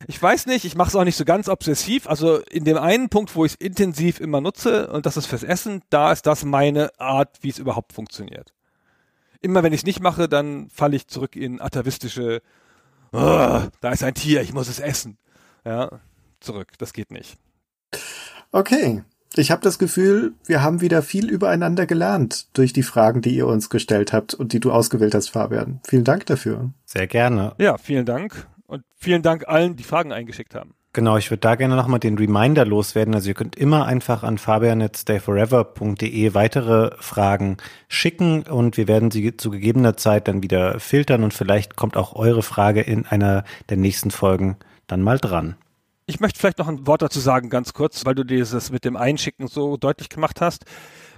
ich 0.07 0.22
weiß 0.22 0.45
nicht, 0.45 0.66
ich 0.66 0.76
mache 0.76 0.89
es 0.89 0.95
auch 0.95 1.03
nicht 1.03 1.16
so 1.16 1.26
ganz 1.26 1.49
obsessiv. 1.49 2.07
Also 2.07 2.39
in 2.39 2.64
dem 2.64 2.78
einen 2.78 3.10
Punkt, 3.10 3.36
wo 3.36 3.45
ich 3.45 3.53
es 3.53 3.57
intensiv 3.57 4.20
immer 4.20 4.41
nutze, 4.41 4.88
und 4.88 5.05
das 5.05 5.18
ist 5.18 5.28
fürs 5.28 5.43
Essen, 5.43 5.82
da 5.89 6.12
ist 6.12 6.26
das 6.26 6.43
meine 6.43 6.97
Art, 6.99 7.38
wie 7.41 7.49
es 7.49 7.60
überhaupt 7.60 7.93
funktioniert. 7.93 8.53
Immer 9.41 9.64
wenn 9.64 9.74
ich 9.74 9.82
es 9.82 9.86
nicht 9.86 10.01
mache, 10.01 10.28
dann 10.28 10.70
falle 10.70 10.95
ich 10.95 11.07
zurück 11.07 11.36
in 11.36 11.62
atavistische, 11.62 12.41
oh, 13.14 13.62
da 13.82 13.91
ist 13.91 14.03
ein 14.03 14.14
Tier, 14.14 14.41
ich 14.41 14.53
muss 14.53 14.68
es 14.68 14.80
essen. 14.80 15.18
Ja, 15.66 15.99
zurück, 16.41 16.78
das 16.78 16.93
geht 16.93 17.12
nicht. 17.12 17.38
Okay, 18.51 19.03
ich 19.36 19.52
habe 19.52 19.62
das 19.62 19.80
Gefühl, 19.80 20.34
wir 20.46 20.64
haben 20.64 20.82
wieder 20.82 21.02
viel 21.02 21.30
übereinander 21.30 21.86
gelernt 21.86 22.48
durch 22.58 22.74
die 22.74 22.84
Fragen, 22.84 23.22
die 23.22 23.36
ihr 23.36 23.48
uns 23.48 23.70
gestellt 23.70 24.12
habt 24.12 24.34
und 24.34 24.54
die 24.54 24.60
du 24.60 24.72
ausgewählt 24.72 25.14
hast, 25.14 25.30
Fabian. 25.30 25.80
Vielen 25.88 26.04
Dank 26.04 26.26
dafür. 26.26 26.72
Sehr 26.86 27.08
gerne. 27.08 27.54
Ja, 27.60 27.78
vielen 27.78 28.06
Dank. 28.06 28.48
Und 28.66 28.84
vielen 28.96 29.22
Dank 29.22 29.48
allen, 29.48 29.76
die 29.76 29.84
Fragen 29.84 30.12
eingeschickt 30.12 30.56
haben. 30.56 30.74
Genau, 30.92 31.18
ich 31.18 31.30
würde 31.30 31.42
da 31.42 31.54
gerne 31.54 31.76
nochmal 31.76 32.00
den 32.00 32.18
Reminder 32.18 32.66
loswerden. 32.66 33.14
Also 33.14 33.30
ihr 33.30 33.36
könnt 33.36 33.56
immer 33.56 33.86
einfach 33.86 34.24
an 34.24 34.40
fabian.stayforever.de 34.40 36.34
weitere 36.34 36.92
Fragen 37.00 37.58
schicken 37.88 38.42
und 38.44 38.76
wir 38.76 38.88
werden 38.88 39.12
sie 39.12 39.38
zu 39.38 39.52
gegebener 39.52 39.98
Zeit 39.98 40.28
dann 40.28 40.42
wieder 40.42 40.80
filtern 40.80 41.24
und 41.24 41.34
vielleicht 41.34 41.76
kommt 41.76 41.96
auch 41.96 42.16
eure 42.16 42.42
Frage 42.42 42.82
in 42.82 43.06
einer 43.06 43.44
der 43.70 43.78
nächsten 43.78 44.10
Folgen 44.10 44.58
dann 44.88 45.04
mal 45.04 45.20
dran. 45.20 45.56
Ich 46.10 46.20
möchte 46.20 46.39
vielleicht 46.39 46.57
noch 46.57 46.68
ein 46.68 46.88
Wort 46.88 47.03
dazu 47.03 47.20
sagen, 47.20 47.51
ganz 47.51 47.74
kurz, 47.74 48.03
weil 48.03 48.16
du 48.16 48.24
dieses 48.24 48.72
mit 48.72 48.84
dem 48.84 48.97
Einschicken 48.97 49.47
so 49.47 49.78
deutlich 49.78 50.10
gemacht 50.10 50.41
hast. 50.41 50.66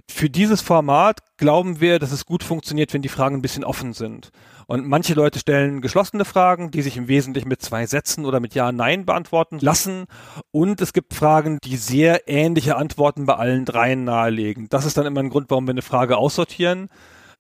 Für 0.10 0.30
dieses 0.30 0.60
Format 0.60 1.20
glauben 1.38 1.80
wir, 1.80 1.98
dass 1.98 2.12
es 2.12 2.26
gut 2.26 2.44
funktioniert, 2.44 2.94
wenn 2.94 3.02
die 3.02 3.08
Fragen 3.08 3.38
ein 3.38 3.42
bisschen 3.42 3.64
offen 3.64 3.94
sind. 3.94 4.32
Und 4.68 4.86
manche 4.86 5.14
Leute 5.14 5.40
stellen 5.40 5.80
geschlossene 5.80 6.26
Fragen, 6.26 6.72
die 6.72 6.82
sich 6.82 6.98
im 6.98 7.08
Wesentlichen 7.08 7.48
mit 7.48 7.62
zwei 7.62 7.86
Sätzen 7.86 8.26
oder 8.26 8.42
mit 8.42 8.54
Ja, 8.54 8.74
Nein 8.74 9.06
beantworten 9.06 9.60
lassen. 9.60 10.08
Und 10.52 10.82
es 10.82 10.92
gibt 10.92 11.14
Fragen, 11.14 11.60
die 11.64 11.78
sehr 11.78 12.28
ähnliche 12.28 12.76
Antworten 12.76 13.26
bei 13.26 13.36
allen 13.36 13.64
dreien 13.64 14.04
nahelegen. 14.04 14.68
Das 14.68 14.84
ist 14.84 14.98
dann 14.98 15.06
immer 15.06 15.22
ein 15.22 15.30
Grund, 15.30 15.50
warum 15.52 15.68
wir 15.68 15.72
eine 15.72 15.84
Frage 15.84 16.18
aussortieren. 16.18 16.90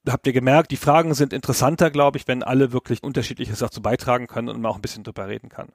Habt 0.07 0.25
ihr 0.25 0.31
gemerkt, 0.31 0.71
die 0.71 0.77
Fragen 0.77 1.13
sind 1.15 1.33
interessanter, 1.33 1.91
glaube 1.91 2.17
ich, 2.17 2.29
wenn 2.29 2.43
alle 2.43 2.71
wirklich 2.71 3.03
unterschiedliches 3.03 3.59
dazu 3.59 3.81
beitragen 3.81 4.27
können 4.27 4.47
und 4.47 4.61
man 4.61 4.71
auch 4.71 4.77
ein 4.77 4.81
bisschen 4.81 5.03
drüber 5.03 5.27
reden 5.27 5.49
kann. 5.49 5.67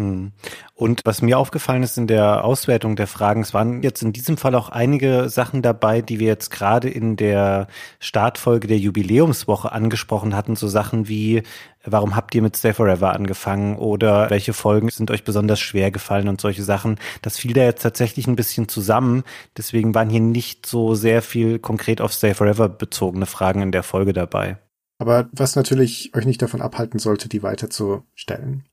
Hm. 0.00 0.32
Und 0.74 1.02
was 1.04 1.20
mir 1.20 1.38
aufgefallen 1.38 1.82
ist 1.82 1.98
in 1.98 2.06
der 2.06 2.42
Auswertung 2.42 2.96
der 2.96 3.06
Fragen, 3.06 3.42
es 3.42 3.52
waren 3.52 3.82
jetzt 3.82 4.00
in 4.00 4.14
diesem 4.14 4.38
Fall 4.38 4.54
auch 4.54 4.70
einige 4.70 5.28
Sachen 5.28 5.60
dabei, 5.60 6.00
die 6.00 6.18
wir 6.18 6.26
jetzt 6.26 6.50
gerade 6.50 6.88
in 6.88 7.16
der 7.16 7.66
Startfolge 7.98 8.66
der 8.66 8.78
Jubiläumswoche 8.78 9.72
angesprochen 9.72 10.34
hatten, 10.34 10.56
so 10.56 10.68
Sachen 10.68 11.06
wie, 11.06 11.42
warum 11.84 12.16
habt 12.16 12.34
ihr 12.34 12.40
mit 12.40 12.56
Stay 12.56 12.72
Forever 12.72 13.12
angefangen 13.12 13.76
oder 13.76 14.30
welche 14.30 14.54
Folgen 14.54 14.88
sind 14.88 15.10
euch 15.10 15.22
besonders 15.22 15.60
schwer 15.60 15.90
gefallen 15.90 16.28
und 16.28 16.40
solche 16.40 16.62
Sachen. 16.62 16.98
Das 17.20 17.36
fiel 17.36 17.52
da 17.52 17.64
jetzt 17.64 17.82
tatsächlich 17.82 18.26
ein 18.26 18.36
bisschen 18.36 18.66
zusammen. 18.66 19.22
Deswegen 19.58 19.94
waren 19.94 20.08
hier 20.08 20.20
nicht 20.20 20.64
so 20.64 20.94
sehr 20.94 21.20
viel 21.20 21.58
konkret 21.58 22.00
auf 22.00 22.14
Stay 22.14 22.32
Forever 22.32 22.70
bezogene 22.70 23.26
Fragen 23.26 23.60
in 23.60 23.70
der 23.70 23.82
Folge 23.82 24.14
dabei. 24.14 24.56
Aber 24.98 25.28
was 25.32 25.56
natürlich 25.56 26.14
euch 26.14 26.24
nicht 26.24 26.40
davon 26.40 26.62
abhalten 26.62 26.98
sollte, 26.98 27.28
die 27.28 27.42
weiter 27.42 27.68
zu 27.68 28.04
stellen. 28.14 28.64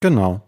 Genau. 0.00 0.42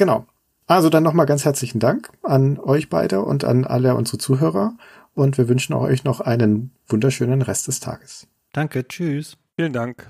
Genau. 0.00 0.24
Also 0.66 0.88
dann 0.88 1.02
nochmal 1.02 1.26
ganz 1.26 1.44
herzlichen 1.44 1.78
Dank 1.78 2.08
an 2.22 2.58
euch 2.58 2.88
beide 2.88 3.20
und 3.20 3.44
an 3.44 3.66
alle 3.66 3.94
unsere 3.94 4.16
Zuhörer 4.16 4.72
und 5.14 5.36
wir 5.36 5.46
wünschen 5.46 5.74
euch 5.74 6.04
noch 6.04 6.22
einen 6.22 6.70
wunderschönen 6.88 7.42
Rest 7.42 7.68
des 7.68 7.80
Tages. 7.80 8.26
Danke, 8.54 8.88
tschüss. 8.88 9.36
Vielen 9.56 9.74
Dank. 9.74 10.08